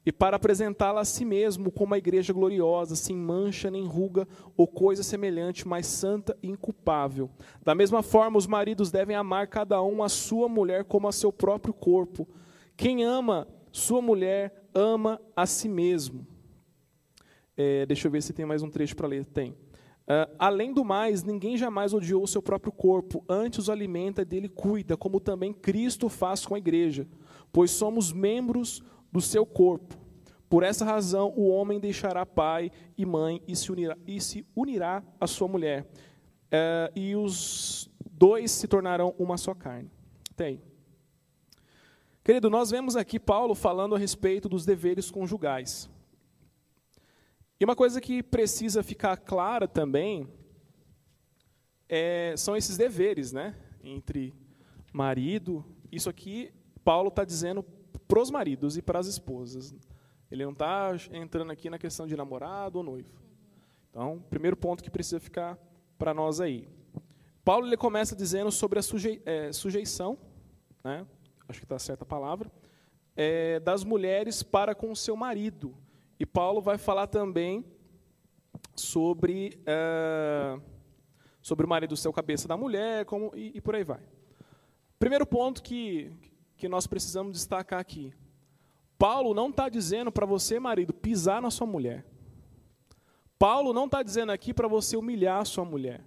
e 0.06 0.12
para 0.12 0.36
apresentá-la 0.36 1.02
a 1.02 1.06
si 1.06 1.24
mesmo 1.24 1.72
como 1.72 1.94
a 1.94 1.98
igreja 1.98 2.34
gloriosa, 2.34 2.96
sem 2.96 3.16
mancha 3.16 3.72
nem 3.72 3.86
ruga 3.86 4.28
ou 4.58 4.68
coisa 4.68 5.02
semelhante, 5.02 5.66
mas 5.66 5.88
santa 5.88 6.38
e 6.44 6.50
inculpável. 6.50 7.30
Da 7.64 7.74
mesma 7.74 8.04
forma, 8.04 8.38
os 8.38 8.46
maridos 8.46 8.92
devem 8.92 9.16
amar 9.16 9.48
cada 9.48 9.82
um 9.82 10.04
a 10.04 10.10
sua 10.10 10.50
mulher 10.50 10.84
como 10.84 11.08
a 11.08 11.12
seu 11.12 11.32
próprio 11.32 11.74
corpo. 11.74 12.28
Quem 12.76 13.06
ama 13.06 13.48
sua 13.72 14.02
mulher, 14.02 14.68
ama 14.74 15.22
a 15.36 15.46
si 15.46 15.70
mesmo. 15.70 16.28
É, 17.56 17.86
deixa 17.86 18.08
eu 18.08 18.12
ver 18.12 18.22
se 18.22 18.34
tem 18.34 18.46
mais 18.46 18.62
um 18.62 18.70
trecho 18.70 18.96
para 18.96 19.08
ler. 19.08 19.26
Tem. 19.26 19.56
Uh, 20.04 20.36
além 20.38 20.74
do 20.74 20.84
mais, 20.84 21.24
ninguém 21.24 21.56
jamais 21.56 21.94
odiou 21.94 22.24
o 22.24 22.28
seu 22.28 22.42
próprio 22.42 22.74
corpo, 22.74 23.24
antes 23.28 23.68
o 23.68 23.72
alimenta 23.72 24.22
e 24.22 24.26
dele 24.26 24.50
cuida, 24.50 24.98
como 24.98 25.20
também 25.20 25.54
Cristo 25.54 26.10
faz 26.10 26.46
com 26.46 26.56
a 26.56 26.58
igreja, 26.58 27.08
pois 27.54 27.72
somos 27.72 28.12
membros 28.12 28.84
do 29.12 29.22
seu 29.22 29.46
corpo. 29.46 29.96
Por 30.50 30.62
essa 30.62 30.84
razão, 30.84 31.34
o 31.38 31.48
homem 31.48 31.80
deixará 31.80 32.26
pai 32.26 32.70
e 32.98 33.06
mãe 33.06 33.42
e 33.48 33.56
se 33.56 33.72
unirá, 33.72 33.98
e 34.06 34.20
se 34.20 34.46
unirá 34.56 35.02
à 35.20 35.26
sua 35.26 35.48
mulher, 35.48 35.84
uh, 35.84 36.92
e 36.96 37.16
os 37.16 37.90
dois 38.12 38.52
se 38.52 38.68
tornarão 38.68 39.16
uma 39.18 39.38
só 39.38 39.54
carne. 39.56 39.90
Tem. 40.36 40.62
Querido, 42.24 42.50
nós 42.50 42.72
vemos 42.72 42.96
aqui 42.96 43.20
Paulo 43.20 43.56
falando 43.56 43.96
a 43.96 43.98
respeito 43.98 44.50
dos 44.50 44.66
deveres 44.66 45.10
conjugais. 45.10 45.90
E 47.60 47.66
uma 47.66 47.76
coisa 47.76 48.02
que 48.02 48.22
precisa 48.22 48.84
ficar 48.84 49.18
clara 49.18 49.68
também 49.68 50.28
é, 51.88 52.34
são 52.38 52.56
esses 52.58 52.78
deveres, 52.78 53.32
né? 53.32 53.56
Entre 53.84 54.34
marido. 54.92 55.64
Isso 55.92 56.10
aqui 56.10 56.52
Paulo 56.84 57.10
está 57.10 57.24
dizendo 57.24 57.64
para 58.08 58.20
os 58.20 58.30
maridos 58.30 58.78
e 58.78 58.82
para 58.82 59.00
as 59.00 59.08
esposas. 59.08 59.74
Ele 60.30 60.44
não 60.44 60.52
está 60.52 60.92
entrando 61.12 61.52
aqui 61.52 61.70
na 61.70 61.78
questão 61.78 62.08
de 62.08 62.16
namorado 62.16 62.80
ou 62.80 62.84
noivo. 62.84 63.22
Então, 63.90 64.24
primeiro 64.30 64.58
ponto 64.58 64.84
que 64.84 64.90
precisa 64.90 65.20
ficar 65.20 65.58
para 65.98 66.14
nós 66.14 66.42
aí. 66.42 66.68
Paulo 67.46 67.68
ele 67.68 67.78
começa 67.78 68.16
dizendo 68.16 68.52
sobre 68.52 68.80
a 68.80 68.82
suje, 68.82 69.22
é, 69.26 69.52
sujeição, 69.52 70.18
né? 70.84 71.06
acho 71.48 71.60
que 71.60 71.66
está 71.66 71.78
certa 71.78 72.04
a 72.04 72.08
palavra, 72.08 72.52
é, 73.16 73.60
das 73.60 73.84
mulheres 73.84 74.42
para 74.42 74.74
com 74.74 74.92
o 74.92 74.96
seu 74.96 75.16
marido. 75.16 75.78
E 76.24 76.26
Paulo 76.26 76.62
vai 76.62 76.78
falar 76.78 77.08
também 77.08 77.66
sobre, 78.74 79.62
é, 79.66 80.58
sobre 81.42 81.66
o 81.66 81.70
marido 81.70 81.98
ser 81.98 82.08
o 82.08 82.14
cabeça 82.14 82.48
da 82.48 82.56
mulher 82.56 83.04
como, 83.04 83.30
e, 83.36 83.52
e 83.56 83.60
por 83.60 83.76
aí 83.76 83.84
vai. 83.84 84.00
Primeiro 84.98 85.26
ponto 85.26 85.62
que, 85.62 86.14
que 86.56 86.70
nós 86.70 86.88
precisamos 86.88 87.34
destacar 87.34 87.78
aqui. 87.78 88.14
Paulo 88.98 89.34
não 89.34 89.50
está 89.50 89.68
dizendo 89.68 90.14
para 90.14 90.26
você, 90.26 90.62
marido, 90.62 90.94
pisar 90.94 91.42
na 91.42 91.52
sua 91.52 91.68
mulher. 91.68 92.06
Paulo 93.38 93.74
não 93.74 93.84
está 93.84 94.02
dizendo 94.02 94.32
aqui 94.32 94.54
para 94.54 94.70
você 94.70 94.96
humilhar 94.96 95.42
a 95.42 95.46
sua 95.46 95.66
mulher. 95.66 96.06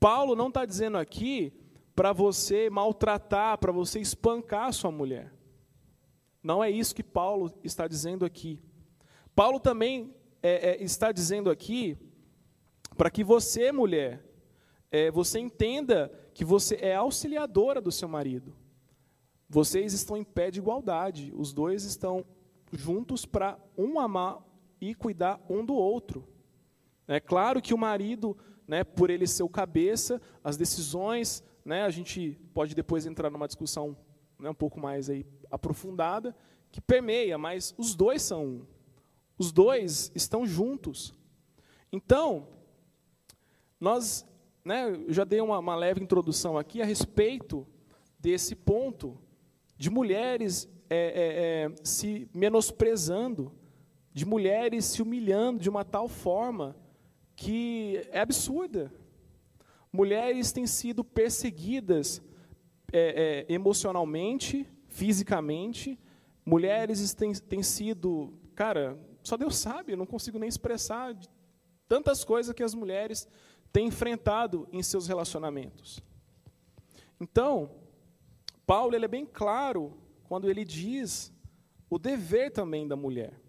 Paulo 0.00 0.34
não 0.34 0.48
está 0.48 0.64
dizendo 0.64 0.96
aqui 0.96 1.52
para 1.94 2.14
você 2.14 2.70
maltratar, 2.70 3.58
para 3.58 3.70
você 3.70 4.00
espancar 4.00 4.68
a 4.68 4.72
sua 4.72 4.90
mulher. 4.90 5.34
Não 6.42 6.64
é 6.64 6.70
isso 6.70 6.94
que 6.94 7.02
Paulo 7.02 7.52
está 7.62 7.86
dizendo 7.86 8.24
aqui. 8.24 8.58
Paulo 9.34 9.58
também 9.58 10.14
é, 10.42 10.70
é, 10.70 10.82
está 10.82 11.10
dizendo 11.10 11.50
aqui 11.50 11.98
para 12.96 13.10
que 13.10 13.24
você, 13.24 13.72
mulher, 13.72 14.24
é, 14.90 15.10
você 15.10 15.40
entenda 15.40 16.12
que 16.32 16.44
você 16.44 16.76
é 16.76 16.94
auxiliadora 16.94 17.80
do 17.80 17.90
seu 17.90 18.08
marido. 18.08 18.54
vocês 19.48 19.92
estão 19.92 20.16
em 20.16 20.24
pé 20.24 20.50
de 20.50 20.58
igualdade. 20.58 21.32
Os 21.36 21.52
dois 21.52 21.84
estão 21.84 22.24
juntos 22.72 23.24
para 23.24 23.58
um 23.76 24.00
amar 24.00 24.38
e 24.80 24.94
cuidar 24.94 25.40
um 25.48 25.64
do 25.64 25.74
outro. 25.74 26.26
É 27.06 27.20
claro 27.20 27.60
que 27.60 27.74
o 27.74 27.78
marido, 27.78 28.36
né, 28.66 28.82
por 28.82 29.10
ele 29.10 29.26
ser 29.26 29.42
o 29.42 29.48
cabeça, 29.48 30.20
as 30.42 30.56
decisões, 30.56 31.42
né, 31.64 31.82
a 31.82 31.90
gente 31.90 32.38
pode 32.52 32.74
depois 32.74 33.06
entrar 33.06 33.30
numa 33.30 33.46
discussão 33.46 33.96
né, 34.38 34.50
um 34.50 34.54
pouco 34.54 34.80
mais 34.80 35.08
aí 35.08 35.24
aprofundada, 35.50 36.34
que 36.70 36.80
permeia, 36.80 37.38
mas 37.38 37.74
os 37.78 37.94
dois 37.94 38.22
são 38.22 38.44
um. 38.44 38.73
Os 39.38 39.52
dois 39.52 40.10
estão 40.14 40.46
juntos. 40.46 41.14
Então, 41.92 42.48
nós, 43.80 44.26
né, 44.64 44.90
eu 44.90 45.12
já 45.12 45.24
dei 45.24 45.40
uma, 45.40 45.58
uma 45.58 45.76
leve 45.76 46.02
introdução 46.02 46.56
aqui 46.56 46.80
a 46.80 46.84
respeito 46.84 47.66
desse 48.18 48.54
ponto 48.54 49.18
de 49.76 49.90
mulheres 49.90 50.68
é, 50.88 50.96
é, 50.96 51.72
é, 51.72 51.74
se 51.84 52.28
menosprezando, 52.32 53.52
de 54.12 54.24
mulheres 54.24 54.84
se 54.84 55.02
humilhando 55.02 55.60
de 55.60 55.68
uma 55.68 55.84
tal 55.84 56.08
forma 56.08 56.76
que 57.34 58.00
é 58.10 58.20
absurda. 58.20 58.92
Mulheres 59.92 60.52
têm 60.52 60.66
sido 60.66 61.04
perseguidas 61.04 62.22
é, 62.92 63.44
é, 63.48 63.52
emocionalmente, 63.52 64.66
fisicamente. 64.86 65.98
Mulheres 66.46 67.12
têm, 67.14 67.32
têm 67.32 67.62
sido, 67.62 68.32
cara, 68.54 68.98
só 69.24 69.36
Deus 69.36 69.56
sabe, 69.56 69.92
eu 69.92 69.96
não 69.96 70.06
consigo 70.06 70.38
nem 70.38 70.48
expressar 70.48 71.16
tantas 71.88 72.22
coisas 72.22 72.54
que 72.54 72.62
as 72.62 72.74
mulheres 72.74 73.26
têm 73.72 73.88
enfrentado 73.88 74.68
em 74.70 74.82
seus 74.82 75.08
relacionamentos. 75.08 76.00
Então, 77.18 77.70
Paulo 78.66 78.94
ele 78.94 79.06
é 79.06 79.08
bem 79.08 79.26
claro 79.26 79.96
quando 80.28 80.48
ele 80.48 80.64
diz 80.64 81.32
o 81.88 81.98
dever 81.98 82.52
também 82.52 82.86
da 82.86 82.96
mulher. 82.96 83.40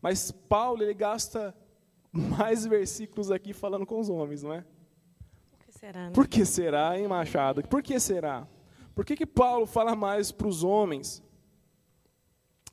Mas 0.00 0.32
Paulo 0.32 0.82
ele 0.82 0.94
gasta 0.94 1.54
mais 2.12 2.66
versículos 2.66 3.30
aqui 3.30 3.52
falando 3.52 3.86
com 3.86 4.00
os 4.00 4.08
homens, 4.08 4.42
não 4.42 4.52
é? 4.52 4.64
Por 5.50 5.58
que 5.64 5.72
será, 5.72 6.06
né? 6.06 6.10
Por 6.12 6.28
que 6.28 6.44
será, 6.44 6.98
hein, 6.98 7.06
Machado? 7.06 7.62
Por 7.62 7.82
que 7.82 7.98
será? 8.00 8.46
Por 8.94 9.04
que, 9.04 9.16
que 9.16 9.26
Paulo 9.26 9.66
fala 9.66 9.94
mais 9.96 10.30
para 10.32 10.48
os 10.48 10.62
homens? 10.62 11.22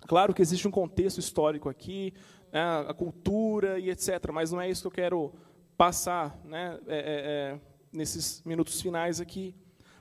Claro 0.08 0.34
que 0.34 0.42
existe 0.42 0.68
um 0.68 0.72
contexto 0.72 1.20
histórico 1.20 1.70
aqui, 1.70 2.14
né, 2.52 2.86
a 2.88 2.94
cultura 2.94 3.80
e 3.80 3.90
etc., 3.90 4.32
mas 4.32 4.52
não 4.52 4.62
é 4.62 4.70
isso 4.70 4.82
que 4.82 4.88
eu 4.88 4.92
quero 4.92 5.34
passar 5.78 6.40
né, 6.44 6.80
é, 6.88 6.98
é, 6.98 6.98
é, 6.98 7.60
nesses 7.92 8.44
minutos 8.44 8.82
finais 8.82 9.22
aqui. 9.22 9.56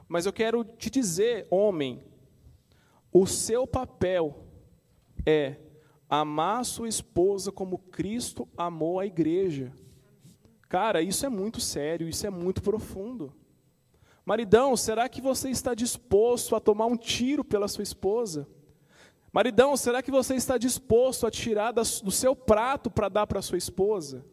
Mas 0.09 0.27
eu 0.27 0.33
quero 0.33 0.65
te 0.65 0.91
dizer, 0.91 1.47
homem, 1.51 2.03
o 3.13 3.27
seu 3.27 3.67
papel 3.67 4.45
é 5.25 5.57
amar 6.09 6.65
sua 6.65 6.89
esposa 6.89 7.53
como 7.53 7.79
Cristo 7.79 8.49
amou 8.57 8.99
a 8.99 9.07
igreja. 9.07 9.73
Cara, 10.69 11.03
isso 11.03 11.25
é 11.25 11.29
muito 11.29 11.61
sério, 11.61 12.09
isso 12.09 12.27
é 12.27 12.31
muito 12.31 12.63
profundo. 12.63 13.33
Maridão, 14.25 14.77
será 14.77 15.09
que 15.09 15.21
você 15.21 15.49
está 15.49 15.75
disposto 15.75 16.55
a 16.55 16.61
tomar 16.61 16.87
um 16.87 16.97
tiro 16.97 17.43
pela 17.43 17.69
sua 17.69 17.83
esposa? 17.83 18.47
Maridão, 19.33 19.77
será 19.77 20.03
que 20.03 20.11
você 20.11 20.35
está 20.35 20.57
disposto 20.57 21.27
a 21.27 21.31
tirar 21.31 21.73
do 21.73 22.11
seu 22.11 22.35
prato 22.35 22.91
para 22.91 23.09
dar 23.09 23.27
para 23.27 23.43
sua 23.43 23.59
esposa? 23.59 24.25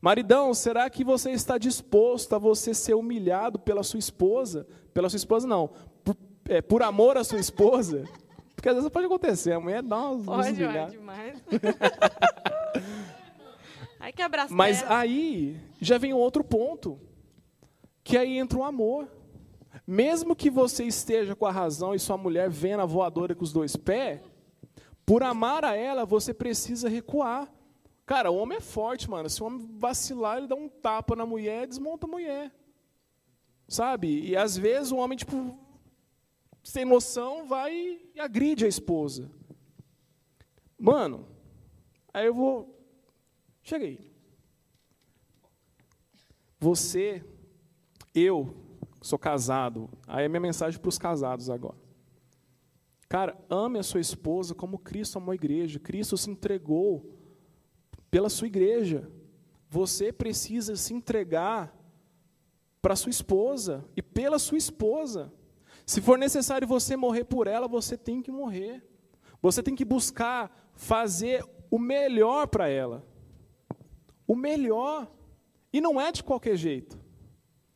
Maridão, 0.00 0.52
será 0.52 0.90
que 0.90 1.02
você 1.02 1.30
está 1.30 1.56
disposto 1.56 2.34
a 2.34 2.38
você 2.38 2.74
ser 2.74 2.94
humilhado 2.94 3.58
pela 3.58 3.82
sua 3.82 3.98
esposa? 3.98 4.66
Pela 4.92 5.08
sua 5.08 5.16
esposa, 5.16 5.46
não. 5.46 5.70
Por, 6.04 6.16
é, 6.46 6.60
por 6.60 6.82
amor 6.82 7.16
à 7.16 7.24
sua 7.24 7.38
esposa? 7.38 8.04
Porque 8.54 8.68
às 8.68 8.74
vezes 8.74 8.90
pode 8.90 9.06
acontecer, 9.06 9.52
a 9.52 9.60
mulher 9.60 9.82
dá 9.82 10.10
umas 10.10 10.26
Pode, 10.26 10.62
é 10.62 10.86
demais. 10.86 11.42
aí 14.00 14.12
que 14.12 14.22
abraça 14.22 14.54
Mas 14.54 14.82
aí 14.90 15.58
já 15.80 15.96
vem 15.96 16.12
outro 16.12 16.44
ponto, 16.44 17.00
que 18.02 18.16
aí 18.16 18.36
entra 18.36 18.58
o 18.58 18.64
amor. 18.64 19.08
Mesmo 19.86 20.36
que 20.36 20.50
você 20.50 20.84
esteja 20.84 21.34
com 21.34 21.46
a 21.46 21.50
razão 21.50 21.94
e 21.94 21.98
sua 21.98 22.16
mulher 22.16 22.48
venha 22.48 22.76
na 22.76 22.86
voadora 22.86 23.34
com 23.34 23.42
os 23.42 23.52
dois 23.52 23.76
pés, 23.76 24.20
por 25.04 25.22
amar 25.22 25.64
a 25.64 25.74
ela, 25.74 26.06
você 26.06 26.32
precisa 26.32 26.88
recuar. 26.88 27.52
Cara, 28.06 28.30
o 28.30 28.36
homem 28.36 28.58
é 28.58 28.60
forte, 28.60 29.08
mano. 29.08 29.28
Se 29.28 29.42
o 29.42 29.46
homem 29.46 29.66
vacilar, 29.78 30.38
ele 30.38 30.46
dá 30.46 30.54
um 30.54 30.68
tapa 30.68 31.16
na 31.16 31.26
mulher, 31.26 31.66
desmonta 31.66 32.06
a 32.06 32.10
mulher. 32.10 32.54
Sabe? 33.66 34.28
E 34.28 34.36
às 34.36 34.56
vezes 34.56 34.92
o 34.92 34.96
homem, 34.96 35.16
tipo, 35.16 35.58
sem 36.62 36.84
noção, 36.84 37.46
vai 37.46 38.00
e 38.14 38.20
agride 38.20 38.64
a 38.64 38.68
esposa. 38.68 39.30
Mano, 40.78 41.26
aí 42.12 42.26
eu 42.26 42.34
vou. 42.34 42.78
Cheguei. 43.62 44.12
Você, 46.60 47.22
eu, 48.14 48.54
sou 49.04 49.18
casado. 49.18 49.90
Aí 50.06 50.24
é 50.24 50.28
minha 50.28 50.40
mensagem 50.40 50.80
para 50.80 50.88
os 50.88 50.96
casados 50.96 51.50
agora. 51.50 51.76
Cara, 53.06 53.36
ame 53.50 53.78
a 53.78 53.82
sua 53.82 54.00
esposa 54.00 54.54
como 54.54 54.78
Cristo 54.78 55.18
amou 55.18 55.32
a 55.32 55.34
igreja. 55.34 55.78
Cristo 55.78 56.16
se 56.16 56.30
entregou 56.30 57.14
pela 58.10 58.30
sua 58.30 58.46
igreja. 58.46 59.10
Você 59.68 60.10
precisa 60.10 60.74
se 60.74 60.94
entregar 60.94 61.76
para 62.80 62.96
sua 62.96 63.10
esposa 63.10 63.84
e 63.94 64.00
pela 64.00 64.38
sua 64.38 64.56
esposa. 64.56 65.30
Se 65.84 66.00
for 66.00 66.16
necessário 66.16 66.66
você 66.66 66.96
morrer 66.96 67.24
por 67.24 67.46
ela, 67.46 67.68
você 67.68 67.98
tem 67.98 68.22
que 68.22 68.30
morrer. 68.30 68.82
Você 69.42 69.62
tem 69.62 69.76
que 69.76 69.84
buscar 69.84 70.70
fazer 70.72 71.44
o 71.70 71.78
melhor 71.78 72.46
para 72.46 72.68
ela. 72.68 73.06
O 74.26 74.34
melhor. 74.34 75.12
E 75.70 75.78
não 75.78 76.00
é 76.00 76.10
de 76.10 76.24
qualquer 76.24 76.56
jeito. 76.56 77.03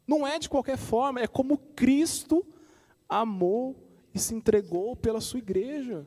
Não 0.09 0.27
é 0.27 0.39
de 0.39 0.49
qualquer 0.49 0.79
forma, 0.79 1.21
é 1.21 1.27
como 1.27 1.59
Cristo 1.59 2.43
amou 3.07 3.77
e 4.15 4.19
se 4.19 4.35
entregou 4.35 4.97
pela 4.97 5.21
sua 5.21 5.39
igreja. 5.39 6.07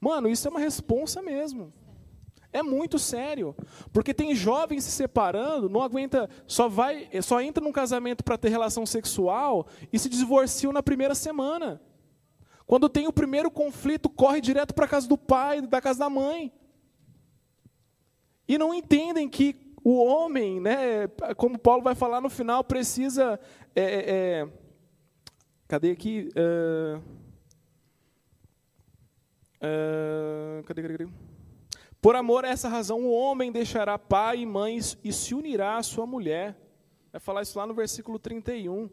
Mano, 0.00 0.26
isso 0.26 0.48
é 0.48 0.50
uma 0.50 0.58
responsa 0.58 1.20
mesmo. 1.20 1.74
É 2.50 2.62
muito 2.62 2.98
sério, 2.98 3.54
porque 3.92 4.14
tem 4.14 4.34
jovens 4.34 4.84
se 4.84 4.90
separando, 4.90 5.68
não 5.68 5.82
aguenta, 5.82 6.30
só 6.46 6.70
vai, 6.70 7.06
só 7.22 7.38
entra 7.42 7.62
num 7.62 7.72
casamento 7.72 8.24
para 8.24 8.38
ter 8.38 8.48
relação 8.48 8.86
sexual 8.86 9.66
e 9.92 9.98
se 9.98 10.08
divorciam 10.08 10.72
na 10.72 10.82
primeira 10.82 11.14
semana. 11.14 11.82
Quando 12.66 12.88
tem 12.88 13.06
o 13.06 13.12
primeiro 13.12 13.50
conflito, 13.50 14.08
corre 14.08 14.40
direto 14.40 14.72
para 14.72 14.86
a 14.86 14.88
casa 14.88 15.06
do 15.06 15.18
pai, 15.18 15.60
da 15.60 15.82
casa 15.82 15.98
da 15.98 16.08
mãe. 16.08 16.50
E 18.48 18.56
não 18.56 18.72
entendem 18.72 19.28
que 19.28 19.65
o 19.88 20.04
homem, 20.04 20.60
né, 20.60 21.06
como 21.36 21.56
Paulo 21.56 21.80
vai 21.80 21.94
falar 21.94 22.20
no 22.20 22.28
final, 22.28 22.64
precisa. 22.64 23.38
É, 23.72 23.82
é, 23.82 24.10
é 24.10 24.48
cadê 25.68 25.92
aqui? 25.92 26.28
Uh, 26.34 26.98
uh, 29.62 30.64
cadê, 30.64 30.82
cadê, 30.82 30.98
cadê? 30.98 31.10
Por 32.02 32.16
amor 32.16 32.44
a 32.44 32.48
essa 32.48 32.68
razão, 32.68 33.04
o 33.04 33.12
homem 33.12 33.52
deixará 33.52 33.96
pai 33.96 34.40
e 34.40 34.46
mãe 34.46 34.80
e 35.04 35.12
se 35.12 35.36
unirá 35.36 35.76
à 35.76 35.82
sua 35.84 36.04
mulher. 36.04 36.58
Vai 37.12 37.20
falar 37.20 37.42
isso 37.42 37.56
lá 37.56 37.64
no 37.64 37.72
versículo 37.72 38.18
31. 38.18 38.90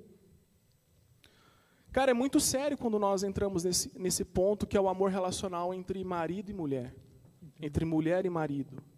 Cara, 1.92 2.12
é 2.12 2.14
muito 2.14 2.40
sério 2.40 2.78
quando 2.78 3.00
nós 3.00 3.24
entramos 3.24 3.64
nesse, 3.64 3.92
nesse 4.00 4.24
ponto 4.24 4.68
que 4.68 4.78
é 4.78 4.82
o 4.82 4.88
amor 4.88 5.10
relacional 5.10 5.74
entre 5.74 6.04
marido 6.04 6.52
e 6.52 6.54
mulher. 6.54 6.94
Entre 7.60 7.84
mulher 7.84 8.28
e 8.28 8.30
marido. 8.30 8.93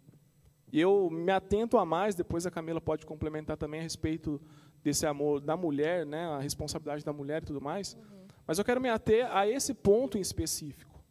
E 0.72 0.80
eu 0.80 1.08
me 1.10 1.32
atento 1.32 1.78
a 1.78 1.84
mais, 1.84 2.14
depois 2.14 2.46
a 2.46 2.50
Camila 2.50 2.80
pode 2.80 3.06
complementar 3.06 3.56
também 3.56 3.80
a 3.80 3.82
respeito 3.82 4.40
desse 4.82 5.06
amor 5.06 5.40
da 5.40 5.56
mulher, 5.56 6.04
né, 6.06 6.26
a 6.26 6.38
responsabilidade 6.38 7.04
da 7.04 7.12
mulher 7.12 7.42
e 7.42 7.46
tudo 7.46 7.60
mais. 7.60 7.94
Uhum. 7.94 8.26
Mas 8.46 8.58
eu 8.58 8.64
quero 8.64 8.80
me 8.80 8.88
ater 8.88 9.26
a 9.34 9.48
esse 9.48 9.74
ponto 9.74 10.16
em 10.16 10.20
específico. 10.20 11.02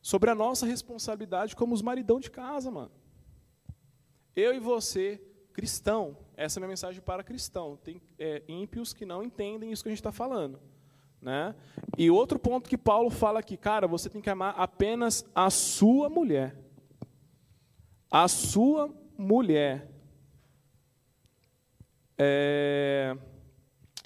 Sobre 0.00 0.30
a 0.30 0.34
nossa 0.34 0.64
responsabilidade 0.64 1.56
como 1.56 1.74
os 1.74 1.82
maridão 1.82 2.20
de 2.20 2.30
casa, 2.30 2.70
mano. 2.70 2.92
Eu 4.34 4.54
e 4.54 4.60
você, 4.60 5.20
cristão, 5.52 6.16
essa 6.36 6.58
é 6.58 6.60
a 6.60 6.62
minha 6.62 6.68
mensagem 6.68 7.00
para 7.00 7.24
cristão. 7.24 7.76
Tem 7.82 8.00
é, 8.18 8.42
ímpios 8.46 8.92
que 8.92 9.04
não 9.04 9.22
entendem 9.22 9.72
isso 9.72 9.82
que 9.82 9.88
a 9.88 9.92
gente 9.92 9.98
está 9.98 10.12
falando. 10.12 10.60
Né? 11.20 11.54
E 11.96 12.08
outro 12.10 12.38
ponto 12.38 12.70
que 12.70 12.78
Paulo 12.78 13.10
fala 13.10 13.40
aqui, 13.40 13.56
cara, 13.56 13.88
você 13.88 14.08
tem 14.08 14.22
que 14.22 14.30
amar 14.30 14.54
apenas 14.56 15.24
a 15.34 15.50
sua 15.50 16.08
mulher 16.08 16.67
a 18.10 18.26
sua 18.28 18.94
mulher. 19.16 19.90
É, 22.16 23.16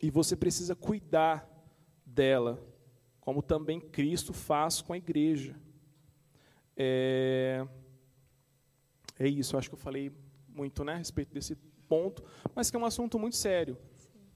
e 0.02 0.10
você 0.10 0.36
precisa 0.36 0.74
cuidar 0.74 1.48
dela, 2.04 2.62
como 3.20 3.42
também 3.42 3.80
Cristo 3.80 4.32
faz 4.32 4.82
com 4.82 4.92
a 4.92 4.98
igreja. 4.98 5.56
É, 6.76 7.66
é 9.18 9.28
isso, 9.28 9.56
acho 9.56 9.68
que 9.68 9.74
eu 9.74 9.78
falei 9.78 10.12
muito 10.48 10.84
né, 10.84 10.94
a 10.94 10.96
respeito 10.96 11.32
desse 11.32 11.54
ponto, 11.88 12.22
mas 12.54 12.70
que 12.70 12.76
é 12.76 12.80
um 12.80 12.84
assunto 12.84 13.18
muito 13.18 13.36
sério. 13.36 13.78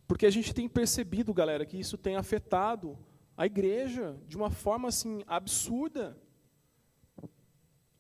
Porque 0.07 0.25
a 0.25 0.31
gente 0.31 0.55
tem 0.55 0.69
percebido, 0.69 1.35
galera, 1.35 1.67
que 1.67 1.79
isso 1.79 1.99
tem 1.99 2.17
afetado 2.17 2.97
a 3.37 3.45
igreja 3.45 4.17
de 4.27 4.37
uma 4.37 4.51
forma 4.51 4.89
assim 4.89 5.23
absurda. 5.27 6.17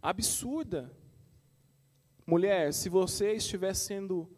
Absurda. 0.00 0.95
Mulher, 2.26 2.72
se 2.72 2.88
você 2.88 3.34
estiver 3.34 3.72
sendo 3.72 4.28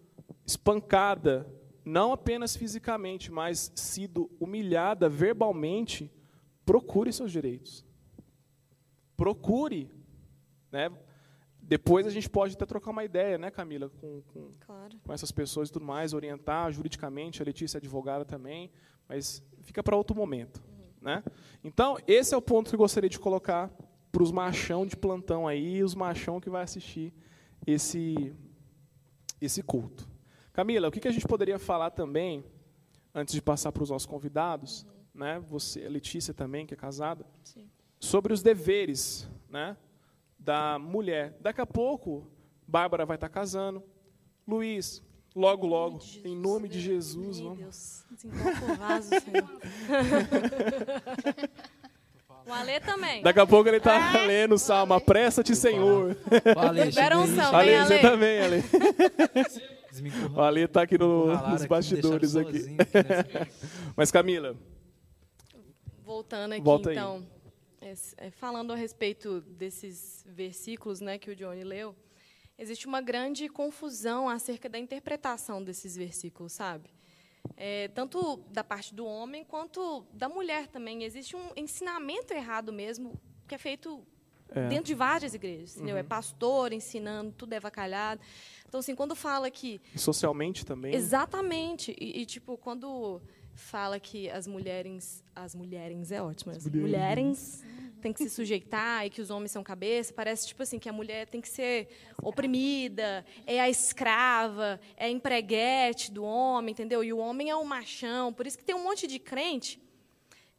espancada, 0.44 1.50
não 1.84 2.12
apenas 2.12 2.54
fisicamente, 2.54 3.32
mas 3.32 3.72
sido 3.74 4.30
humilhada 4.38 5.08
verbalmente, 5.08 6.12
procure 6.66 7.10
seus 7.12 7.32
direitos. 7.32 7.82
Procure. 9.16 9.90
Né? 10.70 10.90
Depois 11.62 12.06
a 12.06 12.10
gente 12.10 12.28
pode 12.28 12.54
até 12.54 12.66
trocar 12.66 12.90
uma 12.90 13.04
ideia, 13.04 13.38
né, 13.38 13.50
Camila, 13.50 13.88
com, 13.88 14.22
com, 14.22 14.50
Claro. 14.60 14.98
com 15.02 15.12
essas 15.12 15.32
pessoas 15.32 15.70
e 15.70 15.72
tudo 15.72 15.86
mais, 15.86 16.12
orientar 16.12 16.70
juridicamente, 16.70 17.40
a 17.40 17.44
Letícia 17.44 17.76
é 17.76 17.80
advogada 17.80 18.24
também, 18.24 18.70
mas 19.08 19.42
fica 19.62 19.82
para 19.82 19.96
outro 19.96 20.14
momento. 20.14 20.62
Né? 21.00 21.24
Então, 21.64 21.96
esse 22.06 22.34
é 22.34 22.36
o 22.36 22.42
ponto 22.42 22.68
que 22.68 22.74
eu 22.74 22.78
gostaria 22.78 23.08
de 23.08 23.18
colocar 23.18 23.70
para 24.12 24.22
os 24.22 24.30
machão 24.30 24.86
de 24.86 24.96
plantão 24.96 25.48
aí, 25.48 25.82
os 25.82 25.94
machão 25.94 26.38
que 26.38 26.50
vai 26.50 26.62
assistir 26.62 27.14
esse, 27.72 28.34
esse 29.40 29.62
culto. 29.62 30.08
Camila, 30.52 30.88
o 30.88 30.90
que, 30.90 31.00
que 31.00 31.08
a 31.08 31.12
gente 31.12 31.28
poderia 31.28 31.58
falar 31.58 31.90
também, 31.90 32.42
antes 33.14 33.34
de 33.34 33.42
passar 33.42 33.70
para 33.72 33.82
os 33.82 33.90
nossos 33.90 34.06
convidados, 34.06 34.86
né? 35.14 35.38
você, 35.38 35.84
a 35.84 35.88
Letícia 35.88 36.32
também, 36.32 36.66
que 36.66 36.72
é 36.72 36.76
casada, 36.76 37.26
Sim. 37.44 37.68
sobre 38.00 38.32
os 38.32 38.42
deveres 38.42 39.28
né, 39.50 39.76
da 40.38 40.78
mulher. 40.78 41.36
Daqui 41.40 41.60
a 41.60 41.66
pouco, 41.66 42.26
Bárbara 42.66 43.04
vai 43.04 43.16
estar 43.16 43.28
casando. 43.28 43.82
Luiz, 44.46 45.02
logo, 45.36 45.66
logo, 45.66 45.98
em 46.24 46.34
nome 46.34 46.68
de 46.68 46.80
Jesus, 46.80 47.38
Meu 47.38 47.50
vamos. 47.50 47.58
Deus, 47.58 48.04
desenvolve 48.10 48.64
o 48.64 48.76
vaso, 48.76 49.10
Senhor. 49.20 49.60
o 52.48 52.52
Alê 52.52 52.80
também. 52.80 53.22
Daqui 53.22 53.38
a 53.40 53.46
pouco 53.46 53.68
ele 53.68 53.76
está 53.76 54.24
lendo 54.24 54.54
o 54.54 54.58
salmo, 54.58 54.94
apressa-te, 54.94 55.54
Senhor. 55.54 56.16
Ale, 56.56 56.84
Libera 56.84 57.18
um 57.18 57.26
samba, 57.26 57.58
Ale, 57.58 57.70
hein, 57.74 57.84
você 57.84 57.92
Ale? 57.94 58.02
também, 58.02 58.40
Ale. 58.40 58.64
O 60.34 60.40
Ale 60.40 60.60
está 60.62 60.82
aqui 60.82 60.96
no- 60.98 61.26
nos 61.50 61.66
bastidores 61.66 62.36
aqui. 62.36 62.76
aqui 62.78 63.50
Mas, 63.96 64.10
Camila, 64.10 64.56
Voltando 66.04 66.52
aqui, 66.52 66.62
Volta 66.62 66.90
então, 66.92 67.26
é, 68.16 68.30
falando 68.30 68.72
a 68.72 68.76
respeito 68.76 69.40
desses 69.42 70.24
versículos 70.26 71.00
né, 71.00 71.18
que 71.18 71.30
o 71.30 71.36
Johnny 71.36 71.62
leu, 71.64 71.94
existe 72.58 72.86
uma 72.86 73.02
grande 73.02 73.46
confusão 73.48 74.26
acerca 74.28 74.68
da 74.70 74.78
interpretação 74.78 75.62
desses 75.62 75.94
versículos, 75.96 76.52
sabe? 76.52 76.88
É, 77.56 77.88
tanto 77.88 78.36
da 78.52 78.62
parte 78.62 78.94
do 78.94 79.04
homem 79.04 79.44
quanto 79.44 80.04
da 80.12 80.28
mulher 80.28 80.66
também. 80.68 81.02
Existe 81.02 81.34
um 81.34 81.50
ensinamento 81.56 82.32
errado 82.32 82.72
mesmo, 82.72 83.18
que 83.48 83.54
é 83.54 83.58
feito 83.58 84.00
É. 84.50 84.68
dentro 84.68 84.84
de 84.84 84.94
várias 84.94 85.34
igrejas. 85.34 85.76
entendeu? 85.76 85.96
É 85.96 86.02
pastor 86.02 86.72
ensinando, 86.72 87.32
tudo 87.32 87.52
é 87.52 87.60
vacalhado. 87.60 88.20
Então, 88.68 88.80
assim, 88.80 88.94
quando 88.94 89.14
fala 89.16 89.50
que 89.50 89.80
socialmente 89.96 90.64
também. 90.64 90.94
Exatamente. 90.94 91.96
E, 92.00 92.20
e, 92.22 92.26
tipo, 92.26 92.56
quando 92.56 93.20
fala 93.54 93.98
que 93.98 94.30
as 94.30 94.46
mulheres. 94.46 95.24
As 95.34 95.54
mulheres 95.54 96.12
é 96.12 96.22
ótimo. 96.22 96.52
As 96.52 96.66
mulheres 96.66 97.64
têm 97.98 98.12
que 98.12 98.22
se 98.22 98.30
sujeitar 98.30 99.06
e 99.06 99.10
que 99.10 99.20
os 99.20 99.30
homens 99.30 99.50
são 99.50 99.62
cabeça, 99.62 100.12
parece 100.12 100.46
tipo 100.46 100.62
assim 100.62 100.78
que 100.78 100.88
a 100.88 100.92
mulher 100.92 101.26
tem 101.26 101.40
que 101.40 101.48
ser 101.48 101.88
oprimida, 102.22 103.24
é 103.46 103.60
a 103.60 103.68
escrava, 103.68 104.80
é 104.96 105.06
a 105.06 105.10
empreguete 105.10 106.10
do 106.10 106.24
homem, 106.24 106.72
entendeu? 106.72 107.02
E 107.02 107.12
o 107.12 107.18
homem 107.18 107.50
é 107.50 107.56
o 107.56 107.64
machão. 107.64 108.32
Por 108.32 108.46
isso 108.46 108.56
que 108.56 108.64
tem 108.64 108.74
um 108.74 108.82
monte 108.82 109.06
de 109.06 109.18
crente 109.18 109.80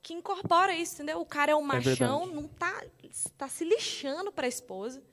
que 0.01 0.13
incorpora 0.13 0.73
isso, 0.73 0.95
entendeu? 0.95 1.19
O 1.19 1.25
cara 1.25 1.51
é 1.51 1.55
o 1.55 1.61
machão, 1.61 2.19
verdade. 2.25 2.35
não 2.35 2.47
tá, 2.47 2.83
tá 3.37 3.47
se 3.47 3.63
lixando 3.63 4.31
para 4.31 4.45
a 4.45 4.49
esposa, 4.49 5.03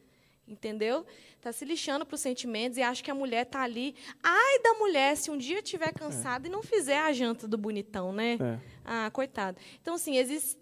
entendeu? 0.47 1.05
Tá 1.41 1.53
se 1.53 1.65
lixando 1.65 2.07
para 2.07 2.15
os 2.15 2.21
sentimentos 2.21 2.79
e 2.79 2.83
acha 2.83 3.03
que 3.03 3.11
a 3.11 3.15
mulher 3.15 3.45
tá 3.47 3.63
ali. 3.63 3.95
Ai 4.23 4.61
da 4.63 4.75
mulher 4.75 5.17
se 5.17 5.31
um 5.31 5.37
dia 5.37 5.59
estiver 5.59 5.93
cansada 5.93 6.47
e 6.47 6.51
não 6.51 6.63
fizer 6.63 6.99
a 6.99 7.13
janta 7.13 7.47
do 7.47 7.59
bonitão, 7.59 8.13
né? 8.13 8.39
É. 8.41 8.59
Ah, 8.85 9.11
coitado. 9.13 9.59
Então, 9.81 9.95
assim, 9.95 10.17
existe 10.17 10.57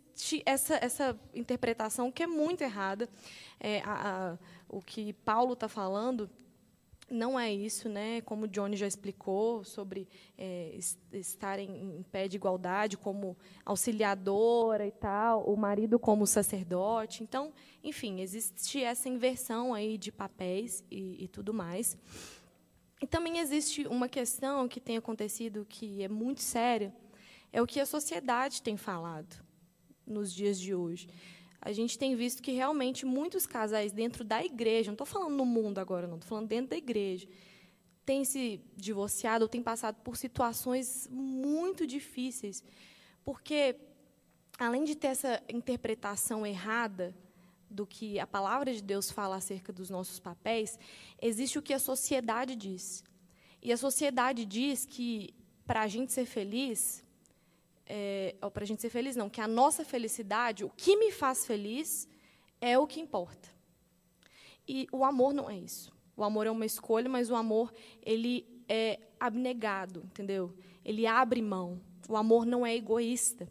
essa, 0.47 0.75
essa 0.83 1.19
interpretação 1.35 2.11
que 2.11 2.23
é 2.23 2.27
muito 2.27 2.63
errada. 2.63 3.09
É, 3.61 3.81
a- 3.81 4.33
a- 4.35 4.39
o 4.69 4.81
que 4.83 5.13
Paulo 5.13 5.53
está 5.55 5.69
falando 5.69 6.29
não 7.11 7.39
é 7.39 7.53
isso, 7.53 7.89
né? 7.89 8.23
Como 8.23 8.45
o 8.45 8.49
Johnny 8.49 8.77
já 8.77 8.87
explicou 8.87 9.63
sobre 9.63 10.09
é, 10.39 10.71
es- 10.75 10.99
estar 11.13 11.59
em, 11.59 11.99
em 11.99 12.03
pé 12.03 12.27
de 12.29 12.37
igualdade 12.37 12.97
como 12.97 13.37
auxiliadora 13.65 14.87
e 14.87 14.91
tal, 14.91 15.45
o 15.45 15.57
marido 15.57 15.99
como 15.99 16.27
sacerdote. 16.27 17.23
Então, 17.23 17.53
enfim, 17.83 18.21
existe 18.21 18.83
essa 18.83 19.09
inversão 19.09 19.75
aí 19.75 19.99
de 19.99 20.11
papéis 20.11 20.83
e, 20.91 21.25
e 21.25 21.29
tudo 21.29 21.53
mais. 21.53 21.97
E 23.03 23.07
também 23.07 23.39
existe 23.39 23.87
uma 23.87 24.09
questão 24.09 24.67
que 24.67 24.81
tem 24.81 24.97
acontecido 24.97 25.67
que 25.69 26.03
é 26.03 26.09
muito 26.09 26.41
séria, 26.41 26.93
é 27.53 27.61
o 27.61 27.67
que 27.67 27.79
a 27.79 27.87
sociedade 27.87 28.63
tem 28.63 28.77
falado 28.79 29.44
nos 30.07 30.33
dias 30.33 30.59
de 30.59 30.75
hoje. 30.75 31.09
A 31.61 31.73
gente 31.73 31.99
tem 31.99 32.15
visto 32.15 32.43
que 32.43 32.53
realmente 32.53 33.07
muitos 33.07 33.47
casais 33.47 33.91
dentro 33.93 34.23
da 34.23 34.45
igreja, 34.45 34.91
não 34.91 34.95
estou 34.95 35.07
falando 35.07 35.35
no 35.35 35.47
mundo 35.47 35.79
agora, 35.79 36.07
não, 36.07 36.17
estou 36.17 36.29
falando 36.29 36.49
dentro 36.49 36.71
da 36.71 36.77
igreja, 36.77 37.27
têm 38.05 38.25
se 38.25 38.61
divorciado 38.77 39.45
ou 39.45 39.49
têm 39.49 39.63
passado 39.63 39.97
por 40.03 40.17
situações 40.17 41.09
muito 41.11 41.87
difíceis, 41.87 42.63
porque 43.25 43.77
além 44.59 44.85
de 44.85 44.95
ter 44.95 45.09
essa 45.09 45.43
interpretação 45.49 46.47
errada 46.47 47.15
do 47.71 47.87
que 47.87 48.21
a 48.21 48.27
palavra 48.27 48.73
de 48.73 48.83
Deus 48.83 49.11
fala 49.11 49.37
acerca 49.37 49.73
dos 49.73 49.91
nossos 49.91 50.19
papéis, 50.19 50.79
existe 51.21 51.59
o 51.59 51.63
que 51.63 51.73
a 51.73 51.79
sociedade 51.79 52.55
diz. 52.55 53.03
E 53.63 53.73
a 53.73 53.77
sociedade 53.77 54.45
diz 54.45 54.85
que 54.85 55.35
para 55.67 55.83
a 55.83 55.89
gente 55.89 56.13
ser 56.13 56.27
feliz, 56.27 57.04
é, 57.87 58.35
para 58.53 58.65
a 58.65 58.67
gente 58.67 58.81
ser 58.81 58.91
feliz, 58.91 59.17
não, 59.17 59.29
que 59.29 59.41
a 59.41 59.49
nossa 59.49 59.85
felicidade, 59.85 60.65
o 60.65 60.71
que 60.71 60.97
me 60.97 61.11
faz 61.11 61.47
feliz, 61.47 62.09
é 62.61 62.79
o 62.79 62.87
que 62.87 63.01
importa. 63.01 63.49
E 64.67 64.87
o 64.91 65.05
amor 65.05 65.35
não 65.35 65.51
é 65.51 65.57
isso. 65.57 65.93
O 66.17 66.25
amor 66.25 66.47
é 66.47 66.51
uma 66.51 66.65
escolha, 66.65 67.09
mas 67.09 67.31
o 67.31 67.35
amor 67.35 67.73
ele 68.03 68.47
é 68.69 68.99
abnegado, 69.19 70.03
entendeu? 70.05 70.55
Ele 70.85 71.07
abre 71.07 71.43
mão. 71.43 71.81
O 72.09 72.17
amor 72.17 72.47
não 72.47 72.65
é 72.65 72.75
egoísta. 72.75 73.49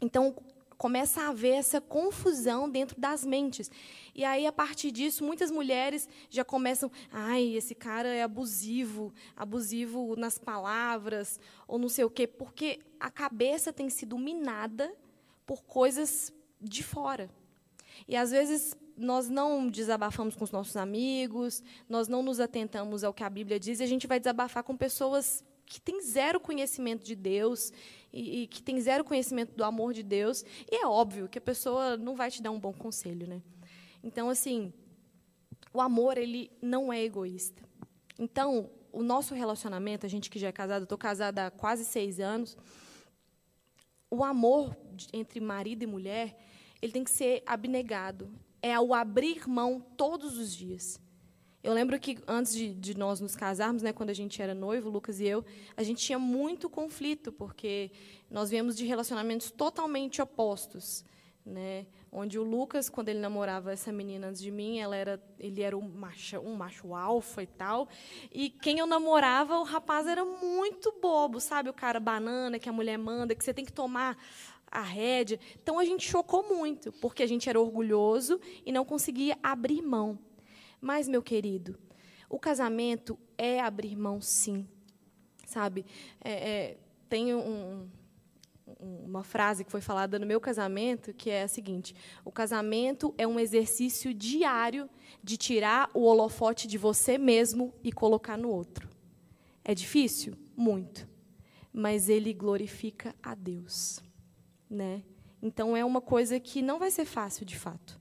Então 0.00 0.36
começa 0.76 1.22
a 1.22 1.28
haver 1.28 1.54
essa 1.54 1.80
confusão 1.80 2.68
dentro 2.68 3.00
das 3.00 3.24
mentes. 3.24 3.70
E 4.14 4.24
aí, 4.24 4.46
a 4.46 4.52
partir 4.52 4.90
disso, 4.90 5.24
muitas 5.24 5.50
mulheres 5.50 6.08
já 6.30 6.44
começam, 6.44 6.90
ai, 7.10 7.54
esse 7.54 7.74
cara 7.74 8.08
é 8.08 8.22
abusivo, 8.22 9.12
abusivo 9.36 10.14
nas 10.16 10.38
palavras, 10.38 11.40
ou 11.66 11.78
não 11.78 11.88
sei 11.88 12.04
o 12.04 12.10
quê, 12.10 12.26
porque 12.26 12.80
a 13.00 13.10
cabeça 13.10 13.72
tem 13.72 13.88
sido 13.90 14.18
minada 14.18 14.92
por 15.46 15.62
coisas 15.64 16.32
de 16.60 16.82
fora. 16.82 17.30
E 18.06 18.16
às 18.16 18.30
vezes 18.30 18.76
nós 18.96 19.28
não 19.28 19.68
desabafamos 19.68 20.34
com 20.34 20.44
os 20.44 20.50
nossos 20.50 20.76
amigos, 20.76 21.62
nós 21.88 22.08
não 22.08 22.22
nos 22.22 22.40
atentamos 22.40 23.04
ao 23.04 23.12
que 23.12 23.22
a 23.22 23.30
Bíblia 23.30 23.60
diz, 23.60 23.80
e 23.80 23.82
a 23.82 23.86
gente 23.86 24.06
vai 24.06 24.18
desabafar 24.18 24.62
com 24.62 24.76
pessoas 24.76 25.44
que 25.66 25.80
têm 25.80 26.00
zero 26.00 26.38
conhecimento 26.38 27.04
de 27.04 27.14
Deus 27.14 27.72
e, 28.12 28.42
e 28.42 28.46
que 28.46 28.62
têm 28.62 28.80
zero 28.80 29.04
conhecimento 29.04 29.54
do 29.54 29.64
amor 29.64 29.92
de 29.92 30.02
Deus. 30.02 30.44
E 30.70 30.76
é 30.76 30.86
óbvio 30.86 31.28
que 31.28 31.38
a 31.38 31.40
pessoa 31.40 31.96
não 31.96 32.14
vai 32.14 32.30
te 32.30 32.42
dar 32.42 32.50
um 32.50 32.60
bom 32.60 32.72
conselho, 32.72 33.26
né? 33.26 33.42
Então, 34.02 34.28
assim, 34.28 34.72
o 35.72 35.80
amor 35.80 36.16
ele 36.16 36.50
não 36.62 36.92
é 36.92 37.02
egoísta. 37.02 37.62
Então, 38.18 38.70
o 38.92 39.02
nosso 39.02 39.34
relacionamento, 39.34 40.06
a 40.06 40.08
gente 40.08 40.30
que 40.30 40.38
já 40.38 40.48
é 40.48 40.52
casado, 40.52 40.84
estou 40.84 40.96
casada 40.96 41.46
há 41.46 41.50
quase 41.50 41.84
seis 41.84 42.18
anos, 42.18 42.56
o 44.10 44.24
amor 44.24 44.76
entre 45.12 45.40
marido 45.40 45.82
e 45.82 45.86
mulher, 45.86 46.38
ele 46.80 46.92
tem 46.92 47.04
que 47.04 47.10
ser 47.10 47.42
abnegado. 47.44 48.30
É 48.62 48.78
o 48.80 48.94
abrir 48.94 49.48
mão 49.48 49.80
todos 49.96 50.38
os 50.38 50.54
dias. 50.54 51.00
Eu 51.66 51.72
lembro 51.72 51.98
que 51.98 52.16
antes 52.28 52.54
de, 52.54 52.72
de 52.72 52.96
nós 52.96 53.20
nos 53.20 53.34
casarmos, 53.34 53.82
né, 53.82 53.92
quando 53.92 54.10
a 54.10 54.14
gente 54.14 54.40
era 54.40 54.54
noivo, 54.54 54.88
Lucas 54.88 55.18
e 55.18 55.26
eu, 55.26 55.44
a 55.76 55.82
gente 55.82 56.00
tinha 56.00 56.16
muito 56.16 56.70
conflito, 56.70 57.32
porque 57.32 57.90
nós 58.30 58.50
viemos 58.50 58.76
de 58.76 58.86
relacionamentos 58.86 59.50
totalmente 59.50 60.22
opostos. 60.22 61.04
Né? 61.44 61.86
Onde 62.12 62.38
o 62.38 62.44
Lucas, 62.44 62.88
quando 62.88 63.08
ele 63.08 63.18
namorava 63.18 63.72
essa 63.72 63.90
menina 63.90 64.28
antes 64.28 64.40
de 64.40 64.52
mim, 64.52 64.78
ela 64.78 64.94
era, 64.94 65.20
ele 65.40 65.60
era 65.60 65.76
um 65.76 65.88
macho, 65.88 66.38
um 66.38 66.54
macho 66.54 66.94
alfa 66.94 67.42
e 67.42 67.48
tal. 67.48 67.88
E 68.32 68.48
quem 68.48 68.78
eu 68.78 68.86
namorava, 68.86 69.58
o 69.58 69.64
rapaz 69.64 70.06
era 70.06 70.24
muito 70.24 70.94
bobo, 71.02 71.40
sabe? 71.40 71.68
O 71.68 71.74
cara 71.74 71.98
banana 71.98 72.60
que 72.60 72.68
a 72.68 72.72
mulher 72.72 72.96
manda, 72.96 73.34
que 73.34 73.44
você 73.44 73.52
tem 73.52 73.64
que 73.64 73.72
tomar 73.72 74.16
a 74.70 74.82
rédea. 74.82 75.40
Então 75.60 75.80
a 75.80 75.84
gente 75.84 76.08
chocou 76.08 76.44
muito, 76.44 76.92
porque 76.92 77.24
a 77.24 77.26
gente 77.26 77.48
era 77.48 77.60
orgulhoso 77.60 78.40
e 78.64 78.70
não 78.70 78.84
conseguia 78.84 79.36
abrir 79.42 79.82
mão. 79.82 80.16
Mas, 80.80 81.08
meu 81.08 81.22
querido, 81.22 81.78
o 82.28 82.38
casamento 82.38 83.18
é 83.36 83.60
abrir 83.60 83.96
mão, 83.96 84.20
sim. 84.20 84.66
Sabe? 85.46 85.86
É, 86.22 86.32
é, 86.32 86.78
tem 87.08 87.34
um, 87.34 87.88
uma 88.80 89.22
frase 89.22 89.64
que 89.64 89.70
foi 89.70 89.80
falada 89.80 90.18
no 90.18 90.26
meu 90.26 90.40
casamento, 90.40 91.14
que 91.14 91.30
é 91.30 91.44
a 91.44 91.48
seguinte: 91.48 91.94
o 92.24 92.32
casamento 92.32 93.14
é 93.16 93.26
um 93.26 93.38
exercício 93.38 94.12
diário 94.12 94.88
de 95.22 95.36
tirar 95.36 95.90
o 95.94 96.02
holofote 96.02 96.66
de 96.66 96.76
você 96.76 97.16
mesmo 97.16 97.72
e 97.82 97.92
colocar 97.92 98.36
no 98.36 98.50
outro. 98.50 98.88
É 99.64 99.74
difícil? 99.74 100.34
Muito. 100.56 101.08
Mas 101.72 102.08
ele 102.08 102.32
glorifica 102.32 103.14
a 103.22 103.34
Deus, 103.34 104.00
né? 104.68 105.02
Então 105.42 105.76
é 105.76 105.84
uma 105.84 106.00
coisa 106.00 106.40
que 106.40 106.62
não 106.62 106.78
vai 106.78 106.90
ser 106.90 107.04
fácil 107.04 107.44
de 107.44 107.56
fato. 107.56 108.00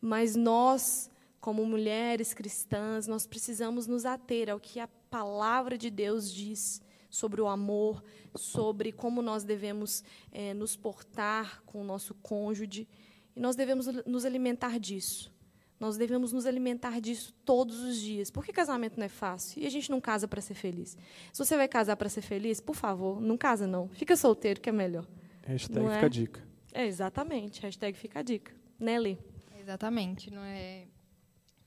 Mas 0.00 0.36
nós, 0.36 1.10
como 1.48 1.64
mulheres 1.64 2.34
cristãs, 2.34 3.06
nós 3.06 3.26
precisamos 3.26 3.86
nos 3.86 4.04
ater 4.04 4.50
ao 4.50 4.60
que 4.60 4.78
a 4.78 4.86
palavra 4.86 5.78
de 5.78 5.88
Deus 5.88 6.30
diz 6.30 6.82
sobre 7.08 7.40
o 7.40 7.48
amor, 7.48 8.04
sobre 8.36 8.92
como 8.92 9.22
nós 9.22 9.44
devemos 9.44 10.04
é, 10.30 10.52
nos 10.52 10.76
portar 10.76 11.62
com 11.64 11.80
o 11.80 11.84
nosso 11.84 12.12
cônjuge. 12.16 12.86
E 13.34 13.40
nós 13.40 13.56
devemos 13.56 13.86
nos 14.04 14.26
alimentar 14.26 14.78
disso. 14.78 15.32
Nós 15.80 15.96
devemos 15.96 16.34
nos 16.34 16.44
alimentar 16.44 17.00
disso 17.00 17.32
todos 17.46 17.80
os 17.80 17.98
dias. 17.98 18.30
Porque 18.30 18.52
casamento 18.52 18.98
não 18.98 19.06
é 19.06 19.08
fácil 19.08 19.62
e 19.62 19.66
a 19.66 19.70
gente 19.70 19.90
não 19.90 20.02
casa 20.02 20.28
para 20.28 20.42
ser 20.42 20.52
feliz. 20.52 20.98
Se 21.32 21.42
você 21.42 21.56
vai 21.56 21.66
casar 21.66 21.96
para 21.96 22.10
ser 22.10 22.20
feliz, 22.20 22.60
por 22.60 22.76
favor, 22.76 23.22
não 23.22 23.38
casa 23.38 23.66
não. 23.66 23.88
Fica 23.88 24.14
solteiro 24.16 24.60
que 24.60 24.68
é 24.68 24.72
melhor. 24.72 25.06
Hashtag 25.46 25.80
não 25.80 25.90
fica 25.90 26.02
é? 26.02 26.04
a 26.04 26.10
dica. 26.10 26.48
É, 26.74 26.86
exatamente. 26.86 27.62
Hashtag 27.62 27.96
fica 27.96 28.18
a 28.18 28.22
dica. 28.22 28.52
Né, 28.78 28.98
Lê? 28.98 29.16
Exatamente. 29.58 30.30
Não 30.30 30.42
é, 30.42 30.86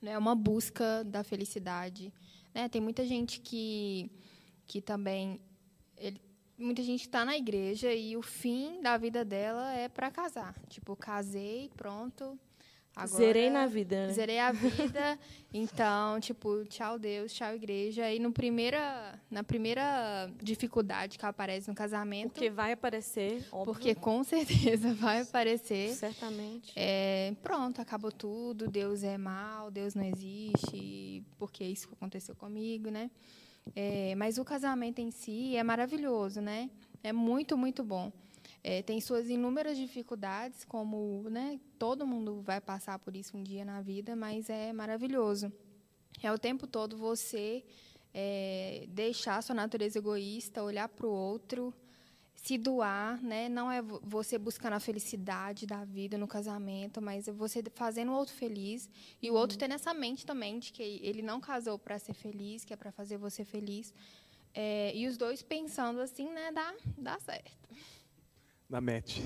não 0.02 0.12
é 0.12 0.18
uma 0.18 0.34
busca 0.34 1.04
da 1.04 1.22
felicidade. 1.22 2.12
Né? 2.52 2.68
Tem 2.68 2.80
muita 2.80 3.06
gente 3.06 3.40
que, 3.40 4.10
que 4.66 4.82
também 4.82 5.40
ele, 5.96 6.20
muita 6.58 6.82
gente 6.82 7.02
está 7.02 7.24
na 7.24 7.36
igreja 7.36 7.94
e 7.94 8.16
o 8.16 8.22
fim 8.22 8.82
da 8.82 8.96
vida 8.96 9.24
dela 9.24 9.72
é 9.72 9.88
para 9.88 10.10
casar. 10.10 10.54
Tipo, 10.68 10.96
casei, 10.96 11.70
pronto. 11.76 12.38
Agora, 12.94 13.16
zerei 13.16 13.48
na 13.48 13.66
vida. 13.66 14.06
Né? 14.06 14.12
Zerei 14.12 14.38
a 14.38 14.52
vida. 14.52 15.18
então, 15.52 16.20
tipo, 16.20 16.64
tchau 16.66 16.98
Deus, 16.98 17.32
tchau 17.32 17.54
igreja. 17.54 18.12
E 18.12 18.18
no 18.18 18.32
primeira, 18.32 19.18
na 19.30 19.42
primeira 19.42 20.30
dificuldade 20.42 21.18
que 21.18 21.24
aparece 21.24 21.68
no 21.68 21.74
casamento. 21.74 22.32
Porque 22.32 22.50
vai 22.50 22.72
aparecer. 22.72 23.44
Óbvio. 23.50 23.72
Porque 23.72 23.94
com 23.94 24.22
certeza 24.22 24.92
vai 24.94 25.22
aparecer. 25.22 25.94
Certamente. 25.94 26.72
É, 26.76 27.34
pronto, 27.42 27.80
acabou 27.80 28.12
tudo. 28.12 28.68
Deus 28.68 29.02
é 29.02 29.16
mal, 29.16 29.70
Deus 29.70 29.94
não 29.94 30.04
existe. 30.04 31.24
Porque 31.38 31.64
isso 31.64 31.88
aconteceu 31.92 32.36
comigo, 32.36 32.90
né? 32.90 33.10
É, 33.74 34.14
mas 34.16 34.38
o 34.38 34.44
casamento 34.44 34.98
em 34.98 35.10
si 35.10 35.56
é 35.56 35.62
maravilhoso, 35.62 36.40
né? 36.40 36.68
É 37.02 37.12
muito, 37.12 37.56
muito 37.56 37.82
bom. 37.82 38.12
É, 38.64 38.80
tem 38.80 39.00
suas 39.00 39.28
inúmeras 39.28 39.76
dificuldades, 39.76 40.64
como 40.64 41.28
né, 41.28 41.58
todo 41.78 42.06
mundo 42.06 42.42
vai 42.42 42.60
passar 42.60 42.98
por 42.98 43.16
isso 43.16 43.36
um 43.36 43.42
dia 43.42 43.64
na 43.64 43.80
vida, 43.80 44.14
mas 44.14 44.48
é 44.48 44.72
maravilhoso. 44.72 45.52
É 46.22 46.30
o 46.30 46.38
tempo 46.38 46.66
todo 46.66 46.96
você 46.96 47.64
é, 48.14 48.84
deixar 48.88 49.42
sua 49.42 49.54
natureza 49.54 49.98
egoísta, 49.98 50.62
olhar 50.62 50.88
para 50.88 51.06
o 51.06 51.10
outro, 51.10 51.74
se 52.34 52.58
doar, 52.58 53.22
né? 53.22 53.48
Não 53.48 53.70
é 53.70 53.80
você 53.82 54.38
buscando 54.38 54.74
a 54.74 54.80
felicidade 54.80 55.66
da 55.66 55.84
vida 55.84 56.18
no 56.18 56.26
casamento, 56.26 57.00
mas 57.00 57.28
é 57.28 57.32
você 57.32 57.62
fazendo 57.74 58.10
o 58.10 58.14
outro 58.14 58.34
feliz 58.34 58.88
e 59.20 59.30
o 59.30 59.34
outro 59.34 59.54
uhum. 59.54 59.60
tendo 59.60 59.74
essa 59.74 59.94
mente 59.94 60.26
também 60.26 60.58
de 60.58 60.72
que 60.72 60.82
ele 61.02 61.22
não 61.22 61.40
casou 61.40 61.78
para 61.78 61.98
ser 61.98 62.14
feliz, 62.14 62.64
que 62.64 62.72
é 62.72 62.76
para 62.76 62.90
fazer 62.90 63.16
você 63.16 63.44
feliz. 63.44 63.94
É, 64.54 64.94
e 64.94 65.06
os 65.06 65.16
dois 65.16 65.40
pensando 65.42 66.00
assim, 66.00 66.30
né? 66.30 66.50
Dá, 66.52 66.74
dá 66.98 67.18
certo. 67.20 67.68
Na 68.72 68.80
match. 68.80 69.18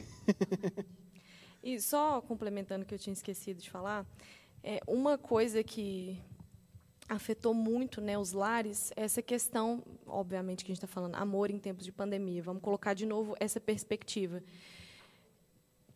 e 1.62 1.80
só 1.80 2.20
complementando 2.20 2.82
o 2.82 2.84
que 2.84 2.92
eu 2.92 2.98
tinha 2.98 3.12
esquecido 3.12 3.60
de 3.60 3.70
falar, 3.70 4.04
é 4.60 4.80
uma 4.88 5.16
coisa 5.16 5.62
que 5.62 6.20
afetou 7.08 7.54
muito 7.54 8.00
né, 8.00 8.18
os 8.18 8.32
lares 8.32 8.92
essa 8.96 9.22
questão, 9.22 9.84
obviamente 10.04 10.64
que 10.64 10.72
a 10.72 10.74
gente 10.74 10.82
está 10.82 10.92
falando 10.92 11.14
amor 11.14 11.48
em 11.48 11.60
tempos 11.60 11.84
de 11.84 11.92
pandemia. 11.92 12.42
Vamos 12.42 12.60
colocar 12.60 12.92
de 12.92 13.06
novo 13.06 13.36
essa 13.38 13.60
perspectiva. 13.60 14.42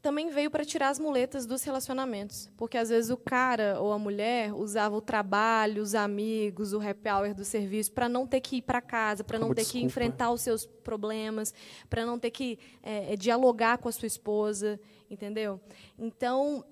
Também 0.02 0.30
veio 0.30 0.50
para 0.50 0.64
tirar 0.64 0.88
as 0.88 0.98
muletas 0.98 1.44
dos 1.44 1.62
relacionamentos, 1.62 2.50
porque 2.56 2.78
às 2.78 2.88
vezes 2.88 3.10
o 3.10 3.18
cara 3.18 3.78
ou 3.78 3.92
a 3.92 3.98
mulher 3.98 4.54
usava 4.54 4.96
o 4.96 5.00
trabalho, 5.00 5.82
os 5.82 5.94
amigos, 5.94 6.72
o 6.72 6.80
happy 6.80 7.10
hour 7.10 7.34
do 7.34 7.44
serviço 7.44 7.92
para 7.92 8.08
não 8.08 8.26
ter 8.26 8.40
que 8.40 8.56
ir 8.56 8.62
para 8.62 8.80
casa, 8.80 9.22
para 9.22 9.38
não 9.38 9.48
ter 9.48 9.56
desculpa. 9.56 9.78
que 9.78 9.84
enfrentar 9.84 10.30
os 10.30 10.40
seus 10.40 10.64
problemas, 10.64 11.52
para 11.90 12.06
não 12.06 12.18
ter 12.18 12.30
que 12.30 12.58
é, 12.82 13.14
dialogar 13.14 13.76
com 13.76 13.90
a 13.90 13.92
sua 13.92 14.06
esposa, 14.06 14.80
entendeu? 15.10 15.60
Então 15.98 16.64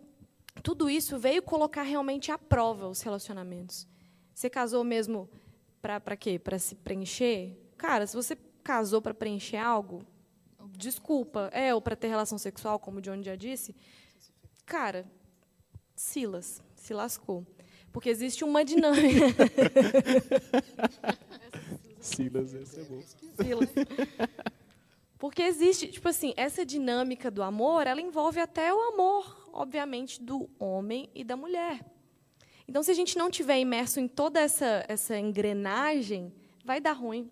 tudo 0.62 0.88
isso 0.88 1.18
veio 1.18 1.42
colocar 1.42 1.82
realmente 1.82 2.32
à 2.32 2.38
prova 2.38 2.88
os 2.88 3.02
relacionamentos. 3.02 3.86
Você 4.34 4.48
casou 4.48 4.82
mesmo 4.82 5.28
para 5.82 6.16
quê? 6.16 6.38
Para 6.38 6.58
se 6.58 6.74
preencher? 6.74 7.56
Cara, 7.76 8.06
se 8.06 8.16
você 8.16 8.36
casou 8.64 9.02
para 9.02 9.14
preencher 9.14 9.58
algo, 9.58 10.02
desculpa, 10.78 11.50
é, 11.52 11.74
ou 11.74 11.82
para 11.82 11.96
ter 11.96 12.06
relação 12.06 12.38
sexual, 12.38 12.78
como 12.78 12.98
o 12.98 13.02
John 13.02 13.22
já 13.22 13.34
disse, 13.34 13.74
cara, 14.64 15.04
Silas, 15.94 16.62
se 16.76 16.94
lascou. 16.94 17.44
Porque 17.92 18.08
existe 18.08 18.44
uma 18.44 18.64
dinâmica. 18.64 19.26
Silas, 22.00 22.54
esse 22.54 22.80
é 22.80 22.84
bom. 22.84 23.02
Silas. 23.42 23.68
Porque 25.18 25.42
existe, 25.42 25.88
tipo 25.88 26.08
assim, 26.08 26.32
essa 26.36 26.64
dinâmica 26.64 27.30
do 27.30 27.42
amor, 27.42 27.86
ela 27.86 28.00
envolve 28.00 28.38
até 28.38 28.72
o 28.72 28.80
amor, 28.92 29.50
obviamente, 29.52 30.22
do 30.22 30.48
homem 30.60 31.10
e 31.12 31.24
da 31.24 31.36
mulher. 31.36 31.84
Então, 32.68 32.82
se 32.82 32.90
a 32.90 32.94
gente 32.94 33.18
não 33.18 33.30
tiver 33.30 33.58
imerso 33.58 33.98
em 33.98 34.06
toda 34.06 34.38
essa, 34.38 34.84
essa 34.86 35.18
engrenagem, 35.18 36.32
vai 36.64 36.80
dar 36.80 36.92
ruim, 36.92 37.30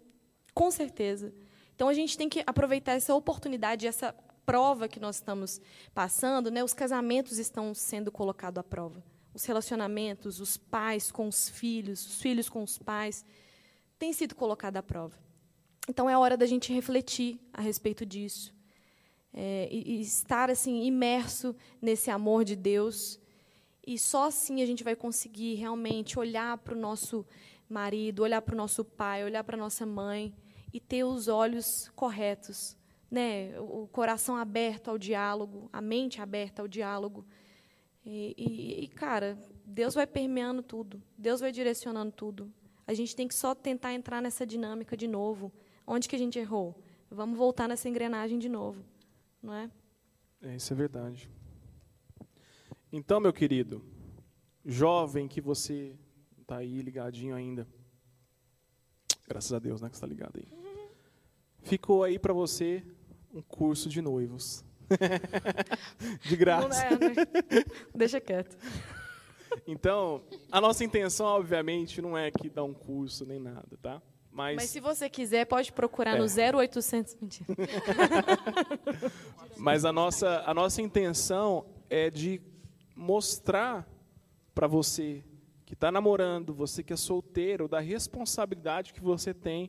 com 0.52 0.70
certeza. 0.70 1.32
Então, 1.76 1.88
a 1.88 1.94
gente 1.94 2.16
tem 2.16 2.28
que 2.28 2.42
aproveitar 2.46 2.94
essa 2.94 3.14
oportunidade, 3.14 3.86
essa 3.86 4.14
prova 4.46 4.88
que 4.88 4.98
nós 4.98 5.16
estamos 5.16 5.60
passando. 5.94 6.50
Né? 6.50 6.64
Os 6.64 6.72
casamentos 6.72 7.38
estão 7.38 7.74
sendo 7.74 8.10
colocados 8.10 8.58
à 8.58 8.64
prova. 8.64 9.04
Os 9.34 9.44
relacionamentos, 9.44 10.40
os 10.40 10.56
pais 10.56 11.12
com 11.12 11.28
os 11.28 11.50
filhos, 11.50 12.04
os 12.06 12.20
filhos 12.22 12.48
com 12.48 12.62
os 12.62 12.78
pais, 12.78 13.26
têm 13.98 14.10
sido 14.12 14.34
colocados 14.34 14.78
à 14.78 14.82
prova. 14.82 15.18
Então, 15.86 16.08
é 16.08 16.16
hora 16.16 16.34
da 16.34 16.46
gente 16.46 16.72
refletir 16.72 17.38
a 17.52 17.60
respeito 17.60 18.06
disso. 18.06 18.54
É, 19.34 19.68
e, 19.70 19.98
e 19.98 20.00
estar 20.00 20.50
assim 20.50 20.84
imerso 20.84 21.54
nesse 21.80 22.10
amor 22.10 22.42
de 22.42 22.56
Deus 22.56 23.20
e 23.86 23.98
só 23.98 24.28
assim 24.28 24.62
a 24.62 24.66
gente 24.66 24.82
vai 24.82 24.96
conseguir 24.96 25.54
realmente 25.54 26.18
olhar 26.18 26.58
para 26.58 26.74
o 26.74 26.78
nosso 26.78 27.24
marido, 27.68 28.22
olhar 28.22 28.42
para 28.42 28.54
o 28.54 28.56
nosso 28.56 28.84
pai, 28.84 29.22
olhar 29.22 29.44
para 29.44 29.56
a 29.56 29.60
nossa 29.60 29.84
mãe 29.86 30.34
e 30.76 30.80
ter 30.80 31.04
os 31.04 31.26
olhos 31.26 31.90
corretos, 31.96 32.76
né? 33.10 33.58
o 33.58 33.88
coração 33.90 34.36
aberto 34.36 34.90
ao 34.90 34.98
diálogo, 34.98 35.70
a 35.72 35.80
mente 35.80 36.20
aberta 36.20 36.60
ao 36.60 36.68
diálogo. 36.68 37.24
E, 38.04 38.34
e, 38.36 38.84
e, 38.84 38.88
cara, 38.88 39.38
Deus 39.64 39.94
vai 39.94 40.06
permeando 40.06 40.62
tudo, 40.62 41.02
Deus 41.16 41.40
vai 41.40 41.50
direcionando 41.50 42.12
tudo. 42.12 42.52
A 42.86 42.92
gente 42.92 43.16
tem 43.16 43.26
que 43.26 43.34
só 43.34 43.54
tentar 43.54 43.94
entrar 43.94 44.20
nessa 44.20 44.44
dinâmica 44.44 44.94
de 44.94 45.08
novo. 45.08 45.50
Onde 45.86 46.10
que 46.10 46.14
a 46.14 46.18
gente 46.18 46.38
errou? 46.38 46.78
Vamos 47.10 47.38
voltar 47.38 47.66
nessa 47.66 47.88
engrenagem 47.88 48.38
de 48.38 48.50
novo, 48.50 48.84
não 49.42 49.54
é? 49.54 49.70
É, 50.42 50.56
isso 50.56 50.74
é 50.74 50.76
verdade. 50.76 51.30
Então, 52.92 53.18
meu 53.18 53.32
querido, 53.32 53.82
jovem 54.62 55.26
que 55.26 55.40
você 55.40 55.96
está 56.42 56.58
aí 56.58 56.82
ligadinho 56.82 57.34
ainda, 57.34 57.66
graças 59.26 59.54
a 59.54 59.58
Deus, 59.58 59.80
né, 59.80 59.88
que 59.88 59.94
está 59.94 60.06
ligado 60.06 60.36
aí. 60.36 60.65
Ficou 61.66 62.04
aí 62.04 62.16
para 62.16 62.32
você 62.32 62.80
um 63.34 63.42
curso 63.42 63.88
de 63.88 64.00
noivos. 64.00 64.64
de 66.22 66.36
graça. 66.36 66.84
É, 66.84 66.90
né? 66.90 67.14
Deixa 67.92 68.20
quieto. 68.20 68.56
Então, 69.66 70.22
a 70.50 70.60
nossa 70.60 70.84
intenção, 70.84 71.26
obviamente, 71.26 72.00
não 72.00 72.16
é 72.16 72.30
que 72.30 72.48
dá 72.48 72.62
um 72.62 72.72
curso 72.72 73.26
nem 73.26 73.40
nada, 73.40 73.76
tá? 73.82 74.00
Mas, 74.30 74.56
Mas 74.56 74.70
se 74.70 74.78
você 74.78 75.10
quiser, 75.10 75.44
pode 75.46 75.72
procurar 75.72 76.16
é. 76.16 76.18
no 76.18 76.24
0800. 76.24 77.16
Mentira. 77.20 77.46
Mas 79.58 79.84
a 79.84 79.92
nossa, 79.92 80.44
a 80.46 80.54
nossa 80.54 80.80
intenção 80.80 81.66
é 81.90 82.10
de 82.10 82.40
mostrar 82.94 83.88
para 84.54 84.68
você 84.68 85.24
que 85.64 85.74
está 85.74 85.90
namorando, 85.90 86.54
você 86.54 86.84
que 86.84 86.92
é 86.92 86.96
solteiro, 86.96 87.66
da 87.66 87.80
responsabilidade 87.80 88.92
que 88.92 89.00
você 89.00 89.34
tem 89.34 89.68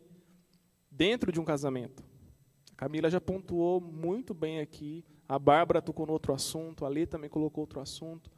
dentro 0.97 1.31
de 1.31 1.39
um 1.39 1.45
casamento. 1.45 2.03
A 2.73 2.75
Camila 2.75 3.09
já 3.09 3.21
pontuou 3.21 3.79
muito 3.79 4.33
bem 4.33 4.59
aqui, 4.59 5.05
a 5.29 5.37
Bárbara 5.37 5.81
tocou 5.81 6.07
no 6.07 6.13
outro 6.13 6.33
assunto, 6.33 6.85
a 6.85 6.89
Lê 6.89 7.05
também 7.05 7.29
colocou 7.29 7.61
outro 7.61 7.79
assunto. 7.79 8.31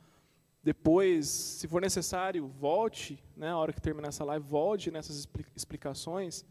Depois, 0.61 1.27
se 1.27 1.67
for 1.69 1.81
necessário, 1.81 2.45
volte, 2.47 3.23
né, 3.35 3.49
a 3.49 3.57
hora 3.57 3.71
que 3.71 3.81
terminar 3.81 4.09
essa 4.09 4.25
live, 4.25 4.45
volte 4.45 4.91
nessas 4.91 5.25
explicações 5.55 6.45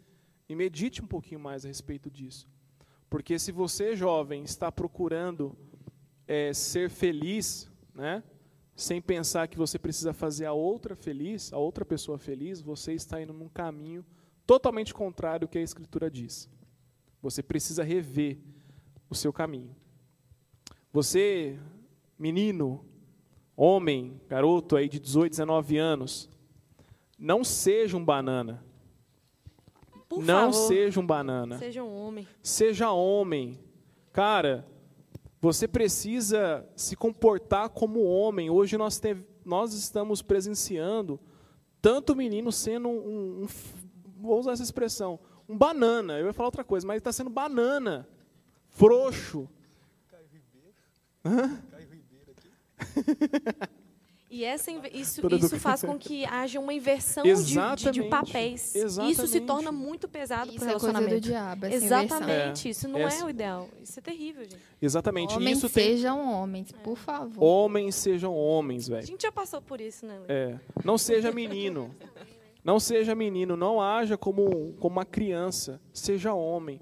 e 0.48 0.54
medite 0.54 1.02
um 1.02 1.06
pouquinho 1.06 1.40
mais 1.40 1.66
a 1.66 1.68
respeito 1.68 2.10
disso. 2.10 2.48
Porque 3.10 3.38
se 3.38 3.52
você, 3.52 3.94
jovem, 3.94 4.42
está 4.44 4.72
procurando 4.72 5.54
é, 6.26 6.54
ser 6.54 6.88
feliz, 6.88 7.70
né, 7.94 8.22
sem 8.74 9.02
pensar 9.02 9.46
que 9.48 9.58
você 9.58 9.78
precisa 9.78 10.14
fazer 10.14 10.46
a 10.46 10.52
outra 10.54 10.96
feliz, 10.96 11.52
a 11.52 11.58
outra 11.58 11.84
pessoa 11.84 12.18
feliz, 12.18 12.62
você 12.62 12.94
está 12.94 13.20
indo 13.20 13.34
num 13.34 13.48
caminho 13.48 14.04
totalmente 14.48 14.94
contrário 14.94 15.44
ao 15.44 15.48
que 15.48 15.58
a 15.58 15.62
Escritura 15.62 16.10
diz. 16.10 16.48
Você 17.20 17.42
precisa 17.42 17.84
rever 17.84 18.38
o 19.10 19.14
seu 19.14 19.30
caminho. 19.30 19.76
Você, 20.90 21.58
menino, 22.18 22.82
homem, 23.54 24.18
garoto 24.26 24.74
aí 24.74 24.88
de 24.88 24.98
18, 24.98 25.32
19 25.32 25.76
anos, 25.76 26.30
não 27.18 27.44
seja 27.44 27.94
um 27.94 28.02
banana. 28.02 28.64
Por 30.08 30.24
não 30.24 30.50
favor, 30.50 30.66
seja 30.66 30.98
um 30.98 31.06
banana. 31.06 31.58
seja 31.58 31.84
um 31.84 31.94
homem. 31.94 32.26
Seja 32.42 32.90
homem. 32.90 33.60
Cara, 34.14 34.66
você 35.42 35.68
precisa 35.68 36.66
se 36.74 36.96
comportar 36.96 37.68
como 37.68 38.02
homem. 38.02 38.48
Hoje 38.48 38.78
nós, 38.78 38.98
te, 38.98 39.14
nós 39.44 39.74
estamos 39.74 40.22
presenciando 40.22 41.20
tanto 41.80 42.16
menino 42.16 42.50
sendo 42.50 42.88
um, 42.88 43.42
um, 43.42 43.46
Vou 44.18 44.38
usar 44.38 44.52
essa 44.52 44.62
expressão. 44.62 45.18
Um 45.48 45.56
banana. 45.56 46.18
Eu 46.18 46.26
ia 46.26 46.32
falar 46.32 46.48
outra 46.48 46.64
coisa, 46.64 46.86
mas 46.86 46.98
está 46.98 47.12
sendo 47.12 47.30
banana. 47.30 48.06
Frouxo. 48.68 49.48
Caio 50.10 50.26
Ribeiro. 50.32 50.74
Hã? 51.24 51.62
Caio 51.70 51.88
Ribeiro 51.88 52.34
aqui. 52.36 53.78
E 54.30 54.44
essa, 54.44 54.70
isso, 54.92 55.22
isso 55.34 55.58
faz 55.58 55.80
com 55.80 55.98
que 55.98 56.26
haja 56.26 56.60
uma 56.60 56.74
inversão 56.74 57.24
de, 57.24 57.34
de, 57.34 57.90
de, 57.90 58.02
papéis. 58.04 58.74
Exatamente. 58.74 59.12
Isso 59.14 59.26
se 59.26 59.40
torna 59.40 59.72
muito 59.72 60.06
pesado 60.06 60.52
para 60.52 60.62
o 60.62 60.66
relacionamento. 60.66 61.14
Isso 61.14 61.28
é 61.28 61.32
coisa 61.32 61.54
do 61.54 61.60
diabo, 61.60 61.66
essa 61.66 61.76
Exatamente. 61.76 62.24
Inversão. 62.24 62.70
Isso 62.70 62.88
não 62.88 63.00
essa. 63.00 63.22
é 63.22 63.24
o 63.24 63.30
ideal. 63.30 63.68
Isso 63.82 63.98
é 63.98 64.02
terrível, 64.02 64.44
gente. 64.44 64.58
Exatamente. 64.82 65.34
Homens 65.34 65.58
isso 65.58 65.68
sejam 65.70 66.18
tem... 66.18 66.34
homens, 66.34 66.72
por 66.72 66.98
favor. 66.98 67.42
Homens 67.42 67.94
sejam 67.94 68.34
homens, 68.34 68.86
velho. 68.86 69.02
A 69.02 69.06
gente 69.06 69.22
já 69.22 69.32
passou 69.32 69.62
por 69.62 69.80
isso, 69.80 70.04
né? 70.04 70.20
É. 70.28 70.58
Não 70.84 70.98
seja 70.98 71.32
menino. 71.32 71.94
Não 72.64 72.78
seja 72.80 73.14
menino. 73.14 73.56
Não 73.56 73.80
haja 73.80 74.16
como, 74.16 74.74
como 74.74 74.96
uma 74.96 75.04
criança. 75.04 75.80
Seja 75.92 76.34
homem. 76.34 76.80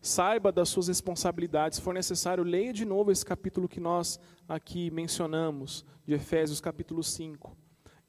Saiba 0.00 0.52
das 0.52 0.68
suas 0.68 0.88
responsabilidades. 0.88 1.76
Se 1.76 1.82
for 1.82 1.92
necessário, 1.92 2.44
leia 2.44 2.72
de 2.72 2.84
novo 2.84 3.10
esse 3.10 3.24
capítulo 3.24 3.68
que 3.68 3.80
nós 3.80 4.20
aqui 4.48 4.90
mencionamos, 4.90 5.84
de 6.06 6.14
Efésios 6.14 6.60
capítulo 6.60 7.02
5. 7.02 7.56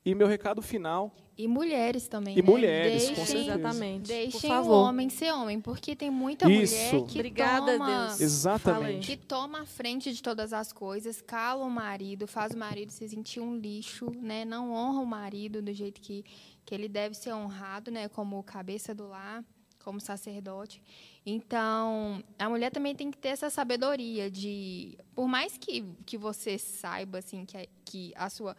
E 0.08 0.16
meu 0.16 0.26
recado 0.26 0.62
final. 0.62 1.14
E 1.38 1.50
mulheres 1.50 2.08
também. 2.08 2.38
E 2.38 2.42
né? 2.42 2.50
mulheres, 2.50 3.08
deixem, 3.08 3.16
com 3.16 3.26
certeza. 3.26 3.52
Exatamente. 3.52 4.08
Deixem 4.08 4.52
o 4.54 4.70
homem 4.70 5.10
ser 5.10 5.34
homem, 5.34 5.60
porque 5.60 5.98
tem 5.98 6.10
muita 6.10 6.50
Isso. 6.50 6.76
mulher 6.76 7.08
que 7.08 7.20
Obrigada, 7.20 7.74
toma, 7.74 8.08
Deus. 8.08 8.22
Exatamente. 8.22 9.06
que 9.06 9.18
toma 9.18 9.64
a 9.64 9.66
frente 9.66 10.14
de 10.14 10.24
todas 10.24 10.54
as 10.54 10.72
coisas, 10.72 11.22
cala 11.22 11.66
o 11.66 11.70
marido, 11.70 12.26
faz 12.26 12.54
o 12.54 12.58
marido 12.58 12.90
se 12.90 13.10
sentir 13.10 13.42
um 13.42 13.58
lixo, 13.58 14.10
né? 14.16 14.46
Não 14.46 14.72
honra 14.72 15.02
o 15.02 15.06
marido 15.06 15.62
do 15.62 15.74
jeito 15.74 16.00
que, 16.00 16.24
que 16.68 16.76
ele 16.76 16.90
deve 16.90 17.16
ser 17.16 17.32
honrado, 17.32 17.90
né? 17.90 18.10
Como 18.10 18.44
cabeça 18.44 18.94
do 18.94 19.08
lar, 19.08 19.42
como 19.82 20.02
sacerdote. 20.02 20.84
Então, 21.26 22.22
a 22.38 22.50
mulher 22.50 22.72
também 22.72 22.94
tem 22.94 23.10
que 23.10 23.18
ter 23.18 23.30
essa 23.30 23.50
sabedoria 23.50 24.30
de, 24.30 24.98
por 25.16 25.30
mais 25.30 25.58
que, 25.58 25.82
que 26.06 26.18
você 26.18 26.58
saiba 26.58 27.20
assim 27.20 27.46
que, 27.46 27.70
que 27.86 28.14
a 28.18 28.30
sua 28.30 28.56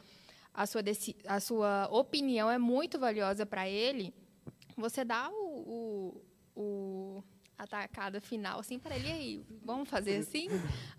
a 0.55 0.66
sua 0.66 0.82
a 1.26 1.39
sua 1.39 1.89
opinião 1.93 2.51
é 2.51 2.56
muito 2.56 2.98
valiosa 2.98 3.44
para 3.44 3.68
ele, 3.68 4.12
você 4.74 5.05
dá 5.05 5.30
o, 5.30 6.14
o, 6.56 6.60
o 6.60 7.24
atacada 7.59 8.20
final 8.20 8.60
assim 8.60 8.78
para 8.78 8.97
ele 8.97 9.10
aí, 9.10 9.44
vamos 9.64 9.89
fazer 9.89 10.18
assim? 10.18 10.48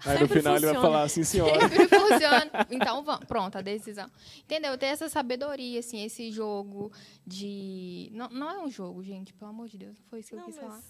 Aí 0.05 0.19
no 0.19 0.27
final 0.29 0.55
funciona. 0.55 0.57
ele 0.57 0.65
vai 0.65 0.75
falar 0.75 1.03
assim, 1.03 1.23
senhora. 1.23 1.59
Sempre 1.69 1.87
funciona. 1.87 2.51
Então, 2.69 3.03
vamos, 3.03 3.25
pronto, 3.25 3.57
a 3.57 3.61
decisão. 3.61 4.09
Entendeu? 4.39 4.77
Ter 4.77 4.87
essa 4.87 5.07
sabedoria 5.07 5.79
assim, 5.79 6.03
esse 6.03 6.31
jogo 6.31 6.91
de 7.25 8.09
não, 8.11 8.29
não 8.29 8.49
é 8.49 8.59
um 8.59 8.69
jogo, 8.69 9.01
gente, 9.01 9.33
pelo 9.33 9.51
amor 9.51 9.67
de 9.67 9.77
Deus, 9.77 9.97
não 9.97 10.05
foi 10.09 10.19
isso 10.19 10.29
que 10.29 10.35
eu 10.35 10.39
não, 10.39 10.45
quis 10.45 10.55
mas... 10.57 10.65
falar. 10.65 10.81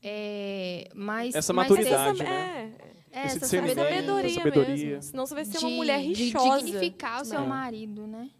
É, 0.00 0.88
mas, 0.94 1.34
essa 1.34 1.52
mas 1.52 1.68
maturidade, 1.68 2.22
essa, 2.22 2.30
né? 2.30 2.72
É, 3.10 3.18
Esse 3.20 3.36
essa 3.36 3.38
discernimento, 3.40 3.76
sabedoria, 3.78 4.34
sabedoria. 4.34 4.74
mesmo. 4.76 5.02
Senão 5.02 5.26
você 5.26 5.34
vai 5.34 5.44
ser 5.44 5.58
de, 5.58 5.64
uma 5.64 5.70
mulher 5.74 6.00
de 6.00 6.12
rixosa. 6.12 6.64
dignificar 6.64 7.22
o 7.22 7.24
seu 7.24 7.40
É. 7.40 7.46
marido, 7.46 8.06
né? 8.06 8.30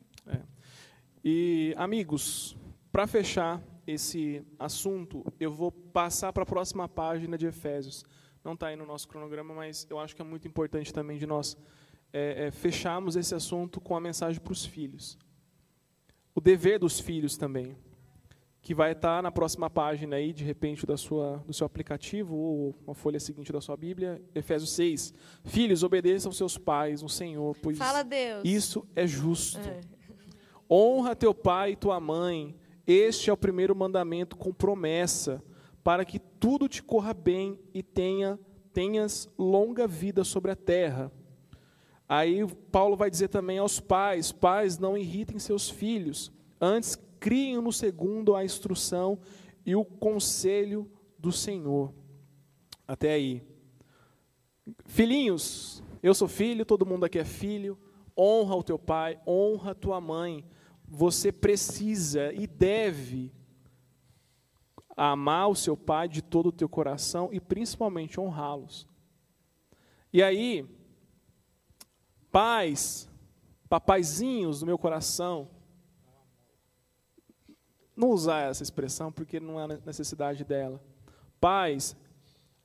E, 1.25 1.75
amigos, 1.77 2.57
para 2.93 3.07
fechar 3.07 3.61
esse 3.89 4.45
assunto, 4.59 5.25
eu 5.41 5.51
vou 5.51 5.73
passar 5.73 6.31
para 6.31 6.43
a 6.43 6.47
próxima 6.47 6.87
página 6.87 7.39
de 7.39 7.47
Efésios. 7.47 8.05
Não 8.45 8.53
está 8.53 8.67
aí 8.67 8.77
no 8.77 8.85
nosso 8.85 9.09
cronograma, 9.09 9.55
mas 9.55 9.87
eu 9.89 9.99
acho 9.99 10.15
que 10.15 10.21
é 10.21 10.25
muito 10.25 10.47
importante 10.47 10.93
também 10.93 11.17
de 11.17 11.27
nós 11.27 11.57
é, 12.13 12.47
é, 12.47 12.51
fecharmos 12.51 13.17
esse 13.17 13.35
assunto 13.35 13.81
com 13.81 13.97
a 13.97 14.01
mensagem 14.01 14.41
para 14.41 14.53
os 14.53 14.67
filhos. 14.67 15.17
O 16.35 16.41
dever 16.41 16.79
dos 16.79 17.01
filhos 17.01 17.39
também, 17.39 17.77
que 18.61 18.75
vai 18.75 18.93
estar 18.93 19.23
na 19.23 19.33
próxima 19.33 19.71
página 19.71 20.17
aí, 20.17 20.35
de 20.35 20.45
repente, 20.45 20.85
da 20.85 20.99
sua, 20.99 21.43
do 21.47 21.55
seu 21.55 21.67
aplicativo 21.67 22.37
ou 22.37 22.75
uma 22.87 22.95
folha 22.95 23.19
seguinte 23.19 23.51
da 23.51 23.61
sua 23.63 23.77
Bíblia, 23.77 24.23
Efésios 24.35 24.71
6. 24.73 25.15
Filhos, 25.45 25.83
obedeçam 25.83 26.29
aos 26.29 26.37
seus 26.37 26.59
pais, 26.59 27.01
no 27.01 27.09
Senhor, 27.09 27.57
pois 27.63 27.79
Fala 27.79 28.07
isso 28.45 28.87
é 28.95 29.07
justo. 29.07 29.67
É. 29.67 29.81
Honra 30.71 31.17
teu 31.17 31.33
pai 31.33 31.73
e 31.73 31.77
tua 31.77 31.99
mãe. 31.99 32.55
Este 32.91 33.29
é 33.29 33.33
o 33.35 33.37
primeiro 33.37 33.77
mandamento 33.77 34.35
com 34.35 34.51
promessa, 34.51 35.45
para 35.85 36.07
que 36.07 36.19
tudo 36.19 36.67
te 36.67 36.83
corra 36.83 37.13
bem 37.13 37.61
e 37.75 37.83
tenha, 37.83 38.41
tenhas 38.73 39.29
longa 39.39 39.87
vida 39.87 40.25
sobre 40.25 40.51
a 40.51 40.57
terra. 40.57 41.13
Aí 42.09 42.47
Paulo 42.73 42.97
vai 42.97 43.11
dizer 43.11 43.29
também 43.29 43.59
aos 43.59 43.79
pais: 43.79 44.33
pais, 44.33 44.79
não 44.79 44.97
irritem 44.97 45.39
seus 45.39 45.69
filhos, 45.69 46.33
antes 46.59 46.99
criem 47.21 47.61
no 47.61 47.75
segundo 47.75 48.35
a 48.35 48.43
instrução 48.43 49.19
e 49.67 49.77
o 49.77 49.85
conselho 49.85 50.91
do 51.19 51.31
Senhor. 51.31 51.93
Até 52.87 53.13
aí. 53.13 53.43
Filhinhos, 54.87 55.83
eu 56.03 56.15
sou 56.15 56.27
filho, 56.27 56.65
todo 56.65 56.87
mundo 56.87 57.05
aqui 57.05 57.19
é 57.19 57.25
filho. 57.25 57.79
Honra 58.17 58.57
o 58.57 58.63
teu 58.63 58.79
pai, 58.79 59.21
honra 59.27 59.73
a 59.73 59.75
tua 59.75 60.01
mãe. 60.01 60.43
Você 60.89 61.31
precisa 61.31 62.33
e 62.33 62.47
deve 62.47 63.33
amar 64.97 65.49
o 65.49 65.55
seu 65.55 65.77
pai 65.77 66.09
de 66.09 66.21
todo 66.21 66.49
o 66.49 66.53
teu 66.53 66.69
coração 66.69 67.29
e 67.31 67.39
principalmente 67.39 68.19
honrá-los. 68.19 68.87
E 70.13 70.23
aí, 70.23 70.67
pais, 72.33 73.09
papaizinhos 73.69 74.61
do 74.61 74.67
meu 74.67 74.79
coração, 74.79 75.49
não 77.95 78.11
usar 78.11 78.51
essa 78.51 78.63
expressão 78.63 79.13
porque 79.13 79.39
não 79.39 79.59
há 79.59 79.69
necessidade 79.69 80.45
dela. 80.45 80.83
Pais, 81.41 81.97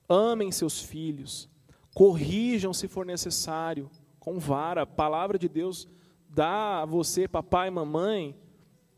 amem 0.08 0.52
seus 0.52 0.82
filhos, 0.82 1.50
corrijam 1.94 2.74
se 2.74 2.88
for 2.88 3.06
necessário, 3.06 3.92
com 4.20 4.40
vara. 4.40 4.86
Palavra 4.86 5.38
de 5.38 5.50
Deus 5.50 5.88
dá 6.34 6.82
a 6.82 6.86
você, 6.86 7.28
papai 7.28 7.68
e 7.68 7.72
mamãe, 7.72 8.36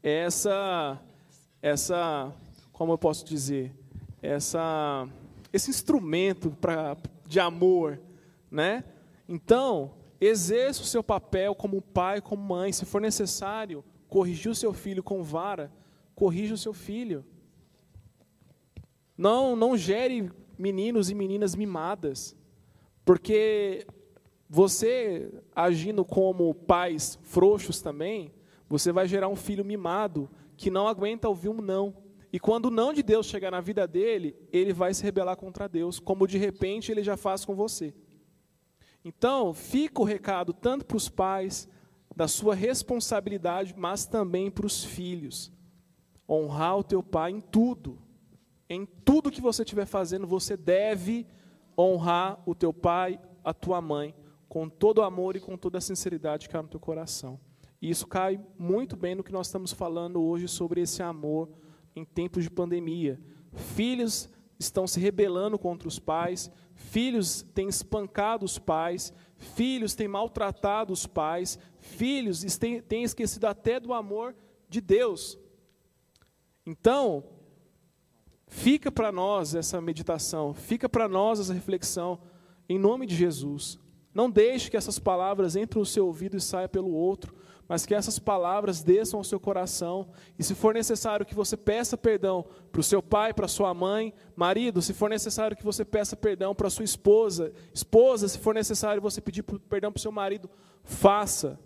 essa, 0.02 1.00
essa, 1.62 2.34
como 2.72 2.94
eu 2.94 2.98
posso 2.98 3.26
dizer, 3.26 3.76
essa, 4.22 5.08
esse 5.52 5.70
instrumento 5.70 6.52
pra, 6.52 6.96
de 7.28 7.40
amor, 7.40 8.00
né? 8.50 8.86
Então, 9.28 9.96
exerça 10.20 10.82
o 10.82 10.86
seu 10.86 11.04
papel 11.04 11.54
como 11.54 11.82
pai, 11.82 12.22
como 12.22 12.42
mãe. 12.42 12.72
Se 12.72 12.86
for 12.86 13.02
necessário, 13.02 13.84
corrigir 14.08 14.52
o 14.52 14.56
seu 14.56 14.72
filho 14.72 15.04
com 15.04 15.22
vara, 15.22 15.72
corrija 16.16 16.54
o 16.54 16.58
seu 16.58 16.74
filho. 16.74 17.26
Não, 19.18 19.56
não 19.56 19.76
gere 19.76 20.32
meninos 20.58 21.10
e 21.10 21.16
meninas 21.16 21.54
mimadas, 21.54 22.36
porque 23.04 23.86
você 24.56 25.30
agindo 25.54 26.06
como 26.06 26.56
pais 26.56 27.20
frouxos 27.24 27.82
também, 27.82 28.32
você 28.70 28.90
vai 28.90 29.06
gerar 29.06 29.28
um 29.28 29.36
filho 29.36 29.66
mimado 29.66 30.30
que 30.56 30.72
não 30.72 30.88
aguenta 30.88 31.28
ouvir 31.28 31.50
um 31.50 31.60
não. 31.60 31.94
E 32.32 32.40
quando 32.40 32.68
o 32.68 32.72
não 32.72 32.94
de 32.94 33.04
Deus 33.04 33.26
chegar 33.26 33.52
na 33.52 33.60
vida 33.60 33.86
dele, 33.86 34.34
ele 34.54 34.72
vai 34.72 34.94
se 34.94 35.04
rebelar 35.04 35.36
contra 35.36 35.68
Deus, 35.68 36.00
como 36.00 36.26
de 36.26 36.38
repente 36.38 36.90
ele 36.90 37.04
já 37.04 37.18
faz 37.18 37.44
com 37.44 37.54
você. 37.54 37.94
Então, 39.04 39.54
fica 39.54 40.02
o 40.02 40.06
recado 40.06 40.54
tanto 40.54 40.86
para 40.86 40.96
os 40.96 41.10
pais, 41.10 41.68
da 42.16 42.26
sua 42.26 42.56
responsabilidade, 42.56 43.74
mas 43.76 44.06
também 44.06 44.50
para 44.50 44.66
os 44.66 44.86
filhos. 44.86 45.52
Honrar 46.30 46.78
o 46.78 46.84
teu 46.84 47.04
pai 47.04 47.32
em 47.32 47.42
tudo. 47.42 48.00
Em 48.70 48.86
tudo 48.86 49.30
que 49.30 49.42
você 49.42 49.64
estiver 49.64 49.86
fazendo, 49.86 50.26
você 50.26 50.56
deve 50.56 51.28
honrar 51.78 52.42
o 52.46 52.56
teu 52.56 52.72
pai, 52.72 53.20
a 53.44 53.54
tua 53.54 53.82
mãe, 53.82 54.16
com 54.48 54.70
todo 54.70 55.00
o 55.00 55.04
amor 55.04 55.36
e 55.36 55.40
com 55.40 55.58
toda 55.58 55.78
a 55.78 55.82
sinceridade 55.82 56.48
que 56.48 56.56
há 56.56 56.62
no 56.62 56.70
teu 56.70 56.80
coração. 56.80 57.40
E 57.82 57.90
isso 57.90 58.08
cai 58.08 58.40
muito 58.58 58.96
bem 58.96 59.16
no 59.16 59.24
que 59.24 59.32
nós 59.32 59.48
estamos 59.48 59.72
falando 59.72 60.22
hoje 60.22 60.48
sobre 60.48 60.82
esse 60.82 61.04
amor 61.04 61.50
em 61.96 62.04
tempos 62.04 62.44
de 62.44 62.50
pandemia. 62.50 63.20
Filhos 63.54 64.30
estão 64.60 64.88
se 64.88 65.00
rebelando 65.00 65.58
contra 65.60 65.88
os 65.88 66.00
pais, 66.00 66.52
filhos 66.74 67.42
têm 67.54 67.68
espancado 67.68 68.46
os 68.46 68.58
pais, 68.58 69.14
filhos 69.38 69.94
têm 69.94 70.08
maltratado 70.08 70.94
os 70.94 71.06
pais, 71.06 71.60
filhos 71.80 72.44
têm, 72.58 72.82
têm 72.82 73.04
esquecido 73.04 73.46
até 73.46 73.80
do 73.80 73.94
amor 73.94 74.36
de 74.70 74.82
Deus. 74.82 75.38
Então, 76.66 77.24
fica 78.48 78.92
para 78.92 79.12
nós 79.12 79.54
essa 79.54 79.80
meditação, 79.80 80.54
fica 80.54 80.90
para 80.90 81.08
nós 81.08 81.40
essa 81.40 81.54
reflexão, 81.54 82.20
em 82.68 82.80
nome 82.80 83.06
de 83.06 83.16
Jesus. 83.16 83.80
Não 84.16 84.30
deixe 84.30 84.72
que 84.72 84.78
essas 84.78 84.98
palavras 84.98 85.58
entrem 85.58 85.82
no 85.82 85.86
seu 85.86 86.08
ouvido 86.08 86.38
e 86.38 86.42
saiam 86.42 86.70
pelo 86.70 86.90
outro, 86.90 87.36
mas 87.68 87.86
que 87.86 87.94
essas 87.94 88.18
palavras 88.18 88.82
desçam 88.82 89.20
ao 89.20 89.26
seu 89.26 89.38
coração. 89.42 90.08
E 90.40 90.44
se 90.44 90.56
for 90.56 90.74
necessário 90.74 91.26
que 91.26 91.36
você 91.36 91.58
peça 91.58 91.98
perdão 91.98 92.46
para 92.72 92.80
o 92.80 92.84
seu 92.84 93.04
pai, 93.04 93.34
para 93.34 93.46
sua 93.46 93.74
mãe, 93.74 94.14
marido, 94.34 94.82
se 94.82 94.94
for 94.94 95.10
necessário 95.10 95.58
que 95.58 95.66
você 95.66 95.84
peça 95.84 96.16
perdão 96.16 96.56
para 96.56 96.70
sua 96.70 96.86
esposa, 96.86 97.52
esposa, 97.74 98.30
se 98.30 98.40
for 98.40 98.56
necessário 98.56 99.02
você 99.02 99.20
pedir 99.20 99.44
perdão 99.44 99.92
para 99.92 100.00
o 100.00 100.02
seu 100.02 100.14
marido, 100.14 100.50
faça. 100.82 101.60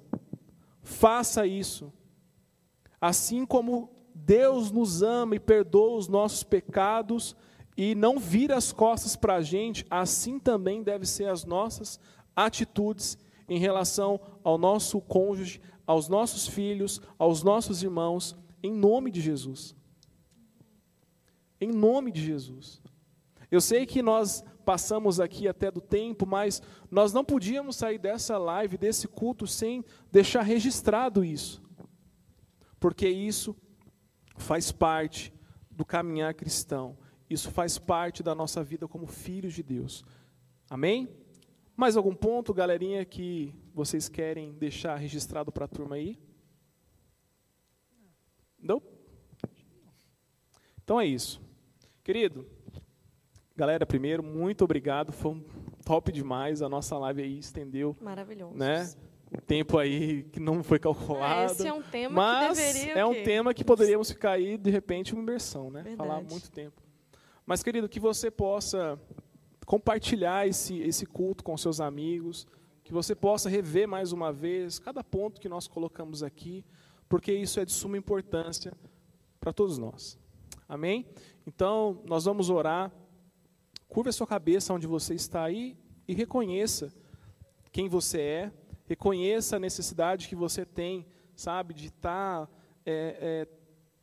Faça 0.82 1.46
isso. 1.46 1.94
Assim 3.00 3.46
como 3.46 3.92
Deus 4.16 4.72
nos 4.72 5.04
ama 5.04 5.36
e 5.36 5.40
perdoa 5.40 5.98
os 5.98 6.08
nossos 6.08 6.42
pecados 6.42 7.36
e 7.78 7.94
não 7.94 8.18
vira 8.18 8.58
as 8.58 8.72
costas 8.72 9.16
para 9.16 9.36
a 9.36 9.42
gente, 9.42 9.86
assim 9.88 10.40
também 10.40 10.82
deve 10.82 11.06
ser 11.06 11.30
as 11.30 11.46
nossas 11.46 12.00
atitudes 12.46 13.18
em 13.48 13.58
relação 13.58 14.20
ao 14.44 14.58
nosso 14.58 15.02
cônjuge, 15.02 15.62
aos 15.86 16.08
nossos 16.08 16.48
filhos, 16.48 17.02
aos 17.18 17.44
nossos 17.44 17.82
irmãos, 17.82 18.36
em 18.62 18.72
nome 18.72 19.12
de 19.12 19.22
Jesus. 19.22 19.76
Em 21.60 21.72
nome 21.72 22.12
de 22.12 22.24
Jesus. 22.24 22.82
Eu 23.52 23.60
sei 23.60 23.86
que 23.86 24.02
nós 24.02 24.44
passamos 24.64 25.20
aqui 25.20 25.48
até 25.48 25.72
do 25.72 25.82
tempo, 25.82 26.28
mas 26.28 26.62
nós 26.92 27.12
não 27.12 27.26
podíamos 27.26 27.76
sair 27.76 27.98
dessa 27.98 28.38
live, 28.38 28.78
desse 28.78 29.08
culto, 29.08 29.48
sem 29.48 29.84
deixar 30.12 30.44
registrado 30.44 31.24
isso. 31.26 31.62
Porque 32.80 33.10
isso 33.10 33.56
faz 34.38 34.72
parte 34.72 35.34
do 35.72 35.84
caminhar 35.84 36.34
cristão. 36.36 36.96
Isso 37.28 37.50
faz 37.50 37.78
parte 37.78 38.22
da 38.22 38.36
nossa 38.36 38.64
vida 38.64 38.88
como 38.88 39.08
filhos 39.08 39.54
de 39.54 39.64
Deus. 39.64 40.06
Amém? 40.70 41.10
Mais 41.80 41.96
algum 41.96 42.14
ponto, 42.14 42.54
galerinha, 42.54 43.06
que 43.06 43.56
vocês 43.74 44.10
querem 44.10 44.52
deixar 44.52 44.98
registrado 44.98 45.50
para 45.50 45.64
a 45.64 45.68
turma 45.70 45.96
aí? 45.96 46.20
Não? 48.62 48.82
Então 50.84 51.00
é 51.00 51.06
isso. 51.06 51.42
Querido, 52.04 52.46
galera, 53.56 53.86
primeiro, 53.86 54.22
muito 54.22 54.66
obrigado. 54.66 55.14
Foi 55.14 55.32
um 55.32 55.46
top 55.86 56.12
demais. 56.12 56.62
A 56.62 56.68
nossa 56.68 56.98
live 56.98 57.22
aí 57.22 57.40
estendeu. 57.40 57.96
Maravilhoso. 58.02 58.58
Né? 58.58 58.94
O 59.32 59.40
tempo 59.40 59.78
aí 59.78 60.24
que 60.24 60.40
não 60.42 60.62
foi 60.62 60.80
calculado. 60.80 61.54
Esse 61.54 61.66
é 61.66 61.72
um 61.72 61.82
tema 61.82 62.14
mas 62.14 62.60
que 62.60 62.74
deveria. 62.74 62.94
é 63.00 63.06
um 63.06 63.24
tema 63.24 63.54
que 63.54 63.64
poderíamos 63.64 64.12
ficar 64.12 64.32
aí, 64.32 64.58
de 64.58 64.70
repente, 64.70 65.14
uma 65.14 65.24
imersão, 65.24 65.72
né? 65.72 65.84
Verdade. 65.84 66.10
Falar 66.10 66.22
muito 66.24 66.52
tempo. 66.52 66.82
Mas, 67.46 67.64
querido, 67.64 67.88
que 67.88 68.02
você 68.02 68.30
possa 68.30 69.00
compartilhar 69.70 70.48
esse, 70.48 70.80
esse 70.80 71.06
culto 71.06 71.44
com 71.44 71.56
seus 71.56 71.80
amigos, 71.80 72.48
que 72.84 72.92
você 72.92 73.14
possa 73.14 73.48
rever 73.48 73.88
mais 73.88 74.12
uma 74.12 74.34
vez 74.34 74.80
cada 74.80 75.04
ponto 75.04 75.40
que 75.40 75.48
nós 75.48 75.68
colocamos 75.68 76.24
aqui, 76.24 76.66
porque 77.08 77.32
isso 77.32 77.60
é 77.60 77.66
de 77.66 77.72
suma 77.72 77.96
importância 77.96 78.74
para 79.40 79.54
todos 79.54 79.78
nós. 79.78 80.18
Amém? 80.68 81.06
Então, 81.46 82.02
nós 82.08 82.26
vamos 82.26 82.50
orar. 82.50 82.92
Curva 83.88 84.10
a 84.10 84.12
sua 84.12 84.26
cabeça 84.26 84.74
onde 84.74 84.88
você 84.88 85.14
está 85.14 85.44
aí 85.44 85.78
e 86.08 86.16
reconheça 86.16 86.92
quem 87.72 87.88
você 87.88 88.20
é, 88.20 88.52
reconheça 88.88 89.58
a 89.58 89.60
necessidade 89.60 90.28
que 90.28 90.36
você 90.36 90.66
tem, 90.66 91.06
sabe, 91.36 91.76
de 91.76 91.90
estar 91.90 92.50
é, 92.84 93.18
é, 93.22 93.48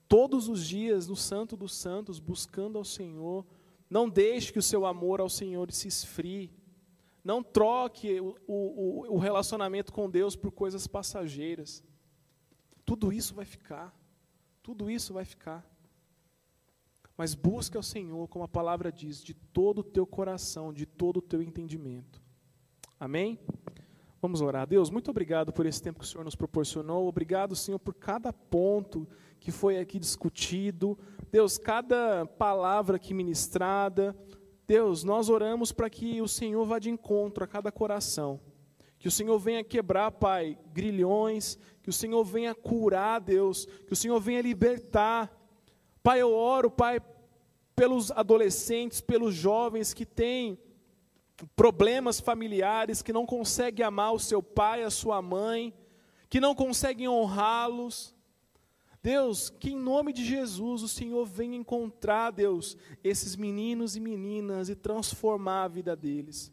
todos 0.06 0.48
os 0.48 0.64
dias 0.64 1.08
no 1.08 1.16
Santo 1.16 1.56
dos 1.56 1.74
Santos, 1.74 2.20
buscando 2.20 2.78
ao 2.78 2.84
Senhor. 2.84 3.44
Não 3.88 4.08
deixe 4.08 4.52
que 4.52 4.58
o 4.58 4.62
seu 4.62 4.84
amor 4.84 5.20
ao 5.20 5.28
Senhor 5.28 5.70
se 5.72 5.88
esfrie. 5.88 6.50
Não 7.22 7.42
troque 7.42 8.20
o, 8.20 8.36
o, 8.46 9.14
o 9.14 9.18
relacionamento 9.18 9.92
com 9.92 10.10
Deus 10.10 10.36
por 10.36 10.50
coisas 10.52 10.86
passageiras. 10.86 11.82
Tudo 12.84 13.12
isso 13.12 13.34
vai 13.34 13.44
ficar. 13.44 13.94
Tudo 14.62 14.90
isso 14.90 15.12
vai 15.14 15.24
ficar. 15.24 15.64
Mas 17.16 17.34
busque 17.34 17.76
ao 17.76 17.82
Senhor, 17.82 18.28
como 18.28 18.44
a 18.44 18.48
palavra 18.48 18.92
diz, 18.92 19.22
de 19.22 19.32
todo 19.32 19.78
o 19.78 19.84
teu 19.84 20.06
coração, 20.06 20.72
de 20.72 20.84
todo 20.84 21.18
o 21.18 21.22
teu 21.22 21.40
entendimento. 21.40 22.22
Amém? 22.98 23.38
Vamos 24.20 24.40
orar. 24.40 24.66
Deus, 24.66 24.88
muito 24.88 25.10
obrigado 25.10 25.52
por 25.52 25.66
esse 25.66 25.82
tempo 25.82 25.98
que 26.00 26.04
o 26.04 26.08
Senhor 26.08 26.24
nos 26.24 26.34
proporcionou. 26.34 27.06
Obrigado, 27.06 27.54
Senhor, 27.54 27.78
por 27.78 27.94
cada 27.94 28.32
ponto 28.32 29.06
que 29.38 29.50
foi 29.50 29.78
aqui 29.78 29.98
discutido. 29.98 30.98
Deus, 31.30 31.58
cada 31.58 32.24
palavra 32.24 32.96
aqui 32.96 33.12
ministrada. 33.12 34.16
Deus, 34.66 35.04
nós 35.04 35.28
oramos 35.28 35.70
para 35.70 35.90
que 35.90 36.20
o 36.22 36.26
Senhor 36.26 36.64
vá 36.64 36.78
de 36.78 36.88
encontro 36.90 37.44
a 37.44 37.46
cada 37.46 37.70
coração. 37.70 38.40
Que 38.98 39.06
o 39.06 39.10
Senhor 39.10 39.38
venha 39.38 39.62
quebrar, 39.62 40.10
Pai, 40.10 40.58
grilhões. 40.72 41.58
Que 41.82 41.90
o 41.90 41.92
Senhor 41.92 42.24
venha 42.24 42.54
curar, 42.54 43.20
Deus. 43.20 43.66
Que 43.86 43.92
o 43.92 43.96
Senhor 43.96 44.18
venha 44.18 44.40
libertar. 44.40 45.30
Pai, 46.02 46.22
eu 46.22 46.32
oro, 46.32 46.70
Pai, 46.70 47.00
pelos 47.76 48.10
adolescentes, 48.10 49.02
pelos 49.02 49.34
jovens 49.34 49.92
que 49.92 50.06
têm 50.06 50.58
problemas 51.54 52.20
familiares, 52.20 53.02
que 53.02 53.12
não 53.12 53.26
conseguem 53.26 53.84
amar 53.84 54.12
o 54.12 54.18
seu 54.18 54.42
pai, 54.42 54.82
a 54.82 54.90
sua 54.90 55.20
mãe, 55.20 55.74
que 56.28 56.40
não 56.40 56.54
conseguem 56.54 57.08
honrá-los. 57.08 58.14
Deus, 59.02 59.50
que 59.50 59.70
em 59.70 59.76
nome 59.76 60.12
de 60.12 60.24
Jesus 60.24 60.82
o 60.82 60.88
Senhor 60.88 61.24
venha 61.24 61.56
encontrar, 61.56 62.32
Deus, 62.32 62.76
esses 63.04 63.36
meninos 63.36 63.94
e 63.94 64.00
meninas 64.00 64.68
e 64.68 64.74
transformar 64.74 65.64
a 65.64 65.68
vida 65.68 65.94
deles. 65.94 66.52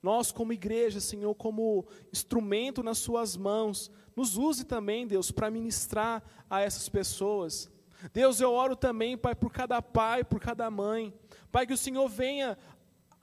Nós, 0.00 0.30
como 0.30 0.52
igreja, 0.52 1.00
Senhor, 1.00 1.34
como 1.34 1.86
instrumento 2.12 2.82
nas 2.82 2.98
Suas 2.98 3.36
mãos, 3.36 3.90
nos 4.14 4.36
use 4.36 4.64
também, 4.64 5.06
Deus, 5.06 5.30
para 5.30 5.50
ministrar 5.50 6.22
a 6.48 6.60
essas 6.60 6.88
pessoas. 6.88 7.70
Deus, 8.12 8.38
eu 8.38 8.52
oro 8.52 8.76
também, 8.76 9.16
Pai, 9.16 9.34
por 9.34 9.50
cada 9.50 9.80
pai, 9.80 10.22
por 10.22 10.38
cada 10.38 10.70
mãe. 10.70 11.12
Pai, 11.50 11.66
que 11.66 11.72
o 11.72 11.78
Senhor 11.78 12.06
venha 12.08 12.58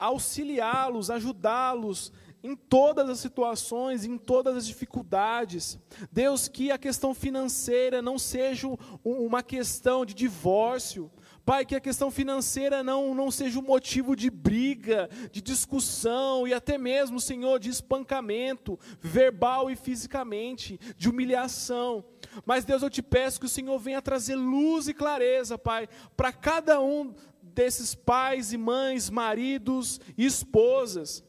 auxiliá-los, 0.01 1.09
ajudá-los 1.09 2.11
em 2.43 2.55
todas 2.55 3.07
as 3.07 3.19
situações, 3.19 4.03
em 4.03 4.17
todas 4.17 4.57
as 4.57 4.65
dificuldades. 4.65 5.77
Deus, 6.11 6.47
que 6.47 6.71
a 6.71 6.77
questão 6.77 7.13
financeira 7.13 8.01
não 8.01 8.17
seja 8.17 8.67
uma 9.03 9.43
questão 9.43 10.05
de 10.05 10.13
divórcio. 10.13 11.11
Pai, 11.45 11.65
que 11.65 11.75
a 11.75 11.79
questão 11.79 12.11
financeira 12.11 12.83
não, 12.83 13.15
não 13.15 13.31
seja 13.31 13.59
um 13.59 13.63
motivo 13.63 14.15
de 14.15 14.29
briga, 14.29 15.09
de 15.31 15.41
discussão 15.41 16.47
e 16.47 16.53
até 16.53 16.77
mesmo, 16.77 17.19
Senhor, 17.19 17.59
de 17.59 17.69
espancamento, 17.69 18.79
verbal 18.99 19.69
e 19.69 19.75
fisicamente, 19.75 20.79
de 20.95 21.09
humilhação. 21.09 22.05
Mas, 22.45 22.63
Deus, 22.63 22.83
eu 22.83 22.89
te 22.89 23.01
peço 23.01 23.39
que 23.39 23.47
o 23.47 23.49
Senhor 23.49 23.77
venha 23.79 24.01
trazer 24.01 24.35
luz 24.35 24.87
e 24.87 24.93
clareza, 24.93 25.57
Pai, 25.57 25.89
para 26.15 26.31
cada 26.31 26.79
um 26.79 27.13
desses 27.53 27.93
pais 27.95 28.53
e 28.53 28.57
mães, 28.57 29.09
maridos 29.09 29.99
e 30.17 30.25
esposas. 30.25 31.23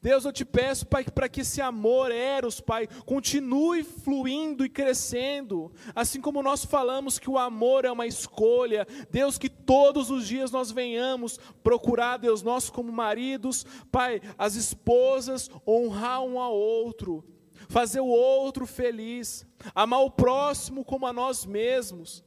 Deus, 0.00 0.24
eu 0.24 0.32
te 0.32 0.44
peço, 0.44 0.86
Pai, 0.86 1.04
para 1.04 1.28
que 1.28 1.40
esse 1.40 1.60
amor, 1.60 2.10
Eros, 2.10 2.60
Pai, 2.60 2.86
continue 3.06 3.82
fluindo 3.82 4.64
e 4.64 4.68
crescendo. 4.68 5.72
Assim 5.94 6.20
como 6.20 6.42
nós 6.42 6.64
falamos 6.64 7.18
que 7.18 7.30
o 7.30 7.38
amor 7.38 7.84
é 7.84 7.90
uma 7.90 8.06
escolha, 8.06 8.86
Deus, 9.10 9.38
que 9.38 9.48
todos 9.48 10.10
os 10.10 10.26
dias 10.26 10.50
nós 10.50 10.70
venhamos 10.70 11.38
procurar, 11.62 12.18
Deus, 12.18 12.42
nós 12.42 12.68
como 12.68 12.92
maridos, 12.92 13.64
Pai, 13.90 14.20
as 14.36 14.56
esposas, 14.56 15.50
honrar 15.66 16.22
um 16.22 16.38
ao 16.38 16.54
outro, 16.54 17.24
fazer 17.68 18.00
o 18.00 18.06
outro 18.06 18.66
feliz, 18.66 19.46
amar 19.74 20.00
o 20.00 20.10
próximo 20.10 20.84
como 20.84 21.06
a 21.06 21.12
nós 21.12 21.46
mesmos. 21.46 22.22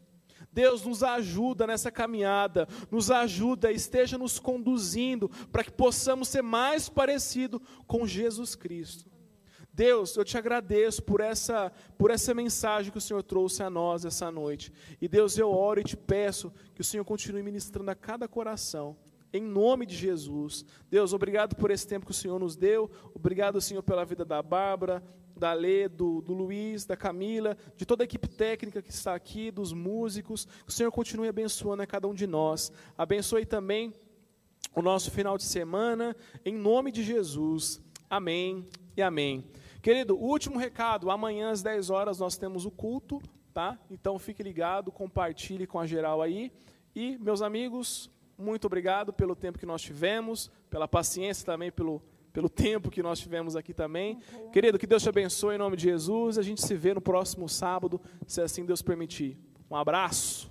Deus 0.58 0.84
nos 0.84 1.04
ajuda 1.04 1.68
nessa 1.68 1.92
caminhada, 1.92 2.68
nos 2.90 3.12
ajuda, 3.12 3.72
esteja 3.72 4.18
nos 4.18 4.40
conduzindo 4.40 5.30
para 5.52 5.64
que 5.64 5.70
possamos 5.70 6.30
ser 6.30 6.42
mais 6.42 6.90
parecido 6.90 7.62
com 7.86 8.08
Jesus 8.08 8.56
Cristo. 8.56 9.06
Deus, 9.72 10.18
eu 10.18 10.26
te 10.26 10.36
agradeço 10.36 11.04
por 11.04 11.22
essa, 11.22 11.72
por 11.96 12.10
essa 12.10 12.34
mensagem 12.34 12.92
que 12.92 12.98
o 12.98 13.02
Senhor 13.02 13.22
trouxe 13.22 13.62
a 13.62 13.70
nós 13.70 14.04
essa 14.04 14.32
noite. 14.32 14.74
E 15.00 15.08
Deus, 15.08 15.38
eu 15.38 15.52
oro 15.52 15.80
e 15.80 15.84
te 15.84 15.96
peço 15.96 16.52
que 16.74 16.82
o 16.82 16.84
Senhor 16.84 17.06
continue 17.06 17.44
ministrando 17.44 17.92
a 17.92 17.96
cada 17.96 18.28
coração. 18.28 18.98
Em 19.32 19.44
nome 19.44 19.86
de 19.86 19.96
Jesus. 19.96 20.66
Deus, 20.90 21.14
obrigado 21.14 21.56
por 21.56 21.70
esse 21.70 21.86
tempo 21.86 22.08
que 22.08 22.12
o 22.12 22.16
Senhor 22.16 22.40
nos 22.40 22.56
deu. 22.56 22.90
Obrigado, 23.14 23.62
Senhor, 23.62 23.84
pela 23.84 24.04
vida 24.04 24.26
da 24.26 24.42
Bárbara, 24.42 25.04
da 25.38 25.54
Lê, 25.54 25.88
do, 25.88 26.22
do 26.22 26.34
Luiz, 26.34 26.86
da 26.86 26.98
Camila, 26.98 27.58
de 27.76 27.86
toda 27.86 28.04
a 28.04 28.06
equipe 28.06 28.28
técnica 28.28 28.82
que 28.82 28.90
está 28.90 29.16
aqui, 29.16 29.52
dos 29.52 29.74
músicos. 29.74 30.46
Que 30.46 30.70
o 30.70 30.72
Senhor 30.72 30.92
continue 30.92 31.28
abençoando 31.28 31.84
a 31.84 31.88
cada 31.88 32.08
um 32.08 32.14
de 32.14 32.28
nós. 32.28 32.72
Abençoe 32.98 33.46
também 33.46 33.94
o 34.76 34.82
nosso 34.82 35.12
final 35.12 35.38
de 35.38 35.44
semana, 35.44 36.16
em 36.46 36.56
nome 36.56 36.92
de 36.92 37.04
Jesus. 37.04 37.82
Amém 38.10 38.68
e 38.96 39.02
amém. 39.02 39.46
Querido, 39.82 40.18
último 40.18 40.58
recado: 40.58 41.10
amanhã 41.10 41.52
às 41.52 41.62
10 41.62 41.90
horas 41.90 42.20
nós 42.20 42.38
temos 42.38 42.66
o 42.66 42.72
culto, 42.72 43.22
tá? 43.54 43.80
Então 43.90 44.20
fique 44.20 44.44
ligado, 44.44 44.92
compartilhe 44.92 45.66
com 45.66 45.80
a 45.80 45.88
geral 45.88 46.22
aí. 46.22 46.52
E, 46.96 47.18
meus 47.18 47.42
amigos, 47.42 48.10
muito 48.38 48.66
obrigado 48.66 49.12
pelo 49.12 49.36
tempo 49.36 49.58
que 49.58 49.66
nós 49.66 49.82
tivemos, 49.82 50.52
pela 50.70 50.88
paciência 50.88 51.46
também, 51.46 51.72
pelo, 51.72 52.02
pelo 52.38 52.50
tempo 52.50 52.92
que 52.92 53.02
nós 53.02 53.18
tivemos 53.18 53.56
aqui 53.56 53.74
também. 53.74 54.20
Querido, 54.54 54.78
que 54.78 54.86
Deus 54.86 55.02
te 55.02 55.10
abençoe 55.10 55.56
em 55.56 55.58
nome 55.58 55.76
de 55.76 55.86
Jesus. 55.86 56.38
A 56.38 56.44
gente 56.44 56.62
se 56.62 56.76
vê 56.76 56.94
no 56.94 57.02
próximo 57.02 57.50
sábado, 57.50 58.00
se 58.28 58.40
assim 58.40 58.64
Deus 58.64 58.80
permitir. 58.80 59.40
Um 59.72 59.76
abraço. 59.76 60.48